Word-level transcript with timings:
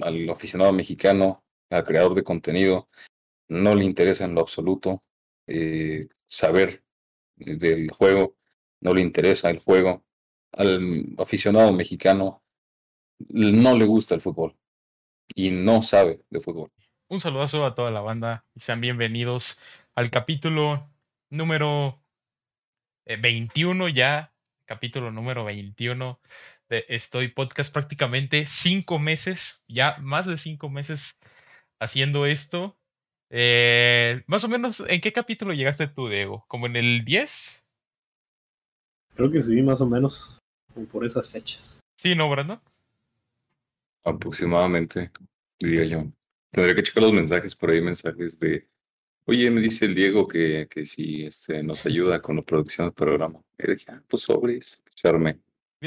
al 0.00 0.28
aficionado 0.30 0.72
mexicano, 0.72 1.44
al 1.70 1.84
creador 1.84 2.14
de 2.14 2.24
contenido, 2.24 2.88
no 3.48 3.74
le 3.74 3.84
interesa 3.84 4.24
en 4.24 4.34
lo 4.34 4.40
absoluto 4.40 5.02
eh, 5.46 6.08
saber 6.26 6.84
del 7.36 7.90
juego, 7.90 8.36
no 8.80 8.94
le 8.94 9.00
interesa 9.00 9.50
el 9.50 9.58
juego. 9.58 10.04
Al 10.52 11.14
aficionado 11.18 11.72
mexicano 11.72 12.42
no 13.28 13.76
le 13.76 13.84
gusta 13.84 14.14
el 14.14 14.20
fútbol 14.20 14.56
y 15.34 15.50
no 15.50 15.82
sabe 15.82 16.22
de 16.30 16.40
fútbol. 16.40 16.70
Un 17.08 17.20
saludazo 17.20 17.64
a 17.64 17.74
toda 17.74 17.90
la 17.90 18.00
banda 18.00 18.46
y 18.54 18.60
sean 18.60 18.80
bienvenidos 18.80 19.60
al 19.94 20.10
capítulo 20.10 20.90
número 21.30 22.02
21 23.06 23.88
eh, 23.88 23.92
ya, 23.94 24.34
capítulo 24.66 25.10
número 25.10 25.44
21 25.44 26.20
de 26.68 26.84
Estoy 26.88 27.28
Podcast, 27.28 27.72
prácticamente 27.72 28.44
cinco 28.46 28.98
meses, 28.98 29.64
ya 29.68 29.96
más 30.00 30.26
de 30.26 30.38
cinco 30.38 30.68
meses 30.68 31.18
haciendo 31.80 32.26
esto. 32.26 32.76
Eh, 33.30 34.22
más 34.26 34.44
o 34.44 34.48
menos, 34.48 34.82
¿en 34.86 35.00
qué 35.00 35.12
capítulo 35.12 35.52
llegaste 35.52 35.86
tú, 35.88 36.08
Diego? 36.08 36.44
¿Como 36.48 36.66
en 36.66 36.76
el 36.76 37.04
10? 37.04 37.66
Creo 39.14 39.30
que 39.30 39.40
sí, 39.40 39.60
más 39.62 39.80
o 39.80 39.86
menos, 39.86 40.38
por 40.92 41.04
esas 41.04 41.28
fechas. 41.28 41.80
Sí, 41.96 42.14
¿no, 42.14 42.30
Brandon? 42.30 42.60
Aproximadamente, 44.04 45.10
diría 45.58 45.84
yo. 45.84 46.04
Tendría 46.52 46.74
que 46.74 46.82
checar 46.82 47.02
los 47.02 47.12
mensajes 47.12 47.54
por 47.54 47.70
ahí, 47.70 47.80
mensajes 47.80 48.38
de, 48.38 48.68
oye, 49.26 49.50
me 49.50 49.60
dice 49.60 49.86
el 49.86 49.94
Diego 49.94 50.26
que, 50.26 50.66
que 50.70 50.86
si 50.86 51.24
este, 51.24 51.62
nos 51.62 51.84
ayuda 51.84 52.22
con 52.22 52.36
la 52.36 52.42
producción 52.42 52.86
del 52.86 52.94
programa. 52.94 53.40
Y 53.58 53.70
dije, 53.70 53.86
ah, 53.88 54.02
pues 54.08 54.22
sobres, 54.22 54.80
echarme. 54.90 55.40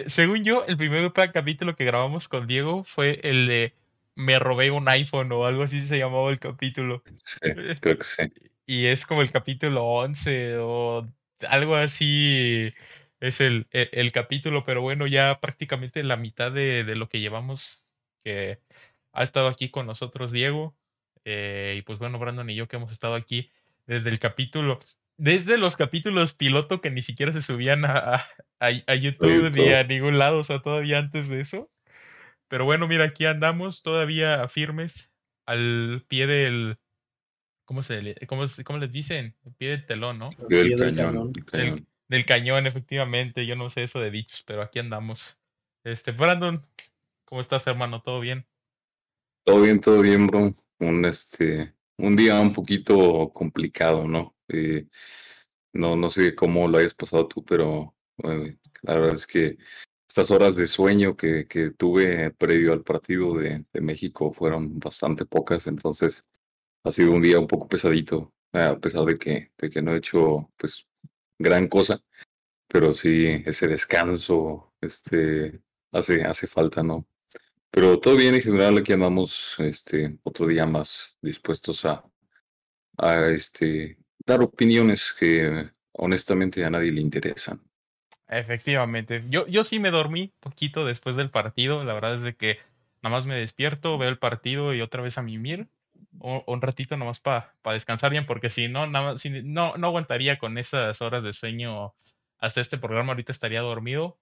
Según 0.08 0.44
yo, 0.44 0.66
el 0.66 0.78
primer 0.78 1.12
capítulo 1.14 1.76
que 1.76 1.86
grabamos 1.86 2.28
con 2.28 2.48
Diego 2.48 2.84
fue 2.84 3.20
el 3.24 3.48
de 3.48 3.74
me 4.16 4.40
robé 4.40 4.72
un 4.72 4.88
iPhone 4.88 5.32
o 5.32 5.46
algo 5.46 5.64
así 5.64 5.82
se 5.82 5.98
llamaba 5.98 6.30
el 6.32 6.40
capítulo. 6.40 7.04
Sí, 7.24 7.40
creo 7.82 7.98
que 7.98 8.04
sí. 8.04 8.24
Y 8.66 8.86
es 8.86 9.06
como 9.06 9.22
el 9.22 9.32
capítulo 9.32 9.84
11 9.86 10.58
o 10.60 11.08
algo 11.48 11.76
así 11.76 12.74
es 13.20 13.42
el, 13.42 13.68
e, 13.72 13.90
el, 13.94 14.12
capítulo, 14.12 14.64
pero 14.66 14.82
bueno, 14.82 15.08
ya 15.08 15.40
prácticamente 15.40 16.04
la 16.04 16.18
mitad 16.18 16.52
de, 16.52 16.84
de, 16.84 16.96
lo 16.96 17.10
que 17.10 17.20
llevamos 17.20 17.90
que 18.24 18.60
ha 19.14 19.24
estado 19.24 19.48
aquí 19.48 19.70
con 19.70 19.88
nosotros 19.88 20.32
Diego. 20.32 20.76
Eh, 21.26 21.76
y 21.78 21.82
pues 21.84 22.00
bueno, 22.00 22.18
Brandon 22.18 22.50
y 22.50 22.56
yo 22.56 22.68
que 22.68 22.78
hemos 22.78 22.92
estado 22.92 23.16
aquí 23.16 23.52
desde 23.86 24.10
el 24.10 24.20
capítulo, 24.20 24.80
desde 25.22 25.60
los 25.60 25.78
capítulos 25.78 26.34
piloto 26.34 26.82
que 26.82 26.90
ni 26.90 27.04
siquiera 27.04 27.32
se 27.32 27.44
subían 27.44 27.86
a, 27.86 28.26
a, 28.60 28.96
YouTube 28.96 29.52
ni 29.56 29.72
a 29.72 29.84
ningún 29.84 30.18
lado, 30.18 30.40
o 30.40 30.44
sea, 30.44 30.64
todavía 30.64 30.98
antes 30.98 31.30
de 31.30 31.42
eso. 31.42 31.70
Pero 32.48 32.66
bueno, 32.66 32.88
mira, 32.88 33.04
aquí 33.06 33.28
andamos 33.28 33.84
todavía 33.84 34.48
firmes 34.48 35.12
al 35.46 36.04
pie 36.08 36.26
del. 36.26 36.80
¿Cómo 37.66 37.84
se 37.84 38.16
cómo, 38.28 38.46
cómo 38.66 38.80
les 38.80 38.92
dicen? 38.92 39.36
El 39.46 39.54
pie 39.54 39.70
del 39.70 39.86
telón, 39.86 40.18
¿no? 40.18 40.32
Del, 40.50 40.76
cañón. 40.76 41.34
Del, 42.08 42.26
cañón, 42.26 42.66
efectivamente. 42.66 43.46
Yo 43.46 43.56
no 43.56 43.70
sé 43.70 43.84
eso 43.84 44.00
de 44.00 44.10
dichos, 44.10 44.44
pero 44.48 44.64
aquí 44.64 44.80
andamos. 44.80 45.38
Este, 45.84 46.14
Brandon, 46.14 46.66
¿cómo 47.26 47.42
estás, 47.42 47.68
hermano? 47.68 48.02
¿Todo 48.02 48.22
bien? 48.22 48.48
Todo 49.46 49.62
bien, 49.62 49.80
todo 49.82 50.02
bien, 50.02 50.26
bro. 50.26 50.56
Un, 50.80 51.06
este, 51.06 51.76
un 51.98 52.16
día 52.16 52.40
un 52.40 52.54
poquito 52.54 53.32
complicado, 53.32 54.08
¿no? 54.08 54.36
Eh, 54.52 54.88
no, 55.74 55.96
no 55.96 56.10
sé 56.10 56.36
cómo 56.36 56.68
lo 56.68 56.78
hayas 56.78 56.94
pasado 56.94 57.28
tú, 57.28 57.44
pero 57.46 57.96
la 58.18 58.96
verdad 58.96 59.16
es 59.16 59.28
que 59.28 59.58
estas 60.08 60.32
horas 60.32 60.56
de 60.56 60.68
sueño 60.68 61.16
que, 61.16 61.48
que 61.48 61.72
tuve 61.72 62.32
previo 62.32 62.74
al 62.74 62.84
partido 62.84 63.36
de, 63.38 63.66
de, 63.72 63.82
México 63.82 64.34
fueron 64.34 64.80
bastante 64.80 65.26
pocas, 65.26 65.68
entonces 65.68 66.26
ha 66.84 66.92
sido 66.92 67.12
un 67.14 67.22
día 67.22 67.40
un 67.40 67.48
poco 67.48 67.70
pesadito, 67.70 68.34
a 68.52 68.78
pesar 68.78 69.06
de 69.06 69.18
que, 69.18 69.52
de 69.58 69.70
que 69.70 69.82
no 69.82 69.94
he 69.94 69.98
hecho 70.00 70.52
pues 70.58 70.86
gran 71.40 71.68
cosa, 71.68 72.04
pero 72.68 72.94
sí 72.94 73.44
ese 73.46 73.68
descanso 73.68 74.74
este, 74.82 75.62
hace, 75.92 76.24
hace 76.24 76.48
falta, 76.48 76.84
¿no? 76.84 77.08
Pero 77.70 78.00
todo 78.00 78.18
bien 78.18 78.36
en 78.36 78.42
general, 78.42 78.78
aquí 78.78 78.92
andamos 78.94 79.56
este, 79.60 80.18
otro 80.24 80.48
día 80.48 80.66
más 80.66 81.18
dispuestos 81.22 81.86
a, 81.86 82.04
a 82.98 83.28
este, 83.30 83.98
dar 84.26 84.42
opiniones 84.42 85.14
que 85.18 85.70
honestamente 85.94 86.64
a 86.64 86.70
nadie 86.70 86.92
le 86.92 87.02
interesan. 87.02 87.62
Efectivamente. 88.28 89.26
Yo, 89.30 89.46
yo 89.48 89.64
sí 89.64 89.80
me 89.80 89.92
dormí 89.92 90.34
poquito 90.40 90.86
después 90.86 91.16
del 91.16 91.30
partido. 91.30 91.84
La 91.84 91.94
verdad 91.94 92.16
es 92.16 92.22
de 92.22 92.36
que 92.36 92.60
nada 93.02 93.16
más 93.16 93.26
me 93.26 93.36
despierto, 93.36 93.98
veo 93.98 94.10
el 94.10 94.20
partido 94.20 94.74
y 94.74 94.82
otra 94.82 95.02
vez 95.02 95.18
a 95.18 95.22
mimir. 95.22 95.68
Un, 96.20 96.42
un 96.48 96.62
ratito 96.62 96.98
nomás 96.98 97.20
para 97.20 97.54
descansar 97.74 98.12
bien, 98.12 98.26
porque 98.26 98.50
si 98.50 98.68
no, 98.68 98.88
nada 98.88 99.18
si, 99.18 99.44
no, 99.44 99.76
no 99.78 99.88
aguantaría 99.88 100.40
con 100.40 100.58
esas 100.58 101.02
horas 101.02 101.24
de 101.24 101.34
sueño 101.34 101.94
hasta 102.38 102.62
este 102.62 102.78
programa. 102.78 103.12
Ahorita 103.12 103.34
estaría 103.34 103.62
dormido. 103.62 104.18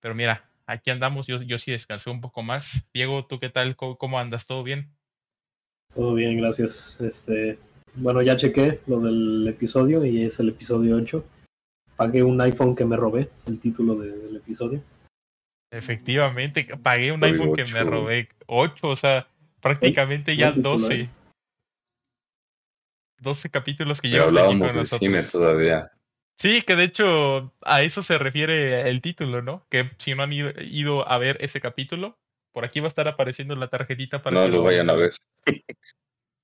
Pero 0.00 0.14
mira, 0.14 0.50
aquí 0.66 0.90
andamos. 0.90 1.26
Yo, 1.26 1.42
yo 1.42 1.58
sí 1.58 1.70
descansé 1.72 2.10
un 2.10 2.20
poco 2.20 2.42
más. 2.42 2.86
Diego, 2.92 3.26
¿tú 3.26 3.40
qué 3.40 3.48
tal? 3.48 3.76
¿Cómo, 3.76 3.96
cómo 3.96 4.20
andas? 4.20 4.46
¿Todo 4.46 4.62
bien? 4.62 4.94
Todo 5.94 6.14
bien, 6.14 6.36
gracias. 6.36 7.00
Este, 7.00 7.58
bueno, 7.94 8.22
ya 8.22 8.36
chequé 8.36 8.80
lo 8.86 9.00
del 9.00 9.46
episodio 9.48 10.04
y 10.04 10.24
es 10.24 10.40
el 10.40 10.50
episodio 10.50 10.96
8 10.96 11.24
pagué 11.98 12.22
un 12.22 12.40
iPhone 12.40 12.76
que 12.76 12.84
me 12.84 12.96
robé, 12.96 13.28
el 13.46 13.58
título 13.58 13.96
del 13.96 14.36
episodio. 14.36 14.80
Efectivamente, 15.70 16.64
pagué 16.80 17.10
un 17.10 17.22
iPhone 17.24 17.52
que 17.52 17.64
me 17.64 17.82
robé 17.82 18.28
8, 18.46 18.88
o 18.88 18.96
sea, 18.96 19.26
prácticamente 19.60 20.36
ya 20.36 20.52
12. 20.52 21.10
12 23.18 23.50
capítulos 23.50 24.00
que 24.00 24.08
llevamos 24.08 24.36
aquí 24.36 24.58
con 24.60 24.76
nosotros. 24.76 25.30
todavía. 25.32 25.90
Sí, 26.38 26.62
que 26.62 26.76
de 26.76 26.84
hecho 26.84 27.52
a 27.62 27.82
eso 27.82 28.00
se 28.00 28.16
refiere 28.16 28.88
el 28.88 29.02
título, 29.02 29.42
¿no? 29.42 29.66
Que 29.68 29.90
si 29.98 30.14
no 30.14 30.22
han 30.22 30.32
ido, 30.32 31.08
a 31.08 31.18
ver 31.18 31.36
ese 31.40 31.60
capítulo, 31.60 32.16
por 32.52 32.64
aquí 32.64 32.78
va 32.78 32.86
a 32.86 32.94
estar 32.94 33.08
apareciendo 33.08 33.56
la 33.56 33.66
tarjetita 33.66 34.22
para 34.22 34.36
no 34.36 34.44
que 34.44 34.50
lo 34.50 34.62
vayan 34.62 34.88
a 34.88 34.94
ver. 34.94 35.14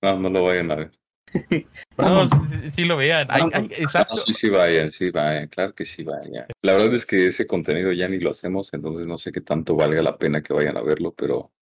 no, 0.02 0.18
no 0.18 0.30
lo 0.30 0.42
vayan 0.42 0.72
a 0.72 0.74
ver. 0.74 1.03
no, 1.98 2.26
sí, 2.70 2.84
lo 2.84 2.96
vean. 2.96 3.28
exacto. 3.70 4.16
sí, 4.16 4.34
sí 4.34 4.50
vayan, 4.50 4.90
sí 4.90 5.10
vayan, 5.10 5.48
claro 5.48 5.74
que 5.74 5.84
sí 5.84 6.04
vayan. 6.04 6.46
La 6.62 6.74
verdad 6.74 6.94
es 6.94 7.06
que 7.06 7.26
ese 7.26 7.46
contenido 7.46 7.92
ya 7.92 8.08
ni 8.08 8.18
lo 8.18 8.30
hacemos, 8.30 8.72
entonces 8.72 9.06
no 9.06 9.18
sé 9.18 9.32
qué 9.32 9.40
tanto 9.40 9.74
valga 9.74 10.02
la 10.02 10.16
pena 10.16 10.42
que 10.42 10.52
vayan 10.52 10.76
a 10.76 10.82
verlo, 10.82 11.12
pero 11.12 11.52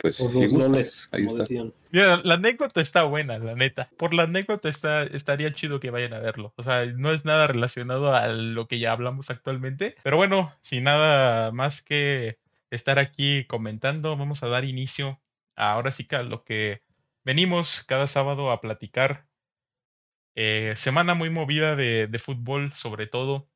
pues 0.00 0.16
Por 0.16 0.32
los 0.34 1.08
ahí 1.12 1.26
está. 1.26 2.22
la 2.24 2.34
anécdota 2.34 2.80
está 2.80 3.02
buena, 3.02 3.38
la 3.38 3.54
neta. 3.54 3.90
Por 3.98 4.14
la 4.14 4.22
anécdota 4.22 4.70
está, 4.70 5.02
estaría 5.02 5.52
chido 5.52 5.78
que 5.78 5.90
vayan 5.90 6.14
a 6.14 6.20
verlo. 6.20 6.54
O 6.56 6.62
sea, 6.62 6.86
no 6.86 7.12
es 7.12 7.26
nada 7.26 7.46
relacionado 7.46 8.14
a 8.14 8.28
lo 8.28 8.66
que 8.66 8.78
ya 8.78 8.92
hablamos 8.92 9.28
actualmente. 9.28 9.96
Pero 10.02 10.16
bueno, 10.16 10.54
sin 10.60 10.84
nada 10.84 11.52
más 11.52 11.82
que 11.82 12.38
estar 12.70 12.98
aquí 12.98 13.44
comentando, 13.44 14.16
vamos 14.16 14.42
a 14.42 14.48
dar 14.48 14.64
inicio 14.64 15.20
ahora 15.54 15.90
sí 15.90 16.04
que 16.04 16.16
a 16.16 16.22
lo 16.22 16.44
que 16.44 16.80
Venimos 17.24 17.84
cada 17.86 18.06
sábado 18.06 18.50
a 18.50 18.60
platicar. 18.60 19.26
Eh, 20.34 20.72
semana 20.76 21.14
muy 21.14 21.28
movida 21.28 21.76
de, 21.76 22.18
fútbol, 22.18 22.72
sobre 22.72 23.06
todo, 23.06 23.48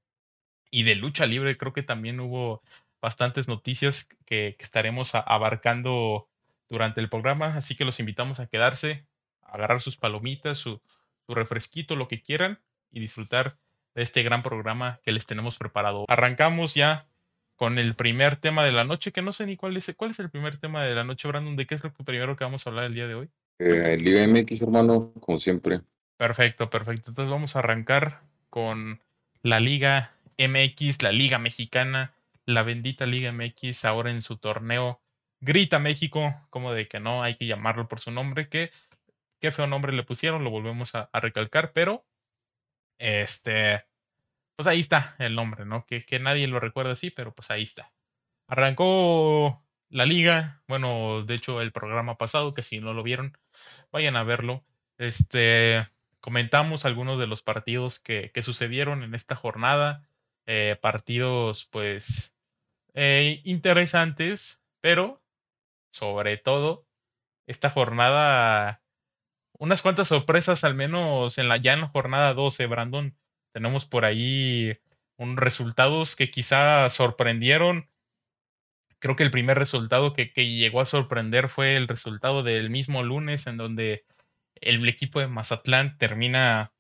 y 0.70 0.82
de 0.82 0.94
lucha 0.96 1.24
libre. 1.26 1.56
Creo 1.56 1.72
que 1.72 1.82
también 1.82 2.20
hubo 2.20 2.62
bastantes 3.00 3.48
noticias 3.48 4.06
que, 4.26 4.56
estaremos 4.58 5.14
abarcando 5.14 6.28
durante 6.68 7.00
el 7.00 7.08
programa. 7.08 7.56
Así 7.56 7.74
que 7.74 7.86
los 7.86 8.00
invitamos 8.00 8.38
a 8.38 8.48
quedarse, 8.48 9.06
a 9.42 9.54
agarrar 9.54 9.80
sus 9.80 9.96
palomitas, 9.96 10.58
su, 10.58 10.82
su 11.26 11.34
refresquito, 11.34 11.96
lo 11.96 12.06
que 12.06 12.20
quieran, 12.20 12.60
y 12.90 13.00
disfrutar 13.00 13.56
de 13.94 14.02
este 14.02 14.22
gran 14.22 14.42
programa 14.42 15.00
que 15.04 15.12
les 15.12 15.24
tenemos 15.24 15.56
preparado. 15.56 16.04
Arrancamos 16.08 16.74
ya 16.74 17.06
con 17.56 17.78
el 17.78 17.94
primer 17.94 18.36
tema 18.36 18.64
de 18.64 18.72
la 18.72 18.84
noche, 18.84 19.12
que 19.12 19.22
no 19.22 19.32
sé 19.32 19.46
ni 19.46 19.56
cuál 19.56 19.76
es, 19.76 19.92
cuál 19.96 20.10
es 20.10 20.18
el 20.18 20.30
primer 20.30 20.58
tema 20.58 20.84
de 20.84 20.94
la 20.94 21.04
noche, 21.04 21.28
Brandon, 21.28 21.56
de 21.56 21.66
qué 21.66 21.74
es 21.74 21.84
lo 21.84 21.92
primero 21.92 22.36
que 22.36 22.44
vamos 22.44 22.66
a 22.66 22.70
hablar 22.70 22.86
el 22.86 22.94
día 22.94 23.06
de 23.06 23.14
hoy. 23.14 23.30
Eh, 23.58 23.96
Liga 23.96 24.26
MX, 24.26 24.62
hermano, 24.62 25.12
como 25.20 25.38
siempre. 25.38 25.80
Perfecto, 26.16 26.70
perfecto. 26.70 27.10
Entonces 27.10 27.30
vamos 27.30 27.56
a 27.56 27.60
arrancar 27.60 28.22
con 28.50 29.00
la 29.42 29.60
Liga 29.60 30.14
MX, 30.38 31.02
la 31.02 31.12
Liga 31.12 31.38
Mexicana, 31.38 32.14
la 32.46 32.62
bendita 32.62 33.06
Liga 33.06 33.32
MX, 33.32 33.84
ahora 33.84 34.10
en 34.10 34.22
su 34.22 34.36
torneo 34.36 35.00
Grita 35.40 35.78
México, 35.78 36.34
como 36.50 36.72
de 36.72 36.88
que 36.88 37.00
no 37.00 37.22
hay 37.22 37.34
que 37.34 37.46
llamarlo 37.46 37.86
por 37.88 38.00
su 38.00 38.10
nombre, 38.10 38.48
que 38.48 38.70
qué 39.40 39.52
feo 39.52 39.66
nombre 39.66 39.92
le 39.92 40.02
pusieron, 40.02 40.42
lo 40.42 40.50
volvemos 40.50 40.94
a, 40.94 41.10
recalcar, 41.12 41.72
pero 41.72 42.06
este, 42.98 43.84
pues 44.56 44.66
ahí 44.66 44.80
está 44.80 45.16
el 45.18 45.34
nombre, 45.34 45.66
¿no? 45.66 45.84
Que, 45.84 46.04
que 46.04 46.18
nadie 46.18 46.46
lo 46.46 46.60
recuerda 46.60 46.92
así, 46.92 47.10
pero 47.10 47.34
pues 47.34 47.50
ahí 47.50 47.62
está. 47.62 47.92
Arrancó 48.48 49.62
la 49.90 50.06
liga, 50.06 50.62
bueno, 50.66 51.22
de 51.24 51.34
hecho 51.34 51.60
el 51.60 51.72
programa 51.72 52.16
pasado, 52.16 52.54
que 52.54 52.62
si 52.62 52.80
no 52.80 52.94
lo 52.94 53.02
vieron, 53.02 53.36
vayan 53.92 54.16
a 54.16 54.24
verlo. 54.24 54.64
Este, 54.98 55.86
comentamos 56.20 56.84
algunos 56.84 57.18
de 57.18 57.26
los 57.26 57.42
partidos 57.42 57.98
que, 57.98 58.30
que 58.32 58.42
sucedieron 58.42 59.02
en 59.02 59.14
esta 59.14 59.36
jornada, 59.36 60.08
eh, 60.46 60.78
partidos 60.80 61.66
pues 61.66 62.34
eh, 62.94 63.40
interesantes, 63.44 64.62
pero 64.80 65.22
sobre 65.90 66.36
todo 66.36 66.86
esta 67.46 67.70
jornada, 67.70 68.82
unas 69.58 69.82
cuantas 69.82 70.08
sorpresas 70.08 70.64
al 70.64 70.74
menos 70.74 71.38
en 71.38 71.48
la 71.48 71.56
ya 71.56 71.72
en 71.72 71.82
la 71.82 71.88
jornada 71.88 72.34
12, 72.34 72.66
Brandon. 72.66 73.16
Tenemos 73.52 73.84
por 73.86 74.04
ahí 74.04 74.78
unos 75.16 75.36
resultados 75.36 76.16
que 76.16 76.30
quizá 76.30 76.88
sorprendieron. 76.90 77.88
Creo 79.04 79.16
que 79.16 79.22
el 79.22 79.30
primer 79.30 79.58
resultado 79.58 80.14
que, 80.14 80.32
que 80.32 80.48
llegó 80.48 80.80
a 80.80 80.86
sorprender 80.86 81.50
fue 81.50 81.76
el 81.76 81.88
resultado 81.88 82.42
del 82.42 82.70
mismo 82.70 83.02
lunes 83.02 83.46
en 83.46 83.58
donde 83.58 84.06
el 84.54 84.88
equipo 84.88 85.20
de 85.20 85.28
Mazatlán 85.28 85.98
termina 85.98 86.72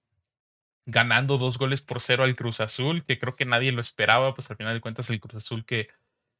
ganando 0.86 1.36
dos 1.36 1.58
goles 1.58 1.82
por 1.82 2.00
cero 2.00 2.24
al 2.24 2.34
Cruz 2.34 2.60
Azul, 2.60 3.04
que 3.04 3.18
creo 3.18 3.36
que 3.36 3.44
nadie 3.44 3.72
lo 3.72 3.82
esperaba, 3.82 4.32
pues 4.34 4.50
al 4.50 4.56
final 4.56 4.72
de 4.72 4.80
cuentas 4.80 5.10
el 5.10 5.20
Cruz 5.20 5.34
Azul 5.34 5.66
que 5.66 5.88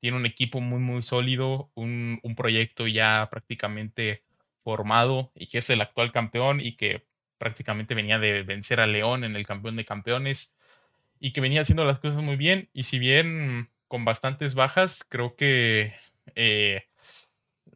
tiene 0.01 0.17
un 0.17 0.25
equipo 0.25 0.63
muy, 0.63 0.79
muy 0.79 1.03
sólido, 1.03 1.71
un, 1.75 2.19
un 2.23 2.35
proyecto 2.35 2.87
ya 2.87 3.29
prácticamente 3.31 4.25
formado 4.63 5.33
y 5.35 5.49
que 5.49 5.59
es 5.59 5.69
el 5.69 5.83
actual 5.83 6.13
campeón 6.13 6.63
y 6.63 6.77
que 6.77 7.07
prácticamente 7.37 7.95
venía 7.95 8.19
de 8.19 8.43
vencer 8.43 8.81
a 8.81 8.87
León 8.87 9.23
en 9.23 9.37
el 9.37 9.47
campeón 9.47 9.77
de 9.77 9.85
campeones 9.85 10.57
y 11.21 11.33
que 11.33 11.43
venía 11.43 11.61
haciendo 11.61 11.85
las 11.85 11.99
cosas 11.99 12.23
muy 12.23 12.37
bien. 12.37 12.71
Y 12.73 12.85
si 12.85 12.99
bien 12.99 13.69
con 13.95 14.05
bastantes 14.05 14.57
bajas, 14.57 15.07
creo 15.09 15.37
que, 15.37 15.95
eh, 16.35 16.83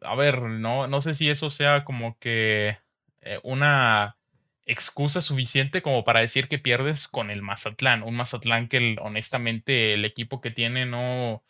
a 0.01 0.15
ver, 0.15 0.41
no, 0.41 0.85
no 0.85 0.99
sé 0.99 1.13
si 1.13 1.29
eso 1.29 1.49
sea 1.49 1.85
como 1.85 2.19
que 2.19 2.77
eh, 3.21 3.39
una 3.41 4.17
excusa 4.65 5.21
suficiente 5.21 5.81
como 5.81 6.03
para 6.03 6.19
decir 6.19 6.49
que 6.49 6.59
pierdes 6.59 7.07
con 7.07 7.31
el 7.31 7.41
Mazatlán. 7.41 8.03
Un 8.03 8.17
Mazatlán 8.17 8.67
que 8.67 8.97
honestamente 8.99 9.93
el 9.93 10.03
equipo 10.03 10.41
que 10.41 10.51
tiene 10.51 10.85
no, 10.85 11.41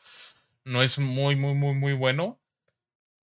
no 0.66 0.84
es 0.84 1.00
muy, 1.00 1.36
muy, 1.36 1.56
muy, 1.56 1.74
muy 1.74 1.94
bueno. 1.94 2.40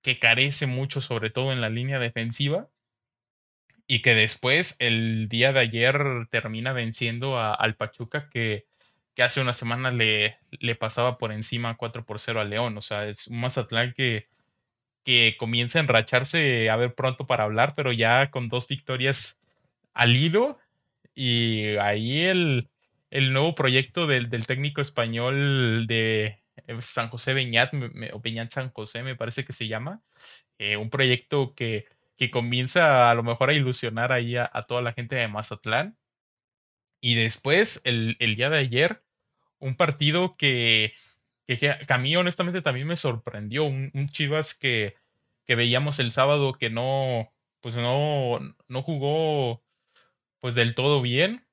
Que 0.02 0.18
carece 0.18 0.66
mucho, 0.66 1.00
sobre 1.00 1.30
todo 1.30 1.52
en 1.52 1.60
la 1.60 1.70
línea 1.70 2.00
defensiva. 2.00 2.68
Y 3.86 4.02
que 4.02 4.16
después, 4.16 4.74
el 4.80 5.28
día 5.28 5.52
de 5.52 5.60
ayer, 5.60 6.26
termina 6.28 6.72
venciendo 6.72 7.38
a, 7.38 7.54
al 7.54 7.76
Pachuca 7.76 8.28
que, 8.30 8.66
que 9.16 9.22
hace 9.22 9.40
una 9.40 9.54
semana 9.54 9.90
le, 9.90 10.38
le 10.50 10.76
pasaba 10.76 11.16
por 11.18 11.32
encima 11.32 11.76
4 11.78 12.04
por 12.04 12.20
0 12.20 12.40
a 12.40 12.44
León. 12.44 12.76
O 12.76 12.82
sea, 12.82 13.08
es 13.08 13.26
un 13.28 13.40
Mazatlán 13.40 13.94
que, 13.94 14.28
que 15.04 15.36
comienza 15.38 15.78
a 15.78 15.82
enracharse, 15.82 16.68
a 16.70 16.76
ver 16.76 16.94
pronto 16.94 17.26
para 17.26 17.44
hablar, 17.44 17.74
pero 17.74 17.92
ya 17.92 18.30
con 18.30 18.48
dos 18.50 18.68
victorias 18.68 19.38
al 19.94 20.16
hilo 20.16 20.58
y 21.14 21.76
ahí 21.78 22.24
el, 22.24 22.68
el 23.10 23.32
nuevo 23.32 23.54
proyecto 23.54 24.06
del, 24.06 24.28
del, 24.28 24.46
técnico 24.46 24.82
español 24.82 25.86
de 25.86 26.42
eh, 26.66 26.82
San 26.82 27.08
José 27.08 27.32
Beñat, 27.34 27.72
o 28.12 28.20
Beñat 28.20 28.50
San 28.52 28.70
José 28.70 29.02
me 29.02 29.16
parece 29.16 29.44
que 29.44 29.54
se 29.54 29.66
llama, 29.66 30.02
eh, 30.58 30.76
un 30.76 30.90
proyecto 30.90 31.54
que, 31.54 31.86
que, 32.18 32.30
comienza 32.30 33.10
a 33.10 33.14
lo 33.14 33.22
mejor 33.22 33.50
a 33.50 33.54
ilusionar 33.54 34.12
ahí 34.12 34.36
a, 34.36 34.50
a 34.52 34.66
toda 34.66 34.82
la 34.82 34.92
gente 34.92 35.16
de 35.16 35.28
Mazatlán. 35.28 35.96
Y 37.00 37.14
después, 37.14 37.80
el, 37.84 38.16
el 38.18 38.36
día 38.36 38.50
de 38.50 38.58
ayer, 38.58 39.05
un 39.58 39.76
partido 39.76 40.32
que, 40.32 40.92
que, 41.46 41.56
que, 41.58 41.86
a 41.88 41.98
mí 41.98 42.16
honestamente 42.16 42.62
también 42.62 42.86
me 42.86 42.96
sorprendió, 42.96 43.64
un, 43.64 44.08
Chivas 44.10 44.54
que, 44.54 44.94
que 45.44 45.54
veíamos 45.54 45.98
el 45.98 46.10
sábado 46.10 46.54
que 46.54 46.70
no, 46.70 47.32
pues 47.60 47.76
no, 47.76 48.38
no 48.68 48.82
jugó 48.82 49.62
pues 50.40 50.54
del 50.54 50.74
todo 50.74 51.02
bien. 51.02 51.46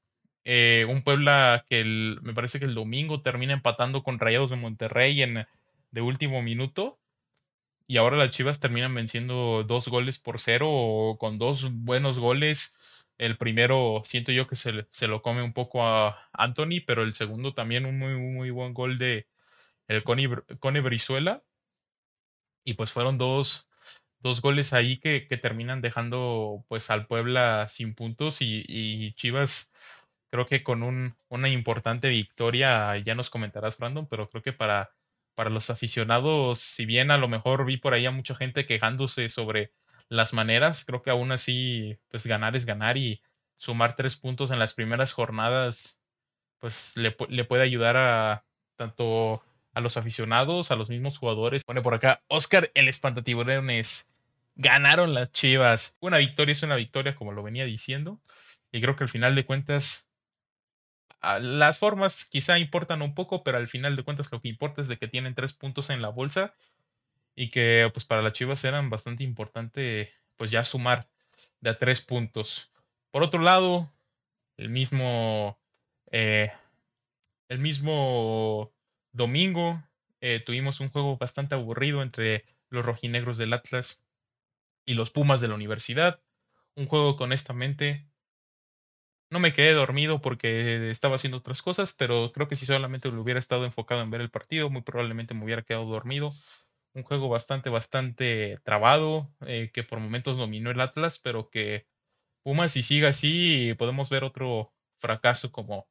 Eh, 0.45 0.85
un 0.89 1.03
Puebla 1.03 1.65
que 1.69 1.83
me 1.85 2.33
parece 2.33 2.59
que 2.59 2.65
el 2.65 2.75
domingo 2.75 3.21
termina 3.21 3.53
empatando 3.53 4.03
con 4.03 4.19
Rayados 4.19 4.50
de 4.50 4.57
Monterrey 4.57 5.21
en 5.21 5.47
de 5.91 6.01
último 6.01 6.41
minuto. 6.41 7.00
Y 7.88 7.97
ahora 7.97 8.17
las 8.17 8.31
Chivas 8.31 8.59
terminan 8.59 8.94
venciendo 8.94 9.63
dos 9.63 9.88
goles 9.88 10.19
por 10.19 10.39
cero 10.39 10.67
o 10.69 11.17
con 11.17 11.38
dos 11.38 11.71
buenos 11.71 12.19
goles. 12.19 12.77
El 13.24 13.38
primero 13.38 14.02
siento 14.06 14.31
yo 14.31 14.48
que 14.48 14.56
se, 14.56 14.86
se 14.90 15.08
lo 15.08 15.22
come 15.22 15.42
un 15.44 15.54
poco 15.54 15.86
a 15.86 16.30
Anthony, 16.34 16.81
pero 16.86 17.04
el 17.04 17.14
segundo 17.14 17.54
también 17.54 17.86
un 17.86 17.98
muy, 17.98 18.16
muy 18.18 18.50
buen 18.52 18.74
gol 18.74 18.98
de 18.98 19.28
el 19.88 20.04
Cone 20.04 20.81
Brizuela. 20.81 21.44
Y 22.66 22.75
pues 22.75 22.92
fueron 22.92 23.18
dos, 23.18 23.70
dos 24.20 24.42
goles 24.42 24.74
ahí 24.74 24.98
que, 24.98 25.28
que, 25.28 25.38
terminan 25.38 25.81
dejando 25.81 26.66
pues 26.68 26.90
al 26.90 27.08
Puebla 27.08 27.68
sin 27.68 27.94
puntos 27.96 28.42
y, 28.42 28.64
y 28.68 29.14
Chivas 29.14 29.74
creo 30.34 30.48
que 30.48 30.64
con 30.64 30.81
un, 30.81 31.16
una 31.30 31.48
importante 31.48 32.10
victoria, 32.10 32.98
ya 32.98 33.14
nos 33.14 33.30
comentarás 33.30 33.78
Brandon, 33.78 34.08
pero 34.08 34.30
creo 34.30 34.42
que 34.42 34.52
para, 34.52 34.92
para 35.36 35.52
los 35.52 35.70
aficionados, 35.70 36.60
si 36.60 36.88
bien 36.88 37.12
a 37.12 37.20
lo 37.20 37.28
mejor 37.28 37.66
vi 37.66 37.78
por 37.78 37.94
ahí 37.94 38.08
a 38.08 38.12
mucha 38.12 38.34
gente 38.34 38.66
quejándose 38.66 39.30
sobre 39.30 39.74
las 40.09 40.33
maneras, 40.33 40.85
creo 40.85 41.01
que 41.01 41.09
aún 41.09 41.31
así 41.31 41.97
pues 42.09 42.25
ganar 42.25 42.55
es 42.55 42.65
ganar 42.65 42.97
y 42.97 43.21
sumar 43.57 43.95
tres 43.95 44.15
puntos 44.15 44.51
en 44.51 44.59
las 44.59 44.73
primeras 44.73 45.13
jornadas 45.13 46.00
pues 46.59 46.95
le, 46.95 47.15
le 47.29 47.45
puede 47.45 47.63
ayudar 47.63 47.97
a 47.97 48.45
tanto 48.75 49.44
a 49.73 49.81
los 49.81 49.97
aficionados, 49.97 50.71
a 50.71 50.75
los 50.75 50.89
mismos 50.89 51.17
jugadores. 51.17 51.65
Pone 51.65 51.81
por 51.81 51.94
acá, 51.94 52.21
Oscar 52.27 52.71
el 52.73 52.88
espantatiburones 52.88 54.09
ganaron 54.55 55.13
las 55.13 55.31
Chivas. 55.31 55.97
Una 56.00 56.17
victoria 56.17 56.51
es 56.51 56.63
una 56.63 56.75
victoria, 56.75 57.15
como 57.15 57.31
lo 57.31 57.44
venía 57.44 57.65
diciendo. 57.65 58.21
Y 58.71 58.81
creo 58.81 58.95
que 58.95 59.03
al 59.03 59.09
final 59.09 59.35
de 59.35 59.45
cuentas, 59.45 60.09
las 61.21 61.79
formas 61.79 62.25
quizá 62.25 62.59
importan 62.59 63.01
un 63.01 63.15
poco, 63.15 63.44
pero 63.44 63.57
al 63.57 63.67
final 63.67 63.95
de 63.95 64.03
cuentas 64.03 64.31
lo 64.31 64.41
que 64.41 64.50
importa 64.50 64.81
es 64.81 64.88
de 64.88 64.97
que 64.97 65.07
tienen 65.07 65.35
tres 65.35 65.53
puntos 65.53 65.89
en 65.89 66.01
la 66.01 66.09
bolsa 66.09 66.53
y 67.35 67.50
que 67.50 67.89
pues 67.94 68.06
para 68.06 68.21
las 68.21 68.33
Chivas 68.33 68.63
eran 68.63 68.89
bastante 68.89 69.24
importante 69.24 70.12
pues 70.38 70.51
ya 70.51 70.63
sumar 70.63 71.09
de 71.62 71.71
a 71.71 71.77
tres 71.77 72.01
puntos. 72.01 72.71
Por 73.12 73.24
otro 73.24 73.41
lado, 73.41 73.91
el 74.57 74.69
mismo 74.69 75.59
eh, 76.12 76.51
el 77.50 77.59
mismo 77.59 78.74
domingo 79.12 79.83
eh, 80.21 80.41
tuvimos 80.45 80.80
un 80.80 80.89
juego 80.89 81.18
bastante 81.18 81.56
aburrido 81.56 82.01
entre 82.01 82.45
los 82.69 82.85
rojinegros 82.85 83.38
del 83.38 83.53
Atlas 83.53 84.06
y 84.86 84.95
los 84.95 85.12
Pumas 85.12 85.41
de 85.41 85.47
la 85.47 85.56
universidad. 85.56 86.21
Un 86.75 86.88
juego 86.88 87.18
que 87.18 87.24
honestamente 87.25 88.07
no 89.29 89.39
me 89.39 89.51
quedé 89.51 89.74
dormido 89.74 90.21
porque 90.21 90.89
estaba 90.91 91.15
haciendo 91.15 91.38
otras 91.38 91.62
cosas, 91.62 91.94
pero 91.94 92.31
creo 92.31 92.47
que 92.47 92.56
si 92.56 92.65
solamente 92.65 93.09
hubiera 93.09 93.39
estado 93.39 93.65
enfocado 93.65 94.01
en 94.01 94.12
ver 94.12 94.21
el 94.21 94.29
partido, 94.29 94.69
muy 94.69 94.83
probablemente 94.83 95.33
me 95.33 95.44
hubiera 95.44 95.63
quedado 95.63 95.86
dormido. 95.86 96.31
Un 96.95 97.04
juego 97.04 97.28
bastante, 97.28 97.69
bastante 97.69 98.60
trabado, 98.63 99.31
eh, 99.48 99.72
que 99.74 99.84
por 99.84 100.00
momentos 100.00 100.38
dominó 100.38 100.69
el 100.72 100.80
Atlas, 100.80 101.19
pero 101.19 101.50
que 101.50 101.88
Pumas 102.44 102.74
si 102.74 102.84
sigue 102.84 103.08
así 103.08 103.74
podemos 103.77 104.10
ver 104.10 104.24
otro 104.24 104.74
fracaso 105.00 105.51
como 105.51 105.88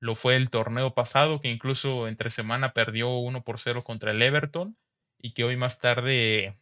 lo 0.00 0.14
fue 0.14 0.36
el 0.36 0.50
torneo 0.50 0.94
pasado, 0.94 1.40
que 1.40 1.50
incluso 1.50 2.08
entre 2.08 2.30
semana 2.30 2.72
perdió 2.72 3.16
1 3.16 3.42
por 3.42 3.58
0 3.58 3.82
contra 3.84 4.12
el 4.12 4.22
Everton 4.22 4.76
y 5.20 5.32
que 5.32 5.44
hoy 5.44 5.56
más 5.56 5.80
tarde 5.80 6.58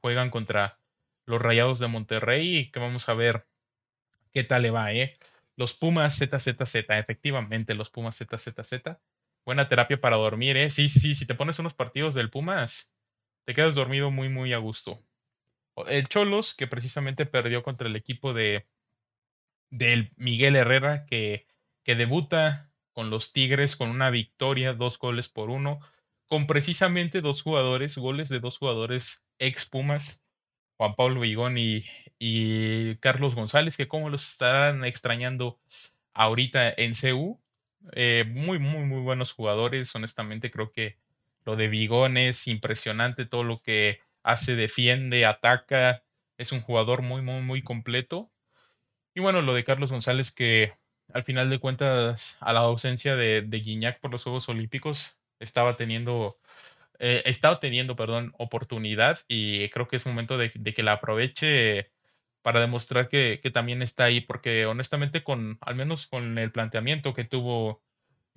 juegan 0.00 0.30
contra 0.30 0.78
los 1.26 1.42
Rayados 1.42 1.78
de 1.78 1.88
Monterrey 1.88 2.56
y 2.56 2.70
que 2.70 2.80
vamos 2.80 3.08
a 3.08 3.14
ver 3.14 3.46
qué 4.32 4.44
tal 4.44 4.62
le 4.62 4.70
va, 4.70 4.92
¿eh? 4.92 5.18
Los 5.56 5.74
Pumas 5.74 6.16
ZZZ, 6.16 6.74
efectivamente, 6.88 7.74
los 7.74 7.90
Pumas 7.90 8.16
ZZZ. 8.16 8.98
Buena 9.44 9.68
terapia 9.68 10.00
para 10.00 10.16
dormir, 10.16 10.56
¿eh? 10.56 10.70
Sí, 10.70 10.88
sí, 10.88 11.00
sí, 11.00 11.14
si 11.14 11.26
te 11.26 11.34
pones 11.34 11.58
unos 11.58 11.74
partidos 11.74 12.14
del 12.14 12.30
Pumas, 12.30 12.94
te 13.48 13.54
quedas 13.54 13.74
dormido 13.74 14.10
muy, 14.10 14.28
muy 14.28 14.52
a 14.52 14.58
gusto. 14.58 15.02
El 15.86 16.06
Cholos, 16.06 16.52
que 16.54 16.66
precisamente 16.66 17.24
perdió 17.24 17.62
contra 17.62 17.88
el 17.88 17.96
equipo 17.96 18.34
de 18.34 18.68
del 19.70 20.12
Miguel 20.16 20.54
Herrera, 20.54 21.06
que, 21.06 21.46
que 21.82 21.94
debuta 21.94 22.70
con 22.92 23.08
los 23.08 23.32
Tigres 23.32 23.74
con 23.74 23.88
una 23.88 24.10
victoria, 24.10 24.74
dos 24.74 24.98
goles 24.98 25.30
por 25.30 25.48
uno, 25.48 25.80
con 26.26 26.46
precisamente 26.46 27.22
dos 27.22 27.40
jugadores, 27.40 27.96
goles 27.96 28.28
de 28.28 28.40
dos 28.40 28.58
jugadores 28.58 29.24
ex 29.38 29.64
Pumas, 29.64 30.22
Juan 30.76 30.94
Pablo 30.94 31.20
Vigón 31.20 31.56
y, 31.56 31.86
y, 32.18 32.96
Carlos 32.96 33.34
González, 33.34 33.78
que 33.78 33.88
como 33.88 34.10
los 34.10 34.30
estarán 34.30 34.84
extrañando 34.84 35.58
ahorita 36.12 36.70
en 36.76 36.92
CU. 36.92 37.40
Eh, 37.92 38.26
muy, 38.28 38.58
muy, 38.58 38.84
muy 38.84 39.00
buenos 39.00 39.32
jugadores. 39.32 39.94
Honestamente, 39.94 40.50
creo 40.50 40.70
que 40.70 40.98
lo 41.48 41.56
de 41.56 41.68
Vigón 41.68 42.18
es 42.18 42.46
impresionante. 42.46 43.24
Todo 43.24 43.42
lo 43.42 43.62
que 43.62 44.00
hace, 44.22 44.54
defiende, 44.54 45.24
ataca. 45.24 46.04
Es 46.36 46.52
un 46.52 46.60
jugador 46.60 47.00
muy, 47.00 47.22
muy, 47.22 47.40
muy 47.40 47.62
completo. 47.62 48.30
Y 49.14 49.20
bueno, 49.20 49.40
lo 49.40 49.54
de 49.54 49.64
Carlos 49.64 49.90
González, 49.90 50.30
que 50.30 50.74
al 51.10 51.22
final 51.22 51.48
de 51.48 51.58
cuentas, 51.58 52.36
a 52.40 52.52
la 52.52 52.60
ausencia 52.60 53.16
de, 53.16 53.40
de 53.40 53.60
Guiñac 53.60 53.98
por 53.98 54.10
los 54.10 54.24
Juegos 54.24 54.46
Olímpicos, 54.50 55.20
estaba 55.40 55.74
teniendo 55.74 56.38
eh, 56.98 57.22
está 57.24 57.58
teniendo, 57.60 57.96
perdón, 57.96 58.34
oportunidad 58.36 59.20
y 59.26 59.70
creo 59.70 59.88
que 59.88 59.96
es 59.96 60.04
momento 60.04 60.36
de, 60.36 60.52
de 60.54 60.74
que 60.74 60.82
la 60.82 60.92
aproveche 60.94 61.90
para 62.42 62.60
demostrar 62.60 63.08
que, 63.08 63.40
que, 63.42 63.50
también 63.50 63.80
está 63.82 64.04
ahí, 64.04 64.20
porque 64.20 64.66
honestamente 64.66 65.24
con, 65.24 65.58
al 65.62 65.76
menos 65.76 66.06
con 66.08 66.36
el 66.38 66.52
planteamiento 66.52 67.14
que 67.14 67.24
tuvo 67.24 67.82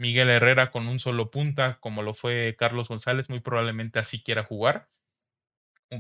Miguel 0.01 0.31
Herrera 0.31 0.72
con 0.72 0.88
un 0.88 1.00
solo 1.00 1.29
punta, 1.29 1.77
como 1.79 2.01
lo 2.01 2.15
fue 2.15 2.55
Carlos 2.58 2.88
González, 2.88 3.29
muy 3.29 3.39
probablemente 3.39 4.00
así 4.00 4.24
quiera 4.24 4.43
jugar. 4.43 4.89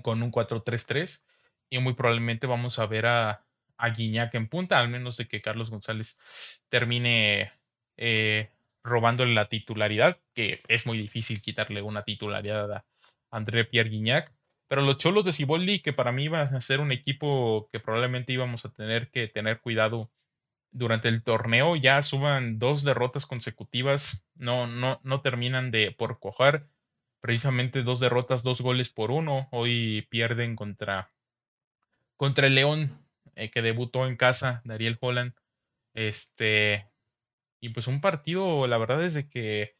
con 0.01 0.23
un 0.23 0.31
4-3-3 0.31 1.23
y 1.69 1.77
muy 1.79 1.93
probablemente 1.93 2.47
vamos 2.47 2.79
a 2.79 2.87
ver 2.87 3.05
a, 3.05 3.45
a 3.77 3.89
Guiñac 3.89 4.33
en 4.33 4.47
punta, 4.47 4.79
al 4.79 4.89
menos 4.89 5.17
de 5.17 5.27
que 5.27 5.41
Carlos 5.41 5.69
González 5.69 6.17
termine 6.69 7.51
eh, 7.97 8.49
robándole 8.83 9.35
la 9.35 9.49
titularidad, 9.49 10.19
que 10.33 10.61
es 10.67 10.87
muy 10.87 10.97
difícil 10.97 11.39
quitarle 11.39 11.83
una 11.83 12.03
titularidad 12.03 12.71
a 12.71 12.85
André 13.29 13.65
Pierre 13.65 13.89
Guignac. 13.89 14.33
Pero 14.67 14.81
los 14.81 14.97
Cholos 14.97 15.25
de 15.25 15.33
Ciboldi, 15.33 15.79
que 15.81 15.93
para 15.93 16.11
mí 16.11 16.23
iban 16.23 16.55
a 16.55 16.61
ser 16.61 16.79
un 16.79 16.91
equipo 16.91 17.69
que 17.71 17.79
probablemente 17.79 18.33
íbamos 18.33 18.65
a 18.65 18.73
tener 18.73 19.11
que 19.11 19.27
tener 19.27 19.61
cuidado 19.61 20.09
durante 20.71 21.09
el 21.09 21.23
torneo, 21.23 21.75
ya 21.75 22.01
suban 22.01 22.59
dos 22.59 22.83
derrotas 22.83 23.25
consecutivas, 23.25 24.25
no, 24.35 24.67
no, 24.67 24.99
no 25.03 25.21
terminan 25.21 25.71
de 25.71 25.91
por 25.91 26.19
cojar. 26.19 26.67
Precisamente 27.19 27.83
dos 27.83 27.99
derrotas, 27.99 28.41
dos 28.41 28.61
goles 28.61 28.89
por 28.89 29.11
uno. 29.11 29.47
Hoy 29.51 30.07
pierden 30.09 30.55
contra, 30.55 31.11
contra 32.17 32.47
el 32.47 32.55
León, 32.55 33.05
eh, 33.35 33.51
que 33.51 33.61
debutó 33.61 34.07
en 34.07 34.15
casa, 34.15 34.61
Dariel 34.65 34.97
Holland. 34.99 35.33
Este, 35.93 36.89
y 37.59 37.69
pues 37.69 37.87
un 37.87 38.01
partido, 38.01 38.65
la 38.67 38.77
verdad 38.77 39.03
es 39.03 39.13
de 39.13 39.29
que, 39.29 39.75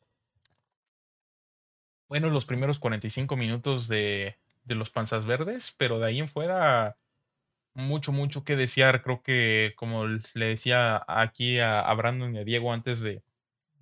bueno, 2.08 2.30
los 2.30 2.46
primeros 2.46 2.78
45 2.78 3.36
minutos 3.38 3.88
de, 3.88 4.38
de 4.64 4.76
los 4.76 4.92
Panzas 4.92 5.26
Verdes, 5.26 5.74
pero 5.78 5.98
de 5.98 6.08
ahí 6.08 6.20
en 6.20 6.28
fuera 6.28 6.98
mucho, 7.74 8.12
mucho 8.12 8.44
que 8.44 8.56
desear. 8.56 9.02
Creo 9.02 9.22
que, 9.24 9.74
como 9.76 10.06
le 10.08 10.46
decía 10.46 11.04
aquí 11.08 11.60
a, 11.60 11.92
Brandon 11.94 12.36
y 12.36 12.40
a 12.40 12.44
Diego 12.44 12.74
antes 12.74 13.02
de, 13.02 13.24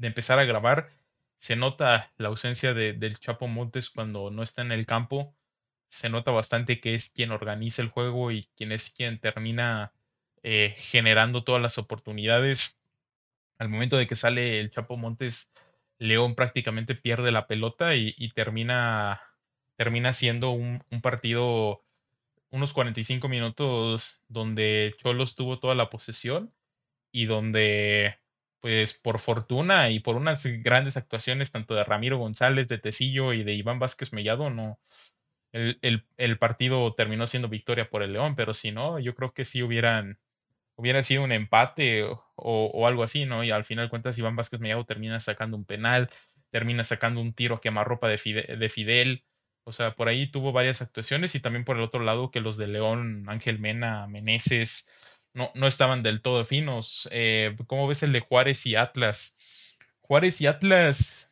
empezar 0.02 0.40
a 0.40 0.46
grabar, 0.46 0.92
se 1.38 1.56
nota 1.56 2.12
la 2.18 2.30
ausencia 2.30 2.74
de, 2.74 2.94
del 2.94 3.20
Chapo 3.20 3.48
Montes 3.48 3.90
cuando 3.90 4.32
no 4.32 4.44
está 4.44 4.62
en 4.62 4.72
el 4.72 4.86
campo. 4.86 5.36
Se 5.88 6.10
nota 6.10 6.32
bastante 6.32 6.80
que 6.80 6.96
es 6.96 7.10
quien 7.10 7.32
organiza 7.32 7.82
el 7.82 7.90
juego 7.90 8.32
y 8.32 8.48
quien 8.56 8.72
es 8.72 8.92
quien 8.92 9.20
termina 9.20 9.94
eh, 10.44 10.74
generando 10.78 11.44
todas 11.44 11.62
las 11.62 11.78
oportunidades 11.78 12.80
al 13.60 13.70
momento 13.70 13.98
de 13.98 14.08
que 14.08 14.16
sale 14.16 14.60
el 14.60 14.72
Chapo 14.72 14.98
Montes, 14.98 15.52
León 16.00 16.34
prácticamente 16.34 16.96
pierde 16.96 17.32
la 17.32 17.46
pelota 17.46 17.96
y, 17.96 18.14
termina, 18.34 19.22
termina 19.76 20.14
siendo 20.14 20.52
un, 20.52 20.82
partido, 21.04 21.84
unos 22.52 22.74
45 22.74 23.28
minutos 23.30 24.22
donde 24.28 24.96
Cholos 24.98 25.36
tuvo 25.36 25.60
toda 25.60 25.76
la 25.76 25.90
posesión 25.90 26.54
y 27.12 27.26
donde, 27.26 28.18
pues 28.60 28.94
por 28.94 29.20
fortuna 29.20 29.90
y 29.90 30.00
por 30.00 30.16
unas 30.16 30.46
grandes 30.46 30.98
actuaciones 30.98 31.52
tanto 31.52 31.76
de 31.76 31.84
Ramiro 31.84 32.18
González, 32.18 32.68
de 32.68 32.78
Tecillo 32.78 33.34
y 33.34 33.44
de 33.44 33.54
Iván 33.54 33.80
Vázquez 33.80 34.14
Mellado, 34.14 34.50
no, 34.50 34.80
el, 35.52 36.06
el 36.18 36.38
partido 36.40 36.94
terminó 36.96 37.28
siendo 37.28 37.50
victoria 37.50 37.90
por 37.90 38.04
el 38.04 38.14
León, 38.14 38.36
pero 38.36 38.54
si 38.54 38.72
no, 38.72 39.00
yo 39.00 39.16
creo 39.16 39.34
que 39.34 39.46
sí 39.46 39.64
hubieran 39.64 40.20
hubiera 40.80 41.04
sido 41.04 41.24
un 41.24 41.34
empate 41.34 42.06
o, 42.36 42.88
algo 42.88 43.04
así, 43.04 43.26
¿no? 43.26 43.44
Y 43.44 43.52
al 43.52 43.66
final 43.66 43.90
cuentas 43.90 44.18
Iván 44.18 44.38
Vázquez 44.38 44.62
Mellado 44.62 44.86
termina 44.86 45.20
sacando 45.20 45.58
un 45.58 45.66
penal, 45.66 46.10
termina 46.52 46.86
sacando 46.86 47.20
un 47.20 47.34
tiro 47.34 47.56
a 47.56 47.62
quemarropa 47.62 48.08
de 48.08 48.18
de 48.58 48.70
Fidel. 48.70 49.26
O 49.70 49.72
sea, 49.72 49.96
por 49.96 50.10
ahí 50.10 50.26
tuvo 50.26 50.52
varias 50.52 50.82
actuaciones 50.82 51.36
y 51.36 51.40
también 51.40 51.64
por 51.64 51.78
el 51.78 51.84
otro 51.84 52.02
lado 52.02 52.32
que 52.32 52.42
los 52.42 52.58
de 52.58 52.68
León, 52.68 53.26
Ángel 53.30 53.60
Mena, 53.60 54.08
Meneses, 54.08 54.90
no, 55.34 55.52
no 55.54 55.68
estaban 55.68 56.02
del 56.02 56.22
todo 56.24 56.44
finos. 56.44 57.08
Eh, 57.12 57.56
¿Cómo 57.68 57.88
ves 57.88 58.02
el 58.02 58.12
de 58.12 58.20
Juárez 58.20 58.66
y 58.66 58.76
Atlas? 58.76 59.38
Juárez 60.02 60.42
y 60.42 60.48
Atlas, 60.48 61.32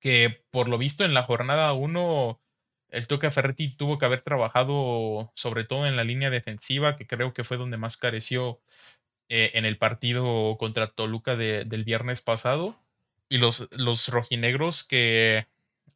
que 0.00 0.42
por 0.50 0.68
lo 0.68 0.78
visto 0.78 1.04
en 1.04 1.12
la 1.12 1.24
jornada 1.24 1.74
1 1.74 2.40
el 2.88 3.06
Tuca 3.06 3.30
Ferretti 3.30 3.76
tuvo 3.76 3.98
que 3.98 4.06
haber 4.06 4.22
trabajado 4.22 5.30
sobre 5.34 5.64
todo 5.64 5.86
en 5.86 5.96
la 5.96 6.04
línea 6.04 6.30
defensiva, 6.30 6.96
que 6.96 7.06
creo 7.06 7.34
que 7.34 7.44
fue 7.44 7.58
donde 7.58 7.76
más 7.76 7.98
careció 7.98 8.62
eh, 9.28 9.50
en 9.54 9.66
el 9.66 9.76
partido 9.76 10.56
contra 10.58 10.92
Toluca 10.92 11.36
del 11.36 11.84
viernes 11.84 12.22
pasado. 12.22 12.80
Y 13.28 13.38
los, 13.38 13.68
los 13.72 14.08
rojinegros 14.08 14.84
que, 14.84 15.46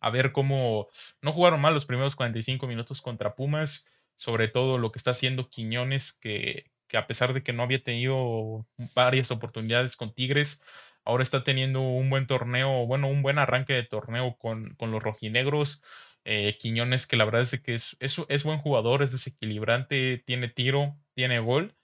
a 0.01 0.11
ver 0.11 0.33
cómo, 0.33 0.89
no 1.23 1.33
jugaron 1.33 1.61
mal 1.61 1.75
los 1.75 1.87
primeros 1.87 2.17
45 2.17 2.67
minutos 2.67 3.03
contra 3.03 3.35
Pumas, 3.35 3.87
sobre 4.17 4.49
todo 4.49 4.79
lo 4.79 4.93
que 4.93 4.99
está 4.99 5.13
haciendo 5.13 5.49
Quiñones, 5.49 6.13
que, 6.13 6.71
que 6.89 6.97
a 6.97 7.07
pesar 7.07 7.33
de 7.35 7.43
que 7.43 7.53
no 7.53 7.63
había 7.63 7.83
tenido 7.83 8.67
varias 8.95 9.31
oportunidades 9.31 9.97
con 9.97 10.13
Tigres, 10.13 10.63
ahora 11.05 11.23
está 11.23 11.45
teniendo 11.45 11.81
un 11.81 12.11
buen 12.11 12.27
torneo, 12.27 12.87
bueno, 12.87 13.09
un 13.09 13.23
buen 13.23 13.39
arranque 13.39 13.75
de 13.75 13.85
torneo 13.85 14.37
con, 14.39 14.75
con 14.77 14.91
los 14.91 15.03
rojinegros 15.03 15.81
eh, 16.25 16.57
Quiñones, 16.59 17.07
que 17.07 17.17
la 17.17 17.25
verdad 17.25 17.41
es 17.41 17.59
que 17.61 17.75
es, 17.75 17.97
es, 18.01 18.45
buen 18.45 18.59
jugador, 18.59 19.03
es 19.03 19.13
desequilibrante, 19.13 20.23
tiene 20.27 20.49
tiro, 20.49 20.99
tiene 21.15 21.39
gol. 21.41 21.75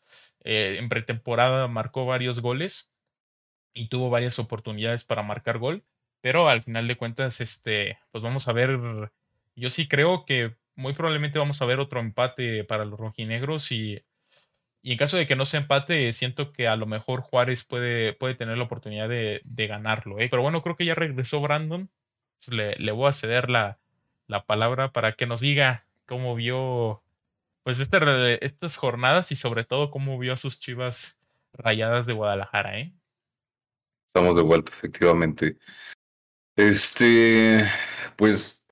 Eh, 0.44 0.76
en 0.78 0.90
pretemporada 0.90 1.66
marcó 1.68 2.04
varios 2.04 2.40
goles 2.40 2.92
y 3.73 3.88
tuvo 3.88 4.11
varias 4.11 4.38
oportunidades 4.38 5.04
para 5.04 5.23
marcar 5.23 5.59
gol. 5.59 5.85
Pero 6.24 6.48
al 6.48 6.62
final 6.62 6.88
de 6.88 6.96
cuentas, 6.96 7.42
este, 7.42 7.98
pues 8.10 8.24
vamos 8.24 8.48
a 8.48 8.54
ver. 8.54 8.80
Yo 9.56 9.68
sí 9.68 9.86
creo 9.86 10.24
que 10.24 10.56
muy 10.74 10.94
probablemente 10.94 11.38
vamos 11.38 11.60
a 11.60 11.66
ver 11.66 11.80
otro 11.80 12.00
empate 12.00 12.64
para 12.64 12.86
los 12.86 12.98
rojinegros 12.98 13.70
y, 13.70 14.02
y 14.80 14.92
en 14.92 14.96
caso 14.96 15.18
de 15.18 15.26
que 15.26 15.36
no 15.36 15.44
se 15.44 15.58
empate, 15.58 16.10
siento 16.14 16.50
que 16.50 16.66
a 16.66 16.76
lo 16.76 16.86
mejor 16.86 17.20
Juárez 17.20 17.64
puede, 17.64 18.14
puede 18.14 18.34
tener 18.34 18.56
la 18.56 18.64
oportunidad 18.64 19.06
de, 19.06 19.42
ganarlo. 19.68 20.18
¿eh? 20.18 20.28
Pero 20.30 20.40
bueno, 20.40 20.62
creo 20.62 20.78
que 20.78 20.86
ya 20.86 20.94
regresó 20.94 21.42
Brandon. 21.42 21.90
Le, 22.48 22.74
le 22.76 22.92
voy 22.92 23.10
a 23.10 23.12
ceder 23.12 23.50
la, 23.50 23.78
la 24.26 24.46
palabra 24.46 24.92
para 24.92 25.12
que 25.12 25.26
nos 25.26 25.42
diga 25.42 25.84
cómo 26.06 26.34
vio 26.34 27.02
pues 27.64 27.80
este, 27.80 28.42
estas 28.42 28.78
jornadas 28.78 29.30
y 29.30 29.36
sobre 29.36 29.64
todo 29.64 29.90
cómo 29.90 30.18
vio 30.18 30.32
a 30.32 30.38
sus 30.38 30.58
chivas 30.58 31.20
rayadas 31.52 32.06
de 32.06 32.14
Guadalajara, 32.14 32.78
¿eh? 32.78 32.94
Estamos 34.06 34.36
de 34.36 34.42
vuelta, 34.42 34.72
efectivamente. 34.72 35.58
Este, 36.56 37.68
pues, 38.16 38.64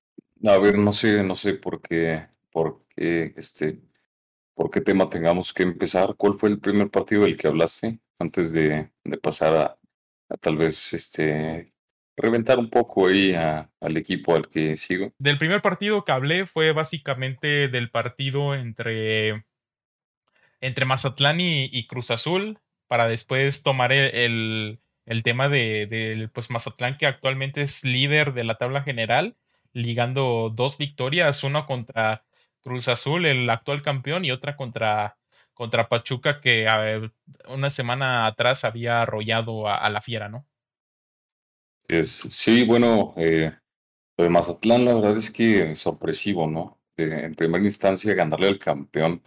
a 0.45 0.57
ver, 0.57 0.77
no 0.77 0.93
sé, 0.93 1.23
no 1.23 1.35
sé 1.35 1.53
por 1.53 1.81
qué, 1.81 2.27
por 2.51 2.85
qué, 2.95 3.33
este, 3.35 3.79
por 4.53 4.69
qué 4.71 4.81
tema 4.81 5.09
tengamos 5.09 5.53
que 5.53 5.63
empezar. 5.63 6.15
¿Cuál 6.15 6.35
fue 6.35 6.49
el 6.49 6.59
primer 6.59 6.89
partido 6.89 7.23
del 7.23 7.37
que 7.37 7.47
hablaste 7.47 7.99
antes 8.19 8.53
de, 8.53 8.89
pasar 9.21 9.53
a, 9.55 10.37
tal 10.39 10.57
vez, 10.57 10.93
este, 10.93 11.73
reventar 12.15 12.59
un 12.59 12.69
poco 12.69 13.07
ahí 13.07 13.33
al 13.33 13.97
equipo 13.97 14.35
al 14.35 14.49
que 14.49 14.77
sigo. 14.77 15.13
Del 15.17 15.37
primer 15.37 15.61
partido 15.61 16.05
que 16.05 16.11
hablé 16.11 16.45
fue 16.45 16.71
básicamente 16.71 17.67
del 17.67 17.89
partido 17.89 18.55
entre, 18.55 19.45
entre 20.61 20.85
Mazatlán 20.85 21.37
y, 21.39 21.87
Cruz 21.87 22.11
Azul, 22.11 22.59
para 22.87 23.07
después 23.07 23.63
tomar 23.63 23.91
el, 23.91 24.79
tema 25.23 25.49
de, 25.49 26.29
pues 26.33 26.49
Mazatlán, 26.49 26.97
que 26.97 27.05
actualmente 27.05 27.61
es 27.61 27.83
líder 27.83 28.33
de 28.33 28.43
la 28.43 28.55
tabla 28.55 28.83
general, 28.83 29.35
ligando 29.73 30.51
dos 30.53 30.77
victorias, 30.77 31.43
una 31.43 31.65
contra 31.65 32.23
Cruz 32.61 32.87
Azul, 32.87 33.25
el 33.25 33.49
actual 33.49 33.81
campeón, 33.81 34.25
y 34.25 34.31
otra 34.31 34.55
contra, 34.55 35.17
contra 35.53 35.89
Pachuca, 35.89 36.39
que 36.39 36.67
una 37.47 37.69
semana 37.69 38.25
atrás 38.25 38.63
había 38.63 39.01
arrollado 39.01 39.67
a 39.67 39.89
la 39.89 40.01
fiera, 40.01 40.29
¿no? 40.29 40.45
sí, 42.03 42.65
bueno, 42.65 43.13
eh, 43.17 43.51
lo 44.17 44.23
de 44.23 44.29
Mazatlán, 44.29 44.85
la 44.85 44.95
verdad 44.95 45.17
es 45.17 45.29
que 45.29 45.75
sorpresivo, 45.75 46.47
¿no? 46.47 46.79
en 46.95 47.35
primera 47.35 47.63
instancia, 47.63 48.13
ganarle 48.13 48.47
al 48.47 48.59
campeón, 48.59 49.21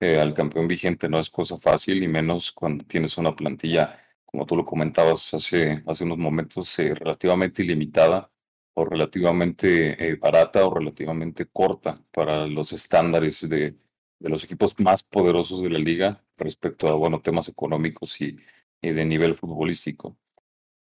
eh, 0.00 0.18
al 0.18 0.34
campeón 0.34 0.68
vigente 0.68 1.08
no 1.08 1.18
es 1.18 1.30
cosa 1.30 1.58
fácil, 1.58 2.02
y 2.02 2.08
menos 2.08 2.52
cuando 2.52 2.84
tienes 2.84 3.16
una 3.18 3.34
plantilla, 3.34 3.98
como 4.36 4.44
tú 4.46 4.54
lo 4.54 4.66
comentabas 4.66 5.32
hace, 5.32 5.82
hace 5.86 6.04
unos 6.04 6.18
momentos, 6.18 6.78
eh, 6.78 6.94
relativamente 6.94 7.62
ilimitada 7.62 8.30
o 8.74 8.84
relativamente 8.84 10.16
barata 10.16 10.66
o 10.66 10.74
relativamente 10.74 11.46
corta 11.46 12.04
para 12.12 12.46
los 12.46 12.70
estándares 12.74 13.48
de, 13.48 13.78
de 14.18 14.28
los 14.28 14.44
equipos 14.44 14.78
más 14.78 15.02
poderosos 15.04 15.62
de 15.62 15.70
la 15.70 15.78
liga 15.78 16.22
respecto 16.36 16.86
a, 16.86 16.94
bueno, 16.96 17.22
temas 17.22 17.48
económicos 17.48 18.20
y, 18.20 18.36
y 18.82 18.90
de 18.90 19.06
nivel 19.06 19.34
futbolístico. 19.36 20.18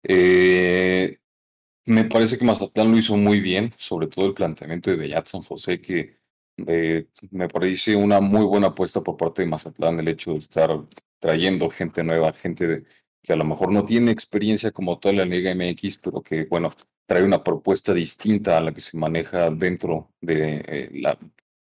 Eh, 0.02 1.20
me 1.84 2.04
parece 2.06 2.38
que 2.38 2.44
Mazatlán 2.44 2.90
lo 2.90 2.98
hizo 2.98 3.16
muy 3.16 3.40
bien, 3.40 3.72
sobre 3.76 4.08
todo 4.08 4.26
el 4.26 4.34
planteamiento 4.34 4.90
de 4.90 4.96
Bellat 4.96 5.28
San 5.28 5.42
José, 5.42 5.80
que 5.80 6.18
eh, 6.66 7.06
me 7.30 7.48
parece 7.48 7.94
una 7.94 8.20
muy 8.20 8.44
buena 8.44 8.68
apuesta 8.68 9.02
por 9.02 9.16
parte 9.16 9.42
de 9.42 9.48
Mazatlán 9.48 10.00
el 10.00 10.08
hecho 10.08 10.32
de 10.32 10.38
estar 10.38 10.70
trayendo 11.20 11.70
gente 11.70 12.02
nueva, 12.02 12.32
gente 12.32 12.84
que 13.26 13.32
a 13.32 13.36
lo 13.36 13.44
mejor 13.44 13.72
no 13.72 13.84
tiene 13.84 14.12
experiencia 14.12 14.70
como 14.70 14.98
toda 14.98 15.14
la 15.14 15.24
Liga 15.24 15.52
MX, 15.54 15.98
pero 15.98 16.22
que, 16.22 16.44
bueno, 16.44 16.70
trae 17.06 17.24
una 17.24 17.42
propuesta 17.42 17.92
distinta 17.92 18.56
a 18.56 18.60
la 18.60 18.72
que 18.72 18.80
se 18.80 18.96
maneja 18.96 19.50
dentro 19.50 20.12
de 20.20 20.64
eh, 20.66 20.90
la 20.92 21.18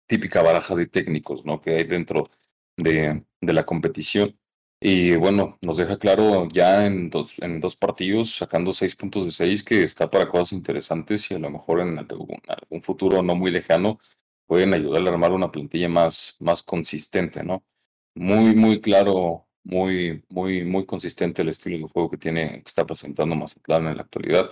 típica 0.06 0.42
baraja 0.42 0.74
de 0.74 0.86
técnicos, 0.86 1.44
¿no? 1.46 1.60
Que 1.60 1.76
hay 1.76 1.84
dentro 1.84 2.28
de, 2.76 3.24
de 3.40 3.52
la 3.52 3.64
competición. 3.64 4.36
Y 4.80 5.16
bueno, 5.16 5.58
nos 5.62 5.76
deja 5.76 5.98
claro 5.98 6.48
ya 6.52 6.86
en 6.86 7.08
dos, 7.08 7.38
en 7.40 7.60
dos 7.60 7.76
partidos, 7.76 8.34
sacando 8.34 8.72
seis 8.72 8.96
puntos 8.96 9.24
de 9.24 9.30
seis, 9.30 9.62
que 9.64 9.82
está 9.84 10.10
para 10.10 10.28
cosas 10.28 10.52
interesantes 10.52 11.30
y 11.30 11.34
a 11.34 11.38
lo 11.38 11.50
mejor 11.50 11.80
en 11.80 11.98
algún, 11.98 12.82
futuro 12.82 13.22
no 13.22 13.34
muy 13.34 13.50
lejano 13.50 13.98
pueden 14.46 14.74
ayudarle 14.74 15.08
a 15.08 15.12
armar 15.14 15.32
una 15.32 15.50
plantilla 15.52 15.88
más, 15.88 16.36
más 16.40 16.62
consistente, 16.62 17.44
¿no? 17.44 17.64
Muy, 18.14 18.54
muy 18.54 18.80
claro, 18.80 19.46
muy, 19.64 20.22
muy, 20.30 20.64
muy 20.64 20.86
consistente 20.86 21.42
el 21.42 21.48
estilo 21.48 21.78
de 21.78 21.92
juego 21.92 22.10
que 22.10 22.18
tiene, 22.18 22.62
que 22.62 22.68
está 22.68 22.86
presentando 22.86 23.34
Mazatlán 23.34 23.86
en 23.88 23.96
la 23.96 24.02
actualidad. 24.02 24.50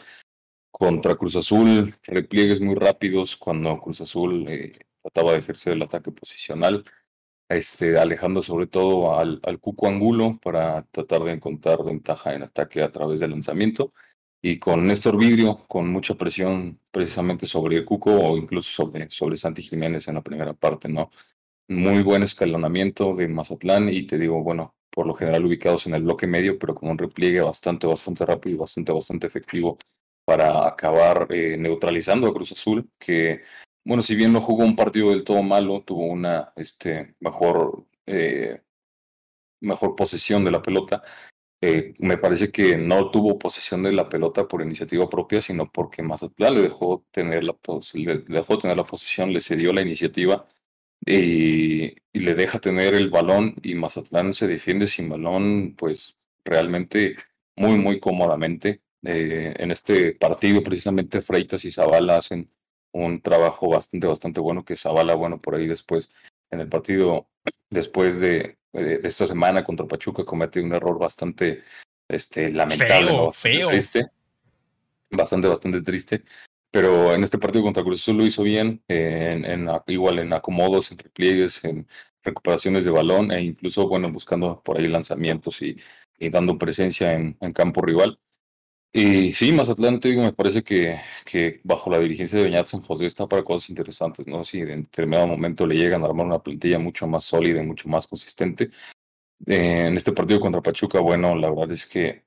Contra 0.71 1.17
Cruz 1.17 1.37
Azul, 1.37 1.95
repliegues 2.05 2.61
muy 2.61 2.75
rápidos 2.75 3.37
cuando 3.37 3.79
Cruz 3.81 4.01
Azul 4.01 4.47
eh, 4.49 4.73
trataba 5.03 5.33
de 5.33 5.39
ejercer 5.39 5.75
el 5.75 5.83
ataque 5.83 6.11
posicional, 6.13 6.85
este, 7.49 7.99
alejando 7.99 8.43
sobre 8.43 8.67
todo 8.67 9.19
al, 9.19 9.41
al 9.45 9.61
Cuco 9.61 9.87
Angulo 9.89 10.39
para 10.43 10.83
tratar 10.91 11.23
de 11.25 11.33
encontrar 11.33 11.85
ventaja 11.85 12.35
en 12.35 12.43
ataque 12.45 12.83
a 12.83 12.91
través 12.91 13.21
del 13.21 13.33
lanzamiento 13.33 13.93
y 14.43 14.59
con 14.59 14.87
Néstor 14.87 15.17
Vidrio, 15.17 15.65
con 15.69 15.89
mucha 15.89 16.15
presión 16.17 16.81
precisamente 16.91 17.47
sobre 17.47 17.77
el 17.77 17.85
Cuco 17.85 18.13
o 18.13 18.37
incluso 18.37 18.71
sobre, 18.71 19.09
sobre 19.11 19.37
Santi 19.37 19.63
Jiménez 19.63 20.09
en 20.09 20.17
la 20.17 20.23
primera 20.23 20.53
parte, 20.53 20.89
¿no? 20.89 21.11
Muy 21.69 22.03
buen 22.03 22.25
escalonamiento 22.25 23.15
de 23.15 23.29
Mazatlán 23.29 23.89
y 23.89 24.03
te 24.07 24.19
digo, 24.19 24.43
bueno, 24.43 24.75
por 24.93 25.07
lo 25.07 25.15
general 25.15 25.47
ubicados 25.47 25.87
en 25.87 25.95
el 25.95 26.03
bloque 26.03 26.27
medio, 26.27 26.59
pero 26.59 26.75
con 26.75 26.91
un 26.91 26.99
repliegue 26.99 27.41
bastante, 27.41 27.87
bastante 27.87 28.27
rápido 28.27 28.57
y 28.57 28.59
bastante, 28.59 28.93
bastante 28.93 29.27
efectivo 29.27 29.79
para 30.25 30.69
acabar 30.69 31.27
eh, 31.31 31.57
neutralizando 31.59 32.29
a 32.29 32.35
Cruz 32.35 32.53
Azul, 32.53 32.91
que, 32.99 33.43
bueno, 33.85 34.03
si 34.03 34.15
bien 34.15 34.33
no 34.33 34.41
jugó 34.43 34.65
un 34.65 34.77
partido 34.77 35.11
del 35.11 35.25
todo 35.25 35.43
malo, 35.43 35.83
tuvo 35.83 36.07
una 36.07 36.53
este, 36.57 37.17
mejor, 37.21 37.87
eh, 38.07 38.61
mejor 39.61 39.97
posesión 39.97 40.45
de 40.45 40.51
la 40.51 40.63
pelota, 40.63 41.03
eh, 41.63 41.95
me 42.01 42.19
parece 42.19 42.51
que 42.51 42.77
no 42.77 43.11
tuvo 43.11 43.39
posesión 43.39 43.83
de 43.85 43.93
la 43.93 44.09
pelota 44.09 44.47
por 44.49 44.63
iniciativa 44.63 45.09
propia, 45.09 45.41
sino 45.41 45.71
porque 45.71 46.03
Mazatlán 46.03 46.55
le 46.55 46.63
dejó 46.63 47.07
tener 47.13 47.45
la, 47.45 47.57
le 47.95 48.19
dejó 48.27 48.59
tener 48.59 48.77
la 48.77 48.85
posición, 48.85 49.33
le 49.33 49.41
cedió 49.41 49.73
la 49.73 49.83
iniciativa 49.83 50.47
y, 51.05 51.95
le 52.13 52.35
deja 52.35 52.61
tener 52.61 52.95
el 52.95 53.11
balón 53.11 53.55
y 53.63 53.75
Mazatlán 53.75 54.35
se 54.35 54.47
defiende 54.47 54.87
sin 54.87 55.09
balón, 55.09 55.75
pues 55.77 56.17
realmente 56.45 57.17
muy, 57.57 57.77
muy 57.77 57.99
cómodamente. 58.01 58.83
Eh, 59.05 59.55
en 59.59 59.71
este 59.73 60.15
partido, 60.15 60.63
precisamente 60.63 61.23
Freitas 61.23 61.65
y 61.65 61.73
Zavala 61.73 62.19
hacen 62.19 62.51
un 62.93 63.21
trabajo 63.21 63.69
bastante, 63.69 64.07
bastante 64.07 64.41
bueno, 64.41 64.65
que 64.65 64.77
Zavala, 64.77 65.15
bueno, 65.15 65.41
por 65.41 65.55
ahí 65.55 65.67
después, 65.67 66.13
en 66.51 66.61
el 66.61 66.69
partido, 66.69 67.29
después 67.71 68.21
de, 68.21 68.59
de, 68.73 69.01
esta 69.03 69.27
semana 69.27 69.65
contra 69.65 69.87
Pachuca 69.87 70.25
comete 70.25 70.61
un 70.61 70.73
error 70.75 70.99
bastante 70.99 71.63
este, 72.09 72.53
lamentable, 72.53 73.09
feo, 73.09 73.33
feo. 73.33 73.69
triste, 73.71 74.07
bastante, 75.11 75.49
bastante 75.49 75.83
triste. 75.83 76.23
Pero 76.73 77.15
en 77.15 77.23
este 77.23 77.39
partido 77.39 77.63
contra 77.63 77.85
Cruz 77.85 78.01
Azul 78.01 78.17
lo 78.17 78.27
hizo 78.27 78.43
bien, 78.43 78.83
en, 78.89 79.69
igual 79.89 80.19
en 80.21 80.33
acomodos, 80.33 80.91
en 80.91 80.99
repliegues, 80.99 81.63
en 81.65 81.87
recuperaciones 82.23 82.85
de 82.87 82.91
balón 82.91 83.31
e 83.31 83.43
incluso, 83.43 83.87
bueno, 83.89 84.11
buscando 84.11 84.63
por 84.63 84.79
ahí 84.79 84.89
lanzamientos 84.89 85.61
y, 85.63 85.77
dando 86.31 86.57
presencia 86.57 87.13
en, 87.15 87.35
campo 87.53 87.83
rival. 87.83 88.19
Y 88.93 89.33
sí, 89.35 89.53
Mazatlán, 89.53 90.01
te 90.01 90.09
digo, 90.11 90.23
me 90.23 90.33
parece 90.33 90.63
que, 90.63 91.01
que 91.25 91.61
bajo 91.65 91.91
la 91.91 91.99
dirigencia 91.99 92.39
de 92.39 92.45
Beñat 92.45 92.69
San 92.69 92.83
José 92.83 93.07
está 93.07 93.27
para 93.27 93.45
cosas 93.45 93.71
interesantes, 93.71 94.27
¿no? 94.27 94.45
Si 94.45 94.61
en 94.61 94.85
determinado 94.85 95.27
momento 95.27 95.67
le 95.67 95.77
llegan 95.77 96.03
a 96.03 96.07
armar 96.07 96.27
una 96.27 96.43
plantilla 96.43 96.79
mucho 96.79 97.07
más 97.07 97.25
sólida 97.25 97.63
y 97.63 97.67
mucho 97.67 97.89
más 97.89 98.07
consistente. 98.07 98.71
Eh, 99.47 99.87
en 99.89 99.97
este 99.97 100.13
partido 100.13 100.41
contra 100.41 100.63
Pachuca, 100.63 101.01
bueno, 101.01 101.35
la 101.37 101.51
verdad 101.51 101.73
es 101.73 101.87
que 101.87 102.25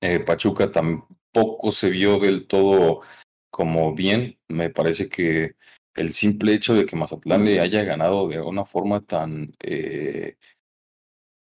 eh, 0.00 0.20
Pachuca 0.20 0.72
tampoco 0.72 1.72
se 1.72 1.90
vio 1.90 2.18
del 2.18 2.46
todo 2.46 3.02
como 3.50 3.94
bien. 3.94 4.38
Me 4.48 4.70
parece 4.70 5.08
que 5.08 5.56
el 5.94 6.14
simple 6.14 6.54
hecho 6.54 6.74
de 6.74 6.86
que 6.86 6.96
Mazatlán 6.96 7.44
le 7.44 7.60
haya 7.60 7.82
ganado 7.84 8.28
de 8.28 8.40
una 8.40 8.64
forma 8.64 9.00
tan, 9.00 9.54
eh, 9.60 10.36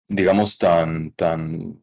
digamos, 0.08 0.58
tan, 0.58 1.12
tan 1.12 1.82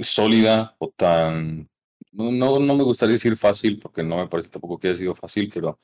sólida 0.00 0.76
o 0.78 0.90
tan, 0.90 1.68
no, 2.12 2.58
no, 2.58 2.74
me 2.76 2.84
gustaría 2.84 3.14
decir 3.14 3.36
fácil, 3.36 3.78
porque 3.78 4.02
no 4.02 4.16
me 4.18 4.28
parece 4.28 4.48
tampoco 4.50 4.78
que 4.78 4.88
haya 4.88 4.96
sido 4.96 5.14
fácil, 5.14 5.50
pero 5.52 5.78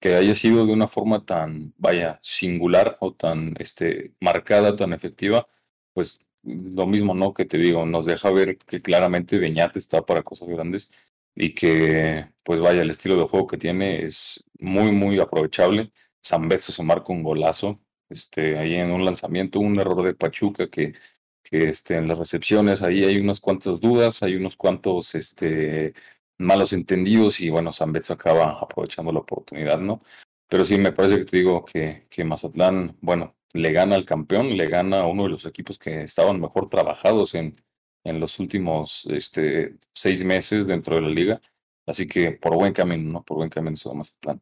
que 0.00 0.14
haya 0.16 0.34
sido 0.34 0.66
de 0.66 0.72
una 0.72 0.88
forma 0.88 1.24
tan, 1.24 1.74
vaya, 1.78 2.18
singular 2.22 2.96
o 3.00 3.14
tan 3.14 3.54
este, 3.58 4.14
marcada, 4.20 4.76
tan 4.76 4.92
efectiva, 4.92 5.46
pues 5.94 6.20
lo 6.42 6.86
mismo, 6.86 7.14
¿no? 7.14 7.34
Que 7.34 7.44
te 7.44 7.58
digo, 7.58 7.86
nos 7.86 8.06
deja 8.06 8.30
ver 8.30 8.58
que 8.58 8.82
claramente 8.82 9.38
Beñat 9.38 9.76
está 9.76 10.04
para 10.04 10.22
cosas 10.22 10.48
grandes 10.48 10.90
y 11.34 11.54
que, 11.54 12.28
pues 12.42 12.60
vaya, 12.60 12.82
el 12.82 12.90
estilo 12.90 13.16
de 13.16 13.26
juego 13.26 13.46
que 13.46 13.58
tiene 13.58 14.04
es 14.04 14.44
muy, 14.60 14.92
muy 14.92 15.18
aprovechable. 15.20 15.92
Zambetso 16.24 16.72
se 16.72 16.82
marca 16.82 17.12
un 17.12 17.22
golazo, 17.22 17.80
este, 18.08 18.58
ahí 18.58 18.74
en 18.74 18.92
un 18.92 19.04
lanzamiento, 19.04 19.60
un 19.60 19.78
error 19.78 20.02
de 20.02 20.14
Pachuca 20.14 20.68
que 20.68 20.94
que 21.42 21.68
este, 21.68 21.96
en 21.96 22.08
las 22.08 22.18
recepciones 22.18 22.82
ahí 22.82 23.04
hay 23.04 23.18
unas 23.18 23.40
cuantas 23.40 23.80
dudas, 23.80 24.22
hay 24.22 24.36
unos 24.36 24.56
cuantos 24.56 25.14
este, 25.14 25.94
malos 26.38 26.72
entendidos 26.72 27.40
y 27.40 27.50
bueno, 27.50 27.72
San 27.72 27.92
Beto 27.92 28.12
acaba 28.14 28.58
aprovechando 28.60 29.12
la 29.12 29.20
oportunidad, 29.20 29.78
¿no? 29.78 30.02
Pero 30.48 30.64
sí, 30.64 30.78
me 30.78 30.92
parece 30.92 31.18
que 31.18 31.24
te 31.24 31.36
digo 31.38 31.64
que, 31.64 32.06
que 32.10 32.24
Mazatlán, 32.24 32.96
bueno, 33.00 33.36
le 33.52 33.72
gana 33.72 33.96
al 33.96 34.04
campeón, 34.04 34.56
le 34.56 34.68
gana 34.68 35.02
a 35.02 35.06
uno 35.06 35.24
de 35.24 35.30
los 35.30 35.46
equipos 35.46 35.78
que 35.78 36.02
estaban 36.02 36.40
mejor 36.40 36.68
trabajados 36.68 37.34
en, 37.34 37.56
en 38.04 38.20
los 38.20 38.38
últimos 38.38 39.06
este, 39.10 39.74
seis 39.92 40.22
meses 40.24 40.66
dentro 40.66 40.96
de 40.96 41.02
la 41.02 41.08
liga. 41.08 41.40
Así 41.86 42.06
que 42.06 42.32
por 42.32 42.54
buen 42.54 42.72
camino, 42.72 43.10
¿no? 43.10 43.22
Por 43.22 43.38
buen 43.38 43.50
camino 43.50 43.76
se 43.76 43.88
va 43.88 43.94
Mazatlán. 43.94 44.40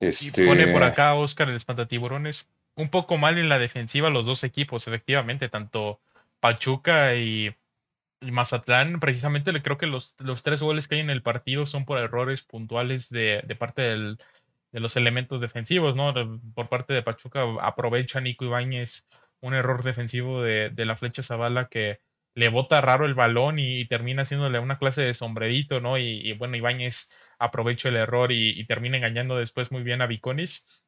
Este... 0.00 0.44
Y 0.44 0.46
pone 0.46 0.66
por 0.68 0.82
acá 0.82 1.14
Oscar 1.14 1.48
el 1.48 1.56
espantatiburones 1.56 2.48
un 2.76 2.90
poco 2.90 3.16
mal 3.18 3.38
en 3.38 3.48
la 3.48 3.58
defensiva 3.58 4.10
los 4.10 4.26
dos 4.26 4.44
equipos, 4.44 4.86
efectivamente, 4.86 5.48
tanto 5.48 6.00
Pachuca 6.40 7.16
y, 7.16 7.54
Mazatlán, 8.20 9.00
precisamente 9.00 9.52
le 9.52 9.62
creo 9.62 9.78
que 9.78 9.86
los, 9.86 10.14
los, 10.18 10.42
tres 10.42 10.62
goles 10.62 10.88
que 10.88 10.96
hay 10.96 11.00
en 11.00 11.10
el 11.10 11.22
partido 11.22 11.66
son 11.66 11.84
por 11.84 11.98
errores 11.98 12.42
puntuales 12.42 13.10
de, 13.10 13.42
de 13.46 13.56
parte 13.56 13.82
del, 13.82 14.18
de 14.72 14.80
los 14.80 14.96
elementos 14.96 15.40
defensivos, 15.40 15.96
¿no? 15.96 16.14
Por 16.54 16.68
parte 16.68 16.92
de 16.92 17.02
Pachuca 17.02 17.44
aprovecha 17.60 18.20
Nico 18.20 18.44
Ibáñez 18.44 19.06
un 19.40 19.54
error 19.54 19.82
defensivo 19.82 20.42
de, 20.42 20.70
de 20.70 20.84
la 20.86 20.96
flecha 20.96 21.22
Zavala 21.22 21.68
que 21.68 22.00
le 22.36 22.50
bota 22.50 22.82
raro 22.82 23.06
el 23.06 23.14
balón 23.14 23.58
y, 23.58 23.86
termina 23.86 24.22
haciéndole 24.22 24.58
una 24.58 24.78
clase 24.78 25.00
de 25.00 25.14
sombrerito, 25.14 25.80
¿no? 25.80 25.96
Y, 25.96 26.34
bueno, 26.34 26.54
Ibáñez 26.56 27.10
aprovecha 27.38 27.88
el 27.88 27.96
error 27.96 28.30
y, 28.30 28.64
termina 28.66 28.98
engañando 28.98 29.38
después 29.38 29.72
muy 29.72 29.82
bien 29.82 30.02
a 30.02 30.06
Viconis. 30.06 30.84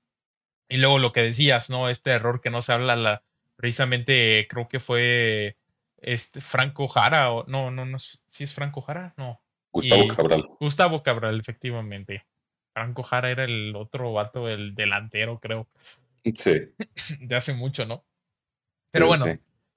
Y 0.68 0.76
luego 0.76 0.98
lo 0.98 1.10
que 1.12 1.22
decías, 1.22 1.70
¿no? 1.70 1.88
Este 1.88 2.10
error 2.10 2.42
que 2.42 2.50
no 2.50 2.60
se 2.60 2.74
habla 2.74 2.96
la, 2.96 3.22
precisamente 3.56 4.46
creo 4.50 4.68
que 4.68 4.78
fue 4.78 5.56
este 5.96 6.42
Franco 6.42 6.86
Jara, 6.86 7.32
o 7.32 7.46
no, 7.46 7.70
no, 7.70 7.86
no, 7.86 7.98
si 7.98 8.44
es 8.44 8.52
Franco 8.52 8.82
Jara, 8.82 9.14
no. 9.16 9.40
Gustavo 9.72 10.06
Cabral. 10.08 10.48
Gustavo 10.60 11.02
Cabral, 11.02 11.40
efectivamente. 11.40 12.26
Franco 12.74 13.02
Jara 13.02 13.30
era 13.30 13.44
el 13.44 13.74
otro 13.74 14.12
vato, 14.12 14.50
el 14.50 14.74
delantero, 14.74 15.40
creo. 15.40 15.66
Sí. 16.24 16.56
De 17.20 17.36
hace 17.36 17.54
mucho, 17.54 17.86
¿no? 17.86 18.04
Pero 18.90 19.06
bueno, 19.06 19.24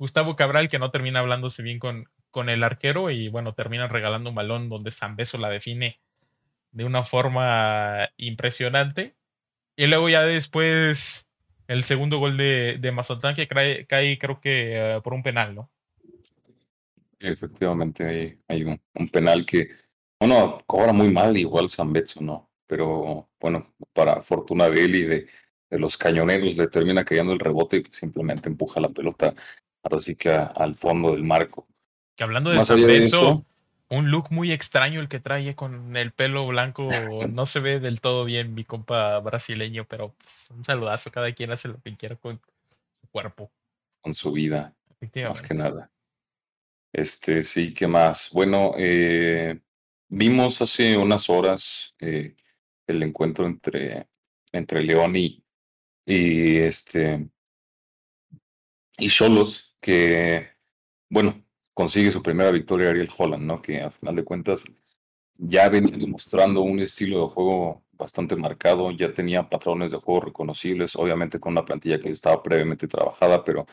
Gustavo 0.01 0.35
Cabral 0.35 0.67
que 0.67 0.79
no 0.79 0.89
termina 0.89 1.19
hablándose 1.19 1.61
bien 1.61 1.77
con, 1.77 2.09
con 2.31 2.49
el 2.49 2.63
arquero 2.63 3.11
y 3.11 3.29
bueno, 3.29 3.53
termina 3.53 3.87
regalando 3.87 4.31
un 4.31 4.35
balón 4.35 4.67
donde 4.67 4.91
Beso 5.15 5.37
la 5.37 5.51
define 5.51 5.99
de 6.71 6.85
una 6.85 7.03
forma 7.03 8.09
impresionante. 8.17 9.15
Y 9.75 9.85
luego 9.85 10.09
ya 10.09 10.23
después 10.23 11.27
el 11.67 11.83
segundo 11.83 12.17
gol 12.17 12.35
de, 12.35 12.77
de 12.79 12.91
Mazatlán 12.91 13.35
que 13.35 13.47
cae, 13.47 13.85
cae 13.85 14.17
creo 14.17 14.41
que 14.41 14.95
uh, 14.97 15.03
por 15.03 15.13
un 15.13 15.21
penal, 15.21 15.53
¿no? 15.53 15.69
Efectivamente, 17.19 18.03
hay, 18.03 18.39
hay 18.47 18.63
un, 18.63 18.81
un, 18.95 19.07
penal 19.07 19.45
que, 19.45 19.69
bueno, 20.19 20.57
cobra 20.65 20.93
muy 20.93 21.09
mal 21.09 21.37
igual 21.37 21.69
San 21.69 21.93
Betso, 21.93 22.21
¿no? 22.21 22.49
Pero 22.65 23.29
bueno, 23.39 23.75
para 23.93 24.23
fortuna 24.23 24.67
de 24.67 24.83
él 24.83 24.95
y 24.95 25.03
de, 25.03 25.27
de 25.69 25.77
los 25.77 25.95
cañoneros 25.95 26.57
le 26.57 26.69
termina 26.69 27.05
cayendo 27.05 27.33
el 27.33 27.39
rebote 27.39 27.77
y 27.77 27.83
simplemente 27.91 28.49
empuja 28.49 28.79
la 28.79 28.89
pelota 28.89 29.35
ahora 29.83 29.99
sí 29.99 30.15
que 30.15 30.29
a, 30.29 30.45
al 30.45 30.75
fondo 30.75 31.11
del 31.11 31.23
marco. 31.23 31.67
Que 32.15 32.23
hablando 32.23 32.49
de 32.49 32.63
San 32.63 32.85
Betso, 32.85 33.45
un 33.89 34.09
look 34.09 34.27
muy 34.31 34.51
extraño 34.51 34.99
el 34.99 35.07
que 35.07 35.19
trae 35.19 35.55
con 35.55 35.95
el 35.95 36.11
pelo 36.11 36.47
blanco. 36.47 36.89
No 37.31 37.45
se 37.45 37.59
ve 37.59 37.79
del 37.79 38.01
todo 38.01 38.25
bien 38.25 38.53
mi 38.53 38.63
compa 38.63 39.19
brasileño, 39.19 39.85
pero 39.87 40.13
pues, 40.17 40.47
un 40.51 40.63
saludazo. 40.63 41.11
Cada 41.11 41.31
quien 41.33 41.51
hace 41.51 41.67
lo 41.67 41.81
que 41.81 41.95
quiera 41.95 42.15
con 42.15 42.39
su 43.01 43.07
cuerpo. 43.09 43.51
Con 44.01 44.13
su 44.13 44.31
vida. 44.31 44.75
Más 45.27 45.41
que 45.41 45.53
nada. 45.53 45.91
Este, 46.93 47.43
sí, 47.43 47.73
¿qué 47.73 47.87
más? 47.87 48.29
Bueno, 48.31 48.73
eh, 48.77 49.59
vimos 50.09 50.61
hace 50.61 50.97
unas 50.97 51.29
horas 51.29 51.95
eh, 51.99 52.35
el 52.85 53.01
encuentro 53.01 53.45
entre, 53.45 54.07
entre 54.51 54.83
León 54.83 55.15
y, 55.15 55.43
y 56.05 56.57
este 56.57 57.29
y 58.97 59.09
Solos, 59.09 59.70
que 59.81 60.51
bueno, 61.11 61.43
consigue 61.73 62.11
su 62.11 62.23
primera 62.23 62.51
victoria 62.51 62.89
Ariel 62.89 63.09
Holland, 63.15 63.43
¿no? 63.43 63.61
Que 63.61 63.81
a 63.81 63.91
final 63.91 64.15
de 64.15 64.23
cuentas 64.23 64.63
ya 65.37 65.69
venía 65.69 65.97
demostrando 65.97 66.61
un 66.61 66.79
estilo 66.79 67.23
de 67.23 67.33
juego 67.33 67.83
bastante 67.93 68.35
marcado, 68.35 68.91
ya 68.91 69.13
tenía 69.13 69.49
patrones 69.49 69.91
de 69.91 69.97
juego 69.97 70.21
reconocibles, 70.21 70.95
obviamente 70.95 71.39
con 71.39 71.53
una 71.53 71.65
plantilla 71.65 71.99
que 71.99 72.09
estaba 72.09 72.41
previamente 72.41 72.87
trabajada, 72.87 73.43
pero 73.43 73.65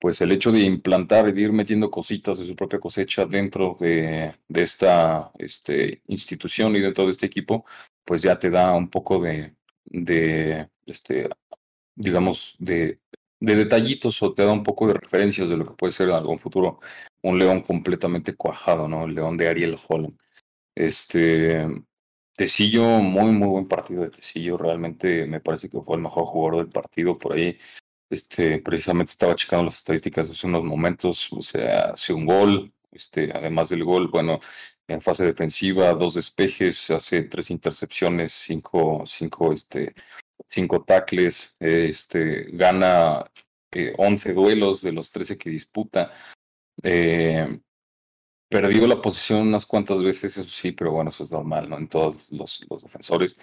pues 0.00 0.20
el 0.22 0.32
hecho 0.32 0.52
de 0.52 0.60
implantar 0.60 1.28
y 1.28 1.32
de 1.32 1.42
ir 1.42 1.52
metiendo 1.52 1.90
cositas 1.90 2.38
de 2.38 2.46
su 2.46 2.56
propia 2.56 2.80
cosecha 2.80 3.26
dentro 3.26 3.76
de, 3.78 4.32
de 4.48 4.62
esta 4.62 5.30
este, 5.38 6.02
institución 6.06 6.74
y 6.76 6.80
dentro 6.80 7.04
de 7.04 7.10
este 7.10 7.26
equipo, 7.26 7.66
pues 8.04 8.22
ya 8.22 8.38
te 8.38 8.50
da 8.50 8.72
un 8.74 8.88
poco 8.88 9.20
de, 9.20 9.54
de 9.84 10.70
este, 10.86 11.28
digamos, 11.94 12.56
de, 12.58 13.00
de 13.40 13.56
detallitos 13.56 14.22
o 14.22 14.34
te 14.34 14.44
da 14.44 14.52
un 14.52 14.62
poco 14.62 14.86
de 14.86 14.94
referencias 14.94 15.48
de 15.48 15.56
lo 15.56 15.66
que 15.66 15.74
puede 15.74 15.92
ser 15.92 16.08
en 16.08 16.14
algún 16.14 16.38
futuro 16.38 16.80
un 17.22 17.38
león 17.38 17.62
completamente 17.62 18.34
cuajado, 18.36 18.88
¿no? 18.88 19.04
El 19.04 19.14
león 19.14 19.36
de 19.36 19.48
Ariel 19.48 19.78
Holland. 19.88 20.18
Este, 20.74 21.66
Tecillo, 22.36 22.84
muy, 23.00 23.32
muy 23.32 23.48
buen 23.48 23.68
partido 23.68 24.02
de 24.02 24.10
Tecillo. 24.10 24.56
Realmente 24.56 25.26
me 25.26 25.40
parece 25.40 25.68
que 25.68 25.80
fue 25.80 25.96
el 25.96 26.02
mejor 26.02 26.24
jugador 26.26 26.64
del 26.64 26.68
partido 26.72 27.18
por 27.18 27.34
ahí. 27.34 27.58
Este, 28.10 28.58
precisamente 28.60 29.10
estaba 29.10 29.34
checando 29.36 29.66
las 29.66 29.78
estadísticas 29.78 30.28
hace 30.30 30.46
unos 30.46 30.64
momentos, 30.64 31.32
o 31.32 31.42
sea, 31.42 31.90
hace 31.90 32.12
un 32.12 32.26
gol, 32.26 32.72
este, 32.92 33.30
además 33.32 33.68
del 33.68 33.84
gol, 33.84 34.08
bueno, 34.08 34.40
en 34.88 35.00
fase 35.00 35.24
defensiva, 35.24 35.92
dos 35.92 36.14
despejes, 36.14 36.90
hace 36.90 37.22
tres 37.22 37.50
intercepciones, 37.50 38.32
cinco, 38.32 39.04
cinco, 39.06 39.52
este, 39.52 39.94
cinco 40.46 40.82
tackles, 40.84 41.56
este, 41.58 42.48
gana 42.52 43.24
eh, 43.72 43.94
11 43.98 44.32
duelos 44.32 44.82
de 44.82 44.92
los 44.92 45.10
13 45.10 45.38
que 45.38 45.50
disputa. 45.50 46.12
Eh, 46.82 47.60
perdió 48.48 48.86
la 48.86 49.00
posición 49.00 49.42
unas 49.42 49.66
cuantas 49.66 50.02
veces, 50.02 50.36
eso 50.36 50.50
sí, 50.50 50.72
pero 50.72 50.92
bueno, 50.92 51.10
eso 51.10 51.24
es 51.24 51.30
normal, 51.30 51.68
¿no? 51.68 51.78
En 51.78 51.88
todos 51.88 52.30
los, 52.32 52.66
los 52.68 52.82
defensores 52.82 53.36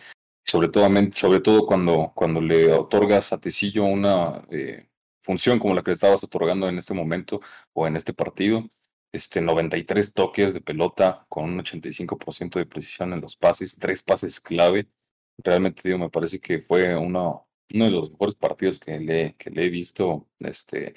sobre 0.48 0.70
todo, 0.70 0.90
sobre 1.14 1.42
todo 1.42 1.66
cuando, 1.66 2.14
cuando 2.16 2.42
le 2.42 2.72
otorgas 2.74 3.34
a 3.34 3.40
Tecillo 3.40 3.84
una 3.84 4.46
eh, 4.50 4.88
función 5.20 5.60
como 5.60 5.76
la 5.76 5.84
que 5.84 5.92
le 5.92 5.96
estabas 5.96 6.24
otorgando 6.24 6.70
en 6.70 6.78
este 6.78 6.94
momento 6.94 7.42
o 7.74 7.86
en 7.86 7.98
este 7.98 8.14
partido, 8.14 8.64
este 9.12 9.42
93 9.42 10.14
toques 10.14 10.54
de 10.54 10.62
pelota 10.62 11.26
con 11.28 11.46
un 11.46 11.60
85% 11.60 12.60
de 12.60 12.66
precisión 12.66 13.12
en 13.14 13.22
los 13.22 13.36
pases, 13.36 13.78
tres 13.78 14.02
pases 14.02 14.40
clave. 14.40 14.88
Realmente 15.38 15.82
digo, 15.86 16.00
me 16.00 16.10
parece 16.10 16.40
que 16.40 16.60
fue 16.60 16.96
uno, 16.96 17.48
de 17.70 17.92
los 17.92 18.12
mejores 18.12 18.36
partidos 18.36 18.80
que 18.80 19.00
le, 19.00 19.36
que 19.36 19.50
le 19.50 19.66
he 19.66 19.70
visto 19.70 20.28
este, 20.40 20.96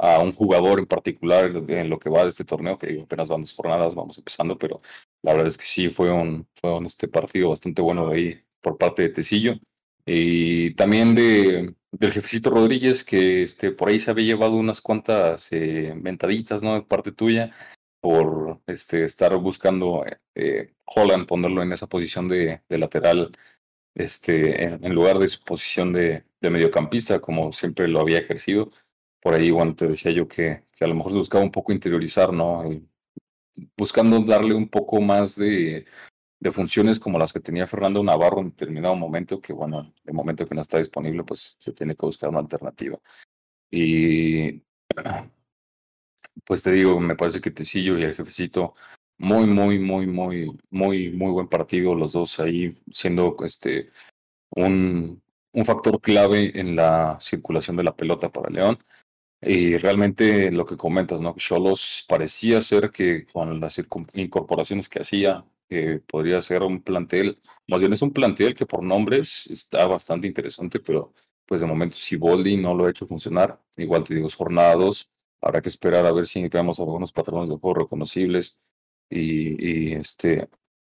a 0.00 0.20
un 0.20 0.32
jugador 0.32 0.78
en 0.78 0.86
particular 0.86 1.52
en 1.68 1.90
lo 1.90 1.98
que 1.98 2.08
va 2.10 2.22
de 2.24 2.30
este 2.30 2.44
torneo, 2.44 2.78
que 2.78 2.86
digo, 2.88 3.02
apenas 3.04 3.28
van 3.28 3.42
dos 3.42 3.52
jornadas, 3.52 3.94
vamos 3.94 4.16
empezando, 4.18 4.58
pero 4.58 4.80
la 5.22 5.32
verdad 5.32 5.48
es 5.48 5.58
que 5.58 5.66
sí 5.66 5.90
fue 5.90 6.10
un, 6.10 6.48
fue 6.60 6.74
un 6.76 6.86
este 6.86 7.06
partido 7.08 7.50
bastante 7.50 7.82
bueno 7.82 8.08
de 8.08 8.16
ahí 8.16 8.44
por 8.62 8.78
parte 8.78 9.02
de 9.02 9.10
Tecillo. 9.10 9.54
Y 10.06 10.74
también 10.74 11.14
de, 11.14 11.74
del 11.92 12.12
jefecito 12.12 12.50
Rodríguez, 12.50 13.04
que 13.04 13.42
este, 13.42 13.72
por 13.72 13.90
ahí 13.90 14.00
se 14.00 14.10
había 14.10 14.24
llevado 14.26 14.56
unas 14.56 14.80
cuantas 14.80 15.52
eh, 15.52 15.92
ventaditas, 15.96 16.62
¿no? 16.62 16.74
De 16.74 16.82
parte 16.82 17.12
tuya, 17.12 17.54
por 18.00 18.60
este, 18.66 19.04
estar 19.04 19.36
buscando 19.36 20.04
eh, 20.34 20.72
Holland, 20.86 21.26
ponerlo 21.26 21.62
en 21.62 21.72
esa 21.72 21.86
posición 21.88 22.28
de 22.28 22.62
lateral, 22.68 23.32
este, 23.94 24.64
en, 24.64 24.94
lugar 24.94 25.18
de 25.18 25.28
su 25.28 25.42
posición 25.42 25.92
de, 25.92 26.24
mediocampista, 26.40 27.20
como 27.20 27.52
siempre 27.52 27.88
lo 27.88 28.00
había 28.00 28.18
ejercido. 28.18 28.70
Por 29.20 29.34
ahí, 29.34 29.50
bueno, 29.50 29.74
te 29.74 29.86
decía 29.86 30.10
yo 30.12 30.26
que, 30.28 30.64
a 30.80 30.86
lo 30.86 30.94
mejor 30.94 31.12
buscaba 31.12 31.44
un 31.44 31.50
poco 31.52 31.72
interiorizar, 31.72 32.32
¿no? 32.32 32.64
buscando 33.76 34.18
darle 34.20 34.54
un 34.54 34.68
poco 34.68 35.00
más 35.02 35.36
de, 35.36 35.84
de 36.40 36.52
funciones 36.52 36.98
como 36.98 37.18
las 37.18 37.32
que 37.32 37.40
tenía 37.40 37.66
Fernando 37.66 38.02
Navarro 38.02 38.40
en 38.40 38.50
determinado 38.50 38.96
momento, 38.96 39.40
que 39.40 39.52
bueno, 39.52 39.92
el 40.04 40.14
momento 40.14 40.46
que 40.46 40.54
no 40.54 40.62
está 40.62 40.78
disponible, 40.78 41.22
pues 41.22 41.56
se 41.58 41.72
tiene 41.72 41.94
que 41.94 42.06
buscar 42.06 42.30
una 42.30 42.40
alternativa. 42.40 42.98
Y 43.70 44.62
pues 46.44 46.62
te 46.62 46.72
digo, 46.72 46.98
me 46.98 47.14
parece 47.14 47.40
que 47.40 47.50
Tecillo 47.50 47.98
y 47.98 48.02
el 48.02 48.14
jefecito, 48.14 48.74
muy, 49.20 49.46
muy, 49.46 49.78
muy, 49.78 50.06
muy, 50.06 50.58
muy, 50.70 51.10
muy 51.10 51.30
buen 51.32 51.48
partido, 51.48 51.94
los 51.94 52.12
dos 52.12 52.40
ahí 52.40 52.76
siendo 52.90 53.36
este 53.44 53.90
un, 54.50 55.22
un 55.52 55.64
factor 55.66 56.00
clave 56.00 56.58
en 56.60 56.76
la 56.76 57.18
circulación 57.20 57.76
de 57.76 57.84
la 57.84 57.96
pelota 57.96 58.30
para 58.32 58.50
León. 58.50 58.78
Y 59.42 59.78
realmente 59.78 60.50
lo 60.52 60.66
que 60.66 60.76
comentas, 60.76 61.20
¿no? 61.20 61.34
Cholos 61.36 62.04
parecía 62.08 62.62
ser 62.62 62.90
que 62.90 63.26
con 63.26 63.60
las 63.60 63.80
incorporaciones 64.14 64.88
que 64.88 65.00
hacía, 65.00 65.44
que 65.68 66.00
podría 66.00 66.40
ser 66.42 66.62
un 66.62 66.82
plantel, 66.82 67.40
más 67.68 67.80
bien 67.80 67.92
es 67.94 68.02
un 68.02 68.12
plantel 68.12 68.54
que 68.54 68.66
por 68.66 68.82
nombres 68.84 69.46
está 69.48 69.86
bastante 69.86 70.28
interesante, 70.28 70.80
pero 70.80 71.14
pues 71.46 71.60
de 71.62 71.66
momento 71.66 71.96
si 71.98 72.16
Boldi 72.16 72.56
no 72.56 72.74
lo 72.74 72.86
ha 72.86 72.90
hecho 72.90 73.06
funcionar, 73.06 73.60
igual 73.76 74.04
te 74.04 74.14
digo, 74.14 74.28
es 74.28 74.34
jornada 74.34 74.76
habrá 75.42 75.62
que 75.62 75.68
esperar 75.70 76.06
a 76.06 76.12
ver 76.12 76.26
si 76.26 76.48
veamos 76.48 76.78
algunos 76.80 77.12
patrones 77.12 77.48
de 77.50 77.56
juego 77.56 77.80
reconocibles 77.80 78.58
y, 79.10 79.92
este 79.94 80.48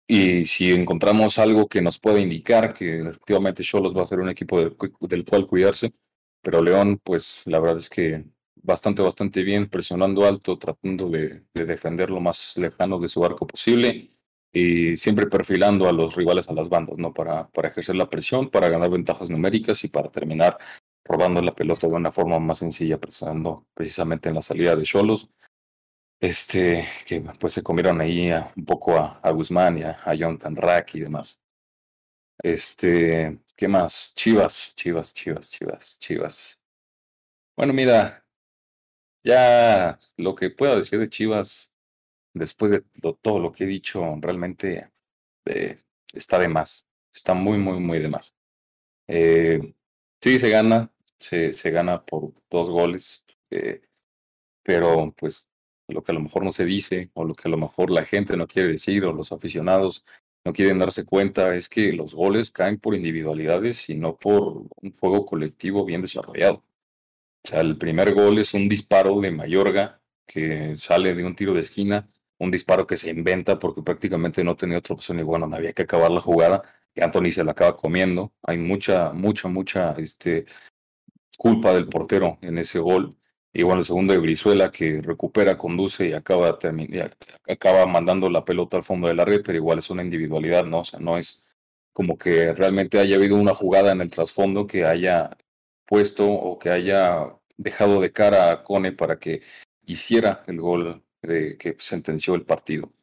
y 0.08 0.46
si 0.46 0.74
encontramos 0.74 1.40
algo 1.40 1.68
que 1.68 1.82
nos 1.82 2.00
pueda 2.00 2.20
indicar 2.20 2.74
que 2.74 3.00
efectivamente 3.00 3.64
Cholos 3.64 3.96
va 3.96 4.04
a 4.04 4.08
ser 4.08 4.20
un 4.20 4.30
equipo 4.30 4.60
del, 4.60 4.76
del 5.02 5.26
cual 5.26 5.48
cuidarse, 5.48 5.94
pero 6.42 6.62
León, 6.62 7.00
pues 7.04 7.42
la 7.46 7.60
verdad 7.60 7.78
es 7.78 7.90
que 7.90 8.26
bastante, 8.56 9.02
bastante 9.02 9.44
bien, 9.44 9.70
presionando 9.70 10.26
alto, 10.26 10.58
tratando 10.58 11.10
de, 11.10 11.44
de 11.54 11.66
defender 11.66 12.10
lo 12.10 12.20
más 12.20 12.58
lejano 12.58 13.00
de 13.00 13.10
su 13.10 13.24
arco 13.24 13.48
posible 13.48 14.12
y 14.52 14.98
siempre 14.98 15.28
perfilando 15.28 15.88
a 15.88 15.94
los 15.94 16.16
rivales 16.16 16.50
a 16.50 16.54
las 16.54 16.70
bandas, 16.70 16.98
¿no? 16.98 17.14
Para, 17.14 17.48
para 17.50 17.70
ejercer 17.70 17.96
la 17.96 18.10
presión, 18.10 18.50
para 18.50 18.70
ganar 18.70 18.90
ventajas 18.90 19.30
numéricas 19.30 19.84
y 19.84 19.90
para 19.90 20.10
terminar 20.10 20.58
robando 21.06 21.42
la 21.42 21.56
pelota 21.56 21.88
de 21.88 21.94
una 21.94 22.12
forma 22.12 22.40
más 22.40 22.60
sencilla, 22.60 23.00
presionando 23.00 23.68
precisamente 23.74 24.30
en 24.30 24.36
la 24.36 24.42
salida 24.42 24.76
de 24.76 24.84
Cholos. 24.84 25.30
Este, 26.22 26.86
que 27.06 27.22
pues 27.40 27.54
se 27.54 27.64
comieron 27.64 28.02
ahí 28.02 28.32
un 28.56 28.66
poco 28.66 28.98
a, 28.98 29.32
Guzmán 29.32 29.78
y 29.78 29.84
a, 29.84 29.98
a 30.04 30.14
Jonathan 30.14 30.58
y 30.94 31.00
demás. 31.00 31.40
Este, 32.42 33.40
¿qué 33.56 33.68
más? 33.68 34.14
Chivas, 34.16 34.74
Chivas, 34.76 35.14
Chivas, 35.14 35.50
Chivas, 35.50 36.00
Chivas. 36.00 36.60
Bueno, 37.56 37.74
mira, 37.74 38.26
ya 39.24 40.00
lo 40.18 40.36
que 40.36 40.50
pueda 40.50 40.76
decir 40.78 41.00
de 41.00 41.10
Chivas 41.10 41.74
después 42.34 42.72
de 42.72 42.84
todo 43.22 43.40
lo 43.40 43.52
que 43.52 43.66
he 43.66 43.68
dicho, 43.68 44.16
realmente 44.22 44.92
eh, 45.46 45.80
está 46.14 46.40
de 46.40 46.50
más. 46.50 46.88
Está 47.14 47.34
muy, 47.34 47.58
muy, 47.58 47.80
muy 47.80 48.00
de 48.00 48.10
más. 48.10 48.36
Eh, 49.08 49.74
sí, 50.22 50.40
se 50.40 50.50
gana, 50.50 50.92
se, 51.20 51.54
se 51.54 51.72
gana 51.72 52.06
por 52.06 52.34
dos 52.50 52.70
goles, 52.70 53.26
eh, 53.52 53.82
pero 54.64 55.14
pues 55.18 55.49
lo 55.94 56.04
que 56.04 56.12
a 56.12 56.16
lo 56.16 56.22
mejor 56.22 56.44
no 56.44 56.52
se 56.52 56.66
dice, 56.66 57.10
o 57.14 57.24
lo 57.26 57.34
que 57.36 57.48
a 57.48 57.52
lo 57.52 57.58
mejor 57.58 57.92
la 57.92 58.06
gente 58.06 58.38
no 58.38 58.48
quiere 58.48 58.70
decir, 58.70 59.06
o 59.06 59.14
los 59.14 59.32
aficionados 59.32 60.06
no 60.46 60.54
quieren 60.54 60.80
darse 60.80 61.06
cuenta, 61.06 61.56
es 61.56 61.70
que 61.70 61.94
los 61.94 62.16
goles 62.16 62.52
caen 62.52 62.80
por 62.80 62.96
individualidades 62.96 63.90
y 63.90 63.96
no 63.96 64.18
por 64.18 64.66
un 64.82 64.94
juego 65.00 65.26
colectivo 65.26 65.86
bien 65.86 66.02
desarrollado. 66.02 66.64
O 67.44 67.48
sea, 67.48 67.62
el 67.62 67.78
primer 67.78 68.14
gol 68.14 68.40
es 68.40 68.54
un 68.54 68.70
disparo 68.70 69.20
de 69.22 69.32
Mayorga 69.32 70.02
que 70.26 70.78
sale 70.78 71.16
de 71.16 71.24
un 71.26 71.36
tiro 71.36 71.54
de 71.54 71.62
esquina 71.62 72.08
un 72.40 72.52
disparo 72.52 72.88
que 72.88 72.98
se 72.98 73.10
inventa 73.12 73.60
porque 73.60 73.84
prácticamente 73.84 74.44
no 74.44 74.56
tenía 74.56 74.80
otra 74.80 74.96
opción 74.96 75.20
y 75.20 75.24
bueno, 75.24 75.46
no 75.48 75.56
había 75.56 75.74
que 75.74 75.84
acabar 75.84 76.10
la 76.10 76.22
jugada 76.22 76.64
y 76.96 77.02
Anthony 77.02 77.32
se 77.32 77.44
la 77.44 77.52
acaba 77.52 77.78
comiendo. 77.78 78.34
Hay 78.44 78.58
mucha, 78.58 79.12
mucha, 79.14 79.50
mucha 79.50 79.92
este, 79.94 80.46
culpa 81.38 81.74
del 81.74 81.88
portero 81.88 82.38
en 82.42 82.58
ese 82.58 82.80
gol. 82.80 83.16
Y 83.52 83.64
bueno, 83.64 83.80
el 83.80 83.86
segundo 83.86 84.14
de 84.14 84.20
Brizuela 84.20 84.72
que 84.72 85.02
recupera, 85.02 85.58
conduce 85.58 86.10
y 86.10 86.14
acaba, 86.14 86.60
acaba 87.48 87.86
mandando 87.88 88.30
la 88.30 88.46
pelota 88.46 88.78
al 88.78 88.84
fondo 88.84 89.08
de 89.08 89.16
la 89.16 89.26
red, 89.26 89.42
pero 89.44 89.58
igual 89.58 89.80
es 89.80 89.90
una 89.90 90.04
individualidad, 90.04 90.66
¿no? 90.66 90.82
O 90.82 90.84
sea, 90.84 91.00
no 91.00 91.18
es 91.18 91.44
como 91.94 92.18
que 92.18 92.54
realmente 92.54 93.00
haya 93.00 93.16
habido 93.16 93.36
una 93.36 93.56
jugada 93.56 93.92
en 93.92 94.02
el 94.02 94.12
trasfondo 94.12 94.68
que 94.68 94.86
haya 94.86 95.32
puesto 95.86 96.28
o 96.30 96.60
que 96.60 96.70
haya 96.70 97.36
dejado 97.58 98.00
de 98.02 98.12
cara 98.12 98.52
a 98.52 98.64
Cone 98.64 98.92
para 98.92 99.20
que 99.20 99.42
hiciera 99.86 100.44
el 100.48 100.62
gol 100.62 101.04
de 101.22 101.58
que 101.58 101.76
sentenció 101.80 102.36
el 102.36 102.46
partido. 102.46 102.94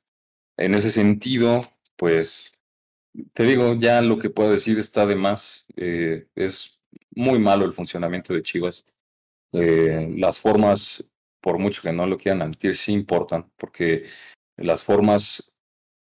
En 0.57 0.75
ese 0.75 0.91
sentido, 0.91 1.63
pues 1.97 2.53
te 3.35 3.45
digo, 3.45 3.75
ya 3.75 4.03
lo 4.03 4.19
que 4.19 4.31
puedo 4.31 4.53
decir 4.53 4.79
está 4.79 5.07
de 5.07 5.17
más. 5.17 5.67
Eh, 5.77 6.27
es 6.35 6.81
muy 7.11 7.39
malo 7.39 7.65
el 7.65 7.73
funcionamiento 7.73 8.33
de 8.35 8.43
Chivas. 8.43 8.87
Eh, 9.53 10.15
las 10.17 10.41
formas, 10.41 11.05
por 11.41 11.59
mucho 11.59 11.83
que 11.83 11.93
no 11.93 12.07
lo 12.07 12.19
quieran 12.19 12.43
admitir, 12.43 12.77
sí 12.77 12.93
importan, 12.93 13.51
porque 13.57 14.07
las 14.57 14.85
formas, 14.85 15.53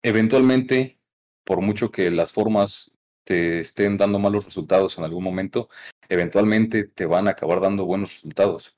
eventualmente, 0.03 0.99
por 1.45 1.61
mucho 1.61 1.91
que 1.91 2.11
las 2.11 2.33
formas 2.33 2.93
te 3.25 3.61
estén 3.61 3.97
dando 3.97 4.19
malos 4.19 4.45
resultados 4.45 4.99
en 4.99 5.05
algún 5.05 5.25
momento, 5.25 5.69
eventualmente 6.09 6.85
te 6.85 7.07
van 7.07 7.29
a 7.29 7.33
acabar 7.33 7.61
dando 7.61 7.85
buenos 7.85 8.15
resultados. 8.15 8.75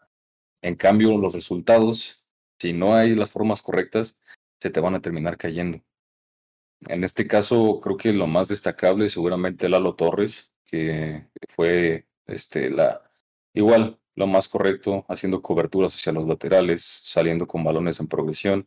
En 0.62 0.74
cambio, 0.74 1.16
los 1.16 1.32
resultados 1.32 2.20
si 2.60 2.72
no 2.74 2.94
hay 2.94 3.14
las 3.14 3.32
formas 3.32 3.62
correctas, 3.62 4.18
se 4.60 4.70
te 4.70 4.80
van 4.80 4.94
a 4.94 5.00
terminar 5.00 5.38
cayendo. 5.38 5.82
en 6.88 7.04
este 7.04 7.26
caso, 7.26 7.80
creo 7.82 7.96
que 7.96 8.12
lo 8.12 8.26
más 8.26 8.48
destacable 8.48 9.08
seguramente 9.08 9.68
Lalo 9.68 9.94
Torres, 9.96 10.52
que 10.64 11.28
fue 11.48 12.06
este, 12.26 12.70
la, 12.70 13.02
igual 13.54 13.99
lo 14.16 14.26
más 14.26 14.48
correcto, 14.48 15.04
haciendo 15.08 15.42
coberturas 15.42 15.94
hacia 15.94 16.12
los 16.12 16.28
laterales, 16.28 16.82
saliendo 16.84 17.46
con 17.46 17.64
balones 17.64 18.00
en 18.00 18.08
progresión, 18.08 18.66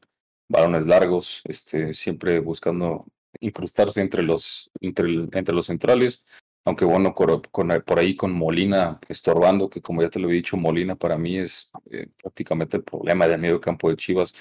balones 0.50 0.86
largos, 0.86 1.42
este, 1.46 1.94
siempre 1.94 2.40
buscando 2.40 3.06
incrustarse 3.40 4.02
entre 4.02 4.24
los, 4.24 4.72
entre, 4.80 5.28
entre 5.32 5.54
los 5.56 5.66
centrales, 5.66 6.26
aunque 6.66 6.86
bueno, 6.86 7.14
por 7.14 8.00
ahí 8.00 8.16
con 8.16 8.32
Molina 8.32 9.00
estorbando, 9.10 9.70
que 9.70 9.82
como 9.82 10.02
ya 10.02 10.10
te 10.10 10.20
lo 10.20 10.30
he 10.30 10.34
dicho, 10.34 10.56
Molina 10.56 10.96
para 10.96 11.18
mí 11.18 11.38
es 11.38 11.72
eh, 11.92 12.08
prácticamente 12.22 12.78
el 12.78 12.84
problema 12.84 13.28
del 13.28 13.42
medio 13.42 13.60
campo 13.60 13.90
de 13.90 13.98
Chivas, 13.98 14.34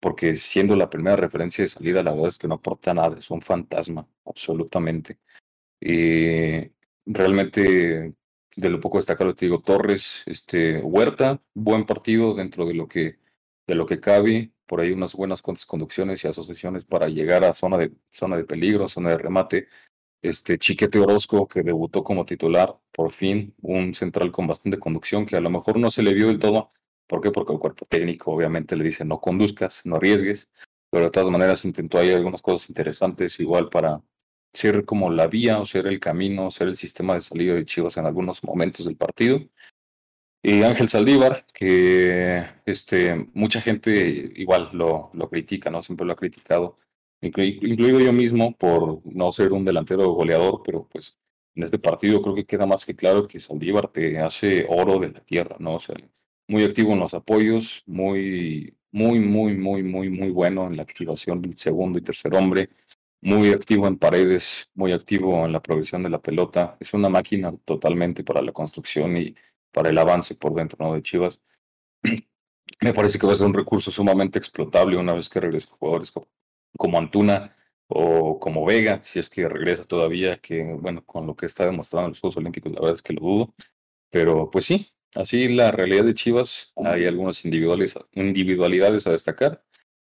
porque 0.00 0.34
siendo 0.34 0.76
la 0.76 0.90
primera 0.90 1.16
referencia 1.16 1.64
de 1.64 1.68
salida, 1.68 2.02
la 2.02 2.12
verdad 2.12 2.28
es 2.28 2.38
que 2.38 2.48
no 2.48 2.56
aporta 2.56 2.92
nada, 2.92 3.18
es 3.18 3.30
un 3.30 3.40
fantasma, 3.40 4.06
absolutamente. 4.26 5.18
Y 5.80 6.70
realmente, 7.06 8.14
de 8.56 8.70
lo 8.70 8.80
poco 8.80 8.98
destacado, 8.98 9.34
te 9.34 9.46
digo, 9.46 9.60
Torres, 9.60 10.22
este, 10.26 10.80
Huerta, 10.80 11.40
buen 11.54 11.86
partido 11.86 12.34
dentro 12.34 12.66
de 12.66 12.74
lo 12.74 12.88
que, 12.88 13.18
de 13.66 13.74
lo 13.74 13.86
que 13.86 14.00
cabe, 14.00 14.52
por 14.66 14.80
ahí 14.80 14.92
unas 14.92 15.14
buenas 15.14 15.42
cuantas 15.42 15.66
conducciones 15.66 16.24
y 16.24 16.28
asociaciones 16.28 16.84
para 16.84 17.08
llegar 17.08 17.44
a 17.44 17.52
zona 17.54 17.78
de, 17.78 17.92
zona 18.10 18.36
de 18.36 18.44
peligro, 18.44 18.88
zona 18.88 19.10
de 19.10 19.18
remate. 19.18 19.68
Este 20.22 20.58
Chiquete 20.58 20.98
Orozco, 20.98 21.46
que 21.48 21.62
debutó 21.62 22.02
como 22.02 22.24
titular, 22.24 22.78
por 22.92 23.12
fin, 23.12 23.54
un 23.60 23.94
central 23.94 24.32
con 24.32 24.46
bastante 24.46 24.78
conducción, 24.78 25.26
que 25.26 25.36
a 25.36 25.40
lo 25.40 25.50
mejor 25.50 25.78
no 25.78 25.90
se 25.90 26.02
le 26.02 26.14
vio 26.14 26.28
del 26.28 26.38
todo, 26.38 26.70
¿Por 27.06 27.20
qué? 27.20 27.30
Porque 27.30 27.52
el 27.52 27.58
cuerpo 27.58 27.84
técnico 27.86 28.32
obviamente 28.32 28.76
le 28.76 28.84
dice 28.84 29.04
no 29.04 29.20
conduzcas, 29.20 29.82
no 29.84 29.96
arriesgues, 29.96 30.48
pero 30.90 31.04
de 31.04 31.10
todas 31.10 31.30
maneras 31.30 31.64
intentó 31.64 31.98
ahí 31.98 32.10
algunas 32.12 32.42
cosas 32.42 32.68
interesantes 32.70 33.38
igual 33.40 33.68
para 33.68 34.02
ser 34.54 34.84
como 34.84 35.10
la 35.10 35.26
vía 35.26 35.58
o 35.60 35.66
ser 35.66 35.86
el 35.86 36.00
camino, 36.00 36.50
ser 36.50 36.68
el 36.68 36.76
sistema 36.76 37.14
de 37.14 37.22
salida 37.22 37.54
de 37.54 37.64
Chivas 37.64 37.96
en 37.96 38.06
algunos 38.06 38.42
momentos 38.44 38.86
del 38.86 38.96
partido. 38.96 39.40
Y 40.42 40.62
Ángel 40.62 40.88
Saldívar, 40.88 41.46
que 41.54 42.44
este, 42.66 43.28
mucha 43.34 43.60
gente 43.60 44.32
igual 44.36 44.70
lo, 44.72 45.10
lo 45.14 45.28
critica, 45.30 45.70
¿no? 45.70 45.82
Siempre 45.82 46.06
lo 46.06 46.12
ha 46.12 46.16
criticado, 46.16 46.78
incluido 47.20 48.00
yo 48.00 48.12
mismo 48.12 48.54
por 48.56 49.00
no 49.06 49.32
ser 49.32 49.52
un 49.52 49.64
delantero 49.64 50.10
goleador, 50.12 50.62
pero 50.64 50.86
pues 50.90 51.18
en 51.54 51.62
este 51.62 51.78
partido 51.78 52.20
creo 52.20 52.34
que 52.34 52.46
queda 52.46 52.66
más 52.66 52.84
que 52.84 52.94
claro 52.94 53.26
que 53.26 53.40
Saldívar 53.40 53.88
te 53.88 54.18
hace 54.18 54.66
oro 54.68 54.98
de 54.98 55.12
la 55.12 55.20
tierra, 55.20 55.56
¿no? 55.58 55.76
O 55.76 55.80
sea, 55.80 55.96
muy 56.48 56.62
activo 56.62 56.92
en 56.92 57.00
los 57.00 57.14
apoyos, 57.14 57.82
muy, 57.86 58.76
muy, 58.92 59.20
muy, 59.20 59.56
muy, 59.56 59.82
muy, 59.82 60.10
muy 60.10 60.30
bueno 60.30 60.66
en 60.66 60.76
la 60.76 60.82
activación 60.82 61.40
del 61.40 61.56
segundo 61.56 61.98
y 61.98 62.02
tercer 62.02 62.34
hombre, 62.34 62.70
muy 63.24 63.50
activo 63.52 63.86
en 63.86 63.98
paredes, 63.98 64.70
muy 64.74 64.92
activo 64.92 65.44
en 65.46 65.52
la 65.52 65.62
progresión 65.62 66.02
de 66.02 66.10
la 66.10 66.20
pelota. 66.20 66.76
Es 66.78 66.94
una 66.94 67.08
máquina 67.08 67.52
totalmente 67.64 68.22
para 68.22 68.42
la 68.42 68.52
construcción 68.52 69.16
y 69.16 69.34
para 69.72 69.88
el 69.90 69.98
avance 69.98 70.36
por 70.36 70.54
dentro 70.54 70.78
¿no? 70.84 70.94
de 70.94 71.02
Chivas. 71.02 71.40
Me 72.80 72.94
parece 72.94 73.18
que 73.18 73.26
va 73.26 73.32
a 73.32 73.36
ser 73.36 73.46
un 73.46 73.54
recurso 73.54 73.90
sumamente 73.90 74.38
explotable 74.38 74.96
una 74.96 75.14
vez 75.14 75.28
que 75.28 75.40
regresen 75.40 75.70
jugadores 75.72 76.12
como, 76.76 76.98
Antuna 76.98 77.54
o 77.88 78.38
como 78.38 78.64
Vega, 78.66 79.00
si 79.04 79.18
es 79.18 79.30
que 79.30 79.48
regresa 79.48 79.84
todavía, 79.84 80.38
que 80.38 80.62
bueno, 80.74 81.04
con 81.04 81.26
lo 81.26 81.36
que 81.36 81.46
está 81.46 81.64
demostrando 81.66 82.06
en 82.06 82.10
los 82.12 82.20
Juegos 82.20 82.36
Olímpicos, 82.36 82.72
la 82.72 82.80
verdad 82.80 82.96
es 82.96 83.02
que 83.02 83.14
lo 83.14 83.20
dudo. 83.20 83.54
Pero 84.10 84.50
pues 84.50 84.66
sí, 84.66 84.94
Así 85.14 85.48
la 85.48 85.70
realidad 85.70 86.04
de 86.04 86.14
Chivas, 86.14 86.72
hay 86.76 87.06
algunas 87.06 87.44
individualidades 87.44 89.06
a 89.06 89.12
destacar, 89.12 89.64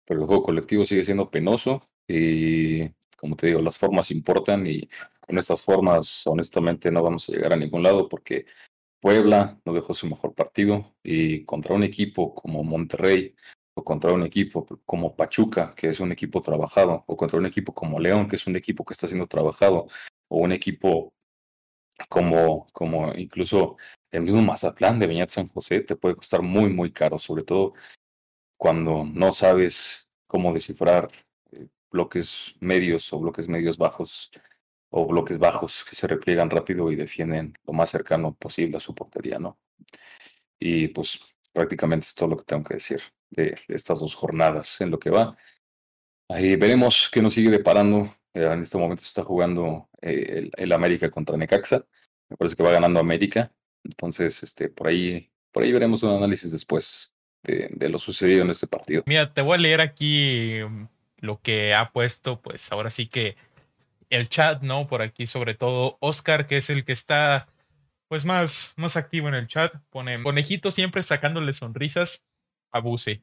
pero 0.05 0.21
el 0.21 0.27
juego 0.27 0.45
colectivo 0.45 0.85
sigue 0.85 1.03
siendo 1.05 1.31
penoso 1.31 1.89
y 2.07 2.83
como 3.23 3.37
te 3.37 3.47
digo, 3.47 3.63
las 3.63 3.79
formas 3.79 4.11
importan 4.11 4.67
y 4.67 4.89
con 5.21 5.39
estas 5.39 5.63
formas 5.63 6.27
honestamente 6.27 6.91
no 6.91 7.05
vamos 7.05 7.29
a 7.29 7.33
llegar 7.33 7.53
a 7.53 7.57
ningún 7.57 7.85
lado 7.85 8.09
porque 8.09 8.47
Puebla 9.01 9.61
no 9.65 9.73
dejó 9.73 9.95
su 9.95 10.09
mejor 10.09 10.35
partido 10.35 10.97
y 11.05 11.45
contra 11.45 11.73
un 11.73 11.85
equipo 11.85 12.35
como 12.35 12.65
Monterrey 12.65 13.37
o 13.75 13.85
contra 13.85 14.13
un 14.13 14.25
equipo 14.25 14.67
como 14.85 15.15
Pachuca, 15.15 15.73
que 15.77 15.91
es 15.91 16.01
un 16.01 16.11
equipo 16.11 16.43
trabajado, 16.43 17.05
o 17.07 17.17
contra 17.17 17.39
un 17.39 17.47
equipo 17.47 17.73
como 17.73 18.01
León, 18.01 18.27
que 18.27 18.35
es 18.35 18.47
un 18.49 18.57
equipo 18.57 18.85
que 18.85 18.95
está 18.95 19.07
siendo 19.07 19.29
trabajado, 19.29 19.87
o 20.29 20.39
un 20.39 20.51
equipo 20.51 21.15
como, 22.09 22.67
como 22.73 23.15
incluso 23.15 23.77
el 24.11 24.23
mismo 24.23 24.43
Mazatlán 24.43 24.99
de 24.99 25.07
Beñat 25.07 25.31
San 25.31 25.47
José 25.47 25.83
te 25.83 25.95
puede 25.95 26.17
costar 26.17 26.43
muy, 26.43 26.73
muy 26.73 26.93
caro, 26.93 27.21
sobre 27.21 27.45
todo 27.45 27.75
cuando 28.57 29.05
no 29.05 29.33
sabes 29.33 30.09
cómo 30.27 30.53
descifrar 30.53 31.09
bloques 31.93 32.55
medios 32.61 33.13
o 33.13 33.21
bloques 33.21 33.49
medios 33.49 33.79
bajos 33.79 34.31
o 34.91 35.07
bloques 35.07 35.39
bajos 35.39 35.85
que 35.89 35.97
se 35.97 36.07
repliegan 36.07 36.51
rápido 36.51 36.91
y 36.91 36.97
defienden 36.97 37.57
lo 37.67 37.73
más 37.73 37.91
cercano 37.91 38.35
posible 38.35 38.77
a 38.77 38.81
su 38.81 38.95
portería, 38.95 39.39
¿no? 39.39 39.59
Y 40.59 40.89
pues 40.89 41.21
prácticamente 41.53 42.07
es 42.07 42.15
todo 42.15 42.31
lo 42.31 42.37
que 42.37 42.45
tengo 42.45 42.65
que 42.65 42.75
decir 42.75 43.03
de, 43.31 43.55
estas 43.69 44.01
dos 44.01 44.15
jornadas 44.15 44.81
en 44.81 44.91
lo 44.91 44.99
que 44.99 45.11
va. 45.11 45.37
Ahí 46.29 46.57
veremos 46.57 47.09
qué 47.13 47.23
nos 47.23 47.35
sigue 47.35 47.51
deparando. 47.51 48.15
Eh, 48.35 48.45
en 48.45 48.61
este 48.61 48.79
momento 48.79 49.03
está 49.03 49.23
jugando 49.23 49.89
eh, 50.01 50.51
el 50.57 50.73
América 50.73 51.11
contra 51.11 51.37
Necaxa. 51.37 51.85
Me 52.29 52.37
parece 52.37 52.57
que 52.57 52.63
va 52.63 52.73
ganando 52.73 53.01
América. 53.01 53.53
Entonces, 53.85 54.43
este, 54.43 54.69
por 54.69 54.89
ahí, 54.89 55.31
por 55.51 55.63
ahí 55.63 55.73
veremos 55.73 56.03
un 56.03 56.11
análisis 56.11 56.51
después 56.51 57.13
de, 57.43 57.89
lo 57.89 57.99
sucedido 57.99 58.43
en 58.43 58.51
este 58.51 58.67
partido. 58.67 59.03
Mira, 59.07 59.33
te 59.33 59.43
voy 59.43 59.57
a 59.57 59.61
leer 59.61 59.81
aquí 59.81 60.61
lo 61.23 61.41
que 61.41 61.73
ha 61.73 61.93
puesto, 61.93 62.43
pues 62.43 62.71
ahora 62.73 62.91
sí 62.91 63.07
que 63.07 63.37
el 64.11 64.29
chat, 64.29 64.61
¿no? 64.63 64.87
Por 64.87 65.01
aquí, 65.01 65.27
sobre 65.27 65.55
todo 65.55 65.97
Oscar, 66.01 66.47
que 66.47 66.59
es 66.59 66.69
el 66.69 66.85
que 66.85 66.93
está 66.93 67.49
pues 68.09 68.27
más, 68.27 68.75
más 68.77 68.99
activo 68.99 69.29
en 69.29 69.35
el 69.35 69.47
chat, 69.47 69.75
pone 69.89 70.23
conejito 70.23 70.71
siempre 70.71 71.03
sacándole 71.03 71.55
sonrisas 71.55 72.23
a 72.71 72.81
Buse. 72.81 73.23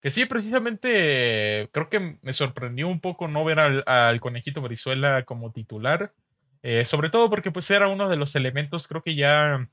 Que 0.00 0.10
sí, 0.10 0.24
precisamente 0.24 1.68
creo 1.72 1.90
que 1.90 2.18
me 2.22 2.32
sorprendió 2.32 2.88
un 2.88 3.00
poco 3.00 3.28
no 3.28 3.44
ver 3.44 3.60
al, 3.60 3.84
al 3.86 4.20
conejito 4.20 4.62
Brizuela 4.62 5.24
como 5.24 5.52
titular. 5.52 6.14
Eh, 6.62 6.86
sobre 6.86 7.10
todo 7.10 7.28
porque 7.28 7.50
pues 7.50 7.70
era 7.70 7.88
uno 7.88 8.08
de 8.08 8.16
los 8.16 8.34
elementos 8.36 8.88
creo 8.88 9.02
que 9.02 9.14
ya 9.14 9.68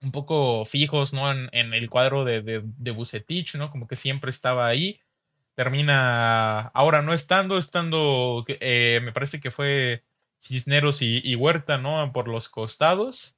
un 0.00 0.12
poco 0.12 0.64
fijos, 0.64 1.12
¿no? 1.12 1.30
En, 1.30 1.74
el 1.74 1.90
cuadro 1.90 2.24
de, 2.24 2.42
de, 2.42 2.90
Bucetich, 2.90 3.56
¿no? 3.56 3.70
Como 3.70 3.86
que 3.86 3.96
siempre 3.96 4.30
estaba 4.30 4.66
ahí. 4.66 5.00
Termina 5.54 6.62
ahora 6.68 7.02
no 7.02 7.14
estando, 7.14 7.58
estando, 7.58 8.44
eh, 8.48 9.00
me 9.02 9.12
parece 9.12 9.40
que 9.40 9.50
fue 9.50 10.02
Cisneros 10.38 11.00
y, 11.00 11.34
Huerta, 11.36 11.78
¿no? 11.78 12.12
Por 12.12 12.28
los 12.28 12.48
costados. 12.48 13.36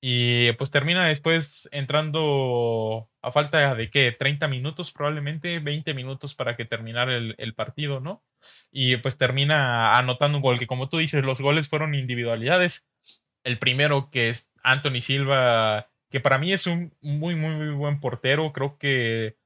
Y 0.00 0.52
pues 0.52 0.70
termina 0.70 1.06
después 1.06 1.68
entrando 1.72 3.10
a 3.20 3.32
falta 3.32 3.74
de 3.74 3.90
qué, 3.90 4.12
30 4.12 4.46
minutos 4.46 4.92
probablemente, 4.92 5.58
20 5.58 5.92
minutos 5.94 6.36
para 6.36 6.56
que 6.56 6.64
terminara 6.64 7.16
el, 7.16 7.34
el, 7.38 7.54
partido, 7.54 7.98
¿no? 7.98 8.22
Y 8.70 8.98
pues 8.98 9.18
termina 9.18 9.98
anotando 9.98 10.38
un 10.38 10.42
gol, 10.42 10.58
que 10.60 10.68
como 10.68 10.88
tú 10.88 10.98
dices, 10.98 11.24
los 11.24 11.40
goles 11.40 11.68
fueron 11.68 11.96
individualidades. 11.96 12.86
El 13.42 13.58
primero 13.58 14.10
que 14.10 14.28
es 14.28 14.52
Anthony 14.62 15.00
Silva, 15.00 15.88
que 16.10 16.20
para 16.20 16.38
mí 16.38 16.52
es 16.52 16.66
un 16.66 16.94
muy, 17.00 17.34
muy, 17.34 17.54
muy 17.54 17.70
buen 17.70 18.00
portero. 18.00 18.52
Creo 18.52 18.78
que 18.78 19.36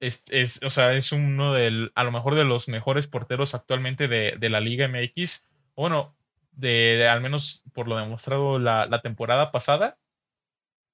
es, 0.00 0.24
es, 0.30 0.62
o 0.62 0.70
sea, 0.70 0.94
es 0.94 1.12
uno 1.12 1.52
del, 1.54 1.92
a 1.94 2.04
lo 2.04 2.12
mejor 2.12 2.34
de 2.34 2.44
los 2.44 2.68
mejores 2.68 3.06
porteros 3.06 3.54
actualmente 3.54 4.08
de, 4.08 4.36
de 4.38 4.50
la 4.50 4.60
Liga 4.60 4.88
MX. 4.88 5.48
Bueno, 5.74 6.16
de, 6.52 7.08
al 7.08 7.20
menos 7.20 7.62
por 7.72 7.88
lo 7.88 7.96
demostrado 7.96 8.58
la, 8.58 8.86
la, 8.86 9.02
temporada 9.02 9.52
pasada. 9.52 9.98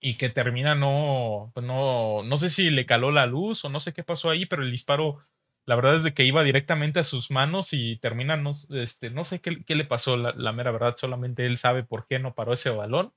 Y 0.01 0.15
que 0.15 0.31
termina 0.31 0.75
no, 0.75 1.53
pues 1.55 1.65
no, 1.65 2.23
no 2.25 2.37
sé 2.37 2.51
si 2.51 2.71
le 2.71 2.87
caló 2.87 3.13
la 3.13 3.27
luz 3.27 3.65
o 3.65 3.69
no 3.69 3.79
sé 3.81 3.93
qué 3.93 4.03
pasó 4.03 4.31
ahí, 4.31 4.47
pero 4.47 4.63
el 4.65 4.73
disparo, 4.73 5.25
la 5.65 5.77
verdad 5.77 5.97
es 5.97 6.03
de 6.03 6.13
que 6.13 6.25
iba 6.25 6.43
directamente 6.43 6.99
a 7.01 7.05
sus 7.05 7.31
manos 7.31 7.73
y 7.73 7.99
termina, 7.99 8.37
no, 8.37 8.53
este, 8.71 9.11
no 9.11 9.25
sé 9.25 9.41
qué, 9.41 9.63
qué 9.65 9.77
le 9.77 9.85
pasó, 9.85 10.17
la, 10.17 10.33
la 10.37 10.53
mera 10.53 10.73
verdad, 10.73 10.97
solamente 10.99 11.47
él 11.47 11.57
sabe 11.57 11.85
por 11.85 12.07
qué 12.09 12.19
no 12.19 12.35
paró 12.35 12.53
ese 12.53 12.71
balón 12.71 13.13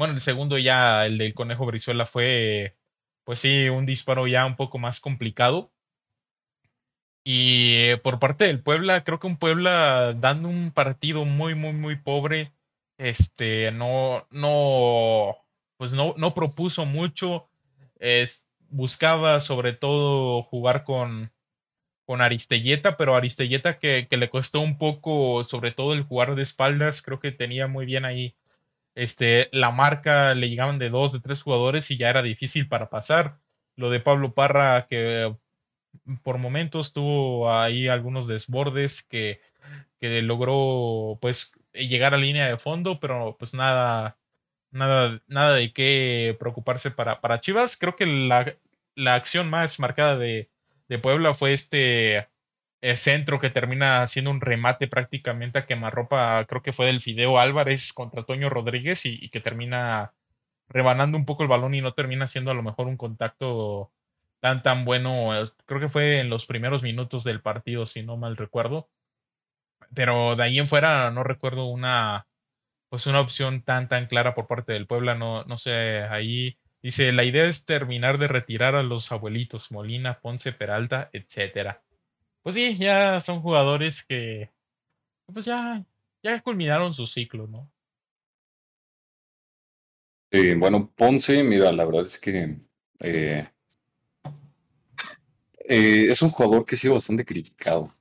bueno, 0.00 0.14
el 0.14 0.20
segundo 0.20 0.56
ya, 0.56 1.04
el 1.04 1.18
del 1.18 1.34
Conejo 1.34 1.66
Brizuela, 1.66 2.06
fue, 2.06 2.74
pues 3.24 3.40
sí, 3.40 3.68
un 3.68 3.86
disparo 3.86 4.26
ya 4.26 4.46
un 4.46 4.56
poco 4.56 4.78
más 4.78 5.00
complicado. 5.00 5.72
Y 7.24 7.96
por 7.96 8.18
parte 8.18 8.46
del 8.46 8.62
Puebla, 8.62 9.04
creo 9.04 9.20
que 9.20 9.26
un 9.26 9.36
Puebla 9.36 10.14
dando 10.14 10.48
un 10.48 10.72
partido 10.72 11.24
muy, 11.24 11.54
muy, 11.54 11.72
muy 11.72 11.96
pobre. 11.96 12.52
Este, 12.98 13.72
no, 13.72 14.26
no, 14.30 15.36
pues 15.76 15.92
no, 15.92 16.14
no 16.16 16.34
propuso 16.34 16.86
mucho. 16.86 17.48
Es, 17.98 18.46
buscaba 18.68 19.40
sobre 19.40 19.72
todo 19.74 20.42
jugar 20.42 20.84
con, 20.84 21.32
con 22.06 22.22
Aristelleta, 22.22 22.96
pero 22.96 23.14
Aristelleta 23.14 23.78
que, 23.78 24.06
que, 24.08 24.16
le 24.16 24.30
costó 24.30 24.60
un 24.60 24.78
poco, 24.78 25.44
sobre 25.44 25.72
todo 25.72 25.92
el 25.92 26.02
jugar 26.02 26.34
de 26.34 26.42
espaldas, 26.42 27.02
creo 27.02 27.20
que 27.20 27.32
tenía 27.32 27.68
muy 27.68 27.86
bien 27.86 28.04
ahí 28.04 28.36
este, 28.94 29.48
la 29.52 29.70
marca 29.70 30.34
le 30.34 30.48
llegaban 30.48 30.78
de 30.78 30.90
dos, 30.90 31.12
de 31.12 31.20
tres 31.20 31.42
jugadores 31.42 31.90
y 31.90 31.96
ya 31.96 32.10
era 32.10 32.22
difícil 32.22 32.68
para 32.68 32.90
pasar. 32.90 33.38
Lo 33.76 33.90
de 33.90 34.00
Pablo 34.00 34.34
Parra, 34.34 34.86
que 34.88 35.34
por 36.22 36.38
momentos 36.38 36.92
tuvo 36.92 37.52
ahí 37.52 37.88
algunos 37.88 38.28
desbordes 38.28 39.02
que 39.02 39.40
que 40.00 40.22
logró 40.22 41.18
pues 41.20 41.52
llegar 41.72 42.14
a 42.14 42.18
línea 42.18 42.46
de 42.48 42.58
fondo, 42.58 43.00
pero 43.00 43.36
pues 43.38 43.54
nada, 43.54 44.18
nada, 44.70 45.22
nada 45.28 45.54
de 45.54 45.72
qué 45.72 46.36
preocuparse 46.38 46.90
para, 46.90 47.20
para 47.20 47.40
Chivas. 47.40 47.76
Creo 47.76 47.96
que 47.96 48.06
la, 48.06 48.56
la 48.94 49.14
acción 49.14 49.50
más 49.50 49.78
marcada 49.78 50.16
de, 50.16 50.50
de 50.88 50.98
Puebla 50.98 51.34
fue 51.34 51.52
este 51.52 52.28
eh, 52.82 52.96
centro 52.96 53.38
que 53.38 53.50
termina 53.50 54.06
siendo 54.06 54.30
un 54.30 54.40
remate 54.40 54.88
prácticamente 54.88 55.58
a 55.58 55.66
quemarropa, 55.66 56.44
creo 56.46 56.62
que 56.62 56.72
fue 56.72 56.86
del 56.86 57.00
Fideo 57.00 57.38
Álvarez 57.38 57.92
contra 57.92 58.24
Toño 58.24 58.48
Rodríguez 58.50 59.04
y, 59.06 59.28
que 59.30 59.40
termina 59.40 60.14
rebanando 60.68 61.18
un 61.18 61.26
poco 61.26 61.42
el 61.42 61.48
balón 61.48 61.74
y 61.74 61.82
no 61.82 61.94
termina 61.94 62.26
siendo 62.26 62.50
a 62.50 62.54
lo 62.54 62.62
mejor 62.62 62.86
un 62.88 62.96
contacto 62.96 63.92
tan 64.40 64.62
tan 64.62 64.84
bueno. 64.84 65.30
Creo 65.66 65.80
que 65.80 65.88
fue 65.88 66.20
en 66.20 66.30
los 66.30 66.46
primeros 66.46 66.82
minutos 66.82 67.24
del 67.24 67.42
partido, 67.42 67.86
si 67.86 68.02
no 68.02 68.16
mal 68.16 68.36
recuerdo. 68.36 68.88
Pero 69.94 70.36
de 70.36 70.44
ahí 70.44 70.58
en 70.58 70.66
fuera 70.66 71.10
no 71.10 71.24
recuerdo 71.24 71.66
una 71.66 72.26
pues 72.88 73.06
una 73.06 73.20
opción 73.20 73.62
tan 73.62 73.88
tan 73.88 74.06
clara 74.06 74.34
por 74.34 74.46
parte 74.48 74.72
del 74.72 74.86
Puebla, 74.86 75.14
no, 75.14 75.44
no 75.44 75.58
sé, 75.58 76.02
ahí 76.04 76.58
dice, 76.82 77.12
la 77.12 77.24
idea 77.24 77.46
es 77.46 77.64
terminar 77.66 78.18
de 78.18 78.28
retirar 78.28 78.74
a 78.74 78.82
los 78.82 79.12
abuelitos, 79.12 79.70
Molina, 79.72 80.20
Ponce, 80.20 80.52
Peralta, 80.52 81.10
etcétera 81.12 81.82
pues 82.42 82.54
sí, 82.54 82.76
ya 82.76 83.20
son 83.20 83.40
jugadores 83.40 84.04
que 84.04 84.50
pues 85.32 85.44
ya, 85.44 85.84
ya 86.22 86.40
culminaron 86.40 86.92
su 86.92 87.06
ciclo, 87.06 87.46
¿no? 87.46 87.70
Eh, 90.30 90.54
bueno, 90.56 90.92
Ponce, 90.94 91.42
mira, 91.42 91.72
la 91.72 91.84
verdad 91.84 92.06
es 92.06 92.18
que 92.18 92.56
eh, 93.00 93.48
eh, 95.68 96.06
es 96.08 96.22
un 96.22 96.30
jugador 96.30 96.64
que 96.64 96.76
ha 96.76 96.78
sido 96.78 96.94
bastante 96.94 97.24
criticado. 97.24 97.94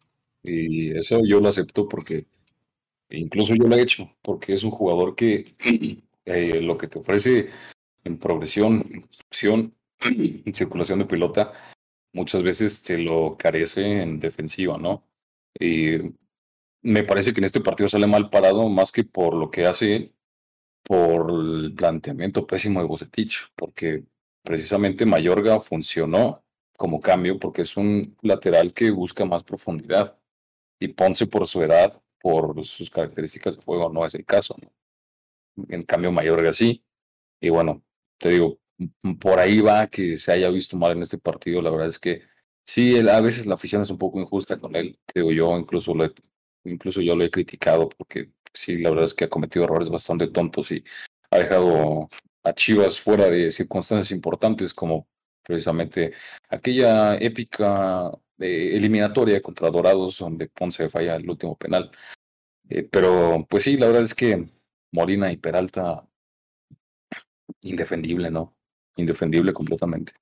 Y 0.44 0.96
eso 0.98 1.22
yo 1.26 1.40
lo 1.40 1.50
acepto 1.50 1.88
porque 1.88 2.28
incluso 3.10 3.56
yo 3.56 3.68
lo 3.68 3.76
he 3.76 3.82
hecho, 3.82 4.16
porque 4.22 4.54
es 4.54 4.64
un 4.64 4.72
jugador 4.72 5.16
que 5.16 5.56
lo 6.62 6.78
que 6.78 6.88
te 6.88 7.00
ofrece 7.00 7.50
en 8.04 8.20
progresión, 8.20 8.86
en 8.92 9.02
construcción, 9.02 9.76
en 10.02 10.54
circulación 10.54 11.00
de 11.00 11.06
pelota, 11.06 11.54
muchas 12.14 12.44
veces 12.44 12.84
te 12.84 12.98
lo 12.98 13.38
carece 13.38 14.02
en 14.02 14.20
defensiva, 14.20 14.78
¿no? 14.78 15.04
Y 15.60 15.98
me 16.82 17.04
parece 17.04 17.34
que 17.34 17.42
en 17.42 17.46
este 17.46 17.62
partido 17.62 17.90
sale 17.90 18.08
mal 18.08 18.30
parado 18.30 18.70
más 18.70 18.92
que 18.92 19.04
por 19.04 19.34
lo 19.36 19.52
que 19.52 19.66
hace 19.66 19.96
él, 19.96 20.16
por 20.84 21.32
el 21.32 21.74
planteamiento 21.76 22.48
pésimo 22.48 22.82
de 22.82 22.88
Bocetich, 22.88 23.52
porque 23.56 24.06
precisamente 24.44 25.06
Mayorga 25.06 25.60
funcionó 25.60 26.44
como 26.78 27.00
cambio 27.02 27.38
porque 27.40 27.64
es 27.64 27.76
un 27.78 28.18
lateral 28.22 28.74
que 28.74 28.90
busca 28.92 29.26
más 29.26 29.44
profundidad 29.44 30.18
y 30.80 30.90
Ponce 30.90 31.28
por 31.28 31.46
su 31.48 31.62
edad, 31.62 32.02
por 32.22 32.64
sus 32.66 32.90
características 32.90 33.58
de 33.58 33.64
juego, 33.64 33.90
no 33.90 34.06
es 34.06 34.16
el 34.16 34.26
caso. 34.26 34.56
¿no? 34.62 34.72
En 35.70 35.84
cambio, 35.84 36.12
Mayorga 36.12 36.54
sí. 36.54 36.84
Y 37.42 37.50
bueno, 37.50 37.84
te 38.18 38.30
digo, 38.30 38.60
por 39.20 39.40
ahí 39.40 39.60
va 39.60 39.88
que 39.88 40.18
se 40.18 40.32
haya 40.32 40.50
visto 40.50 40.78
mal 40.78 40.94
en 40.94 41.02
este 41.02 41.18
partido. 41.18 41.62
La 41.62 41.72
verdad 41.72 41.90
es 41.90 42.00
que 42.00 42.24
sí, 42.66 42.98
a 42.98 43.20
veces 43.22 43.46
la 43.46 43.56
afición 43.56 43.82
es 43.82 43.90
un 43.90 43.98
poco 43.98 44.20
injusta 44.20 44.60
con 44.60 44.76
él. 44.76 45.00
Digo, 45.14 45.32
yo 45.32 45.58
incluso, 45.58 45.94
lo 45.94 46.12
incluso 46.64 47.02
yo 47.02 47.16
lo 47.16 47.24
he 47.24 47.32
criticado 47.32 47.90
porque 47.90 48.32
sí, 48.54 48.78
la 48.78 48.90
verdad 48.90 49.06
es 49.06 49.14
que 49.14 49.26
ha 49.26 49.30
cometido 49.30 49.66
errores 49.66 49.90
bastante 49.90 50.28
tontos 50.28 50.72
y 50.72 50.84
ha 51.32 51.40
dejado 51.40 52.10
a 52.44 52.54
Chivas 52.54 53.00
fuera 53.00 53.30
de 53.30 53.52
circunstancias 53.52 54.12
importantes 54.12 54.74
como 54.74 55.08
precisamente 55.44 56.14
aquella 56.50 57.16
épica 57.18 58.12
eh, 58.40 58.76
eliminatoria 58.76 59.42
contra 59.42 59.70
Dorados 59.70 60.20
donde 60.20 60.48
Ponce 60.48 60.90
falla 60.90 61.16
el 61.16 61.30
último 61.30 61.58
penal. 61.58 61.92
Eh, 62.70 62.84
pero 62.84 63.46
pues 63.50 63.64
sí, 63.64 63.78
la 63.78 63.88
verdad 63.88 64.04
es 64.04 64.16
que 64.16 64.48
Molina 64.92 65.32
y 65.32 65.38
Peralta 65.38 66.08
indefendible, 67.62 68.32
¿no? 68.32 68.59
Indefendible 69.00 69.54
completamente. 69.54 70.14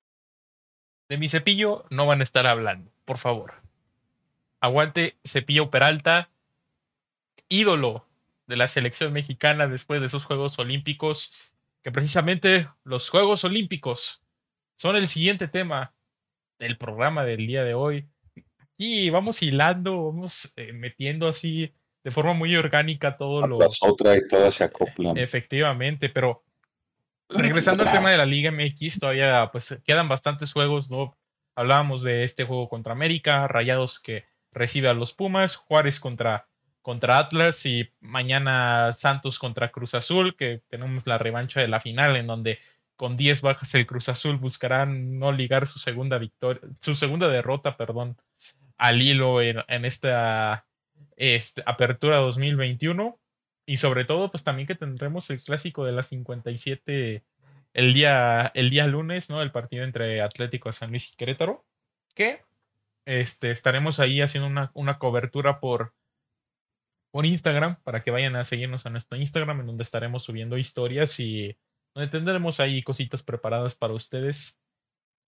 De 1.08 1.18
mi 1.18 1.28
cepillo 1.28 1.84
no 1.90 2.06
van 2.06 2.20
a 2.20 2.22
estar 2.22 2.46
hablando, 2.46 2.90
por 3.04 3.18
favor. 3.18 3.54
Aguante 4.60 5.16
Cepillo 5.24 5.70
Peralta, 5.70 6.30
ídolo 7.48 8.06
de 8.46 8.56
la 8.56 8.66
selección 8.66 9.12
mexicana 9.12 9.66
después 9.66 10.00
de 10.00 10.06
esos 10.06 10.24
Juegos 10.24 10.58
Olímpicos, 10.58 11.32
que 11.82 11.92
precisamente 11.92 12.68
los 12.84 13.08
Juegos 13.08 13.44
Olímpicos 13.44 14.22
son 14.74 14.96
el 14.96 15.08
siguiente 15.08 15.48
tema 15.48 15.94
del 16.58 16.76
programa 16.76 17.24
del 17.24 17.46
día 17.46 17.64
de 17.64 17.74
hoy. 17.74 18.08
Y 18.76 19.10
vamos 19.10 19.42
hilando, 19.42 20.06
vamos 20.06 20.52
eh, 20.56 20.72
metiendo 20.72 21.28
así 21.28 21.72
de 22.04 22.10
forma 22.10 22.32
muy 22.32 22.54
orgánica 22.56 23.16
todo 23.16 23.46
lo. 23.46 23.58
Las 23.58 23.78
otras 23.82 24.18
y 24.18 24.28
todas 24.28 24.54
se 24.54 24.64
acoplan. 24.64 25.16
Efectivamente, 25.16 26.08
pero 26.08 26.44
regresando 27.28 27.82
al 27.82 27.92
tema 27.92 28.10
de 28.10 28.16
la 28.16 28.26
Liga 28.26 28.50
MX, 28.50 29.00
todavía 29.00 29.48
pues 29.52 29.80
quedan 29.84 30.08
bastantes 30.08 30.52
juegos, 30.52 30.90
¿no? 30.90 31.16
Hablábamos 31.54 32.02
de 32.02 32.24
este 32.24 32.44
juego 32.44 32.68
contra 32.68 32.92
América, 32.92 33.48
Rayados 33.48 33.98
que 33.98 34.24
recibe 34.52 34.88
a 34.88 34.94
los 34.94 35.12
Pumas, 35.12 35.56
Juárez 35.56 36.00
contra, 36.00 36.48
contra 36.82 37.18
Atlas 37.18 37.66
y 37.66 37.90
mañana 38.00 38.92
Santos 38.92 39.38
contra 39.38 39.70
Cruz 39.70 39.94
Azul, 39.94 40.36
que 40.36 40.62
tenemos 40.68 41.06
la 41.06 41.18
revancha 41.18 41.60
de 41.60 41.68
la 41.68 41.80
final 41.80 42.16
en 42.16 42.26
donde 42.26 42.58
con 42.96 43.16
10 43.16 43.42
bajas 43.42 43.74
el 43.74 43.86
Cruz 43.86 44.08
Azul 44.08 44.38
buscará 44.38 44.84
no 44.84 45.30
ligar 45.30 45.66
su 45.66 45.78
segunda 45.78 46.18
victoria, 46.18 46.60
su 46.80 46.96
segunda 46.96 47.28
derrota, 47.28 47.76
perdón, 47.76 48.16
al 48.76 49.00
hilo 49.00 49.40
en, 49.40 49.84
esta 49.84 50.66
este, 51.16 51.62
apertura 51.64 52.16
2021. 52.16 53.18
Y 53.68 53.76
sobre 53.76 54.06
todo, 54.06 54.30
pues 54.30 54.44
también 54.44 54.66
que 54.66 54.74
tendremos 54.74 55.28
el 55.28 55.42
clásico 55.42 55.84
de 55.84 55.92
las 55.92 56.06
57 56.06 57.22
el 57.74 57.92
día, 57.92 58.50
el 58.54 58.70
día 58.70 58.86
lunes, 58.86 59.28
¿no? 59.28 59.42
El 59.42 59.52
partido 59.52 59.84
entre 59.84 60.22
Atlético 60.22 60.70
de 60.70 60.72
San 60.72 60.88
Luis 60.88 61.12
y 61.12 61.16
Querétaro. 61.16 61.66
Que 62.14 62.40
este, 63.04 63.50
estaremos 63.50 64.00
ahí 64.00 64.22
haciendo 64.22 64.48
una, 64.48 64.70
una 64.72 64.98
cobertura 64.98 65.60
por, 65.60 65.94
por 67.10 67.26
Instagram 67.26 67.78
para 67.82 68.02
que 68.02 68.10
vayan 68.10 68.36
a 68.36 68.44
seguirnos 68.44 68.86
a 68.86 68.90
nuestro 68.90 69.18
Instagram 69.18 69.60
en 69.60 69.66
donde 69.66 69.82
estaremos 69.82 70.24
subiendo 70.24 70.56
historias 70.56 71.20
y 71.20 71.54
donde 71.94 72.10
tendremos 72.10 72.60
ahí 72.60 72.82
cositas 72.82 73.22
preparadas 73.22 73.74
para 73.74 73.92
ustedes 73.92 74.58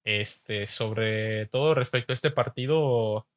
este 0.02 0.66
sobre 0.66 1.44
todo 1.48 1.74
respecto 1.74 2.12
a 2.12 2.14
este 2.14 2.30
partido 2.30 3.28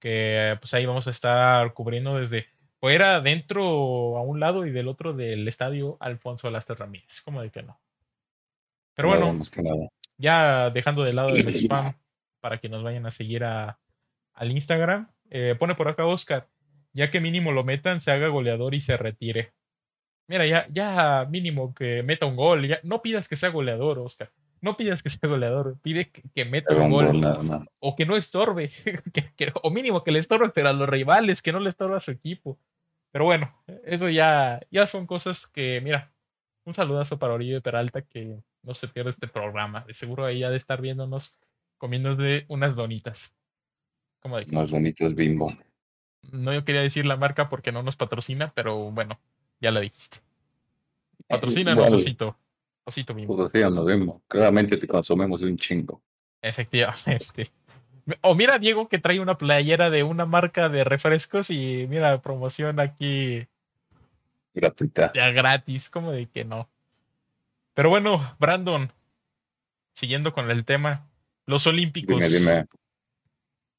que 0.00 0.58
pues 0.60 0.74
ahí 0.74 0.84
vamos 0.84 1.06
a 1.06 1.10
estar 1.10 1.72
cubriendo 1.72 2.16
desde 2.16 2.46
fuera, 2.80 3.20
dentro, 3.20 4.16
a 4.16 4.22
un 4.22 4.40
lado 4.40 4.66
y 4.66 4.70
del 4.70 4.88
otro 4.88 5.12
del 5.12 5.46
estadio 5.46 5.96
Alfonso 6.00 6.48
Alastre 6.48 6.76
Ramírez. 6.76 7.20
Como 7.20 7.42
de 7.42 7.50
que 7.50 7.62
no. 7.62 7.80
Pero 8.94 9.08
bueno, 9.08 9.38
ya 10.18 10.70
dejando 10.70 11.04
de 11.04 11.12
lado 11.12 11.30
el 11.30 11.48
spam 11.54 11.94
para 12.40 12.58
que 12.58 12.68
nos 12.68 12.82
vayan 12.82 13.06
a 13.06 13.10
seguir 13.10 13.44
a, 13.44 13.78
al 14.34 14.50
Instagram, 14.50 15.10
eh, 15.30 15.54
pone 15.58 15.74
por 15.74 15.88
acá 15.88 16.06
Oscar, 16.06 16.48
ya 16.92 17.10
que 17.10 17.20
mínimo 17.20 17.52
lo 17.52 17.64
metan, 17.64 18.00
se 18.00 18.10
haga 18.10 18.28
goleador 18.28 18.74
y 18.74 18.80
se 18.80 18.96
retire. 18.96 19.52
Mira, 20.26 20.46
ya, 20.46 20.66
ya 20.70 21.26
mínimo 21.30 21.74
que 21.74 22.02
meta 22.02 22.26
un 22.26 22.36
gol, 22.36 22.66
ya, 22.66 22.80
no 22.82 23.02
pidas 23.02 23.28
que 23.28 23.36
sea 23.36 23.50
goleador, 23.50 23.98
Oscar. 23.98 24.30
No 24.60 24.76
pidas 24.76 25.02
que 25.02 25.10
sea 25.10 25.28
goleador, 25.28 25.78
pide 25.82 26.10
que, 26.10 26.44
meta 26.44 26.74
un 26.74 26.90
gol. 26.90 27.66
o 27.78 27.96
que 27.96 28.06
no 28.06 28.16
estorbe, 28.16 28.70
o 29.62 29.70
mínimo 29.70 30.04
que 30.04 30.12
le 30.12 30.18
estorbe, 30.18 30.50
pero 30.50 30.68
a 30.68 30.72
los 30.72 30.88
rivales, 30.88 31.40
que 31.40 31.52
no 31.52 31.60
le 31.60 31.70
estorbe 31.70 31.96
a 31.96 32.00
su 32.00 32.10
equipo. 32.10 32.58
Pero 33.12 33.24
bueno, 33.24 33.52
eso 33.84 34.08
ya, 34.08 34.60
ya 34.70 34.86
son 34.86 35.06
cosas 35.06 35.46
que, 35.46 35.80
mira, 35.80 36.12
un 36.64 36.74
saludazo 36.74 37.18
para 37.18 37.34
Orillo 37.34 37.60
Peralta 37.60 38.02
que 38.02 38.42
no 38.62 38.74
se 38.74 38.88
pierde 38.88 39.10
este 39.10 39.28
programa. 39.28 39.84
De 39.84 39.94
seguro 39.94 40.24
ahí 40.24 40.44
ha 40.44 40.50
de 40.50 40.56
estar 40.56 40.80
viéndonos 40.80 41.38
comiéndose 41.78 42.44
unas 42.48 42.76
donitas. 42.76 43.34
¿Cómo 44.20 44.36
de 44.38 44.46
unas 44.50 44.70
donitas 44.70 45.14
bimbo. 45.14 45.52
No 46.30 46.52
yo 46.52 46.64
quería 46.64 46.82
decir 46.82 47.06
la 47.06 47.16
marca 47.16 47.48
porque 47.48 47.72
no 47.72 47.82
nos 47.82 47.96
patrocina, 47.96 48.52
pero 48.54 48.90
bueno, 48.90 49.18
ya 49.60 49.70
la 49.70 49.80
dijiste. 49.80 50.18
Patrocínanos, 51.26 51.92
Osito. 51.92 52.36
Osito 52.84 53.14
bimbo. 53.14 53.36
Patrocínanos, 53.36 53.86
bimbo. 53.86 54.22
Claramente 54.28 54.76
te 54.76 54.86
consumimos 54.86 55.40
un 55.40 55.56
chingo. 55.56 56.02
Efectivamente. 56.42 57.50
O 58.22 58.34
mira 58.34 58.58
Diego 58.58 58.88
que 58.88 58.98
trae 58.98 59.20
una 59.20 59.38
playera 59.38 59.90
de 59.90 60.02
una 60.02 60.26
marca 60.26 60.68
de 60.68 60.84
refrescos 60.84 61.50
y 61.50 61.86
mira, 61.88 62.20
promoción 62.22 62.80
aquí. 62.80 63.46
Gratuita. 64.54 65.12
Ya 65.12 65.30
gratis, 65.30 65.90
como 65.90 66.12
de 66.12 66.26
que 66.26 66.44
no. 66.44 66.68
Pero 67.74 67.88
bueno, 67.88 68.36
Brandon, 68.38 68.92
siguiendo 69.92 70.32
con 70.32 70.50
el 70.50 70.64
tema, 70.64 71.08
los 71.46 71.66
Olímpicos. 71.66 72.22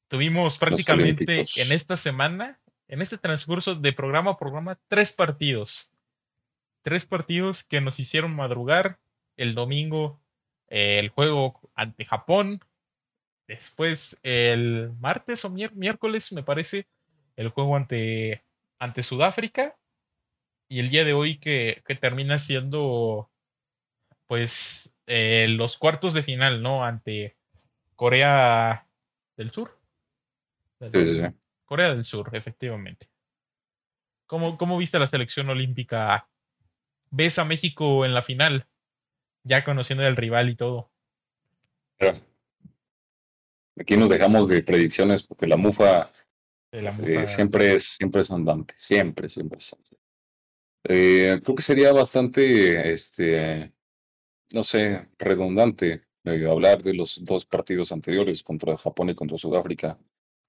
Tuvimos 0.08 0.58
prácticamente 0.58 1.46
en 1.56 1.72
esta 1.72 1.96
semana, 1.96 2.60
en 2.88 3.00
este 3.00 3.16
transcurso 3.16 3.74
de 3.74 3.92
programa 3.92 4.32
a 4.32 4.38
programa, 4.38 4.78
tres 4.88 5.12
partidos. 5.12 5.90
Tres 6.82 7.06
partidos 7.06 7.64
que 7.64 7.80
nos 7.80 7.98
hicieron 7.98 8.34
madrugar. 8.34 8.98
El 9.36 9.54
domingo, 9.54 10.20
eh, 10.68 10.98
el 10.98 11.08
juego 11.08 11.60
ante 11.74 12.04
Japón, 12.04 12.60
Después, 13.46 14.18
el 14.22 14.92
martes 14.98 15.44
o 15.44 15.50
miércoles, 15.50 16.32
me 16.32 16.42
parece, 16.42 16.86
el 17.36 17.48
juego 17.48 17.76
ante, 17.76 18.44
ante 18.78 19.02
Sudáfrica 19.02 19.76
y 20.68 20.78
el 20.78 20.90
día 20.90 21.04
de 21.04 21.12
hoy 21.12 21.38
que, 21.38 21.76
que 21.84 21.94
termina 21.94 22.38
siendo 22.38 23.30
pues 24.26 24.94
eh, 25.06 25.46
los 25.48 25.76
cuartos 25.76 26.14
de 26.14 26.22
final, 26.22 26.62
¿no? 26.62 26.84
Ante 26.84 27.36
Corea 27.96 28.88
del 29.36 29.50
Sur. 29.50 29.78
Corea 31.64 31.94
del 31.94 32.04
Sur, 32.04 32.30
efectivamente. 32.34 33.10
¿Cómo, 34.26 34.56
¿Cómo 34.56 34.78
viste 34.78 34.98
la 34.98 35.06
selección 35.06 35.50
olímpica? 35.50 36.28
¿Ves 37.10 37.38
a 37.38 37.44
México 37.44 38.06
en 38.06 38.14
la 38.14 38.22
final? 38.22 38.66
Ya 39.44 39.64
conociendo 39.64 40.06
al 40.06 40.16
rival 40.16 40.48
y 40.48 40.56
todo. 40.56 40.90
Aquí 43.78 43.96
nos 43.96 44.10
dejamos 44.10 44.48
de 44.48 44.62
predicciones 44.62 45.22
porque 45.22 45.46
la 45.46 45.56
mufa, 45.56 46.12
eh, 46.72 47.26
siempre, 47.26 47.74
es, 47.74 47.84
siempre 47.96 48.20
es 48.20 48.30
andante. 48.30 48.74
Siempre, 48.76 49.28
siempre 49.28 49.58
es 49.58 49.72
andante. 49.72 49.96
Eh, 50.84 51.40
creo 51.42 51.56
que 51.56 51.62
sería 51.62 51.92
bastante, 51.92 52.92
este, 52.92 53.72
no 54.52 54.64
sé, 54.64 55.08
redundante 55.18 56.02
eh, 56.24 56.46
hablar 56.48 56.82
de 56.82 56.94
los 56.94 57.24
dos 57.24 57.46
partidos 57.46 57.92
anteriores 57.92 58.42
contra 58.42 58.76
Japón 58.76 59.10
y 59.10 59.14
contra 59.14 59.38
Sudáfrica. 59.38 59.98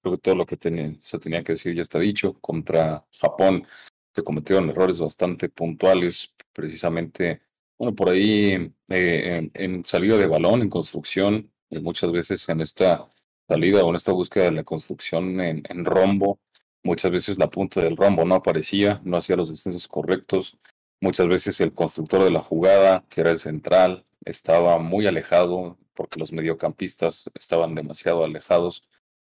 Creo 0.02 0.14
que 0.14 0.20
todo 0.20 0.34
lo 0.34 0.46
que 0.46 0.58
se 1.00 1.18
tenía 1.18 1.42
que 1.42 1.52
decir 1.52 1.74
ya 1.74 1.82
está 1.82 1.98
dicho. 1.98 2.34
Contra 2.40 3.06
Japón, 3.12 3.66
que 4.12 4.22
cometieron 4.22 4.70
errores 4.70 5.00
bastante 5.00 5.48
puntuales, 5.48 6.34
precisamente, 6.52 7.42
bueno, 7.78 7.94
por 7.94 8.10
ahí 8.10 8.72
eh, 8.88 9.50
en, 9.54 9.84
salida 9.84 10.16
de 10.16 10.26
balón, 10.26 10.62
en 10.62 10.70
construcción, 10.70 11.50
y 11.70 11.80
muchas 11.80 12.12
veces 12.12 12.48
en 12.48 12.60
esta 12.60 13.08
salida 13.48 13.84
o 13.84 13.90
en 13.90 13.96
esta 13.96 14.12
búsqueda 14.12 14.44
de 14.44 14.52
la 14.52 14.64
construcción 14.64 15.40
en, 15.40 15.84
rombo, 15.84 16.40
muchas 16.82 17.10
veces 17.10 17.38
la 17.38 17.50
punta 17.50 17.80
del 17.82 17.96
rombo 17.96 18.24
no 18.24 18.36
aparecía, 18.36 19.00
no 19.04 19.16
hacía 19.16 19.36
los 19.36 19.50
descensos 19.50 19.88
correctos, 19.88 20.58
muchas 21.00 21.28
veces 21.28 21.60
el 21.60 21.72
constructor 21.72 22.24
de 22.24 22.30
la 22.30 22.42
jugada, 22.42 23.04
que 23.08 23.20
era 23.20 23.30
el 23.30 23.38
central, 23.38 24.06
estaba 24.24 24.78
muy 24.78 25.06
alejado 25.06 25.78
porque 25.94 26.18
los 26.18 26.32
mediocampistas 26.32 27.30
estaban 27.34 27.74
demasiado 27.74 28.24
alejados 28.24 28.88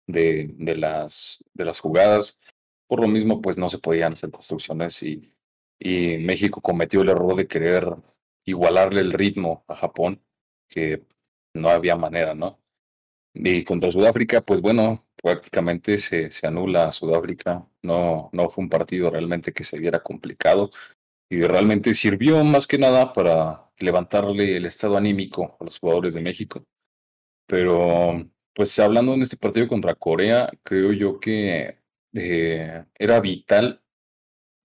de, 0.07 0.53
de, 0.57 0.75
las, 0.75 1.43
de 1.53 1.65
las 1.65 1.79
jugadas. 1.79 2.39
Por 2.87 3.01
lo 3.01 3.07
mismo, 3.07 3.41
pues 3.41 3.57
no 3.57 3.69
se 3.69 3.77
podían 3.77 4.13
hacer 4.13 4.31
construcciones 4.31 5.01
y, 5.03 5.31
y 5.79 6.17
México 6.17 6.61
cometió 6.61 7.01
el 7.01 7.09
error 7.09 7.35
de 7.35 7.47
querer 7.47 7.95
igualarle 8.45 9.01
el 9.01 9.13
ritmo 9.13 9.63
a 9.67 9.75
Japón, 9.75 10.21
que 10.67 11.05
no 11.53 11.69
había 11.69 11.95
manera, 11.95 12.33
¿no? 12.35 12.59
Y 13.33 13.63
contra 13.63 13.91
Sudáfrica, 13.91 14.41
pues 14.41 14.61
bueno, 14.61 15.07
prácticamente 15.21 15.97
se, 15.97 16.31
se 16.31 16.47
anula 16.47 16.85
a 16.85 16.91
Sudáfrica. 16.91 17.65
No, 17.81 18.29
no 18.33 18.49
fue 18.49 18.63
un 18.63 18.69
partido 18.69 19.09
realmente 19.09 19.53
que 19.53 19.63
se 19.63 19.79
viera 19.79 20.01
complicado 20.01 20.71
y 21.29 21.43
realmente 21.43 21.93
sirvió 21.93 22.43
más 22.43 22.67
que 22.67 22.79
nada 22.79 23.13
para 23.13 23.69
levantarle 23.77 24.57
el 24.57 24.65
estado 24.65 24.97
anímico 24.97 25.57
a 25.59 25.63
los 25.63 25.79
jugadores 25.79 26.13
de 26.13 26.21
México. 26.21 26.63
Pero, 27.47 28.29
pues 28.53 28.77
hablando 28.79 29.13
en 29.13 29.21
este 29.21 29.37
partido 29.37 29.67
contra 29.67 29.95
Corea, 29.95 30.49
creo 30.63 30.93
yo 30.93 31.19
que 31.19 31.79
eh, 32.13 32.85
era 32.95 33.19
vital 33.19 33.81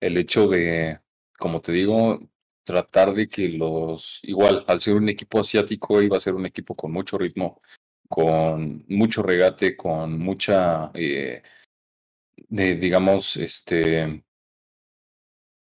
el 0.00 0.18
hecho 0.18 0.48
de, 0.48 1.00
como 1.38 1.60
te 1.60 1.72
digo, 1.72 2.20
tratar 2.64 3.14
de 3.14 3.28
que 3.28 3.50
los, 3.50 4.20
igual, 4.22 4.64
al 4.68 4.80
ser 4.80 4.94
un 4.96 5.08
equipo 5.08 5.40
asiático, 5.40 6.02
iba 6.02 6.16
a 6.16 6.20
ser 6.20 6.34
un 6.34 6.46
equipo 6.46 6.74
con 6.74 6.92
mucho 6.92 7.18
ritmo, 7.18 7.62
con 8.08 8.84
mucho 8.88 9.22
regate, 9.22 9.76
con 9.76 10.18
mucha, 10.18 10.90
eh, 10.94 11.42
digamos, 12.48 13.36
este, 13.36 14.24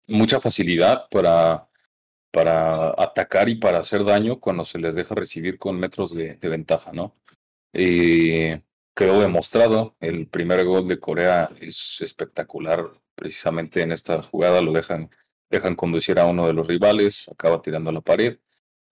mucha 0.07 0.39
facilidad 0.39 1.07
para, 1.09 1.69
para 2.32 2.89
atacar 2.97 3.49
y 3.49 3.55
para 3.55 3.80
hacer 3.80 4.03
daño 4.03 4.39
cuando 4.39 4.65
se 4.65 4.80
les 4.80 4.95
deja 4.95 5.15
recibir 5.15 5.57
con 5.57 5.80
metros 5.80 6.13
de, 6.13 6.38
ventaja, 6.41 6.91
¿no? 6.93 7.15
Y 7.73 8.55
quedó 8.95 9.21
demostrado, 9.21 9.95
el 9.99 10.28
primer 10.28 10.65
gol 10.65 10.88
de 10.88 10.99
Corea 10.99 11.49
es 11.59 11.97
espectacular, 12.01 12.91
precisamente 13.15 13.82
en 13.82 13.91
esta 13.91 14.21
jugada 14.21 14.61
lo 14.61 14.71
dejan, 14.73 15.09
dejan 15.49 15.75
conducir 15.75 16.19
a 16.19 16.25
uno 16.25 16.47
de 16.47 16.53
los 16.53 16.67
rivales, 16.67 17.30
acaba 17.30 17.61
tirando 17.61 17.89
a 17.89 17.93
la 17.93 18.01
pared 18.01 18.39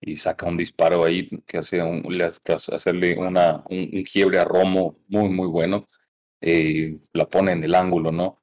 y 0.00 0.16
saca 0.16 0.46
un 0.46 0.56
disparo 0.56 1.04
ahí 1.04 1.28
que 1.46 1.58
hace 1.58 1.82
un, 1.82 2.06
hacerle 2.22 3.16
una, 3.18 3.64
un, 3.70 4.04
quiebre 4.04 4.38
a 4.38 4.44
Romo 4.44 4.98
muy, 5.08 5.28
muy 5.28 5.48
bueno. 5.48 5.88
y 6.40 7.00
la 7.12 7.28
pone 7.28 7.52
en 7.52 7.64
el 7.64 7.74
ángulo, 7.74 8.12
¿no? 8.12 8.42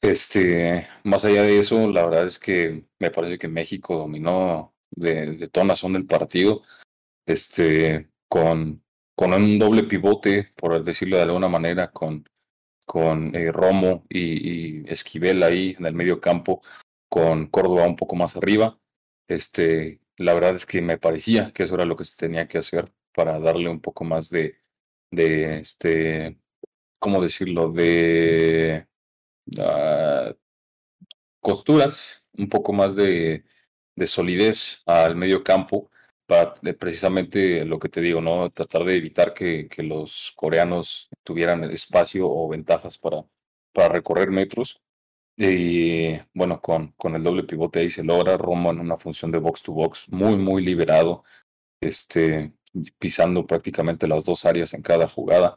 Este, 0.00 0.86
más 1.04 1.24
allá 1.24 1.42
de 1.42 1.58
eso, 1.58 1.88
la 1.88 2.04
verdad 2.04 2.26
es 2.26 2.38
que 2.38 2.84
me 2.98 3.10
parece 3.10 3.38
que 3.38 3.48
México 3.48 3.96
dominó 3.96 4.74
de, 4.90 5.36
de 5.36 5.48
toda 5.48 5.74
zona 5.76 5.98
del 5.98 6.06
partido, 6.06 6.62
este, 7.26 8.10
con, 8.28 8.84
con 9.16 9.32
un 9.32 9.58
doble 9.58 9.84
pivote, 9.84 10.52
por 10.56 10.82
decirlo 10.84 11.16
de 11.16 11.22
alguna 11.22 11.48
manera, 11.48 11.90
con, 11.90 12.28
con 12.86 13.34
eh, 13.34 13.50
Romo 13.52 14.04
y, 14.10 14.80
y, 14.82 14.84
Esquivel 14.88 15.42
ahí 15.42 15.74
en 15.78 15.86
el 15.86 15.94
medio 15.94 16.20
campo, 16.20 16.62
con 17.08 17.46
Córdoba 17.46 17.86
un 17.86 17.96
poco 17.96 18.16
más 18.16 18.36
arriba. 18.36 18.78
Este, 19.28 20.00
la 20.16 20.34
verdad 20.34 20.54
es 20.56 20.66
que 20.66 20.82
me 20.82 20.98
parecía 20.98 21.52
que 21.52 21.64
eso 21.64 21.74
era 21.74 21.84
lo 21.84 21.96
que 21.96 22.04
se 22.04 22.16
tenía 22.16 22.48
que 22.48 22.58
hacer 22.58 22.92
para 23.14 23.38
darle 23.38 23.68
un 23.68 23.80
poco 23.80 24.04
más 24.04 24.30
de, 24.30 24.58
de 25.10 25.58
este, 25.60 26.38
¿cómo 26.98 27.22
decirlo? 27.22 27.70
De 27.72 28.86
uh, 29.58 30.34
costuras, 31.40 32.24
un 32.32 32.48
poco 32.48 32.72
más 32.72 32.96
de, 32.96 33.44
de, 33.96 34.06
solidez 34.06 34.82
al 34.86 35.16
medio 35.16 35.44
campo 35.44 35.90
para 36.26 36.54
precisamente 36.78 37.64
lo 37.64 37.78
que 37.78 37.88
te 37.88 38.00
digo, 38.00 38.20
¿no? 38.20 38.50
Tratar 38.50 38.84
de 38.84 38.96
evitar 38.96 39.34
que, 39.34 39.68
los 39.78 40.32
coreanos 40.36 41.08
tuvieran 41.22 41.64
espacio 41.64 42.28
o 42.28 42.48
ventajas 42.48 42.98
para 42.98 43.88
recorrer 43.88 44.30
metros. 44.30 44.80
Y 45.36 46.16
bueno, 46.32 46.60
con, 46.60 46.92
con 46.92 47.16
el 47.16 47.22
doble 47.22 47.44
pivote 47.44 47.80
ahí 47.80 47.90
se 47.90 48.04
logra. 48.04 48.34
En 48.34 48.80
una 48.80 48.96
función 48.96 49.30
de 49.30 49.38
box 49.38 49.62
to 49.62 49.72
box 49.72 50.08
muy, 50.08 50.36
muy 50.36 50.64
liberado, 50.64 51.24
este, 51.80 52.52
pisando 52.98 53.46
prácticamente 53.46 54.08
las 54.08 54.24
dos 54.24 54.44
áreas 54.44 54.74
en 54.74 54.82
cada 54.82 55.08
jugada 55.08 55.56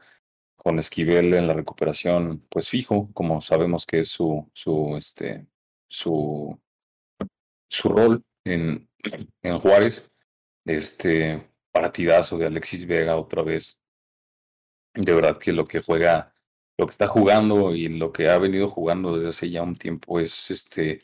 con 0.56 0.80
Esquivel 0.80 1.34
en 1.34 1.48
la 1.48 1.54
recuperación, 1.54 2.46
pues 2.50 2.68
fijo, 2.70 3.10
como 3.14 3.42
sabemos 3.42 3.86
que 3.86 4.00
es 4.00 4.10
su, 4.10 4.50
su, 4.54 4.98
este, 4.98 5.48
su, 5.88 6.60
su 7.70 7.90
rol 7.90 8.24
en, 8.44 8.90
en 9.42 9.60
Juárez, 9.60 10.12
este 10.66 11.50
partidazo 11.72 12.38
de 12.38 12.48
Alexis 12.48 12.86
Vega 12.86 13.16
otra 13.16 13.44
vez. 13.44 13.80
De 14.94 15.14
verdad 15.14 15.38
que 15.38 15.54
lo 15.54 15.66
que 15.66 15.80
juega, 15.80 16.34
lo 16.78 16.86
que 16.86 16.92
está 16.92 17.08
jugando 17.08 17.74
y 17.76 17.88
lo 17.90 18.12
que 18.12 18.30
ha 18.30 18.38
venido 18.38 18.70
jugando 18.70 19.16
desde 19.16 19.30
hace 19.30 19.50
ya 19.50 19.64
un 19.64 19.76
tiempo 19.76 20.20
es 20.20 20.52
este 20.52 21.02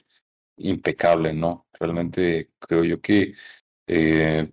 impecable, 0.57 1.33
¿no? 1.33 1.67
Realmente 1.79 2.51
creo 2.59 2.83
yo 2.83 3.01
que 3.01 3.33
eh, 3.87 4.51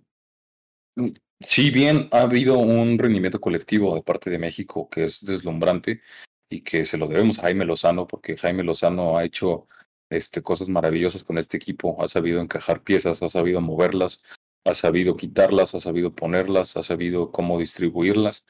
si 1.39 1.71
bien 1.71 2.07
ha 2.11 2.21
habido 2.21 2.57
un 2.57 2.97
rendimiento 2.99 3.39
colectivo 3.39 3.95
de 3.95 4.03
parte 4.03 4.29
de 4.29 4.39
México 4.39 4.89
que 4.89 5.05
es 5.05 5.25
deslumbrante 5.25 6.01
y 6.49 6.61
que 6.61 6.85
se 6.85 6.97
lo 6.97 7.07
debemos 7.07 7.39
a 7.39 7.43
Jaime 7.43 7.65
Lozano, 7.65 8.07
porque 8.07 8.37
Jaime 8.37 8.63
Lozano 8.63 9.17
ha 9.17 9.23
hecho 9.23 9.67
este, 10.09 10.41
cosas 10.41 10.69
maravillosas 10.69 11.23
con 11.23 11.37
este 11.37 11.57
equipo, 11.57 12.03
ha 12.03 12.07
sabido 12.07 12.41
encajar 12.41 12.83
piezas, 12.83 13.23
ha 13.23 13.29
sabido 13.29 13.61
moverlas, 13.61 14.23
ha 14.65 14.73
sabido 14.73 15.15
quitarlas, 15.15 15.73
ha 15.73 15.79
sabido 15.79 16.13
ponerlas, 16.13 16.77
ha 16.77 16.83
sabido 16.83 17.31
cómo 17.31 17.57
distribuirlas. 17.57 18.45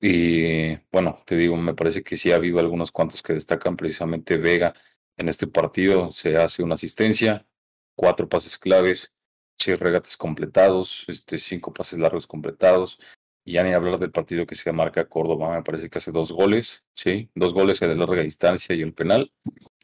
Y 0.00 0.76
bueno, 0.90 1.18
te 1.26 1.36
digo, 1.36 1.56
me 1.56 1.74
parece 1.74 2.02
que 2.02 2.16
sí 2.16 2.32
ha 2.32 2.36
habido 2.36 2.58
algunos 2.58 2.90
cuantos 2.90 3.22
que 3.22 3.34
destacan 3.34 3.76
precisamente 3.76 4.38
Vega 4.38 4.74
en 5.16 5.28
este 5.28 5.46
partido, 5.46 6.12
se 6.12 6.36
hace 6.38 6.62
una 6.62 6.74
asistencia, 6.74 7.46
cuatro 7.94 8.28
pases 8.28 8.56
claves, 8.56 9.14
seis 9.58 9.78
regates 9.78 10.16
completados, 10.16 11.04
este, 11.08 11.36
cinco 11.38 11.74
pases 11.74 11.98
largos 11.98 12.26
completados. 12.26 12.98
Y 13.44 13.54
ya 13.54 13.62
ni 13.62 13.72
hablar 13.72 13.98
del 13.98 14.10
partido 14.10 14.46
que 14.46 14.54
se 14.54 14.72
marca 14.72 15.08
Córdoba, 15.08 15.54
me 15.54 15.62
parece 15.62 15.90
que 15.90 15.98
hace 15.98 16.12
dos 16.12 16.32
goles, 16.32 16.84
sí, 16.94 17.30
dos 17.34 17.52
goles 17.52 17.80
en 17.82 17.90
de 17.90 17.96
larga 17.96 18.22
distancia 18.22 18.74
y 18.74 18.82
el 18.82 18.94
penal. 18.94 19.32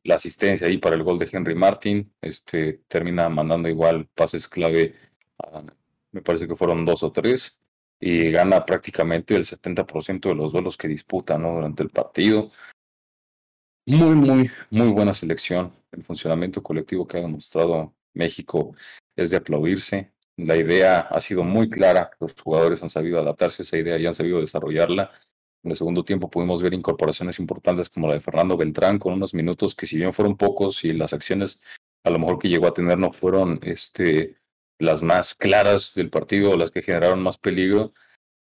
La 0.03 0.15
asistencia 0.17 0.67
ahí 0.67 0.79
para 0.79 0.97
el 0.97 1.03
gol 1.03 1.19
de 1.19 1.29
Henry 1.31 1.55
Martin, 1.55 2.15
este, 2.23 2.85
termina 2.89 3.29
mandando 3.29 3.69
igual 3.69 4.09
pases 4.15 4.49
clave, 4.49 4.95
me 6.13 6.23
parece 6.23 6.49
que 6.49 6.57
fueron 6.57 6.85
dos 6.87 7.03
o 7.03 7.13
tres, 7.13 7.59
y 8.01 8.31
gana 8.31 8.65
prácticamente 8.65 9.35
el 9.35 9.45
70% 9.45 10.29
de 10.29 10.35
los 10.35 10.53
duelos 10.53 10.77
que 10.77 10.89
disputa 10.89 11.39
¿no? 11.39 11.55
durante 11.55 11.83
el 11.83 11.91
partido. 11.91 12.51
Muy, 13.87 14.15
muy, 14.15 14.51
muy 14.71 14.89
buena 14.89 15.15
selección. 15.15 15.73
El 15.93 16.03
funcionamiento 16.03 16.63
colectivo 16.63 17.07
que 17.07 17.19
ha 17.19 17.21
demostrado 17.21 17.95
México 18.15 18.75
es 19.15 19.31
de 19.31 19.37
aplaudirse. 19.37 20.13
La 20.37 20.57
idea 20.57 21.01
ha 21.01 21.21
sido 21.21 21.45
muy 21.45 21.71
clara, 21.71 22.11
los 22.21 22.35
jugadores 22.35 22.83
han 22.83 22.91
sabido 22.91 23.19
adaptarse 23.19 23.63
a 23.63 23.65
esa 23.65 23.79
idea 23.79 23.99
y 23.99 24.05
han 24.05 24.15
sabido 24.15 24.41
desarrollarla. 24.41 25.13
En 25.63 25.71
el 25.71 25.77
segundo 25.77 26.05
tiempo 26.05 26.29
pudimos 26.29 26.63
ver 26.63 26.75
incorporaciones 26.75 27.39
importantes 27.39 27.89
como 27.89 28.07
la 28.09 28.15
de 28.15 28.21
Fernando 28.21 28.57
Beltrán 28.57 28.99
con 28.99 29.15
unos 29.15 29.35
minutos 29.35 29.75
que 29.75 29.87
si 29.87 29.97
bien 29.97 30.13
fueron 30.13 30.37
pocos 30.37 30.85
y 30.85 30.93
las 30.93 31.13
acciones 31.13 31.63
a 32.05 32.11
lo 32.11 32.19
mejor 32.19 32.39
que 32.39 32.49
llegó 32.49 32.67
a 32.67 32.75
tener 32.75 32.99
no 32.99 33.13
fueron 33.13 33.59
este, 33.63 34.37
las 34.79 35.03
más 35.03 35.35
claras 35.35 35.95
del 35.95 36.11
partido 36.11 36.57
las 36.57 36.71
que 36.71 36.83
generaron 36.83 37.23
más 37.23 37.39
peligro, 37.39 37.93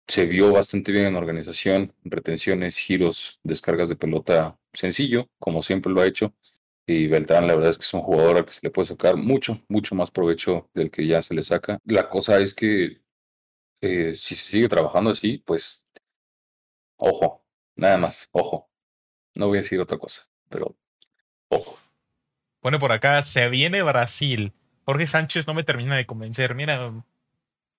se 0.07 0.27
vio 0.27 0.53
bastante 0.53 0.93
bien 0.93 1.07
en 1.07 1.17
organización, 1.17 1.95
retenciones, 2.05 2.77
giros, 2.77 3.41
descargas 3.43 3.89
de 3.89 3.97
pelota 3.97 4.59
sencillo, 4.73 5.29
como 5.39 5.63
siempre 5.63 5.93
lo 5.93 6.01
ha 6.01 6.07
hecho. 6.07 6.35
Y 6.87 7.07
Beltrán, 7.07 7.47
la 7.47 7.55
verdad 7.55 7.71
es 7.71 7.79
que 7.79 7.85
es 7.85 7.95
un 7.95 8.03
jugador 8.03 8.37
al 8.37 8.45
que 8.45 8.53
se 8.53 8.61
le 8.63 8.71
puede 8.71 8.89
sacar 8.89 9.17
mucho, 9.17 9.63
mucho 9.69 9.95
más 9.95 10.11
provecho 10.11 10.69
del 10.75 10.91
que 10.91 11.07
ya 11.07 11.23
se 11.23 11.35
le 11.35 11.43
saca. 11.43 11.79
La 11.85 12.09
cosa 12.09 12.41
es 12.41 12.55
que 12.55 13.01
eh, 13.81 14.15
si 14.17 14.35
se 14.35 14.51
sigue 14.51 14.69
trabajando 14.69 15.11
así, 15.11 15.39
pues 15.39 15.87
ojo, 16.97 17.45
nada 17.77 17.99
más, 17.99 18.29
ojo. 18.33 18.69
No 19.35 19.49
voy 19.49 19.59
a 19.59 19.63
decir 19.63 19.81
otra 19.81 19.99
cosa, 19.99 20.29
pero 20.49 20.77
ojo. 21.49 21.79
Pone 22.61 22.79
por 22.79 22.93
acá, 22.93 23.23
se 23.23 23.49
viene 23.49 23.83
Brasil. 23.83 24.53
Jorge 24.85 25.07
Sánchez 25.07 25.47
no 25.47 25.55
me 25.55 25.65
termina 25.65 25.97
de 25.97 26.07
convencer. 26.07 26.55
Mira, 26.55 26.93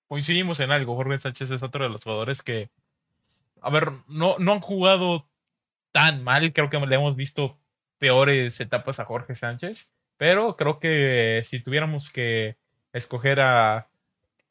coincidimos 0.08 0.60
en 0.60 0.72
algo. 0.72 0.95
Jorge 0.95 1.20
Sánchez 1.20 1.51
es 1.51 1.64
otro 1.64 1.84
de 1.84 1.89
los 1.89 2.04
jugadores 2.04 2.41
que, 2.41 2.70
a 3.62 3.70
ver, 3.70 3.91
no, 4.08 4.38
no 4.39 4.54
han 4.54 4.62
jugado 4.62 5.28
tan 5.91 6.24
mal. 6.24 6.54
Creo 6.54 6.70
que 6.70 6.80
le 6.80 6.95
hemos 6.95 7.16
visto 7.16 7.58
peores 7.99 8.60
etapas 8.60 8.99
a 8.99 9.06
Jorge 9.06 9.36
Sánchez. 9.36 9.91
Pero 10.18 10.56
creo 10.56 10.80
que 10.80 11.41
si 11.45 11.60
tuviéramos 11.60 12.10
que 12.10 12.58
escoger 12.93 13.41
a, 13.41 13.89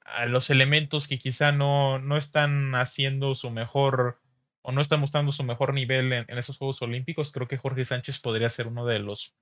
a 0.04 0.26
los 0.26 0.50
elementos 0.50 1.08
que 1.08 1.18
quizá 1.18 1.52
no, 1.52 1.98
no, 1.98 2.16
están 2.16 2.74
haciendo 2.74 3.34
su 3.34 3.50
mejor 3.50 4.20
o 4.62 4.72
no 4.72 4.80
están 4.80 5.00
mostrando 5.00 5.32
su 5.32 5.44
mejor 5.44 5.74
nivel 5.74 6.12
en, 6.12 6.38
esos 6.38 6.58
Juegos 6.58 6.82
Olímpicos, 6.82 7.32
creo 7.32 7.48
que 7.48 7.56
Jorge 7.56 7.84
Sánchez 7.84 8.20
podría 8.20 8.48
ser 8.48 8.66
uno 8.66 8.86
de 8.86 8.98
los 8.98 9.34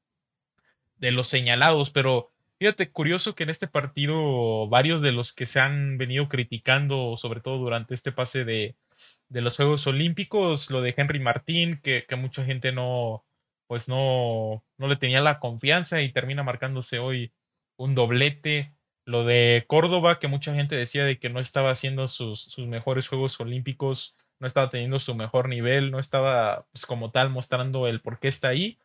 de 0.97 1.13
los 1.13 1.29
señalados, 1.29 1.91
pero 1.91 2.31
fíjate, 2.61 2.93
curioso 2.93 3.35
que 3.35 3.45
en 3.45 3.51
este 3.51 3.69
partido 3.69 4.69
varios 4.69 5.01
de 5.01 5.13
los 5.13 5.33
que 5.33 5.47
se 5.47 5.61
han 5.61 5.97
venido 5.97 6.29
criticando, 6.29 7.17
sobre 7.17 7.41
todo 7.41 7.57
durante 7.59 7.95
este 7.95 8.13
pase 8.13 8.45
de, 8.45 8.77
los 9.31 9.57
Juegos 9.57 9.87
Olímpicos, 9.87 10.71
lo 10.71 10.83
de 10.83 10.95
Henry 10.97 11.21
Martín, 11.21 11.81
que, 11.83 12.05
mucha 12.19 12.45
gente 12.45 12.71
no, 12.73 13.25
pues 13.67 13.89
no, 13.89 14.63
no 14.77 14.89
le 14.89 14.97
tenía 14.97 15.23
la 15.23 15.41
confianza 15.41 16.03
y 16.03 16.13
termina 16.13 16.43
marcándose 16.43 16.99
hoy 16.99 17.33
un 17.77 17.95
doblete. 17.95 18.75
Lo 19.07 19.25
de 19.25 19.65
Córdoba, 19.67 20.19
que 20.19 20.29
mucha 20.29 20.55
gente 20.55 20.77
decía 20.77 21.05
de 21.05 21.19
que 21.19 21.31
no 21.31 21.41
estaba 21.41 21.71
haciendo 21.71 22.09
sus, 22.09 22.43
sus 22.43 22.67
mejores 22.67 23.09
Juegos 23.09 23.41
Olímpicos, 23.41 24.17
no 24.39 24.47
estaba 24.47 24.69
teniendo 24.69 24.99
su 24.99 25.15
mejor 25.15 25.49
nivel, 25.49 25.91
no 25.91 25.99
estaba 25.99 26.67
pues, 26.73 26.85
como 26.85 27.11
tal 27.11 27.31
mostrando 27.31 27.87
el 27.89 28.03
por 28.03 28.19
qué 28.19 28.29
está 28.29 28.49
ahí 28.49 28.79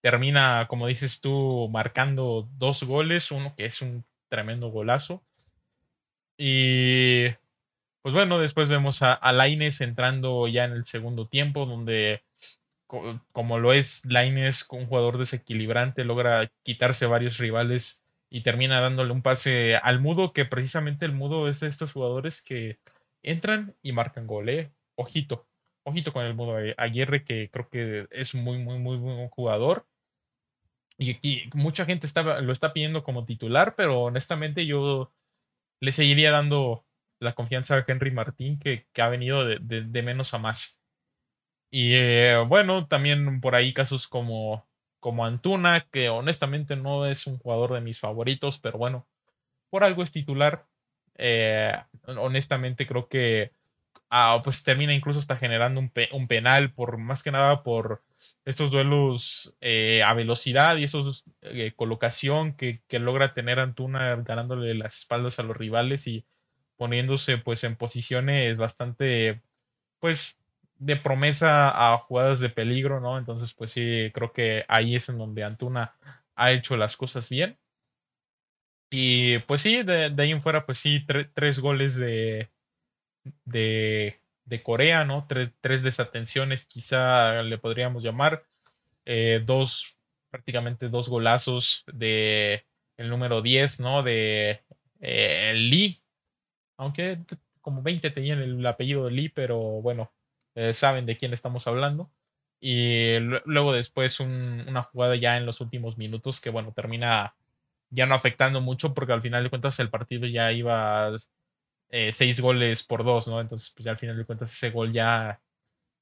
termina, 0.00 0.66
como 0.68 0.86
dices 0.86 1.20
tú, 1.20 1.68
marcando 1.70 2.48
dos 2.58 2.82
goles, 2.82 3.30
uno 3.30 3.54
que 3.56 3.66
es 3.66 3.82
un 3.82 4.04
tremendo 4.28 4.70
golazo. 4.70 5.22
Y 6.36 7.28
pues 8.02 8.14
bueno, 8.14 8.38
después 8.38 8.68
vemos 8.68 9.02
a, 9.02 9.12
a 9.12 9.32
Laines 9.32 9.80
entrando 9.80 10.48
ya 10.48 10.64
en 10.64 10.72
el 10.72 10.84
segundo 10.84 11.28
tiempo, 11.28 11.66
donde 11.66 12.22
como 13.32 13.58
lo 13.58 13.72
es 13.72 14.04
Laines, 14.04 14.66
un 14.70 14.86
jugador 14.86 15.18
desequilibrante, 15.18 16.04
logra 16.04 16.50
quitarse 16.62 17.06
varios 17.06 17.38
rivales 17.38 18.02
y 18.28 18.42
termina 18.42 18.80
dándole 18.80 19.12
un 19.12 19.22
pase 19.22 19.76
al 19.76 20.00
Mudo, 20.00 20.32
que 20.32 20.44
precisamente 20.44 21.04
el 21.04 21.12
Mudo 21.12 21.48
es 21.48 21.60
de 21.60 21.68
estos 21.68 21.92
jugadores 21.92 22.42
que 22.42 22.78
entran 23.22 23.76
y 23.82 23.92
marcan 23.92 24.26
gol, 24.26 24.48
¿eh? 24.48 24.72
Ojito, 24.96 25.46
ojito 25.84 26.12
con 26.12 26.24
el 26.24 26.34
Mudo 26.34 26.56
Aguirre, 26.76 27.24
que 27.24 27.50
creo 27.50 27.68
que 27.68 28.06
es 28.10 28.34
muy, 28.34 28.58
muy, 28.58 28.78
muy 28.78 28.96
buen 28.96 29.28
jugador. 29.28 29.86
Y, 31.00 31.12
aquí 31.12 31.50
mucha 31.54 31.86
gente 31.86 32.06
está, 32.06 32.40
lo 32.42 32.52
está 32.52 32.74
pidiendo 32.74 33.02
como 33.02 33.24
titular, 33.24 33.74
pero 33.74 34.02
honestamente 34.02 34.66
yo 34.66 35.10
le 35.80 35.92
seguiría 35.92 36.30
dando 36.30 36.84
la 37.20 37.34
confianza 37.34 37.76
a 37.76 37.84
Henry 37.86 38.10
Martín, 38.10 38.58
que, 38.60 38.86
que 38.92 39.02
ha 39.02 39.08
venido 39.08 39.46
de, 39.46 39.58
de, 39.60 40.02
menos 40.02 40.34
a 40.34 40.38
más. 40.38 40.82
Y 41.70 41.94
eh, 41.94 42.36
bueno, 42.46 42.86
también 42.86 43.40
por 43.40 43.54
ahí 43.54 43.72
casos 43.72 44.08
como, 44.08 44.68
como 45.00 45.24
Antuna, 45.24 45.86
que 45.90 46.10
honestamente 46.10 46.76
no 46.76 47.06
es 47.06 47.26
un 47.26 47.38
jugador 47.38 47.74
de 47.74 47.80
mis 47.80 47.98
favoritos, 48.00 48.58
pero 48.58 48.78
bueno, 48.78 49.08
por 49.70 49.84
algo 49.84 50.02
es 50.02 50.12
titular. 50.12 50.66
Eh, 51.16 51.74
honestamente 52.06 52.86
creo 52.86 53.08
que 53.08 53.52
ah, 54.10 54.40
pues 54.44 54.62
termina 54.62 54.94
incluso 54.94 55.18
hasta 55.18 55.36
generando 55.36 55.80
un, 55.80 55.92
un 56.12 56.28
penal, 56.28 56.72
por 56.74 56.98
más 56.98 57.22
que 57.22 57.32
nada 57.32 57.62
por 57.62 58.02
estos 58.44 58.70
duelos 58.70 59.56
eh, 59.60 60.02
a 60.02 60.14
velocidad 60.14 60.76
y 60.76 60.84
esos 60.84 61.24
eh, 61.42 61.72
colocación 61.76 62.54
que, 62.54 62.82
que, 62.88 62.98
logra 62.98 63.34
tener 63.34 63.58
Antuna 63.58 64.16
ganándole 64.16 64.74
las 64.74 64.98
espaldas 64.98 65.38
a 65.38 65.42
los 65.42 65.56
rivales 65.56 66.06
y 66.06 66.24
poniéndose 66.76 67.38
pues 67.38 67.64
en 67.64 67.76
posiciones 67.76 68.58
bastante 68.58 69.42
pues 69.98 70.38
de 70.78 70.96
promesa 70.96 71.92
a 71.92 71.98
jugadas 71.98 72.40
de 72.40 72.48
peligro, 72.48 73.00
¿no? 73.00 73.18
Entonces 73.18 73.54
pues 73.54 73.70
sí, 73.72 74.10
creo 74.14 74.32
que 74.32 74.64
ahí 74.68 74.96
es 74.96 75.08
en 75.10 75.18
donde 75.18 75.44
Antuna 75.44 75.94
ha 76.34 76.52
hecho 76.52 76.76
las 76.76 76.96
cosas 76.96 77.28
bien. 77.28 77.58
Y 78.90 79.38
pues 79.40 79.60
sí, 79.60 79.82
de, 79.82 80.14
ahí 80.18 80.32
en 80.32 80.42
fuera 80.42 80.66
pues 80.66 80.78
sí, 80.78 81.06
tres 81.34 81.60
goles 81.60 81.96
de, 81.96 82.50
de 83.44 84.20
de 84.50 84.62
Corea, 84.64 85.04
¿no? 85.04 85.26
Tres, 85.28 85.82
desatenciones 85.82 86.66
quizá 86.66 87.42
le 87.42 87.56
podríamos 87.56 88.02
llamar. 88.02 88.44
Eh, 89.06 89.42
dos, 89.46 89.96
prácticamente 90.28 90.88
dos 90.88 91.08
golazos 91.08 91.84
de 91.86 92.66
el 92.96 93.08
número 93.08 93.42
10, 93.42 93.80
¿no? 93.80 94.02
De 94.02 94.60
eh, 95.00 95.52
Lee. 95.54 96.02
Aunque 96.76 97.20
como 97.60 97.82
20 97.82 98.10
tenían 98.10 98.40
el, 98.40 98.66
apellido 98.66 99.04
de 99.04 99.12
Lee, 99.12 99.28
pero 99.28 99.58
bueno, 99.58 100.12
eh, 100.56 100.72
saben 100.72 101.06
de 101.06 101.16
quién 101.16 101.32
estamos 101.32 101.68
hablando. 101.68 102.10
Y 102.60 103.18
luego 103.46 103.72
después 103.72 104.18
una 104.20 104.82
jugada 104.82 105.16
ya 105.16 105.36
en 105.36 105.46
los 105.46 105.60
últimos 105.60 105.96
minutos 105.96 106.40
que 106.40 106.50
bueno, 106.50 106.72
termina 106.74 107.34
ya 107.88 108.06
no 108.06 108.14
afectando 108.14 108.60
mucho 108.60 108.94
porque 108.94 109.12
al 109.12 109.22
final 109.22 109.44
de 109.44 109.50
cuentas 109.50 109.78
el 109.78 109.90
partido 109.90 110.26
ya 110.26 110.52
iba 110.52 111.10
eh, 111.90 112.12
seis 112.12 112.40
goles 112.40 112.82
por 112.82 113.04
dos, 113.04 113.28
¿no? 113.28 113.40
Entonces, 113.40 113.70
pues 113.74 113.84
ya 113.84 113.90
al 113.92 113.98
final 113.98 114.16
de 114.16 114.24
cuentas 114.24 114.52
ese 114.52 114.70
gol 114.70 114.92
ya 114.92 115.40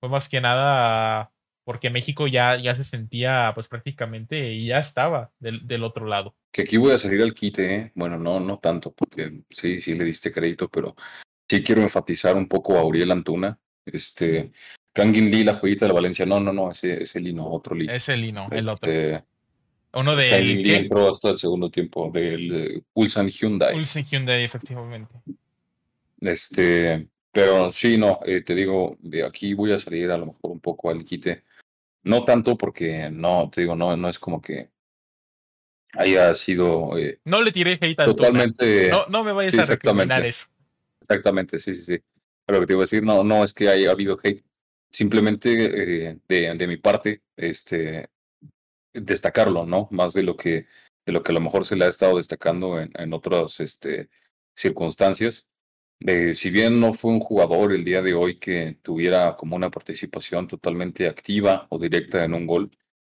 fue 0.00 0.08
más 0.08 0.28
que 0.28 0.40
nada 0.40 1.32
porque 1.64 1.90
México 1.90 2.26
ya, 2.26 2.56
ya 2.56 2.74
se 2.74 2.82
sentía 2.82 3.52
pues 3.54 3.68
prácticamente 3.68 4.54
y 4.54 4.68
ya 4.68 4.78
estaba 4.78 5.32
del, 5.38 5.66
del 5.66 5.84
otro 5.84 6.06
lado. 6.06 6.34
Que 6.50 6.62
aquí 6.62 6.78
voy 6.78 6.92
a 6.92 6.98
salir 6.98 7.20
al 7.20 7.34
quite, 7.34 7.74
¿eh? 7.74 7.92
bueno, 7.94 8.16
no, 8.16 8.40
no 8.40 8.58
tanto, 8.58 8.94
porque 8.94 9.42
sí, 9.50 9.82
sí 9.82 9.94
le 9.94 10.04
diste 10.04 10.32
crédito, 10.32 10.70
pero 10.70 10.96
sí 11.46 11.62
quiero 11.62 11.82
enfatizar 11.82 12.36
un 12.36 12.48
poco 12.48 12.78
a 12.78 12.84
Uriel 12.84 13.10
Antuna. 13.10 13.58
Este, 13.84 14.50
Kangin 14.94 15.30
Lee, 15.30 15.44
la 15.44 15.54
joyita 15.54 15.84
de 15.84 15.88
la 15.88 15.94
Valencia, 15.94 16.24
no, 16.24 16.40
no, 16.40 16.54
no, 16.54 16.70
ese, 16.70 17.02
ese 17.02 17.20
Lee 17.20 17.34
no, 17.34 17.46
otro 17.50 17.74
Lee. 17.76 17.88
Ese 17.90 18.16
Lee 18.16 18.32
no, 18.32 18.48
el 18.50 18.66
otro. 18.66 18.90
Este, 18.90 19.24
Uno 19.92 20.16
de 20.16 20.30
Kangin 20.30 20.62
Lee 20.62 20.74
entró 20.74 21.10
hasta 21.10 21.28
el 21.28 21.36
segundo 21.36 21.70
tiempo, 21.70 22.10
del 22.10 22.78
uh, 22.78 23.00
Ulsan 23.00 23.28
Hyundai. 23.28 23.76
Ulsan 23.76 24.04
Hyundai, 24.04 24.42
efectivamente. 24.42 25.14
Este, 26.20 27.08
pero 27.32 27.70
sí, 27.72 27.98
no, 27.98 28.20
eh, 28.24 28.42
te 28.42 28.54
digo, 28.54 28.96
de 29.00 29.24
aquí 29.24 29.54
voy 29.54 29.72
a 29.72 29.78
salir 29.78 30.10
a 30.10 30.18
lo 30.18 30.26
mejor 30.26 30.50
un 30.50 30.60
poco 30.60 30.90
al 30.90 31.04
quite. 31.04 31.44
No 32.02 32.24
tanto 32.24 32.56
porque 32.56 33.10
no, 33.10 33.50
te 33.50 33.62
digo, 33.62 33.76
no, 33.76 33.96
no 33.96 34.08
es 34.08 34.18
como 34.18 34.40
que 34.40 34.70
haya 35.92 36.32
sido. 36.34 36.96
Eh, 36.98 37.20
no 37.24 37.42
le 37.42 37.52
tiré 37.52 37.78
hate 37.80 37.96
Totalmente. 37.96 38.90
No, 38.90 39.06
no 39.06 39.24
me 39.24 39.32
vayas 39.32 39.58
a 39.58 39.64
recriminar 39.64 40.24
eso. 40.24 40.46
Exactamente, 41.00 41.58
sí, 41.58 41.74
sí, 41.74 41.84
sí. 41.84 42.02
Pero 42.44 42.58
lo 42.58 42.60
que 42.60 42.66
te 42.66 42.72
iba 42.72 42.82
a 42.82 42.84
decir, 42.84 43.02
no, 43.02 43.24
no 43.24 43.44
es 43.44 43.52
que 43.52 43.68
haya 43.68 43.90
habido 43.90 44.18
hate. 44.22 44.44
Simplemente 44.90 46.08
eh, 46.10 46.18
de, 46.28 46.54
de 46.54 46.66
mi 46.66 46.78
parte, 46.78 47.22
este, 47.36 48.08
destacarlo, 48.94 49.66
¿no? 49.66 49.88
Más 49.90 50.14
de 50.14 50.22
lo 50.22 50.36
que, 50.36 50.66
de 51.04 51.12
lo 51.12 51.22
que 51.22 51.32
a 51.32 51.34
lo 51.34 51.40
mejor 51.40 51.66
se 51.66 51.76
le 51.76 51.84
ha 51.84 51.88
estado 51.88 52.16
destacando 52.16 52.80
en, 52.80 52.90
en 52.94 53.12
otras 53.12 53.60
este, 53.60 54.08
circunstancias. 54.56 55.46
Eh, 56.00 56.34
si 56.34 56.50
bien 56.50 56.78
no 56.80 56.94
fue 56.94 57.10
un 57.12 57.20
jugador 57.20 57.72
el 57.72 57.84
día 57.84 58.02
de 58.02 58.14
hoy 58.14 58.38
que 58.38 58.78
tuviera 58.82 59.36
como 59.36 59.56
una 59.56 59.70
participación 59.70 60.46
totalmente 60.46 61.08
activa 61.08 61.66
o 61.70 61.78
directa 61.78 62.24
en 62.24 62.34
un 62.34 62.46
gol, 62.46 62.70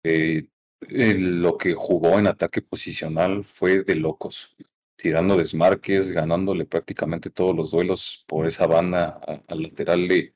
eh, 0.03 0.47
lo 0.89 1.57
que 1.57 1.73
jugó 1.75 2.17
en 2.17 2.27
ataque 2.27 2.61
posicional 2.61 3.43
fue 3.43 3.83
de 3.83 3.95
locos, 3.95 4.55
tirando 4.95 5.37
desmarques, 5.37 6.11
ganándole 6.11 6.65
prácticamente 6.65 7.29
todos 7.29 7.55
los 7.55 7.71
duelos 7.71 8.25
por 8.27 8.47
esa 8.47 8.65
banda 8.65 9.21
al 9.47 9.61
lateral 9.61 10.07
de, 10.07 10.33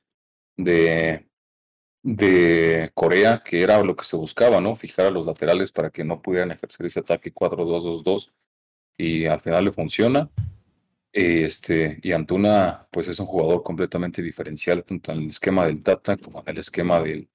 de, 0.56 1.28
de 2.04 2.91
Corea, 2.93 3.41
que 3.43 3.62
era 3.64 3.82
lo 3.84 3.96
que 3.96 4.06
se 4.06 4.18
buscaba, 4.18 4.62
¿no? 4.62 4.76
Fijar 4.76 5.08
a 5.08 5.12
los 5.12 5.26
laterales 5.26 5.72
para 5.72 5.89
que 5.89 6.04
no 6.04 6.22
pudieran 6.22 6.52
ejercer 6.52 6.86
ese 6.86 7.00
ataque 7.00 7.34
4-2-2-2 7.34 8.32
y 8.98 9.26
al 9.26 9.41
final 9.41 9.66
le 9.66 9.72
funciona. 9.72 10.30
Este, 11.18 11.97
y 12.01 12.11
Antuna, 12.11 12.89
pues 12.91 13.07
es 13.07 13.22
un 13.22 13.26
jugador 13.26 13.63
completamente 13.63 14.22
diferencial, 14.22 14.84
tanto 14.84 15.13
en 15.13 15.20
el 15.20 15.28
esquema 15.28 15.66
del 15.66 15.82
Tata 15.82 16.18
como 16.18 16.41
en 16.41 16.49
el 16.49 16.57
esquema 16.57 16.99
del, 16.99 17.30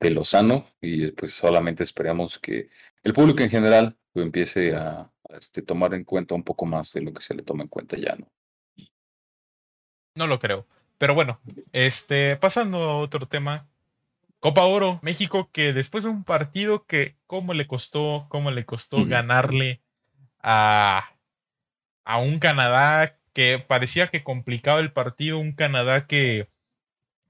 de 0.00 0.10
Lozano, 0.10 0.66
y 0.80 1.10
pues 1.10 1.34
solamente 1.34 1.82
esperamos 1.82 2.38
que 2.38 2.70
el 3.02 3.12
público 3.12 3.42
en 3.42 3.50
general 3.50 3.98
pues, 4.14 4.24
empiece 4.24 4.74
a, 4.74 5.12
este, 5.28 5.60
tomar 5.60 5.92
en 5.92 6.04
cuenta 6.04 6.34
un 6.34 6.42
poco 6.42 6.64
más 6.64 6.94
de 6.94 7.02
lo 7.02 7.12
que 7.12 7.20
se 7.20 7.34
le 7.34 7.42
toma 7.42 7.64
en 7.64 7.68
cuenta 7.68 7.98
ya, 7.98 8.16
¿no? 8.16 8.32
No 10.14 10.26
lo 10.26 10.38
creo. 10.38 10.66
Pero 10.96 11.14
bueno, 11.14 11.38
este, 11.72 12.38
pasando 12.38 12.78
a 12.78 12.96
otro 12.96 13.28
tema. 13.28 13.68
Copa 14.40 14.64
Oro, 14.64 15.00
México, 15.02 15.50
que 15.52 15.74
después 15.74 16.04
de 16.04 16.10
un 16.10 16.24
partido 16.24 16.86
que 16.86 17.18
cómo 17.26 17.52
le 17.52 17.66
costó, 17.66 18.26
cómo 18.30 18.52
le 18.52 18.64
costó 18.64 19.04
ganarle 19.04 19.82
a, 20.38 21.10
a 22.04 22.18
un 22.18 22.38
Canadá 22.38 23.17
que 23.38 23.60
parecía 23.60 24.08
que 24.08 24.24
complicaba 24.24 24.80
el 24.80 24.90
partido, 24.90 25.38
un 25.38 25.52
Canadá 25.52 26.08
que, 26.08 26.48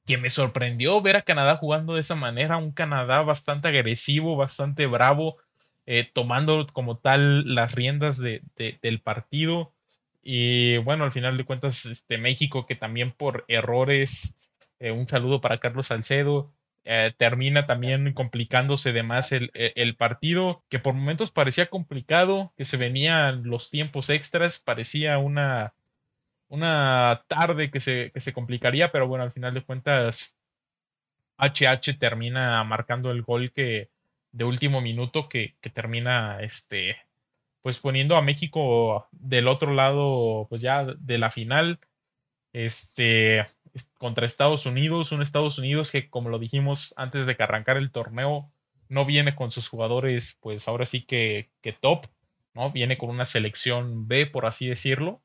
que 0.07 0.17
me 0.17 0.31
sorprendió 0.31 1.03
ver 1.03 1.17
a 1.17 1.23
Canadá 1.23 1.57
jugando 1.57 1.93
de 1.93 2.01
esa 2.01 2.15
manera, 2.15 2.57
un 2.57 2.73
Canadá 2.73 3.21
bastante 3.21 3.69
agresivo, 3.69 4.35
bastante 4.35 4.87
bravo, 4.87 5.37
eh, 5.85 6.11
tomando 6.11 6.67
como 6.73 6.97
tal 6.97 7.55
las 7.55 7.75
riendas 7.75 8.17
de, 8.17 8.41
del 8.57 9.03
partido. 9.03 9.75
Y 10.23 10.79
bueno, 10.79 11.05
al 11.05 11.13
final 11.13 11.37
de 11.37 11.45
cuentas, 11.45 11.85
este 11.85 12.17
México 12.17 12.65
que 12.65 12.75
también 12.75 13.13
por 13.13 13.45
errores, 13.47 14.35
eh, 14.81 14.93
un 14.93 15.07
saludo 15.09 15.43
para 15.43 15.61
Carlos 15.61 15.89
Salcedo, 15.89 16.51
eh, 16.87 17.13
termina 17.19 17.67
también 17.67 18.15
complicándose 18.15 18.95
de 18.95 19.03
más 19.03 19.31
el, 19.33 19.51
e, 19.53 19.75
el, 19.77 19.95
partido, 19.95 20.65
que 20.71 20.79
por 20.79 20.95
momentos 20.95 21.33
parecía 21.33 21.67
complicado, 21.67 22.55
que 22.57 22.65
se 22.65 22.79
venían 22.79 23.43
los 23.45 23.69
tiempos 23.69 24.09
extras, 24.09 24.59
parecía 24.59 25.19
una, 25.19 25.75
una 26.49 27.24
tarde 27.28 27.70
que 27.70 27.80
se, 27.80 28.11
que 28.12 28.20
se 28.20 28.32
complicaría, 28.32 28.92
pero 28.92 29.09
bueno, 29.09 29.24
al 29.24 29.32
final 29.32 29.55
de 29.55 29.64
cuentas, 29.64 30.36
HH 31.38 31.99
termina 31.99 32.62
marcando 32.64 33.11
el 33.11 33.22
gol 33.22 33.53
que 33.53 33.90
de 34.32 34.44
último 34.44 34.80
minuto 34.80 35.28
que, 35.28 35.57
que 35.61 35.70
termina 35.70 36.40
este 36.42 36.96
pues 37.62 37.78
poniendo 37.78 38.16
a 38.16 38.22
México 38.22 39.09
del 39.12 39.49
otro 39.49 39.74
lado, 39.74 40.46
pues 40.49 40.62
ya 40.62 40.84
de 40.84 41.18
la 41.18 41.30
final, 41.30 41.80
este, 42.53 43.46
contra 43.99 44.26
Estados 44.26 44.66
Unidos, 44.66 45.12
un 45.12 45.22
Estados 45.22 45.59
Unidos 45.59 45.90
que, 45.90 46.09
como 46.09 46.30
lo 46.30 46.38
dijimos 46.38 46.94
antes 46.96 47.26
de 47.26 47.36
que 47.36 47.42
arrancar 47.42 47.76
el 47.76 47.90
torneo, 47.90 48.51
no 48.88 49.05
viene 49.05 49.34
con 49.34 49.51
sus 49.51 49.68
jugadores, 49.68 50.38
pues 50.40 50.66
ahora 50.68 50.86
sí 50.86 51.03
que, 51.03 51.51
que 51.61 51.72
top, 51.72 52.07
¿no? 52.55 52.72
Viene 52.72 52.96
con 52.96 53.11
una 53.11 53.26
selección 53.26 54.09
B, 54.09 54.26
por 54.26 54.46
así 54.46 54.66
decirlo. 54.68 55.20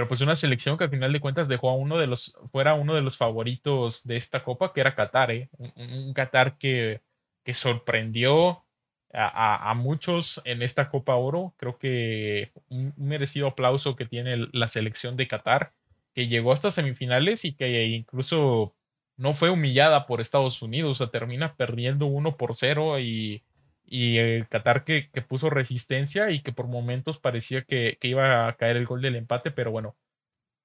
Pero 0.00 0.08
pues 0.08 0.22
una 0.22 0.34
selección 0.34 0.78
que 0.78 0.84
al 0.84 0.90
final 0.90 1.12
de 1.12 1.20
cuentas 1.20 1.46
dejó 1.46 1.68
a 1.68 1.74
uno 1.74 1.98
de 1.98 2.06
los, 2.06 2.34
fuera 2.50 2.72
uno 2.72 2.94
de 2.94 3.02
los 3.02 3.18
favoritos 3.18 4.02
de 4.06 4.16
esta 4.16 4.42
copa, 4.44 4.72
que 4.72 4.80
era 4.80 4.94
Qatar, 4.94 5.30
¿eh? 5.30 5.50
un, 5.58 6.14
Qatar 6.14 6.56
que, 6.56 7.02
que 7.44 7.52
sorprendió, 7.52 8.64
a, 9.12 9.74
muchos 9.76 10.40
en 10.46 10.62
esta 10.62 10.88
Copa 10.88 11.16
Oro. 11.16 11.52
Creo 11.58 11.76
que 11.76 12.50
un 12.70 12.94
merecido 12.96 13.48
aplauso 13.48 13.94
que 13.94 14.06
tiene 14.06 14.48
la 14.52 14.68
selección 14.68 15.18
de 15.18 15.28
Qatar, 15.28 15.74
que 16.14 16.28
llegó 16.28 16.54
hasta 16.54 16.70
semifinales 16.70 17.44
y 17.44 17.52
que 17.52 17.88
incluso 17.88 18.74
no 19.18 19.34
fue 19.34 19.50
humillada 19.50 20.06
por 20.06 20.22
Estados 20.22 20.62
Unidos, 20.62 20.92
o 20.92 20.94
sea, 20.94 21.12
termina 21.12 21.56
perdiendo 21.56 22.06
1 22.06 22.38
por 22.38 22.54
0 22.54 23.00
y, 23.00 23.42
y 23.90 24.18
el 24.18 24.48
Qatar 24.48 24.84
que, 24.84 25.10
puso 25.28 25.50
resistencia 25.50 26.30
y 26.30 26.40
que 26.40 26.52
por 26.52 26.68
momentos 26.68 27.18
parecía 27.18 27.64
que, 27.64 27.98
que 28.00 28.08
iba 28.08 28.46
a 28.46 28.56
caer 28.56 28.76
el 28.76 28.86
gol 28.86 29.02
del 29.02 29.16
empate, 29.16 29.50
pero 29.50 29.72
bueno, 29.72 29.96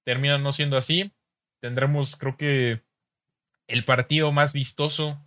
termina 0.03 0.37
no 0.37 0.53
siendo 0.53 0.77
así. 0.77 1.11
Tendremos, 1.59 2.15
creo 2.17 2.37
que, 2.37 2.83
el 3.67 3.83
partido 3.83 4.31
más 4.31 4.53
vistoso 4.53 5.19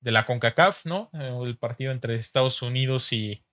de 0.00 0.10
la 0.10 0.26
CONCACAF, 0.26 0.86
¿no? 0.86 1.10
Eh, 1.12 1.38
el 1.44 1.56
partido 1.56 1.92
entre 1.92 2.16
Estados 2.16 2.60
Unidos 2.60 3.12
y, 3.12 3.44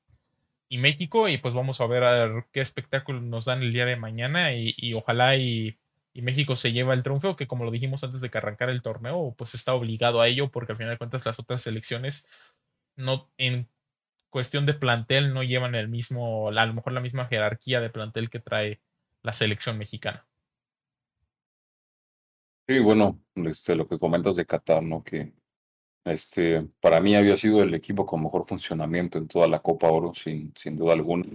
y, 0.67 0.79
México. 0.79 1.29
Y 1.29 1.37
pues 1.37 1.53
vamos 1.53 1.79
a 1.79 1.85
ver, 1.85 2.03
a 2.03 2.25
ver 2.25 2.45
qué 2.51 2.61
espectáculo 2.61 3.21
nos 3.21 3.45
dan 3.45 3.61
el 3.61 3.71
día 3.71 3.85
de 3.85 3.97
mañana. 3.97 4.53
Y, 4.55 4.93
ojalá 4.95 5.37
y, 5.37 5.77
y, 6.11 6.21
México 6.23 6.55
se 6.55 6.71
lleva 6.71 6.95
el 6.95 7.03
triunfo, 7.03 7.35
que 7.35 7.47
como 7.47 7.65
lo 7.65 7.71
dijimos 7.71 8.03
antes 8.03 8.21
de 8.21 8.31
que 8.31 8.37
arrancara 8.39 8.71
el 8.71 8.81
torneo, 8.81 9.35
pues 9.37 9.53
está 9.53 9.75
obligado 9.75 10.21
a 10.21 10.27
ello, 10.27 10.49
porque 10.49 10.71
al 10.71 10.77
final 10.77 10.93
de 10.93 10.97
cuentas 10.97 11.25
las 11.25 11.39
otras 11.39 11.61
selecciones 11.61 12.27
no 12.95 13.29
en 13.37 13.69
cuestión 14.35 14.65
de 14.65 14.73
plantel 14.73 15.33
no 15.33 15.43
llevan 15.43 15.75
el 15.75 15.87
mismo, 15.87 16.49
a 16.49 16.65
lo 16.65 16.73
mejor 16.73 16.91
la 16.91 16.99
misma 16.99 17.25
jerarquía 17.27 17.79
de 17.79 17.89
plantel 17.89 18.29
que 18.29 18.41
trae 18.41 18.81
la 19.23 19.31
selección 19.31 19.77
mexicana. 19.77 20.27
Sí, 22.67 22.79
bueno, 22.79 23.21
este, 23.35 23.77
lo 23.77 23.87
que 23.87 23.97
comentas 23.97 24.35
de 24.35 24.45
Qatar, 24.45 24.83
¿no? 24.83 25.05
Que 25.05 25.31
este, 26.03 26.67
para 26.81 26.99
mí 26.99 27.15
había 27.15 27.37
sido 27.37 27.63
el 27.63 27.73
equipo 27.75 28.05
con 28.05 28.23
mejor 28.23 28.45
funcionamiento 28.45 29.17
en 29.17 29.29
toda 29.29 29.47
la 29.47 29.61
Copa 29.61 29.89
Oro, 29.89 30.13
sin, 30.13 30.53
sin 30.57 30.75
duda 30.75 30.91
alguna. 30.91 31.27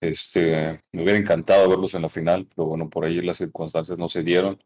Este, 0.00 0.82
me 0.90 1.04
hubiera 1.04 1.20
encantado 1.20 1.68
verlos 1.68 1.94
en 1.94 2.02
la 2.02 2.08
final, 2.08 2.48
pero 2.48 2.66
bueno, 2.66 2.90
por 2.90 3.04
ahí 3.04 3.22
las 3.22 3.36
circunstancias 3.36 3.96
no 3.96 4.08
se 4.08 4.24
dieron. 4.24 4.60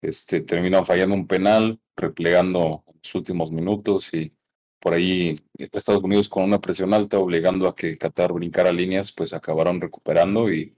Este, 0.00 0.40
terminan 0.40 0.84
fallando 0.84 1.14
un 1.14 1.28
penal, 1.28 1.78
replegando 1.94 2.82
los 2.84 3.14
últimos 3.14 3.52
minutos 3.52 4.12
y 4.12 4.34
por 4.82 4.94
ahí 4.94 5.36
Estados 5.56 6.02
Unidos 6.02 6.28
con 6.28 6.42
una 6.42 6.60
presión 6.60 6.92
alta, 6.92 7.18
obligando 7.18 7.68
a 7.68 7.76
que 7.76 7.96
Qatar 7.96 8.32
brincara 8.32 8.72
líneas, 8.72 9.12
pues 9.12 9.32
acabaron 9.32 9.80
recuperando 9.80 10.52
y, 10.52 10.76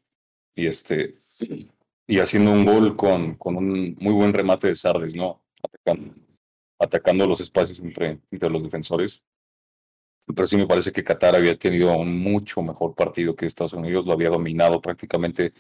y 0.55 0.67
este 0.67 1.15
y 2.07 2.19
haciendo 2.19 2.53
un 2.53 2.67
gol 2.67 2.97
con, 2.97 3.37
con 3.37 3.57
un 3.57 3.97
muy 3.99 4.13
buen 4.13 4.35
remate 4.35 4.69
de 4.69 4.77
Sardes, 4.77 5.17
¿no? 5.17 5.43
Atacando 5.63 6.15
atacando 6.79 7.27
los 7.27 7.41
espacios 7.41 7.79
entre, 7.79 8.21
entre 8.31 8.51
los 8.51 8.63
defensores. 8.63 9.23
Pero 10.27 10.47
sí 10.47 10.57
me 10.57 10.67
parece 10.67 10.93
que 10.93 11.05
Qatar 11.05 11.37
había 11.37 11.59
tenido 11.59 11.97
un 11.97 12.19
mucho 12.19 12.63
mejor 12.63 12.95
partido 12.95 13.37
que 13.37 13.47
Estados 13.47 13.75
Unidos, 13.75 14.07
lo 14.07 14.13
había 14.13 14.31
dominado 14.31 14.81
prácticamente 14.81 15.53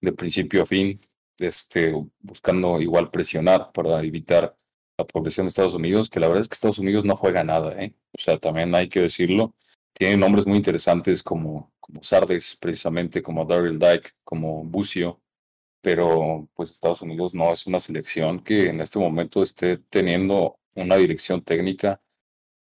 de 0.00 0.12
principio 0.12 0.62
a 0.62 0.66
fin, 0.66 0.98
este, 1.38 1.94
buscando 2.20 2.80
igual 2.80 3.10
presionar 3.10 3.72
para 3.72 4.02
evitar 4.02 4.56
la 5.00 5.06
progresión 5.06 5.46
de 5.46 5.48
Estados 5.48 5.74
Unidos, 5.74 6.08
que 6.08 6.20
la 6.20 6.28
verdad 6.28 6.42
es 6.42 6.48
que 6.48 6.54
Estados 6.54 6.78
Unidos 6.78 7.04
no 7.04 7.16
juega 7.16 7.44
nada, 7.44 7.72
¿eh? 7.82 7.94
O 8.12 8.20
sea, 8.20 8.38
también 8.38 8.74
hay 8.74 8.88
que 8.88 9.00
decirlo. 9.00 9.54
Tienen 9.94 10.20
nombres 10.20 10.46
muy 10.46 10.56
interesantes 10.58 11.22
como, 11.22 11.72
como 11.80 12.02
Sardes, 12.02 12.56
precisamente, 12.60 13.22
como 13.22 13.44
Daryl 13.44 13.78
Dyke, 13.78 14.14
como 14.24 14.64
Bucio, 14.64 15.20
pero 15.82 16.48
pues 16.54 16.70
Estados 16.70 17.02
Unidos 17.02 17.34
no 17.34 17.52
es 17.52 17.66
una 17.66 17.80
selección 17.80 18.40
que 18.40 18.68
en 18.68 18.80
este 18.80 18.98
momento 18.98 19.42
esté 19.42 19.78
teniendo 19.78 20.58
una 20.74 20.96
dirección 20.96 21.42
técnica 21.42 22.00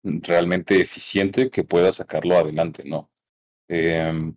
realmente 0.03 0.81
eficiente 0.81 1.51
que 1.51 1.65
pueda 1.65 1.93
sacarlo 1.93 2.37
adelante, 2.37 2.85
¿no? 2.85 3.11
Em, 3.69 4.37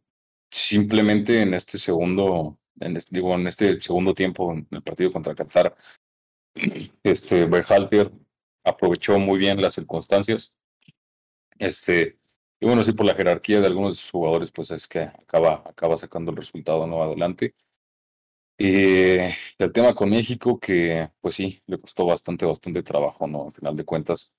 simplemente 0.50 1.42
en 1.42 1.54
este 1.54 1.78
segundo, 1.78 2.60
en 2.80 2.98
este, 2.98 3.16
digo, 3.16 3.34
en 3.36 3.48
este 3.48 3.80
segundo 3.82 4.14
tiempo, 4.14 4.54
en 4.54 4.68
el 4.72 4.84
partido 4.84 5.12
contra 5.12 5.36
Qatar, 5.36 5.76
este 7.04 7.46
Berhalter 7.46 8.12
aprovechó 8.64 9.20
muy 9.20 9.40
bien 9.40 9.62
las 9.62 9.74
circunstancias. 9.74 10.54
Este, 11.58 12.20
y 12.60 12.66
bueno, 12.66 12.84
sí, 12.84 12.94
por 12.94 13.06
la 13.06 13.16
jerarquía 13.16 13.60
de 13.60 13.68
algunos 13.68 13.96
de 13.96 14.02
sus 14.02 14.12
jugadores, 14.12 14.52
pues 14.52 14.72
es 14.72 14.88
que 14.88 15.02
acaba, 15.02 15.64
acaba 15.66 15.98
sacando 15.98 16.32
el 16.32 16.38
resultado 16.38 16.88
no 16.88 17.02
adelante. 17.04 17.56
Eh, 18.58 19.34
el 19.58 19.72
tema 19.72 19.96
con 19.96 20.10
México, 20.10 20.60
que 20.60 21.10
pues 21.22 21.36
sí, 21.36 21.62
le 21.66 21.80
costó 21.80 22.06
bastante, 22.06 22.46
bastante 22.46 22.84
trabajo, 22.84 23.26
¿no? 23.28 23.46
Al 23.48 23.54
final 23.54 23.76
de 23.76 23.86
cuentas, 23.86 24.34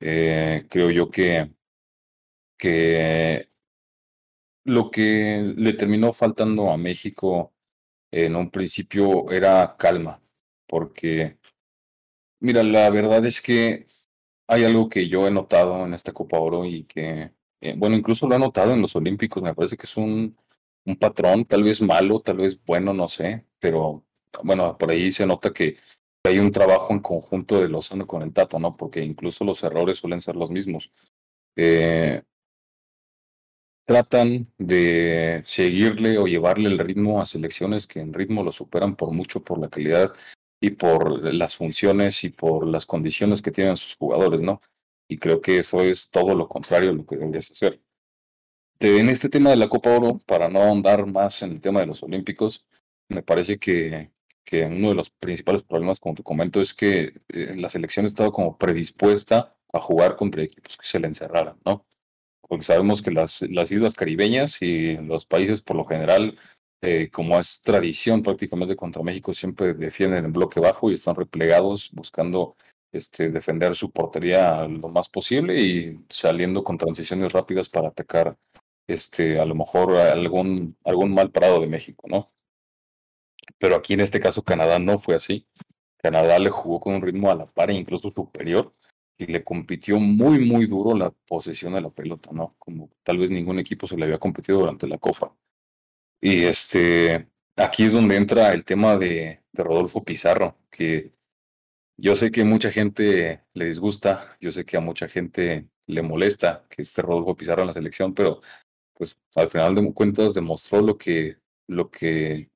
eh, 0.00 0.66
creo 0.70 0.90
yo 0.90 1.10
que, 1.10 1.50
que 2.56 3.48
lo 4.64 4.90
que 4.90 5.54
le 5.56 5.72
terminó 5.74 6.12
faltando 6.12 6.70
a 6.70 6.76
México 6.76 7.52
en 8.10 8.36
un 8.36 8.50
principio 8.50 9.30
era 9.30 9.76
calma, 9.76 10.20
porque, 10.68 11.38
mira, 12.40 12.62
la 12.62 12.90
verdad 12.90 13.24
es 13.26 13.40
que 13.40 13.86
hay 14.46 14.64
algo 14.64 14.88
que 14.88 15.08
yo 15.08 15.26
he 15.26 15.30
notado 15.30 15.84
en 15.86 15.94
esta 15.94 16.12
Copa 16.12 16.38
Oro 16.38 16.64
y 16.64 16.84
que, 16.84 17.32
eh, 17.60 17.74
bueno, 17.76 17.96
incluso 17.96 18.28
lo 18.28 18.36
he 18.36 18.38
notado 18.38 18.72
en 18.72 18.82
los 18.82 18.96
Olímpicos, 18.96 19.42
me 19.42 19.54
parece 19.54 19.76
que 19.76 19.86
es 19.86 19.96
un, 19.96 20.36
un 20.84 20.96
patrón, 20.96 21.44
tal 21.46 21.62
vez 21.62 21.80
malo, 21.80 22.20
tal 22.20 22.36
vez 22.38 22.58
bueno, 22.64 22.92
no 22.94 23.08
sé, 23.08 23.46
pero 23.58 24.04
bueno, 24.42 24.76
por 24.78 24.90
ahí 24.90 25.10
se 25.10 25.26
nota 25.26 25.52
que 25.52 25.78
hay 26.24 26.38
un 26.38 26.52
trabajo 26.52 26.92
en 26.92 27.00
conjunto 27.00 27.60
de 27.60 27.68
Lozano 27.68 28.06
con 28.06 28.22
el 28.22 28.32
Tata, 28.32 28.58
¿no? 28.58 28.76
Porque 28.76 29.04
incluso 29.04 29.44
los 29.44 29.62
errores 29.62 29.98
suelen 29.98 30.20
ser 30.20 30.36
los 30.36 30.50
mismos. 30.50 30.90
Eh, 31.56 32.22
tratan 33.86 34.50
de 34.58 35.42
seguirle 35.46 36.18
o 36.18 36.26
llevarle 36.26 36.68
el 36.68 36.78
ritmo 36.78 37.20
a 37.20 37.26
selecciones 37.26 37.86
que 37.86 38.00
en 38.00 38.14
ritmo 38.14 38.42
lo 38.42 38.52
superan 38.52 38.96
por 38.96 39.10
mucho 39.12 39.44
por 39.44 39.58
la 39.58 39.68
calidad 39.68 40.14
y 40.64 40.70
por 40.70 41.32
las 41.34 41.56
funciones 41.56 42.24
y 42.24 42.30
por 42.30 42.66
las 42.66 42.86
condiciones 42.86 43.42
que 43.42 43.50
tienen 43.50 43.76
sus 43.76 43.96
jugadores, 43.96 44.42
¿no? 44.42 44.60
Y 45.08 45.18
creo 45.18 45.40
que 45.40 45.58
eso 45.58 45.82
es 45.82 46.10
todo 46.10 46.34
lo 46.34 46.48
contrario 46.48 46.90
a 46.90 46.94
lo 46.94 47.06
que 47.06 47.16
deberías 47.16 47.50
hacer 47.50 47.80
en 48.84 49.08
este 49.08 49.28
tema 49.28 49.50
de 49.50 49.56
la 49.56 49.68
Copa 49.68 49.96
Oro, 49.96 50.20
para 50.26 50.48
no 50.48 50.62
ahondar 50.62 51.06
más 51.06 51.42
en 51.42 51.52
el 51.52 51.60
tema 51.60 51.80
de 51.80 51.86
los 51.86 52.02
Olímpicos, 52.02 52.66
me 53.08 53.22
parece 53.22 53.58
que, 53.58 54.10
que 54.44 54.64
uno 54.64 54.90
de 54.90 54.94
los 54.94 55.10
principales 55.10 55.62
problemas, 55.62 56.00
como 56.00 56.14
te 56.14 56.22
comento, 56.22 56.60
es 56.60 56.74
que 56.74 57.14
eh, 57.28 57.54
la 57.56 57.68
selección 57.68 58.06
estaba 58.06 58.32
como 58.32 58.58
predispuesta 58.58 59.56
a 59.72 59.80
jugar 59.80 60.16
contra 60.16 60.42
equipos 60.42 60.76
que 60.76 60.86
se 60.86 61.00
le 61.00 61.06
encerraran, 61.08 61.58
¿no? 61.64 61.86
Porque 62.40 62.64
sabemos 62.64 63.02
que 63.02 63.10
las, 63.10 63.42
las 63.42 63.72
islas 63.72 63.94
caribeñas 63.94 64.60
y 64.60 64.96
los 64.98 65.26
países 65.26 65.62
por 65.62 65.76
lo 65.76 65.84
general, 65.84 66.38
eh, 66.82 67.08
como 67.10 67.38
es 67.38 67.62
tradición 67.62 68.22
prácticamente 68.22 68.76
contra 68.76 69.02
México, 69.02 69.32
siempre 69.34 69.74
defienden 69.74 70.24
en 70.24 70.32
bloque 70.32 70.60
bajo 70.60 70.90
y 70.90 70.94
están 70.94 71.14
replegados 71.14 71.90
buscando 71.92 72.56
este, 72.92 73.30
defender 73.30 73.74
su 73.74 73.90
portería 73.90 74.68
lo 74.68 74.88
más 74.88 75.08
posible 75.08 75.60
y 75.60 75.98
saliendo 76.08 76.62
con 76.62 76.78
transiciones 76.78 77.32
rápidas 77.32 77.68
para 77.68 77.88
atacar 77.88 78.36
este, 78.86 79.40
a 79.40 79.44
lo 79.44 79.54
mejor 79.54 79.96
algún, 79.96 80.76
algún 80.84 81.14
mal 81.14 81.30
parado 81.30 81.60
de 81.60 81.66
México, 81.66 82.06
¿no? 82.08 82.32
Pero 83.58 83.76
aquí 83.76 83.94
en 83.94 84.00
este 84.00 84.20
caso 84.20 84.42
Canadá 84.42 84.78
no 84.78 84.98
fue 84.98 85.14
así. 85.14 85.46
Canadá 85.96 86.38
le 86.38 86.50
jugó 86.50 86.80
con 86.80 86.94
un 86.94 87.02
ritmo 87.02 87.30
a 87.30 87.34
la 87.34 87.46
par 87.46 87.70
e 87.70 87.74
incluso 87.74 88.10
superior 88.10 88.72
y 89.16 89.26
le 89.26 89.44
compitió 89.44 89.98
muy, 90.00 90.38
muy 90.38 90.66
duro 90.66 90.96
la 90.96 91.10
posesión 91.10 91.74
de 91.74 91.80
la 91.80 91.90
pelota, 91.90 92.30
¿no? 92.32 92.56
Como 92.58 92.90
tal 93.02 93.18
vez 93.18 93.30
ningún 93.30 93.58
equipo 93.58 93.86
se 93.86 93.96
le 93.96 94.04
había 94.04 94.18
competido 94.18 94.58
durante 94.60 94.86
la 94.86 94.98
Copa. 94.98 95.34
Y 96.24 96.44
este, 96.44 97.28
aquí 97.54 97.84
es 97.84 97.92
donde 97.92 98.16
entra 98.16 98.54
el 98.54 98.64
tema 98.64 98.96
de, 98.96 99.42
Rodolfo 99.52 100.04
Pizarro, 100.04 100.56
que 100.70 101.12
yo 101.98 102.16
sé 102.16 102.30
que 102.30 102.44
mucha 102.44 102.72
gente 102.72 103.44
le 103.52 103.66
disgusta, 103.66 104.34
yo 104.40 104.50
sé 104.50 104.64
que 104.64 104.78
a 104.78 104.80
mucha 104.80 105.06
gente 105.06 105.68
le 105.86 106.00
molesta 106.00 106.64
que 106.70 106.80
esté 106.80 107.02
Rodolfo 107.02 107.36
Pizarro 107.36 107.60
en 107.60 107.68
la 107.68 107.74
selección, 107.74 108.14
pero 108.14 108.40
pues 108.94 109.18
al 109.36 109.50
final 109.50 109.74
de 109.74 109.92
cuentas 109.92 110.32
demostró 110.32 110.80
lo 110.80 110.96
que, 110.96 111.36
lo 111.68 111.90
que 111.90 112.48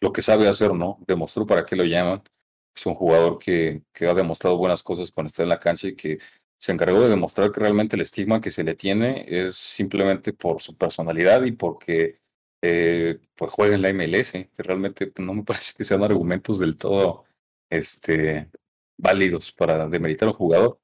lo 0.00 0.10
que 0.10 0.22
sabe 0.22 0.48
hacer, 0.48 0.72
¿no? 0.72 0.98
Demostró 1.06 1.46
para 1.46 1.66
qué 1.66 1.76
lo 1.76 1.84
llaman. 1.84 2.22
Es 2.74 2.86
un 2.86 2.94
jugador 2.94 3.38
que, 3.38 3.82
que 3.92 4.06
ha 4.06 4.14
demostrado 4.14 4.56
buenas 4.56 4.82
cosas 4.82 5.10
cuando 5.10 5.28
está 5.28 5.42
en 5.42 5.50
la 5.50 5.60
cancha 5.60 5.88
y 5.88 5.96
que 5.96 6.18
se 6.58 6.72
encargó 6.72 7.02
de 7.02 7.10
demostrar 7.10 7.52
que 7.52 7.60
realmente 7.60 7.96
el 7.96 8.02
estigma 8.02 8.40
que 8.40 8.50
se 8.50 8.64
le 8.64 8.74
tiene 8.74 9.26
es 9.28 9.56
simplemente 9.56 10.32
por 10.32 10.62
su 10.62 10.76
personalidad 10.76 11.42
y 11.44 11.52
porque 11.52 12.20
eh, 12.68 13.20
pues 13.36 13.52
juega 13.52 13.74
en 13.76 13.82
la 13.82 13.92
MLS, 13.92 14.32
que 14.32 14.62
realmente 14.62 15.06
pues, 15.08 15.24
no 15.26 15.34
me 15.34 15.42
parece 15.44 15.74
que 15.76 15.84
sean 15.84 16.02
argumentos 16.02 16.58
del 16.58 16.76
todo 16.76 17.24
este, 17.70 18.50
válidos 18.98 19.52
para 19.52 19.88
demeritar 19.88 20.28
a 20.30 20.32
jugador. 20.32 20.80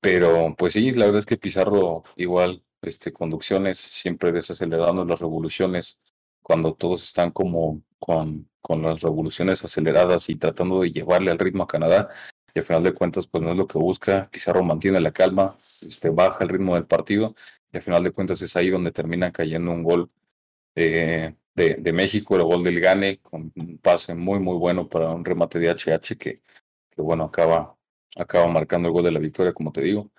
Pero 0.00 0.54
pues 0.58 0.74
sí, 0.74 0.92
la 0.92 1.06
verdad 1.06 1.20
es 1.20 1.26
que 1.26 1.36
Pizarro 1.36 2.02
igual, 2.16 2.64
este, 2.82 3.12
conducciones, 3.12 3.78
siempre 3.78 4.32
desacelerando 4.32 5.04
las 5.04 5.20
revoluciones, 5.20 6.00
cuando 6.42 6.74
todos 6.74 7.02
están 7.04 7.30
como 7.30 7.82
con, 7.98 8.48
con 8.60 8.82
las 8.82 9.00
revoluciones 9.02 9.64
aceleradas 9.64 10.28
y 10.30 10.36
tratando 10.36 10.82
de 10.82 10.92
llevarle 10.92 11.30
al 11.30 11.38
ritmo 11.38 11.64
a 11.64 11.68
Canadá. 11.68 12.08
Y 12.54 12.58
al 12.60 12.64
final 12.66 12.82
de 12.82 12.92
cuentas, 12.94 13.26
pues 13.26 13.42
no 13.42 13.52
es 13.52 13.56
lo 13.56 13.66
que 13.66 13.78
busca. 13.78 14.28
Pizarro 14.30 14.62
mantiene 14.64 15.00
la 15.00 15.12
calma, 15.12 15.56
este, 15.82 16.10
baja 16.10 16.44
el 16.44 16.50
ritmo 16.50 16.74
del 16.74 16.86
partido. 16.86 17.34
Y 17.72 17.76
al 17.78 17.82
final 17.82 18.04
de 18.04 18.12
cuentas 18.12 18.42
es 18.42 18.56
ahí 18.56 18.70
donde 18.70 18.92
termina 18.92 19.32
cayendo 19.32 19.70
un 19.72 19.82
gol 19.82 20.10
de, 20.74 21.36
de, 21.54 21.92
México, 21.92 22.36
el 22.36 22.44
gol 22.44 22.64
del 22.64 22.80
Gane, 22.80 23.20
con 23.20 23.52
un 23.54 23.78
pase 23.78 24.14
muy, 24.14 24.38
muy 24.38 24.56
bueno 24.56 24.88
para 24.88 25.10
un 25.10 25.24
remate 25.24 25.58
de 25.58 25.70
HH 25.70 26.16
que, 26.18 26.42
que 26.90 27.02
bueno, 27.02 27.24
acaba, 27.24 27.76
acaba 28.16 28.48
marcando 28.48 28.88
el 28.88 28.94
gol 28.94 29.04
de 29.04 29.12
la 29.12 29.18
victoria, 29.18 29.52
como 29.52 29.72
te 29.72 29.82
digo. 29.82 30.10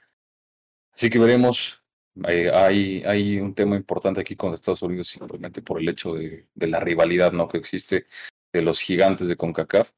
Así 0.94 1.10
que 1.10 1.20
veremos 1.20 1.84
hay, 2.24 3.04
hay 3.06 3.40
un 3.40 3.56
tema 3.56 3.76
importante 3.76 4.22
aquí 4.22 4.36
con 4.36 4.54
Estados 4.54 4.82
Unidos 4.84 5.08
simplemente 5.08 5.62
por 5.62 5.80
el 5.80 5.90
hecho 5.90 6.14
de, 6.14 6.48
de, 6.54 6.68
la 6.68 6.80
rivalidad 6.80 7.32
¿no? 7.32 7.48
que 7.48 7.58
existe 7.58 8.06
de 8.52 8.62
los 8.62 8.80
gigantes 8.80 9.28
de 9.28 9.36
CONCACAF, 9.36 9.92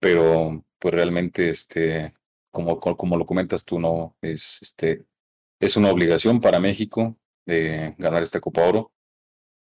pero 0.00 0.64
pues 0.78 0.94
realmente 0.94 1.50
este, 1.50 2.14
como, 2.50 2.80
como 2.80 3.16
lo 3.16 3.26
comentas 3.26 3.64
tú, 3.64 3.78
no 3.78 4.16
es, 4.20 4.58
este, 4.62 5.04
es 5.60 5.76
una 5.76 5.90
obligación 5.90 6.40
para 6.40 6.60
México 6.60 7.16
de 7.46 7.94
ganar 7.98 8.22
esta 8.22 8.40
Copa 8.40 8.66
Oro. 8.68 8.92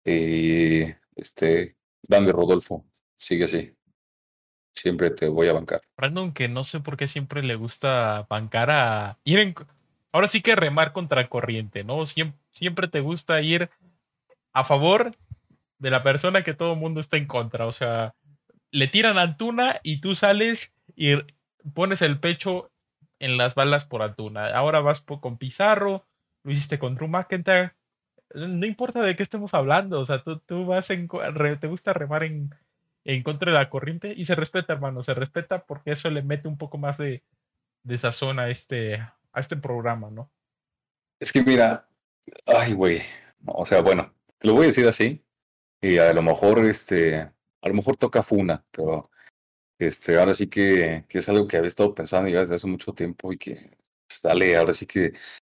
Y 0.09 0.95
este, 1.17 1.77
grande 2.03 2.33
Rodolfo, 2.33 2.87
sigue 3.19 3.45
así. 3.45 3.75
Siempre 4.75 5.11
te 5.11 5.29
voy 5.29 5.49
a 5.49 5.53
bancar. 5.53 5.83
Brandon, 5.97 6.33
que 6.33 6.49
no 6.49 6.65
sé 6.65 6.81
por 6.81 6.97
qué 6.97 7.09
siempre 7.09 7.43
le 7.43 7.57
gusta 7.57 8.27
bancar 8.31 8.71
a 8.71 9.19
ir 9.25 9.41
en, 9.41 9.55
ahora 10.13 10.29
sí 10.29 10.41
que 10.41 10.57
remar 10.57 10.93
contra 10.93 11.29
corriente, 11.29 11.85
¿no? 11.85 12.07
Siempre, 12.07 12.89
te 12.89 13.01
gusta 13.01 13.43
ir 13.43 13.71
a 14.53 14.65
favor 14.65 15.13
de 15.79 15.91
la 15.91 16.03
persona 16.03 16.43
que 16.43 16.55
todo 16.55 16.73
el 16.73 16.79
mundo 16.79 17.01
está 17.01 17.17
en 17.17 17.27
contra. 17.27 17.67
O 17.67 17.73
sea, 17.73 18.15
le 18.71 18.89
tiran 18.89 19.19
a 19.19 19.23
Antuna 19.23 19.81
y 19.83 20.01
tú 20.01 20.15
sales 20.15 20.75
y 20.97 21.17
pones 21.75 22.01
el 22.01 22.19
pecho 22.19 22.71
en 23.19 23.37
las 23.37 23.55
balas 23.55 23.85
por 23.85 24.01
Antuna. 24.03 24.47
Ahora 24.55 24.81
vas 24.81 25.01
con 25.01 25.37
Pizarro, 25.39 26.07
lo 26.45 26.53
hiciste 26.53 26.79
con 26.79 26.95
Drew 26.95 27.09
McIntyre. 27.09 27.75
No 28.35 28.67
importa 28.67 29.03
de 29.03 29.17
qué 29.17 29.23
estemos 29.23 29.55
hablando, 29.55 30.01
o 30.01 30.05
sea, 30.05 30.23
tú, 30.23 30.39
tú 30.41 30.67
vas 30.67 30.91
en, 30.91 31.09
te 31.61 31.67
gusta 31.67 31.95
remar 31.95 32.25
en, 32.25 32.55
en 33.05 33.23
contra 33.23 33.53
de 33.53 33.59
la 33.59 33.71
corriente 33.71 34.13
y 34.17 34.25
se 34.25 34.35
respeta, 34.35 34.75
hermano, 34.75 35.03
se 35.03 35.15
respeta 35.15 35.65
porque 35.65 35.93
eso 35.93 36.11
le 36.11 36.23
mete 36.23 36.47
un 36.47 36.59
poco 36.59 36.77
más 36.77 36.99
de, 36.99 37.23
de 37.83 37.99
sazón 37.99 38.39
a 38.39 38.51
este, 38.51 38.97
a 38.97 39.41
este 39.41 39.57
programa, 39.57 40.11
¿no? 40.11 40.31
Es 41.21 41.33
que 41.33 41.43
mira, 41.43 41.89
ay, 42.47 42.75
güey, 42.75 43.03
o 43.47 43.65
sea, 43.65 43.81
bueno, 43.81 44.15
te 44.39 44.49
lo 44.49 44.55
voy 44.55 44.65
a 44.65 44.67
decir 44.69 44.87
así, 44.87 45.25
y 45.81 45.99
a 45.99 46.13
lo 46.13 46.23
mejor, 46.23 46.59
este, 46.67 47.17
a 47.17 47.69
lo 47.69 47.75
mejor 47.75 47.97
toca 47.97 48.23
funa, 48.23 48.65
pero 48.71 49.11
este, 49.79 50.19
ahora 50.19 50.35
sí 50.35 50.49
que, 50.49 51.05
que 51.09 51.19
es 51.19 51.29
algo 51.29 51.47
que 51.47 51.57
había 51.57 51.69
estado 51.69 51.95
pensando 51.95 52.29
ya 52.29 52.41
desde 52.41 52.57
hace 52.57 52.67
mucho 52.67 52.93
tiempo 52.93 53.33
y 53.33 53.39
que 53.39 53.79
sale 54.09 54.57
ahora 54.57 54.73
sí 54.73 54.87
que 54.87 55.13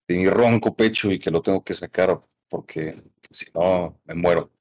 de 0.09 0.17
mi 0.17 0.29
ronco 0.29 0.77
pecho 0.77 1.11
y 1.11 1.19
que 1.19 1.31
lo 1.31 1.43
tengo 1.43 1.65
que 1.65 1.75
sacar 1.75 2.21
porque 2.53 3.03
si 3.31 3.47
no 3.55 3.99
me 4.05 4.15
muero. 4.15 4.53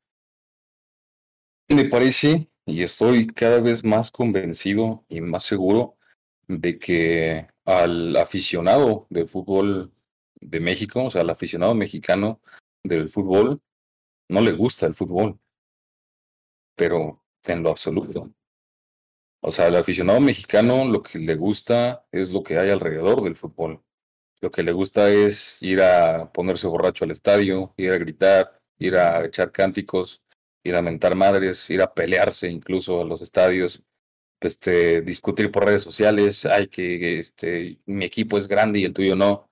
Me 1.68 1.84
parece, 1.90 2.50
y 2.66 2.84
estoy 2.84 3.28
cada 3.28 3.60
vez 3.60 3.84
más 3.84 4.12
convencido 4.12 5.04
y 5.10 5.20
más 5.20 5.44
seguro 5.44 5.98
de 6.48 6.80
que 6.80 7.48
al 7.66 8.16
aficionado 8.16 9.08
del 9.10 9.28
fútbol 9.28 9.92
de 10.36 10.62
México, 10.62 11.04
o 11.04 11.12
sea, 11.12 11.20
al 11.20 11.32
aficionado 11.32 11.76
mexicano 11.76 12.40
del 12.82 13.10
fútbol, 13.10 13.62
no 14.30 14.40
le 14.40 14.54
gusta 14.54 14.86
el 14.86 14.96
fútbol, 14.96 15.38
pero 16.78 17.22
en 17.44 17.62
lo 17.62 17.72
absoluto. 17.72 18.32
O 19.42 19.52
sea, 19.52 19.66
al 19.66 19.76
aficionado 19.76 20.22
mexicano 20.22 20.86
lo 20.86 21.02
que 21.04 21.20
le 21.20 21.36
gusta 21.36 22.06
es 22.14 22.32
lo 22.32 22.42
que 22.42 22.58
hay 22.58 22.70
alrededor 22.70 23.22
del 23.22 23.36
fútbol. 23.36 23.84
Lo 24.42 24.52
que 24.52 24.64
le 24.64 24.72
gusta 24.72 25.10
es 25.10 25.62
ir 25.62 25.82
a 25.82 26.32
ponerse 26.34 26.68
borracho 26.68 27.06
al 27.06 27.12
estadio, 27.12 27.74
ir 27.78 27.92
a 27.92 27.98
gritar, 27.98 28.60
ir 28.80 28.96
a 28.96 29.26
echar 29.26 29.52
cánticos, 29.52 30.22
ir 30.64 30.76
a 30.76 30.82
mentar 30.82 31.16
madres, 31.16 31.70
ir 31.70 31.82
a 31.82 31.94
pelearse 31.94 32.50
incluso 32.50 33.02
a 33.02 33.06
los 33.06 33.22
estadios 33.22 33.84
este, 34.42 35.02
discutir 35.02 35.52
por 35.52 35.66
redes 35.66 35.84
sociales, 35.84 36.46
hay 36.46 36.68
que 36.68 37.20
este, 37.20 37.80
mi 37.86 38.06
equipo 38.06 38.38
es 38.38 38.48
grande 38.48 38.80
y 38.80 38.86
el 38.86 38.94
tuyo 38.94 39.16
no. 39.16 39.50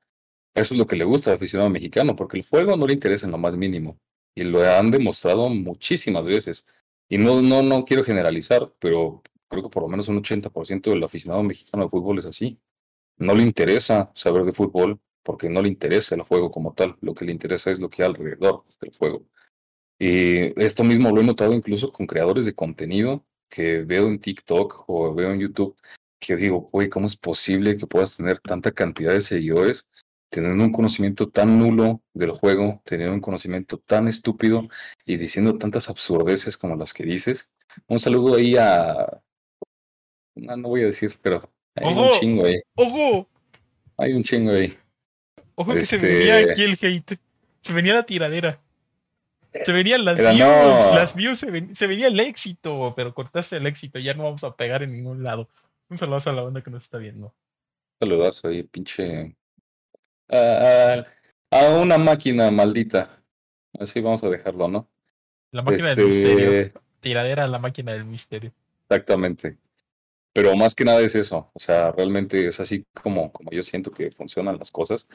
Eso 0.55 0.73
es 0.73 0.79
lo 0.79 0.87
que 0.87 0.95
le 0.95 1.05
gusta 1.05 1.29
al 1.31 1.37
aficionado 1.37 1.69
mexicano, 1.69 2.15
porque 2.15 2.37
el 2.37 2.43
fuego 2.43 2.75
no 2.75 2.87
le 2.87 2.93
interesa 2.93 3.25
en 3.27 3.31
lo 3.31 3.37
más 3.37 3.55
mínimo. 3.55 3.99
Y 4.35 4.43
lo 4.43 4.63
han 4.63 4.91
demostrado 4.91 5.49
muchísimas 5.49 6.25
veces. 6.25 6.65
Y 7.07 7.17
no, 7.17 7.41
no, 7.41 7.61
no 7.63 7.85
quiero 7.85 8.03
generalizar, 8.03 8.73
pero 8.79 9.21
creo 9.47 9.63
que 9.63 9.69
por 9.69 9.83
lo 9.83 9.89
menos 9.89 10.07
un 10.07 10.17
80% 10.17 10.89
del 10.91 11.03
aficionado 11.03 11.43
mexicano 11.43 11.83
de 11.83 11.89
fútbol 11.89 12.19
es 12.19 12.25
así. 12.25 12.59
No 13.19 13.35
le 13.35 13.43
interesa 13.43 14.11
saber 14.15 14.45
de 14.45 14.53
fútbol 14.53 14.99
porque 15.23 15.49
no 15.49 15.61
le 15.61 15.69
interesa 15.69 16.15
el 16.15 16.21
juego 16.23 16.51
como 16.51 16.73
tal. 16.73 16.97
Lo 17.01 17.13
que 17.13 17.25
le 17.25 17.31
interesa 17.31 17.69
es 17.71 17.79
lo 17.79 17.89
que 17.89 18.01
hay 18.01 18.09
alrededor 18.09 18.63
del 18.81 18.95
juego. 18.97 19.25
Y 19.99 20.59
esto 20.61 20.83
mismo 20.83 21.11
lo 21.11 21.21
he 21.21 21.25
notado 21.25 21.53
incluso 21.53 21.91
con 21.91 22.07
creadores 22.07 22.45
de 22.45 22.55
contenido 22.55 23.25
que 23.49 23.79
veo 23.83 24.07
en 24.07 24.19
TikTok 24.19 24.85
o 24.87 25.13
veo 25.13 25.31
en 25.31 25.39
YouTube, 25.41 25.75
que 26.19 26.35
digo, 26.35 26.69
güey, 26.71 26.89
¿cómo 26.89 27.07
es 27.07 27.15
posible 27.17 27.77
que 27.77 27.87
puedas 27.87 28.15
tener 28.15 28.39
tanta 28.39 28.71
cantidad 28.71 29.13
de 29.13 29.21
seguidores 29.21 29.87
teniendo 30.29 30.63
un 30.63 30.71
conocimiento 30.71 31.29
tan 31.29 31.59
nulo 31.59 32.03
del 32.13 32.31
juego, 32.31 32.81
teniendo 32.85 33.15
un 33.15 33.21
conocimiento 33.21 33.79
tan 33.79 34.07
estúpido 34.07 34.69
y 35.05 35.17
diciendo 35.17 35.57
tantas 35.57 35.89
absurdeces 35.89 36.57
como 36.57 36.75
las 36.75 36.93
que 36.93 37.03
dices? 37.03 37.51
Un 37.87 37.99
saludo 37.99 38.35
ahí 38.35 38.55
a... 38.55 39.21
No, 40.35 40.55
no 40.55 40.69
voy 40.69 40.83
a 40.83 40.85
decir, 40.85 41.17
pero 41.21 41.51
hay 41.75 41.93
un 41.93 42.19
chingo 42.19 42.45
ahí. 42.45 42.61
¡Ojo! 42.75 43.27
Hay 43.97 44.13
un 44.13 44.23
chingo 44.23 44.51
ahí. 44.51 44.77
Ojo 45.55 45.73
que 45.73 45.85
se 45.85 45.97
venía 45.97 46.39
este 46.39 46.51
aquí 46.51 46.63
el 46.63 46.77
hate. 46.81 47.19
Se 47.59 47.73
venía 47.73 47.93
la 47.93 48.03
tiradera. 48.03 48.61
Se 49.63 49.71
venían 49.71 50.05
las 50.05 50.19
views, 50.19 50.93
las 50.93 51.15
views, 51.15 51.39
se, 51.39 51.87
venía 51.87 52.07
el 52.07 52.19
éxito, 52.19 52.93
pero 52.95 53.15
cortaste 53.15 53.57
el 53.57 53.65
éxito, 53.65 53.97
ya 53.97 54.13
no 54.13 54.23
vamos 54.23 54.43
a 54.43 54.55
pegar 54.55 54.83
en 54.83 54.93
ningún 54.93 55.23
lado. 55.23 55.49
Un 55.89 55.97
saludo 55.97 56.19
a 56.23 56.33
la 56.33 56.43
banda 56.43 56.61
que 56.61 56.69
nos 56.69 56.83
está 56.83 56.99
viendo. 56.99 57.33
Saludazo 57.99 58.47
ahí, 58.47 58.63
pinche. 58.63 59.35
a 60.29 61.03
una 61.81 61.97
máquina 61.97 62.51
maldita. 62.51 63.23
Así 63.79 63.99
vamos 64.01 64.23
a 64.23 64.29
dejarlo, 64.29 64.67
¿no? 64.67 64.87
La 65.51 65.63
máquina 65.63 65.95
del 65.95 66.05
misterio. 66.05 66.51
Este, 66.51 66.79
tiradera 66.99 67.45
a 67.45 67.47
la 67.47 67.59
máquina 67.59 67.93
del 67.93 68.05
misterio. 68.05 68.53
Exactamente. 68.87 69.57
Pero 70.39 70.55
más 70.55 70.73
que 70.73 70.85
nada 70.85 71.01
es 71.01 71.15
eso. 71.15 71.51
O 71.53 71.59
sea, 71.59 71.91
realmente 71.91 72.47
es 72.47 72.61
así 72.61 72.85
como, 73.03 73.29
como 73.33 73.51
yo 73.51 73.61
siento 73.61 73.91
que 73.91 74.09
funcionan 74.09 74.57
las 74.57 74.71
cosas. 74.71 75.05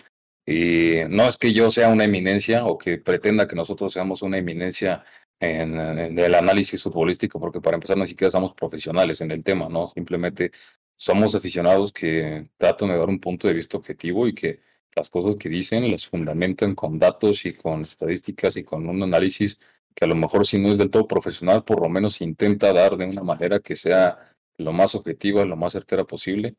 Y 0.45 0.97
no 1.09 1.27
es 1.27 1.39
que 1.39 1.55
yo 1.55 1.71
sea 1.71 1.89
una 1.89 2.05
eminencia 2.05 2.67
o 2.67 2.77
que 2.77 2.99
pretenda 2.99 3.49
que 3.49 3.57
nosotros 3.57 3.91
seamos 3.95 4.21
una 4.21 4.37
eminencia 4.37 5.03
en, 5.41 5.81
en, 5.81 6.19
el 6.19 6.35
análisis 6.35 6.83
futbolístico, 6.83 7.41
porque 7.41 7.63
para 7.63 7.77
empezar 7.77 7.97
ni 7.97 8.07
siquiera 8.07 8.31
somos 8.31 8.53
profesionales 8.53 9.23
en 9.23 9.31
el 9.31 9.43
tema, 9.43 9.71
¿no? 9.71 9.89
Simplemente 9.89 10.53
somos 10.95 11.35
aficionados 11.35 11.91
que 11.91 12.51
tratan 12.59 12.91
de 12.91 12.99
dar 12.99 13.09
un 13.09 13.19
punto 13.19 13.49
de 13.49 13.55
vista 13.55 13.79
objetivo 13.79 14.29
y 14.29 14.35
que 14.35 14.61
las 14.95 15.09
cosas 15.09 15.37
que 15.37 15.49
dicen 15.49 15.91
las 15.91 16.07
fundamentan 16.07 16.75
con 16.75 16.99
datos 16.99 17.47
y 17.47 17.55
con 17.55 17.81
estadísticas 17.81 18.59
y 18.59 18.65
con 18.65 18.87
un 18.91 19.03
análisis 19.03 19.59
que 19.95 20.05
a 20.05 20.09
lo 20.09 20.17
mejor 20.17 20.47
si 20.47 20.59
no 20.59 20.69
es 20.71 20.77
del 20.77 20.91
todo 20.91 21.07
profesional, 21.09 21.65
por 21.65 21.81
lo 21.81 21.89
menos 21.89 22.21
intenta 22.21 22.75
dar 22.75 22.99
de 22.99 23.07
una 23.07 23.23
manera 23.23 23.61
que 23.61 23.75
sea 23.75 24.34
lo 24.59 24.73
más 24.73 24.95
objetiva, 24.95 25.45
lo 25.45 25.57
más 25.57 25.73
certera 25.73 26.05
posible. 26.05 26.57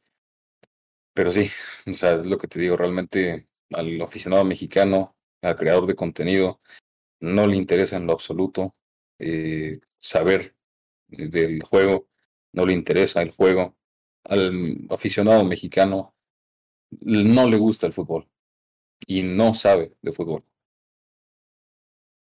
Pero 1.14 1.32
sí, 1.32 1.50
o 1.88 1.94
sea, 1.94 2.16
es 2.16 2.26
lo 2.26 2.38
que 2.38 2.48
te 2.48 2.60
digo, 2.60 2.78
realmente 2.78 3.48
al 3.72 4.02
aficionado 4.02 4.44
mexicano, 4.46 5.16
al 5.42 5.56
creador 5.56 5.88
de 5.88 5.96
contenido, 5.96 6.62
no 7.20 7.48
le 7.48 7.58
interesa 7.58 7.98
en 7.98 8.08
lo 8.08 8.14
absoluto 8.14 8.76
eh, 9.20 9.80
saber 10.00 10.56
del 11.08 11.64
juego, 11.64 12.10
no 12.54 12.66
le 12.66 12.74
interesa 12.74 13.22
el 13.22 13.32
juego. 13.32 13.76
Al 14.24 14.88
aficionado 14.90 15.44
mexicano 15.46 16.16
no 17.02 17.48
le 17.50 17.58
gusta 17.58 17.88
el 17.88 17.94
fútbol 17.94 18.28
y 19.08 19.24
no 19.24 19.54
sabe 19.54 19.96
de 20.02 20.12
fútbol. 20.12 20.44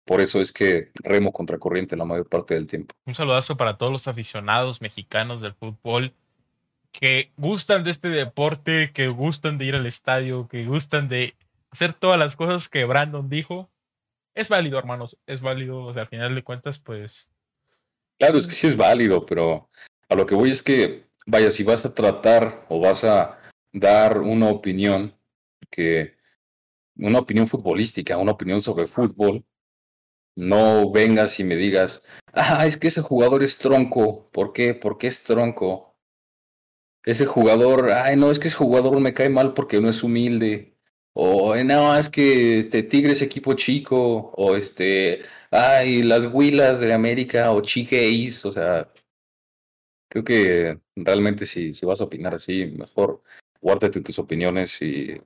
Por 0.05 0.21
eso 0.21 0.41
es 0.41 0.53
que 0.53 0.91
remo 0.95 1.33
contracorriente 1.33 1.97
la 1.97 2.05
mayor 2.05 2.29
parte 2.29 2.55
del 2.55 2.67
tiempo. 2.67 2.95
Un 3.07 3.15
saludazo 3.15 3.57
para 3.57 3.79
todos 3.79 3.93
los 3.93 4.09
aficionados 4.09 4.81
mexicanos 4.81 5.41
del 5.41 5.55
fútbol 5.55 6.13
que 6.93 7.33
gustan 7.37 7.85
de 7.85 7.91
este 7.91 8.09
deporte, 8.09 8.93
que 8.93 9.09
gustan 9.09 9.59
de 9.59 9.65
ir 9.65 9.75
al 9.75 9.87
estadio, 9.87 10.47
que 10.49 10.67
gustan 10.67 11.09
de 11.09 11.35
hacer 11.71 11.93
todas 11.93 12.19
las 12.19 12.37
cosas 12.37 12.69
que 12.69 12.85
Brandon 12.85 13.29
dijo. 13.29 13.71
Es 14.35 14.49
válido, 14.49 14.79
hermanos, 14.79 15.17
es 15.27 15.41
válido. 15.41 15.85
O 15.85 15.93
sea, 15.93 16.03
al 16.03 16.09
final 16.09 16.35
de 16.35 16.45
cuentas, 16.45 16.79
pues. 16.79 17.31
Claro, 18.19 18.39
es 18.39 18.47
que 18.47 18.55
sí 18.55 18.67
es 18.67 18.77
válido, 18.77 19.25
pero 19.25 19.69
a 20.09 20.15
lo 20.15 20.27
que 20.27 20.35
voy 20.35 20.51
es 20.51 20.63
que, 20.63 21.07
vaya, 21.27 21.51
si 21.51 21.65
vas 21.65 21.85
a 21.85 21.95
tratar 21.95 22.67
o 22.69 22.79
vas 22.79 23.05
a 23.05 23.39
dar 23.73 24.19
una 24.19 24.49
opinión 24.49 25.15
que. 25.71 26.21
Una 26.95 27.21
opinión 27.21 27.49
futbolística, 27.49 28.19
una 28.19 28.33
opinión 28.33 28.61
sobre 28.61 28.87
fútbol, 28.87 29.43
no 30.37 30.91
vengas 30.91 31.39
y 31.41 31.45
me 31.45 31.57
digas, 31.57 32.03
ah, 32.33 32.67
es 32.67 32.77
que 32.77 32.89
ese 32.89 33.01
jugador 33.03 33.43
es 33.43 33.59
tronco. 33.59 34.31
¿Por 34.33 34.53
qué? 34.53 34.75
¿Por 34.75 34.99
qué 34.99 35.09
es 35.09 35.23
tronco? 35.25 35.97
Ese 37.05 37.27
jugador, 37.27 37.91
ay, 37.91 38.17
no, 38.17 38.31
es 38.31 38.39
que 38.39 38.49
ese 38.49 38.57
jugador 38.57 39.01
me 39.01 39.15
cae 39.15 39.29
mal 39.29 39.55
porque 39.55 39.81
no 39.81 39.91
es 39.91 40.03
humilde. 40.03 40.77
O 41.15 41.55
no, 41.57 41.97
es 41.99 42.09
que 42.09 42.61
este 42.61 42.83
Tigre 42.83 43.13
equipo 43.13 43.55
chico. 43.55 44.33
O 44.37 44.57
este, 44.57 45.23
ay, 45.51 46.03
las 46.03 46.27
Huilas 46.27 46.81
de 46.81 46.93
América 46.93 47.53
o 47.53 47.61
Chiqueis. 47.63 48.45
O 48.47 48.53
sea, 48.53 48.91
creo 50.09 50.25
que 50.25 50.81
realmente 50.97 51.47
si, 51.47 51.73
si 51.75 51.87
vas 51.87 52.01
a 52.01 52.05
opinar 52.05 52.35
así, 52.35 52.67
mejor 52.67 53.23
guárdate 53.61 54.01
tus 54.01 54.19
opiniones 54.19 54.81
y 54.83 55.21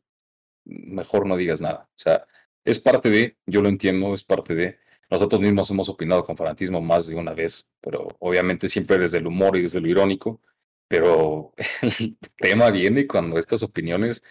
mejor 0.65 1.27
no 1.27 1.37
digas 1.37 1.61
nada. 1.61 1.89
O 1.97 1.99
sea, 1.99 2.27
es 2.65 2.81
parte 2.81 3.11
de, 3.11 3.37
yo 3.47 3.63
lo 3.63 3.69
entiendo, 3.69 4.15
es 4.15 4.25
parte 4.25 4.55
de, 4.55 4.79
nosotros 5.11 5.41
mismos 5.41 5.71
hemos 5.71 5.89
opinado 5.89 6.25
con 6.25 6.37
fanatismo 6.37 6.81
más 6.81 7.07
de 7.07 7.15
una 7.15 7.33
vez, 7.33 7.67
pero 7.81 8.09
obviamente 8.19 8.69
siempre 8.69 8.99
desde 8.99 9.19
el 9.19 9.27
humor 9.27 9.57
y 9.57 9.63
desde 9.63 9.81
lo 9.81 9.89
irónico. 9.89 10.41
Pero 10.89 11.53
el 11.83 12.17
tema 12.39 12.71
viene 12.71 13.07
cuando 13.07 13.39
estas 13.39 13.63
opiniones 13.63 14.23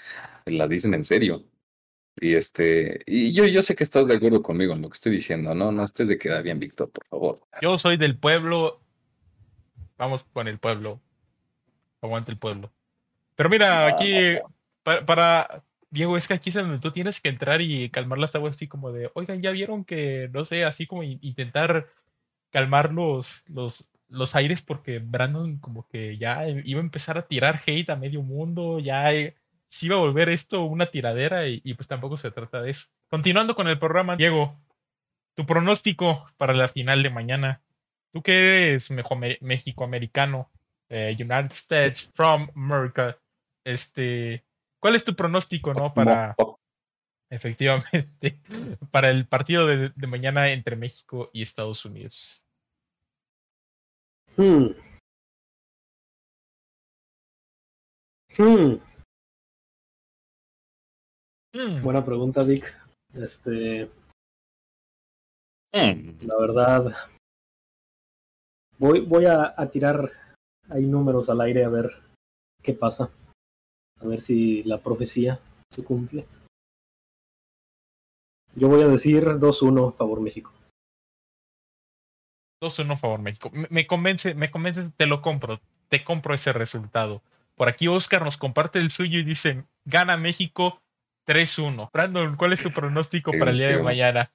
las 0.46 0.70
dicen 0.70 0.94
en 0.94 1.04
serio. 1.04 1.46
Y 2.18 2.36
este, 2.36 3.02
y 3.06 3.34
yo, 3.34 3.46
yo 3.46 3.62
sé 3.62 3.76
que 3.76 3.84
estás 3.84 4.08
de 4.08 4.16
acuerdo 4.16 4.42
conmigo 4.42 4.74
en 4.74 4.82
lo 4.82 4.90
que 4.90 4.96
estoy 4.96 5.12
diciendo, 5.12 5.54
¿no? 5.54 5.72
No 5.72 5.84
estés 5.84 6.08
de 6.08 6.18
quedar 6.18 6.44
bien, 6.44 6.60
Víctor, 6.60 6.90
por 6.92 7.06
favor. 7.08 7.42
Yo 7.62 7.78
soy 7.78 7.98
del 7.98 8.18
pueblo. 8.18 8.82
Vamos 9.98 10.26
con 10.32 10.48
el 10.48 10.58
pueblo. 10.58 11.02
Aguante 12.02 12.32
el 12.32 12.38
pueblo. 12.38 12.72
Pero 13.36 13.50
mira, 13.50 13.88
aquí, 13.88 14.38
para, 14.84 15.06
para, 15.06 15.64
Diego, 15.96 16.18
es 16.18 16.28
que 16.28 16.34
aquí 16.34 16.50
es 16.50 16.56
donde 16.56 16.80
tú 16.80 16.92
tienes 16.92 17.22
que 17.22 17.30
entrar 17.30 17.62
y 17.62 17.90
calmar 17.90 18.20
las 18.20 18.36
aguas 18.36 18.56
así 18.56 18.68
como 18.68 18.92
de, 18.92 19.10
oigan, 19.14 19.42
ya 19.42 19.52
vieron 19.52 19.86
que, 19.86 20.30
no 20.34 20.44
sé, 20.44 20.66
así 20.66 20.86
como 20.86 21.04
intentar 21.04 21.88
calmar 22.52 22.92
los, 22.92 23.44
los, 23.48 23.90
los 24.10 24.36
aires 24.36 24.62
porque 24.62 25.00
Brandon 25.00 25.58
como 25.58 25.88
que 25.88 26.18
ya 26.18 26.48
iba 26.50 26.82
a 26.82 26.84
empezar 26.84 27.18
a 27.18 27.28
tirar 27.28 27.62
hate 27.66 27.90
a 27.90 27.96
medio 27.96 28.22
mundo, 28.22 28.80
ya 28.80 29.10
se 29.68 29.86
iba 29.86 29.96
a 29.96 30.00
volver 30.00 30.28
esto 30.28 30.64
una 30.64 30.86
tiradera 30.86 31.48
y, 31.48 31.74
pues 31.76 31.88
tampoco 31.88 32.18
se 32.18 32.30
trata 32.30 32.62
de 32.62 32.72
eso. 32.72 32.88
Continuando 33.10 33.56
con 33.56 33.70
el 33.70 33.80
programa, 33.80 34.18
Diego, 34.18 34.60
tu 35.34 35.46
pronóstico 35.46 36.30
para 36.36 36.54
la 36.54 36.68
final 36.68 37.04
de 37.04 37.10
mañana. 37.10 37.62
Tú 38.12 38.22
que 38.22 38.72
eres 38.72 38.92
mexicoamericano, 39.40 40.52
eh, 40.90 41.16
United 41.18 41.52
States 41.52 42.12
from 42.14 42.50
America, 42.54 43.18
este, 43.64 44.44
¿Cuál 44.86 44.98
es 44.98 45.04
tu 45.04 45.16
pronóstico, 45.16 45.74
no? 45.74 45.96
Para. 45.96 46.36
Efectivamente. 47.32 48.40
Para 48.92 49.10
el 49.10 49.28
partido 49.28 49.66
de, 49.66 49.90
de 49.90 50.08
mañana 50.08 50.52
entre 50.52 50.76
México 50.76 51.32
y 51.34 51.42
Estados 51.42 51.86
Unidos. 51.86 52.46
Hmm. 54.38 54.68
Hmm. 58.38 58.78
Mm. 61.56 61.82
Buena 61.82 62.06
pregunta, 62.06 62.44
Vic. 62.44 62.72
Este, 63.16 63.90
la 65.74 66.38
verdad, 66.40 66.94
voy, 68.78 69.00
voy 69.00 69.26
a, 69.26 69.52
a 69.58 69.68
tirar 69.72 70.12
ahí 70.70 70.86
números 70.86 71.28
al 71.32 71.42
aire 71.42 71.66
a 71.66 71.70
ver 71.70 71.92
qué 72.62 72.74
pasa. 72.74 73.10
A 74.02 74.08
ver 74.08 74.22
si 74.22 74.64
la 74.64 74.82
profecía 74.82 75.40
se 75.70 75.84
cumple. 75.84 76.26
Yo 78.56 78.70
voy 78.70 78.82
a 78.82 78.88
decir 78.88 79.24
2-1 79.24 79.96
favor 79.96 80.22
México. 80.22 80.54
2-1 82.62 82.98
favor 82.98 83.22
México. 83.22 83.50
Me, 83.52 83.68
me 83.70 83.88
convence, 83.88 84.34
me 84.34 84.50
convence, 84.50 84.90
te 84.96 85.06
lo 85.06 85.22
compro. 85.22 85.60
Te 85.90 86.04
compro 86.04 86.34
ese 86.34 86.54
resultado. 86.54 87.22
Por 87.56 87.70
aquí 87.70 87.88
Oscar 87.88 88.24
nos 88.24 88.38
comparte 88.38 88.80
el 88.80 88.90
suyo 88.90 89.20
y 89.20 89.24
dice, 89.24 89.66
gana 89.86 90.18
México 90.18 90.82
3-1. 91.28 91.90
Brandon, 91.92 92.36
¿cuál 92.36 92.54
es 92.54 92.62
tu 92.62 92.72
pronóstico 92.72 93.32
para 93.32 93.52
el 93.52 93.58
día 93.58 93.70
de 93.70 93.84
mañana? 93.84 94.32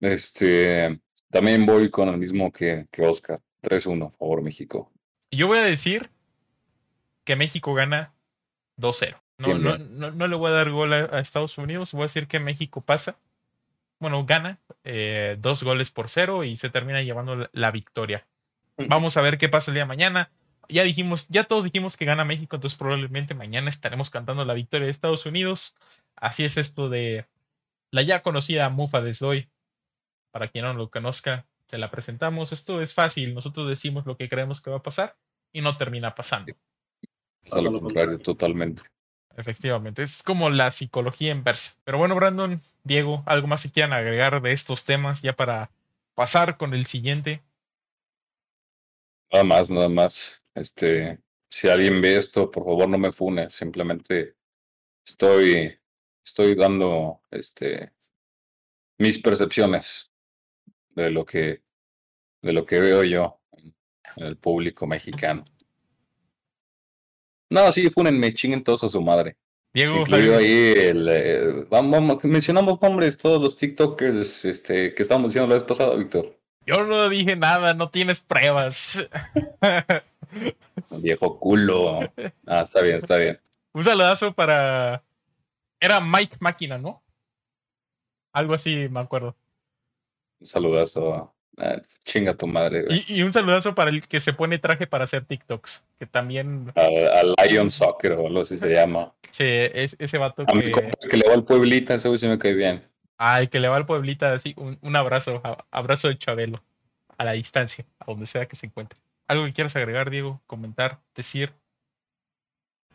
Este, 0.00 1.00
también 1.30 1.66
voy 1.66 1.90
con 1.90 2.08
el 2.08 2.18
mismo 2.18 2.52
que, 2.52 2.86
que 2.90 3.02
Oscar. 3.02 3.40
3-1, 3.62 4.12
favor 4.16 4.42
México. 4.42 4.92
Yo 5.30 5.48
voy 5.48 5.58
a 5.58 5.64
decir 5.64 6.10
que 7.26 7.36
México 7.36 7.74
gana 7.74 8.14
2-0. 8.78 9.20
No, 9.38 9.58
no, 9.58 9.76
no, 9.76 10.10
no 10.12 10.28
le 10.28 10.36
voy 10.36 10.50
a 10.50 10.54
dar 10.54 10.70
gol 10.70 10.94
a, 10.94 10.96
a 11.12 11.20
Estados 11.20 11.58
Unidos. 11.58 11.92
Voy 11.92 12.02
a 12.02 12.04
decir 12.04 12.26
que 12.26 12.40
México 12.40 12.80
pasa. 12.80 13.18
Bueno, 13.98 14.24
gana 14.24 14.58
eh, 14.84 15.36
dos 15.38 15.62
goles 15.62 15.90
por 15.90 16.08
cero 16.08 16.44
y 16.44 16.56
se 16.56 16.70
termina 16.70 17.02
llevando 17.02 17.36
la, 17.36 17.50
la 17.52 17.70
victoria. 17.70 18.26
Vamos 18.78 19.16
a 19.16 19.22
ver 19.22 19.38
qué 19.38 19.48
pasa 19.48 19.70
el 19.70 19.74
día 19.74 19.84
de 19.84 19.88
mañana. 19.88 20.30
Ya 20.68 20.84
dijimos, 20.84 21.28
ya 21.28 21.44
todos 21.44 21.64
dijimos 21.64 21.96
que 21.96 22.04
gana 22.04 22.24
México, 22.24 22.56
entonces 22.56 22.78
probablemente 22.78 23.34
mañana 23.34 23.68
estaremos 23.68 24.10
cantando 24.10 24.44
la 24.44 24.54
victoria 24.54 24.86
de 24.86 24.90
Estados 24.90 25.26
Unidos. 25.26 25.74
Así 26.14 26.44
es 26.44 26.56
esto 26.56 26.88
de 26.88 27.26
la 27.90 28.02
ya 28.02 28.22
conocida 28.22 28.68
Mufa 28.68 29.00
desde 29.00 29.26
hoy. 29.26 29.48
Para 30.30 30.48
quien 30.48 30.64
no 30.64 30.74
lo 30.74 30.90
conozca, 30.90 31.46
se 31.68 31.78
la 31.78 31.90
presentamos. 31.90 32.52
Esto 32.52 32.80
es 32.80 32.94
fácil. 32.94 33.34
Nosotros 33.34 33.68
decimos 33.68 34.06
lo 34.06 34.16
que 34.16 34.28
creemos 34.28 34.60
que 34.60 34.70
va 34.70 34.78
a 34.78 34.82
pasar 34.82 35.16
y 35.52 35.62
no 35.62 35.76
termina 35.76 36.14
pasando. 36.14 36.54
Pasa 37.48 37.70
lo 37.70 37.80
contrario. 37.80 38.18
totalmente. 38.18 38.82
Efectivamente, 39.36 40.02
es 40.02 40.22
como 40.22 40.48
la 40.48 40.70
psicología 40.70 41.30
inversa. 41.30 41.76
Pero 41.84 41.98
bueno, 41.98 42.14
Brandon, 42.14 42.60
Diego, 42.84 43.22
¿algo 43.26 43.46
más 43.46 43.62
que 43.62 43.70
quieran 43.70 43.92
agregar 43.92 44.40
de 44.40 44.52
estos 44.52 44.84
temas 44.84 45.20
ya 45.20 45.34
para 45.34 45.70
pasar 46.14 46.56
con 46.56 46.72
el 46.72 46.86
siguiente? 46.86 47.42
Nada 49.30 49.44
más, 49.44 49.70
nada 49.70 49.90
más. 49.90 50.42
Este, 50.54 51.18
si 51.50 51.68
alguien 51.68 52.00
ve 52.00 52.16
esto, 52.16 52.50
por 52.50 52.64
favor 52.64 52.88
no 52.88 52.96
me 52.96 53.12
fune. 53.12 53.50
Simplemente 53.50 54.36
estoy, 55.04 55.78
estoy 56.24 56.54
dando, 56.54 57.20
este, 57.30 57.92
mis 58.98 59.18
percepciones 59.18 60.10
de 60.90 61.10
lo 61.10 61.26
que, 61.26 61.62
de 62.40 62.52
lo 62.54 62.64
que 62.64 62.80
veo 62.80 63.04
yo 63.04 63.38
en 64.16 64.26
el 64.26 64.38
público 64.38 64.86
mexicano. 64.86 65.44
No, 67.50 67.70
sí, 67.72 67.90
funenme, 67.90 68.34
chinguen 68.34 68.64
todos 68.64 68.84
a 68.84 68.88
su 68.88 69.00
madre. 69.00 69.36
Diego, 69.72 70.00
Incluido 70.00 70.38
ahí 70.38 70.72
el, 70.74 71.08
eh, 71.10 71.66
vamos, 71.68 71.92
vamos, 71.92 72.24
mencionamos 72.24 72.80
nombres, 72.80 73.18
todos 73.18 73.40
los 73.40 73.56
TikTokers, 73.56 74.44
este, 74.46 74.94
que 74.94 75.02
estábamos 75.02 75.30
diciendo 75.30 75.48
la 75.48 75.54
vez 75.56 75.64
pasada, 75.64 75.94
Víctor. 75.94 76.34
Yo 76.66 76.84
no 76.84 77.08
dije 77.08 77.36
nada, 77.36 77.74
no 77.74 77.90
tienes 77.90 78.20
pruebas. 78.20 79.08
Viejo 81.02 81.38
culo. 81.38 82.00
Ah, 82.46 82.62
está 82.62 82.82
bien, 82.82 82.96
está 82.96 83.16
bien. 83.16 83.38
Un 83.72 83.84
saludazo 83.84 84.32
para. 84.32 85.04
Era 85.78 86.00
Mike 86.00 86.38
Máquina, 86.40 86.78
¿no? 86.78 87.04
Algo 88.32 88.54
así, 88.54 88.88
me 88.90 89.00
acuerdo. 89.00 89.36
Un 90.40 90.46
saludazo. 90.46 91.35
Ah, 91.58 91.80
chinga 92.04 92.34
tu 92.34 92.46
madre, 92.46 92.82
güey. 92.84 93.04
Y, 93.08 93.20
y 93.20 93.22
un 93.22 93.32
saludazo 93.32 93.74
para 93.74 93.88
el 93.90 94.06
que 94.06 94.20
se 94.20 94.34
pone 94.34 94.58
traje 94.58 94.86
para 94.86 95.04
hacer 95.04 95.24
TikToks. 95.24 95.84
Que 95.98 96.04
también. 96.06 96.70
Al, 96.74 97.08
al 97.08 97.48
Lion 97.48 97.70
Soccer 97.70 98.12
o 98.12 98.26
algo 98.26 98.42
así 98.42 98.58
se 98.58 98.68
llama. 98.68 99.14
Sí, 99.30 99.44
es, 99.46 99.96
ese 99.98 100.18
vato 100.18 100.42
A 100.42 100.46
que. 100.46 100.70
compa 100.70 100.90
que 101.08 101.16
le 101.16 101.26
va 101.26 101.34
al 101.34 101.44
pueblita, 101.44 101.94
ese 101.94 102.08
güey 102.08 102.18
sí 102.18 102.26
me 102.28 102.38
cae 102.38 102.52
bien. 102.52 102.82
Ay, 103.16 103.48
que 103.48 103.58
le 103.60 103.68
va 103.68 103.76
al 103.76 103.86
pueblita 103.86 104.34
así. 104.34 104.52
Un, 104.58 104.78
un 104.82 104.96
abrazo. 104.96 105.40
a- 105.44 105.64
abrazo 105.70 106.08
de 106.08 106.18
Chabelo. 106.18 106.62
A 107.18 107.24
la 107.24 107.32
distancia, 107.32 107.86
a 108.00 108.04
donde 108.10 108.26
sea 108.26 108.44
que 108.46 108.56
se 108.56 108.66
encuentre. 108.66 108.98
¿Algo 109.26 109.46
que 109.46 109.54
quieras 109.54 109.74
agregar, 109.76 110.10
Diego? 110.10 110.42
Comentar, 110.46 111.00
decir. 111.14 111.52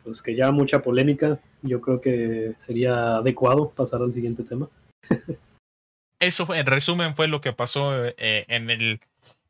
Pues 0.04 0.22
que 0.22 0.36
ya 0.36 0.52
mucha 0.52 0.80
polémica. 0.80 1.40
Yo 1.62 1.80
creo 1.80 2.00
que 2.00 2.52
sería 2.56 3.16
adecuado 3.16 3.70
pasar 3.70 4.00
al 4.02 4.12
siguiente 4.12 4.44
tema. 4.44 4.68
eso 6.26 6.46
fue- 6.46 6.58
en 6.60 6.66
resumen 6.66 7.14
fue 7.16 7.28
lo 7.28 7.40
que 7.40 7.52
pasó 7.52 8.04
eh, 8.06 8.44
en 8.48 8.70
el 8.70 9.00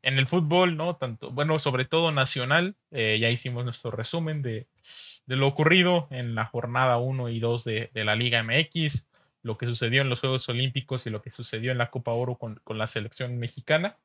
en 0.05 0.17
el 0.19 0.27
fútbol, 0.27 0.75
¿no? 0.77 0.97
Tanto, 0.97 1.31
bueno, 1.31 1.59
sobre 1.59 1.85
todo 1.85 2.11
nacional. 2.11 2.75
eh, 2.91 3.17
ya 3.21 3.29
hicimos 3.29 3.63
nuestro 3.63 3.89
resumen 3.91 4.41
de, 4.41 4.67
de 5.25 5.35
lo 5.37 5.47
ocurrido 5.47 6.07
en 6.11 6.35
la 6.35 6.45
jornada 6.45 6.97
1 6.97 7.29
y 7.29 7.39
2 7.39 7.63
de, 7.63 7.89
de 7.93 8.03
la 8.05 8.15
Liga 8.17 8.39
MX, 8.39 9.07
lo 9.43 9.57
que 9.57 9.65
sucedió 9.67 10.01
en 10.01 10.09
los 10.09 10.19
Juegos 10.21 10.49
Olímpicos 10.49 11.07
y 11.07 11.09
lo 11.09 11.21
que 11.21 11.29
sucedió 11.29 11.71
en 11.71 11.77
la 11.79 11.89
Copa 11.91 12.11
Oro 12.11 12.37
con, 12.37 12.55
con 12.65 12.77
la 12.77 12.87
selección 12.87 13.37
mexicana. 13.39 13.97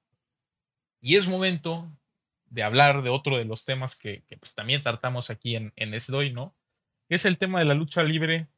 Y 1.00 1.16
es 1.16 1.28
momento 1.28 1.90
de 2.46 2.62
hablar 2.62 3.02
de 3.02 3.10
otro 3.10 3.36
de 3.36 3.44
los 3.44 3.64
temas 3.64 3.96
que, 3.96 4.22
que, 4.24 4.36
pues, 4.36 4.54
también 4.54 4.82
tratamos 4.82 5.30
aquí 5.30 5.56
en, 5.56 5.72
en 5.76 5.94
SDOI, 5.94 6.32
¿no? 6.32 6.56
Que 7.08 7.16
es 7.16 7.24
el 7.24 7.38
tema 7.38 7.58
de 7.58 7.64
la 7.66 7.74
lucha 7.74 8.02
libre. 8.02 8.48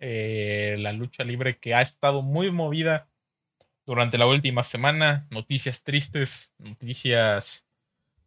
eh, 0.00 0.76
la 0.80 0.92
lucha 0.92 1.24
libre 1.24 1.58
que 1.60 1.74
ha 1.74 1.82
estado 1.82 2.22
muy 2.22 2.52
movida 2.52 3.08
durante 3.86 4.18
la 4.18 4.26
última 4.26 4.62
semana. 4.62 5.26
Noticias 5.30 5.82
tristes, 5.82 6.54
noticias, 6.58 7.66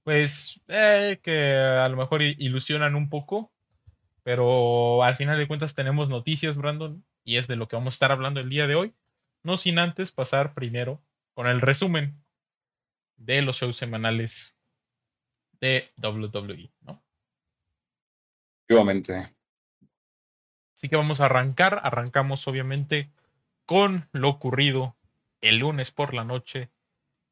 pues, 0.04 0.62
eh, 0.68 1.20
que 1.22 1.56
a 1.56 1.88
lo 1.90 1.98
mejor 1.98 2.22
ilusionan 2.22 2.96
un 2.96 3.10
poco. 3.10 3.52
Pero 4.24 5.04
al 5.04 5.16
final 5.16 5.38
de 5.38 5.48
cuentas 5.48 5.76
tenemos 5.76 6.10
noticias, 6.10 6.58
Brandon, 6.58 7.06
y 7.24 7.38
es 7.38 7.48
de 7.48 7.56
lo 7.56 7.68
que 7.68 7.76
vamos 7.76 7.94
a 7.94 7.96
estar 7.96 8.12
hablando 8.12 8.40
el 8.40 8.50
día 8.50 8.66
de 8.66 8.76
hoy. 8.76 8.96
No 9.44 9.58
sin 9.58 9.78
antes 9.78 10.12
pasar 10.12 10.56
primero 10.56 11.04
con 11.34 11.48
el 11.48 11.62
resumen 11.62 12.24
de 13.18 13.44
los 13.44 13.58
shows 13.58 13.78
semanales 13.78 14.58
de 15.60 15.92
WWE, 16.02 16.72
¿no? 16.82 17.04
Efectivamente. 18.68 19.36
Así 20.76 20.90
que 20.90 20.96
vamos 20.96 21.22
a 21.22 21.26
arrancar. 21.26 21.80
Arrancamos 21.84 22.48
obviamente 22.48 23.12
con 23.66 24.10
lo 24.12 24.30
ocurrido 24.30 24.96
el 25.48 25.60
lunes 25.60 25.92
por 25.92 26.14
la 26.14 26.24
noche 26.24 26.72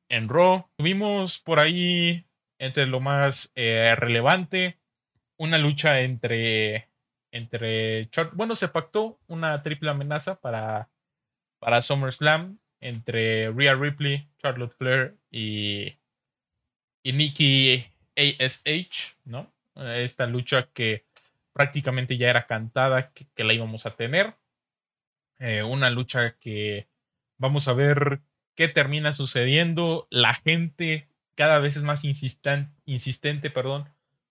en 0.10 0.30
Raw. 0.30 0.70
Tuvimos 0.76 1.40
por 1.40 1.60
ahí, 1.60 2.28
entre 2.60 2.86
lo 2.86 3.00
más 3.00 3.52
eh, 3.56 3.96
relevante, 3.96 4.80
una 5.38 5.58
lucha 5.58 6.02
entre, 6.02 6.90
entre... 7.32 8.10
Bueno, 8.34 8.56
se 8.56 8.68
pactó 8.68 9.20
una 9.28 9.62
triple 9.62 9.90
amenaza 9.90 10.40
para, 10.40 10.90
para 11.60 11.82
SummerSlam 11.82 12.60
entre 12.80 13.50
Rhea 13.52 13.76
Ripley, 13.76 14.30
Charlotte 14.38 14.76
Flair 14.76 15.18
y, 15.32 15.98
y 17.02 17.14
Nikki 17.14 17.86
ASH, 18.16 19.18
¿no? 19.26 19.52
Esta 19.76 20.28
lucha 20.28 20.70
que 20.72 21.06
prácticamente 21.54 22.18
ya 22.18 22.30
era 22.30 22.46
cantada 22.46 23.12
que, 23.12 23.26
que 23.34 23.44
la 23.44 23.54
íbamos 23.54 23.86
a 23.86 23.96
tener. 23.96 24.36
Eh, 25.40 25.64
una 25.64 25.90
lucha 25.90 26.38
que 26.38 26.88
vamos 27.38 27.68
a 27.68 27.74
ver 27.74 28.22
qué 28.56 28.68
termina 28.68 29.14
sucediendo. 29.14 30.08
La 30.10 30.34
gente 30.34 31.08
cada 31.36 31.60
vez 31.60 31.76
es 31.76 31.84
más 31.84 32.04
insistan- 32.04 32.74
insistente 32.86 33.50
perdón, 33.50 33.90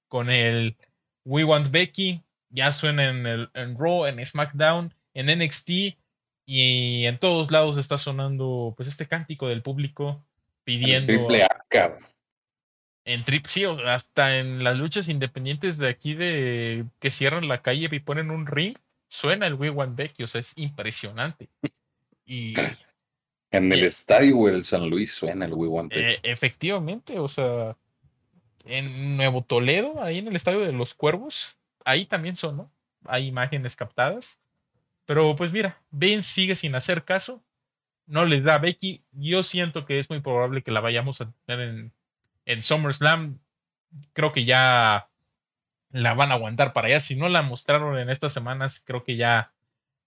con 0.09 0.31
el 0.31 0.77
We 1.25 1.45
Want 1.45 1.71
Becky. 1.71 2.23
Ya 2.51 2.71
suena 2.73 3.09
en, 3.09 3.27
el, 3.27 3.51
en 3.55 3.79
Raw, 3.79 4.07
en 4.07 4.25
SmackDown, 4.25 4.95
en 5.15 5.39
NXT 5.39 5.71
y 6.45 7.07
en 7.07 7.19
todos 7.19 7.51
lados 7.51 7.79
está 7.79 7.97
sonando 7.97 8.75
pues 8.77 8.89
este 8.89 9.07
cántico 9.09 9.49
del 9.49 9.63
público 9.63 10.23
pidiendo 10.65 11.13
triple 11.13 11.45
A, 11.45 11.65
cabrón. 11.69 12.05
en 13.05 13.25
trip, 13.25 13.47
sí, 13.47 13.65
o 13.65 13.75
sea, 13.75 13.95
hasta 13.95 14.39
en 14.39 14.63
las 14.63 14.77
luchas 14.77 15.09
independientes 15.09 15.79
de 15.79 15.89
aquí 15.89 16.15
de 16.15 16.85
que 16.99 17.11
cierran 17.11 17.49
la 17.49 17.63
calle 17.63 17.89
y 17.91 17.99
ponen 18.01 18.31
un 18.31 18.47
ring, 18.47 18.77
suena 19.09 19.47
el 19.47 19.55
We 19.55 19.71
Want 19.71 19.97
Becky, 19.97 20.23
o 20.23 20.27
sea, 20.27 20.41
es 20.41 20.53
impresionante. 20.59 21.49
Y 22.27 22.55
En 23.53 23.65
el 23.65 23.79
Bien. 23.79 23.87
estadio 23.87 24.47
del 24.47 24.65
San 24.65 24.89
Luis 24.89 25.13
suena 25.13 25.45
el 25.45 25.53
We 25.53 25.69
Want 25.69 25.93
eh, 25.95 26.19
efectivamente, 26.23 27.19
o 27.19 27.29
sea, 27.29 27.77
en 28.65 29.17
Nuevo 29.17 29.43
Toledo, 29.43 30.03
ahí 30.03 30.19
en 30.19 30.29
el 30.29 30.37
estadio 30.37 30.61
de 30.61 30.73
los 30.73 30.95
Cuervos, 30.95 31.57
ahí 31.85 32.07
también 32.07 32.35
sonó, 32.35 32.73
hay 33.05 33.27
imágenes 33.27 33.77
captadas. 33.77 34.41
Pero 35.05 35.37
pues 35.37 35.53
mira, 35.53 35.83
Ben 35.91 36.23
sigue 36.23 36.55
sin 36.55 36.75
hacer 36.75 37.05
caso, 37.05 37.43
no 38.07 38.25
les 38.25 38.45
da 38.45 38.55
a 38.55 38.59
Becky. 38.59 39.05
Yo 39.13 39.43
siento 39.43 39.85
que 39.85 39.99
es 39.99 40.11
muy 40.11 40.21
probable 40.21 40.63
que 40.63 40.71
la 40.71 40.81
vayamos 40.81 41.21
a 41.21 41.33
tener 41.47 41.69
en, 41.69 41.93
en 42.47 42.63
SummerSlam. 42.63 43.39
Creo 44.13 44.33
que 44.33 44.45
ya 44.45 45.09
la 45.91 46.15
van 46.15 46.31
a 46.31 46.35
aguantar 46.35 46.73
para 46.73 46.89
allá. 46.89 47.01
Si 47.01 47.17
no 47.17 47.29
la 47.29 47.43
mostraron 47.43 47.99
en 47.99 48.11
estas 48.11 48.33
semanas, 48.33 48.83
creo 48.85 49.05
que 49.05 49.17
ya 49.17 49.53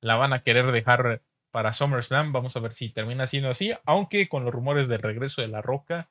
la 0.01 0.15
van 0.15 0.33
a 0.33 0.43
querer 0.43 0.71
dejar 0.71 1.21
para 1.55 1.71
SummerSlam. 1.71 2.33
Vamos 2.33 2.57
a 2.57 2.59
ver 2.59 2.73
si 2.73 2.89
termina 2.89 3.27
siendo 3.27 3.49
así. 3.49 3.71
Aunque 3.85 4.27
con 4.27 4.43
los 4.43 4.53
rumores 4.53 4.89
del 4.89 5.01
regreso 5.01 5.41
de 5.41 5.47
La 5.47 5.61
Roca, 5.61 6.09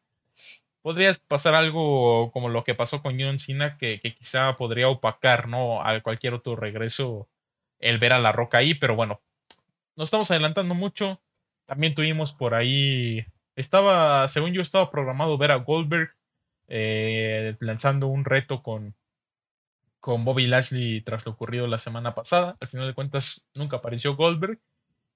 podría 0.81 1.13
pasar 1.29 1.55
algo 1.55 2.33
como 2.33 2.49
lo 2.49 2.65
que 2.65 2.75
pasó 2.75 3.03
con 3.03 3.21
John 3.21 3.39
Cena, 3.39 3.77
que, 3.77 4.01
quizá 4.01 4.57
podría 4.57 4.89
opacar 4.89 5.47
¿no? 5.47 5.85
a 5.87 6.01
cualquier 6.01 6.33
otro 6.33 6.57
regreso 6.57 7.29
el 7.79 7.99
ver 7.99 8.15
a 8.15 8.21
La 8.21 8.33
Roca 8.33 8.57
ahí. 8.57 8.73
Pero 8.73 8.97
bueno, 8.97 9.21
nos 9.97 10.07
estamos 10.07 10.31
adelantando 10.31 10.75
mucho. 10.75 11.21
También 11.67 11.95
tuvimos 11.95 12.33
por 12.33 12.55
ahí. 12.55 13.27
Estaba, 13.55 14.27
según 14.29 14.55
yo, 14.55 14.63
estaba 14.63 14.89
programado 14.89 15.37
ver 15.37 15.51
a 15.51 15.57
Goldberg 15.57 16.17
eh, 16.69 17.55
lanzando 17.61 18.07
un 18.07 18.25
reto 18.25 18.63
con, 18.63 18.95
con 20.01 20.25
Bobby 20.25 20.47
Lashley 20.47 21.03
tras 21.03 21.27
lo 21.27 21.33
ocurrido 21.33 21.67
la 21.67 21.77
semana 21.77 22.15
pasada. 22.15 22.57
Al 22.61 22.69
final 22.69 22.87
de 22.87 22.95
cuentas, 22.95 23.45
nunca 23.53 23.77
apareció 23.77 24.17
Goldberg. 24.17 24.59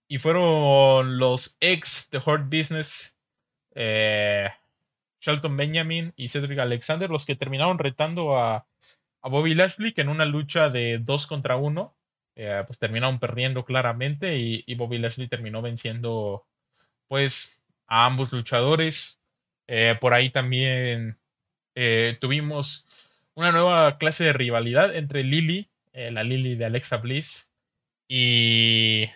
Y 0.09 0.19
fueron 0.19 1.19
los 1.19 1.59
ex 1.61 2.09
de 2.11 2.19
Hurt 2.19 2.45
Business, 2.45 3.19
eh, 3.75 4.49
Shelton 5.21 5.55
Benjamin 5.55 6.15
y 6.17 6.29
Cedric 6.29 6.59
Alexander, 6.59 7.11
los 7.11 7.27
que 7.27 7.37
terminaron 7.37 7.79
retando 7.79 8.39
a, 8.39 8.67
Bobby 9.23 9.55
Lashley, 9.55 9.93
que 9.93 10.01
en 10.01 10.09
una 10.09 10.25
lucha 10.25 10.71
de 10.71 10.99
dos 10.99 11.27
contra 11.27 11.57
uno, 11.57 11.95
eh, 12.37 12.63
pues 12.67 12.79
terminaron 12.79 13.19
perdiendo 13.19 13.67
claramente. 13.67 14.39
Y, 14.39 14.75
Bobby 14.77 14.97
Lashley 14.97 15.29
terminó 15.29 15.61
venciendo, 15.61 16.47
pues, 17.09 17.61
a 17.87 18.07
ambos 18.07 18.33
luchadores. 18.33 19.21
Eh, 19.67 19.97
por 20.01 20.15
ahí 20.15 20.31
también 20.31 21.19
tuvimos 22.21 22.87
una 23.35 23.53
nueva 23.53 23.99
clase 23.99 24.25
de 24.25 24.33
rivalidad 24.33 24.97
entre 24.97 25.23
Lily, 25.23 25.71
la 25.93 26.25
Lily 26.25 26.57
de 26.57 26.65
Alexa 26.65 26.97
Bliss, 26.97 27.53
y, 28.09 29.11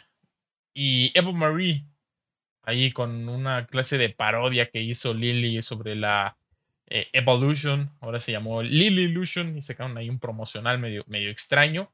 y 0.74 1.12
Eva 1.14 1.32
Marie, 1.32 1.84
ahí 2.62 2.92
con 2.92 3.28
una 3.28 3.66
clase 3.66 3.98
de 3.98 4.10
parodia 4.10 4.70
que 4.70 4.80
hizo 4.80 5.14
Lily 5.14 5.62
sobre 5.62 5.96
la 5.96 6.36
eh, 6.86 7.08
Evolution, 7.12 7.90
ahora 8.00 8.18
se 8.18 8.32
llamó 8.32 8.62
Lily 8.62 9.04
Illusion, 9.04 9.56
y 9.56 9.62
sacaron 9.62 9.96
ahí 9.98 10.08
un 10.10 10.18
promocional 10.18 10.78
medio, 10.78 11.04
medio 11.06 11.30
extraño, 11.30 11.92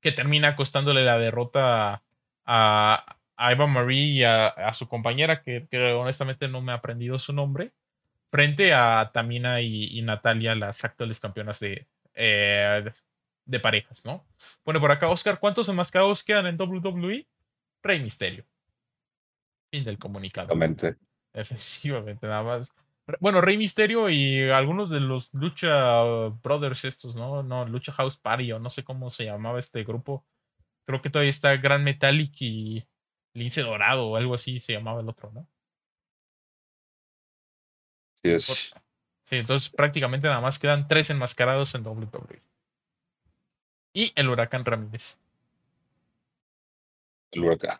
que 0.00 0.12
termina 0.12 0.56
costándole 0.56 1.04
la 1.04 1.18
derrota 1.18 2.02
a, 2.44 3.16
Eva 3.38 3.66
Marie 3.66 4.04
y 4.04 4.24
a, 4.24 4.72
su 4.72 4.88
compañera, 4.88 5.42
que, 5.42 5.66
honestamente 5.94 6.48
no 6.48 6.60
me 6.62 6.72
ha 6.72 6.76
aprendido 6.76 7.18
su 7.18 7.32
nombre 7.32 7.72
frente 8.30 8.72
a 8.72 9.10
Tamina 9.12 9.60
y, 9.60 10.00
Natalia, 10.02 10.54
las 10.54 10.84
actuales 10.84 11.18
campeonas 11.20 11.58
de, 11.60 11.86
eh, 12.14 12.82
de, 12.84 12.92
de 13.44 13.60
parejas, 13.60 14.04
¿no? 14.06 14.24
Pone 14.62 14.80
por 14.80 14.92
acá, 14.92 15.08
Oscar, 15.08 15.40
¿cuántos 15.40 15.68
enmascarados 15.68 16.22
quedan 16.22 16.46
en 16.46 16.56
WWE? 16.60 17.26
Rey 17.82 18.00
Misterio. 18.00 18.44
Fin 19.72 19.84
del 19.84 19.98
comunicado. 19.98 20.52
Exactamente. 20.52 20.96
Efectivamente, 21.32 22.26
nada 22.26 22.42
más. 22.42 22.70
Bueno, 23.20 23.40
Rey 23.40 23.56
Misterio 23.56 24.08
y 24.10 24.50
algunos 24.50 24.90
de 24.90 25.00
los 25.00 25.34
Lucha 25.34 26.02
Brothers 26.42 26.84
estos, 26.84 27.16
¿no? 27.16 27.42
No, 27.42 27.66
Lucha 27.66 27.92
House 27.92 28.16
Party 28.16 28.52
o 28.52 28.58
no 28.58 28.70
sé 28.70 28.84
cómo 28.84 29.10
se 29.10 29.24
llamaba 29.24 29.58
este 29.58 29.82
grupo. 29.82 30.24
Creo 30.86 31.02
que 31.02 31.10
todavía 31.10 31.30
está 31.30 31.56
Gran 31.56 31.84
Metallic 31.84 32.40
y 32.40 32.84
Lince 33.34 33.62
Dorado 33.62 34.08
o 34.08 34.16
algo 34.16 34.34
así 34.34 34.60
se 34.60 34.74
llamaba 34.74 35.00
el 35.00 35.08
otro, 35.08 35.32
¿no? 35.32 35.48
Yes. 38.22 38.72
Sí, 39.24 39.36
entonces 39.36 39.70
prácticamente 39.70 40.28
nada 40.28 40.40
más 40.40 40.58
quedan 40.58 40.86
tres 40.86 41.10
enmascarados 41.10 41.74
en 41.74 41.86
WWE. 41.86 42.42
Y 43.94 44.12
el 44.14 44.28
Huracán 44.28 44.64
Ramírez. 44.64 45.18
El 47.32 47.44
huracán. 47.44 47.78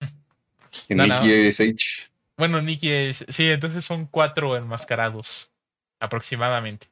Y 0.88 0.94
No, 0.94 1.06
no. 1.06 1.20
Nicky 1.20 1.48
ASH. 1.48 2.10
Bueno, 2.36 2.62
Nicky 2.62 2.90
es. 2.90 3.24
Sí, 3.28 3.50
entonces 3.50 3.84
son 3.84 4.06
cuatro 4.06 4.56
enmascarados. 4.56 5.50
Aproximadamente. 5.98 6.86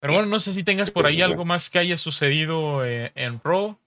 Pero 0.00 0.12
bueno, 0.12 0.28
no 0.28 0.38
sé 0.38 0.52
si 0.52 0.62
tengas 0.62 0.90
por 0.90 1.06
ahí 1.06 1.16
Pues, 1.16 1.26
algo 1.26 1.44
más 1.44 1.70
que 1.70 1.78
haya 1.80 1.96
sucedido 1.96 2.84
eh, 2.84 3.10
en 3.16 3.40
Raw. 3.42 3.78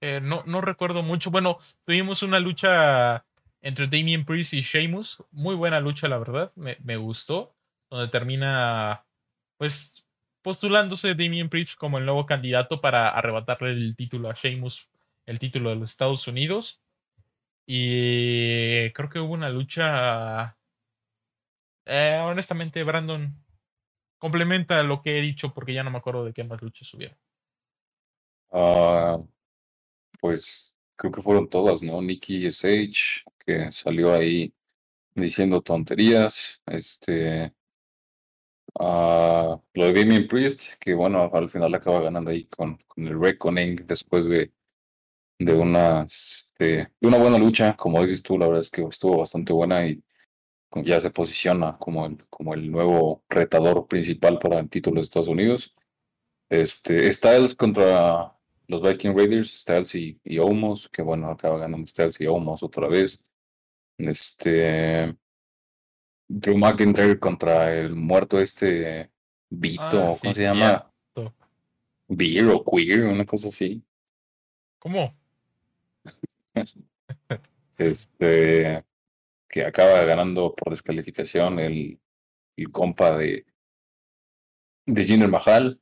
Eh, 0.00 0.20
no, 0.22 0.44
no 0.46 0.60
recuerdo 0.60 1.02
mucho. 1.02 1.30
Bueno, 1.30 1.58
tuvimos 1.84 2.22
una 2.22 2.38
lucha 2.38 3.24
entre 3.62 3.88
Damien 3.88 4.24
Priest 4.24 4.52
y 4.52 4.60
Sheamus. 4.60 5.24
Muy 5.32 5.56
buena 5.56 5.80
lucha, 5.80 6.06
la 6.08 6.18
verdad. 6.18 6.52
Me, 6.54 6.76
me 6.84 6.96
gustó. 6.96 7.56
Donde 7.90 8.08
termina, 8.08 9.04
pues, 9.56 10.04
postulándose 10.42 11.14
Damien 11.16 11.48
Priest 11.48 11.76
como 11.76 11.98
el 11.98 12.04
nuevo 12.04 12.26
candidato 12.26 12.80
para 12.80 13.08
arrebatarle 13.08 13.70
el 13.70 13.96
título 13.96 14.30
a 14.30 14.34
Sheamus, 14.34 14.88
el 15.26 15.38
título 15.38 15.70
de 15.70 15.76
los 15.76 15.90
Estados 15.90 16.26
Unidos. 16.28 16.82
Y 17.66 18.92
creo 18.92 19.08
que 19.10 19.18
hubo 19.20 19.34
una 19.34 19.50
lucha. 19.50 20.56
eh, 21.86 22.18
honestamente, 22.22 22.82
Brandon 22.84 23.34
complementa 24.18 24.82
lo 24.82 25.02
que 25.02 25.18
he 25.18 25.22
dicho 25.22 25.52
porque 25.52 25.74
ya 25.74 25.84
no 25.84 25.90
me 25.90 25.98
acuerdo 25.98 26.24
de 26.24 26.32
qué 26.32 26.44
más 26.44 26.62
luchas 26.62 26.92
hubieron. 26.94 27.18
Ah, 28.52 29.18
pues 30.20 30.74
creo 30.96 31.12
que 31.12 31.22
fueron 31.22 31.48
todas, 31.48 31.82
¿no? 31.82 32.00
Nicky 32.02 32.46
SH, 32.46 33.24
que 33.38 33.72
salió 33.72 34.14
ahí 34.14 34.54
diciendo 35.14 35.60
tonterías. 35.62 36.62
Este. 36.66 37.52
lo 38.78 39.84
de 39.84 39.92
Damien 39.92 40.28
Priest, 40.28 40.74
que 40.80 40.94
bueno, 40.94 41.30
al 41.32 41.50
final 41.50 41.74
acaba 41.74 42.00
ganando 42.00 42.30
ahí 42.30 42.44
con, 42.46 42.76
con 42.86 43.06
el 43.06 43.20
Reckoning 43.20 43.86
después 43.86 44.26
de, 44.26 44.52
de 45.38 45.54
una, 45.54 46.02
este, 46.02 46.90
de 47.00 47.08
una 47.08 47.18
buena 47.18 47.38
lucha. 47.38 47.76
Como 47.76 48.02
dices 48.02 48.22
tú, 48.22 48.38
la 48.38 48.46
verdad 48.46 48.62
es 48.62 48.70
que 48.70 48.82
estuvo 48.82 49.18
bastante 49.18 49.52
buena 49.52 49.86
y 49.86 50.02
ya 50.84 51.00
se 51.00 51.10
posiciona 51.10 51.78
como 51.78 52.06
el, 52.06 52.24
como 52.28 52.54
el 52.54 52.70
nuevo 52.70 53.24
retador 53.28 53.86
principal 53.86 54.38
para 54.38 54.58
el 54.58 54.68
título 54.68 54.96
de 54.96 55.02
Estados 55.02 55.28
Unidos. 55.28 55.74
Este, 56.48 57.12
Styles 57.12 57.54
contra 57.54 58.32
los 58.68 58.82
Viking 58.82 59.16
Raiders, 59.16 59.60
Styles 59.60 59.94
y, 59.94 60.20
y 60.24 60.38
Omos, 60.38 60.88
que 60.88 61.02
bueno, 61.02 61.30
acaba 61.30 61.58
ganando 61.58 61.86
Styles 61.86 62.20
y 62.20 62.26
Omos 62.26 62.62
otra 62.62 62.88
vez. 62.88 63.22
Este, 63.98 65.16
Drew 66.28 66.58
McIntyre 66.58 67.18
contra 67.18 67.74
el 67.74 67.94
muerto 67.94 68.38
este 68.38 69.10
Vito, 69.48 69.82
Ah, 69.82 70.16
¿cómo 70.20 70.34
sí, 70.34 70.34
se 70.34 70.42
llama? 70.42 70.92
Beer 72.08 72.46
o 72.48 72.64
Queer, 72.64 73.04
una 73.04 73.24
cosa 73.24 73.48
así. 73.48 73.82
¿Cómo? 74.78 75.14
Este, 77.78 78.84
que 79.48 79.64
acaba 79.64 80.02
ganando 80.04 80.54
por 80.54 80.70
descalificación 80.70 81.58
el, 81.58 82.00
el 82.56 82.72
compa 82.72 83.16
de, 83.18 83.44
de 84.86 85.04
Jinder 85.04 85.28
Mahal. 85.28 85.80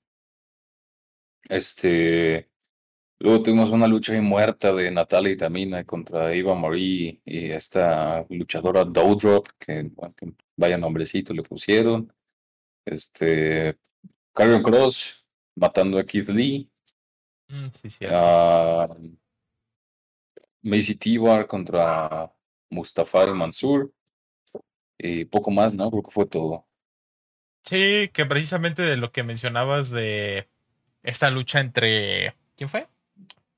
Este, 1.48 2.50
luego 3.20 3.42
tuvimos 3.42 3.70
una 3.70 3.86
lucha 3.86 4.12
ahí 4.12 4.20
muerta 4.20 4.72
de 4.74 4.90
Natalia 4.90 5.32
y 5.32 5.36
Tamina 5.36 5.84
contra 5.84 6.32
Eva 6.34 6.54
Marie 6.54 7.20
y 7.24 7.50
esta 7.50 8.26
luchadora 8.28 8.84
Doudrop, 8.84 9.48
que, 9.58 9.90
vaya 10.56 10.78
nombrecito 10.78 11.32
le 11.32 11.42
pusieron. 11.42 12.12
Este, 12.84 13.78
Karrion 14.34 14.62
Cross 14.62 15.24
matando 15.56 15.98
a 15.98 16.04
Keith 16.04 16.28
Lee. 16.28 16.68
Mm, 17.48 17.64
sí, 17.80 17.90
cierto. 17.90 18.96
Macy 20.64 20.96
Tibar 20.96 21.46
contra 21.46 22.32
Mustafa 22.70 23.26
y 23.28 23.32
Mansur. 23.32 23.92
Y 24.98 25.26
poco 25.26 25.50
más, 25.50 25.74
¿no? 25.74 25.90
Creo 25.90 26.02
que 26.02 26.10
fue 26.10 26.26
todo. 26.26 26.66
Sí, 27.64 28.10
que 28.12 28.26
precisamente 28.26 28.82
de 28.82 28.96
lo 28.96 29.12
que 29.12 29.22
mencionabas 29.22 29.90
de 29.90 30.48
esta 31.02 31.30
lucha 31.30 31.60
entre. 31.60 32.34
¿Quién 32.56 32.68
fue? 32.68 32.88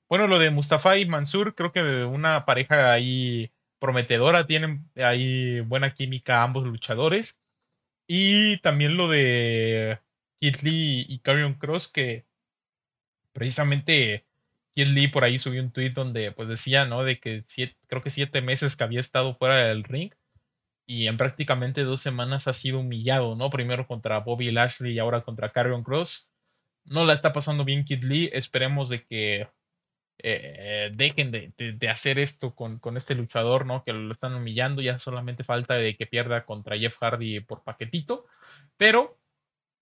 Bueno, 0.08 0.26
lo 0.26 0.38
de 0.38 0.50
Mustafa 0.50 0.98
y 0.98 1.06
Mansur, 1.06 1.54
creo 1.54 1.72
que 1.72 2.04
una 2.04 2.44
pareja 2.44 2.92
ahí 2.92 3.52
prometedora, 3.78 4.46
tienen 4.46 4.90
ahí 4.96 5.60
buena 5.60 5.92
química 5.92 6.42
ambos 6.42 6.64
luchadores. 6.64 7.40
Y 8.08 8.58
también 8.58 8.96
lo 8.96 9.08
de 9.08 10.00
Keith 10.40 10.62
Lee 10.62 11.06
y 11.08 11.18
Karrion 11.20 11.54
Cross, 11.54 11.88
que 11.88 12.26
precisamente 13.32 14.25
Keith 14.76 14.88
Lee 14.90 15.08
por 15.08 15.24
ahí 15.24 15.38
subió 15.38 15.62
un 15.62 15.72
tweet 15.72 15.90
donde 15.90 16.32
pues 16.32 16.48
decía, 16.48 16.84
¿no? 16.84 17.02
De 17.02 17.18
que 17.18 17.40
siete- 17.40 17.76
creo 17.88 18.02
que 18.02 18.10
siete 18.10 18.42
meses 18.42 18.76
que 18.76 18.84
había 18.84 19.00
estado 19.00 19.34
fuera 19.36 19.56
del 19.66 19.82
ring 19.84 20.12
y 20.86 21.08
en 21.08 21.16
prácticamente 21.16 21.82
dos 21.82 22.02
semanas 22.02 22.46
ha 22.46 22.52
sido 22.52 22.80
humillado, 22.80 23.36
¿no? 23.36 23.50
Primero 23.50 23.86
contra 23.88 24.20
Bobby 24.20 24.50
Lashley 24.52 24.92
y 24.92 24.98
ahora 24.98 25.22
contra 25.22 25.50
Karrion 25.52 25.82
Cross. 25.82 26.30
No 26.84 27.04
la 27.06 27.14
está 27.14 27.32
pasando 27.32 27.64
bien 27.64 27.84
Kid 27.84 28.04
Lee. 28.04 28.30
Esperemos 28.32 28.88
de 28.90 29.04
que 29.06 29.48
eh, 30.18 30.90
dejen 30.94 31.30
de, 31.32 31.52
de- 31.56 31.72
de 31.72 31.88
hacer 31.88 32.18
esto 32.18 32.54
con, 32.54 32.78
con 32.78 32.96
este 32.96 33.14
luchador, 33.14 33.66
¿no? 33.66 33.82
Que 33.84 33.92
lo 33.94 34.12
están 34.12 34.34
humillando. 34.34 34.82
Ya 34.82 34.98
solamente 34.98 35.42
falta 35.44 35.74
de 35.76 35.96
que 35.96 36.06
pierda 36.06 36.44
contra 36.44 36.78
Jeff 36.78 36.98
Hardy 37.00 37.40
por 37.40 37.64
paquetito. 37.64 38.26
Pero, 38.76 39.18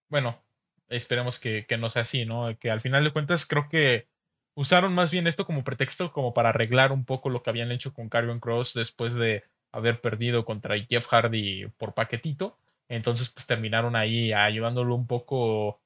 bueno, 0.09 0.43
esperemos 0.89 1.39
que, 1.39 1.67
que 1.67 1.79
no 1.79 1.91
sea 1.91 2.03
así, 2.03 2.25
¿no? 2.27 2.57
Que 2.59 2.71
al 2.71 2.81
final 2.81 3.05
de 3.05 3.13
cuentas 3.13 3.47
creo 3.47 3.69
que 3.69 4.09
usaron 4.55 4.95
más 4.95 5.11
bien 5.11 5.27
esto 5.27 5.47
como 5.47 5.65
pretexto 5.65 6.13
como 6.13 6.33
para 6.33 6.51
arreglar 6.51 6.93
un 6.93 7.05
poco 7.05 7.29
lo 7.29 7.43
que 7.43 7.51
habían 7.51 7.73
hecho 7.73 7.93
con 7.93 8.09
Karrion 8.09 8.41
Cross 8.41 8.75
después 8.75 9.15
de 9.17 9.45
haber 9.73 10.01
perdido 10.01 10.45
contra 10.45 10.79
Jeff 10.79 11.07
Hardy 11.09 11.67
por 11.79 11.95
paquetito. 11.95 12.59
Entonces, 12.89 13.29
pues 13.29 13.47
terminaron 13.47 13.97
ahí 13.97 14.33
ayudándolo 14.33 14.95
un 14.95 15.07
poco, 15.07 15.81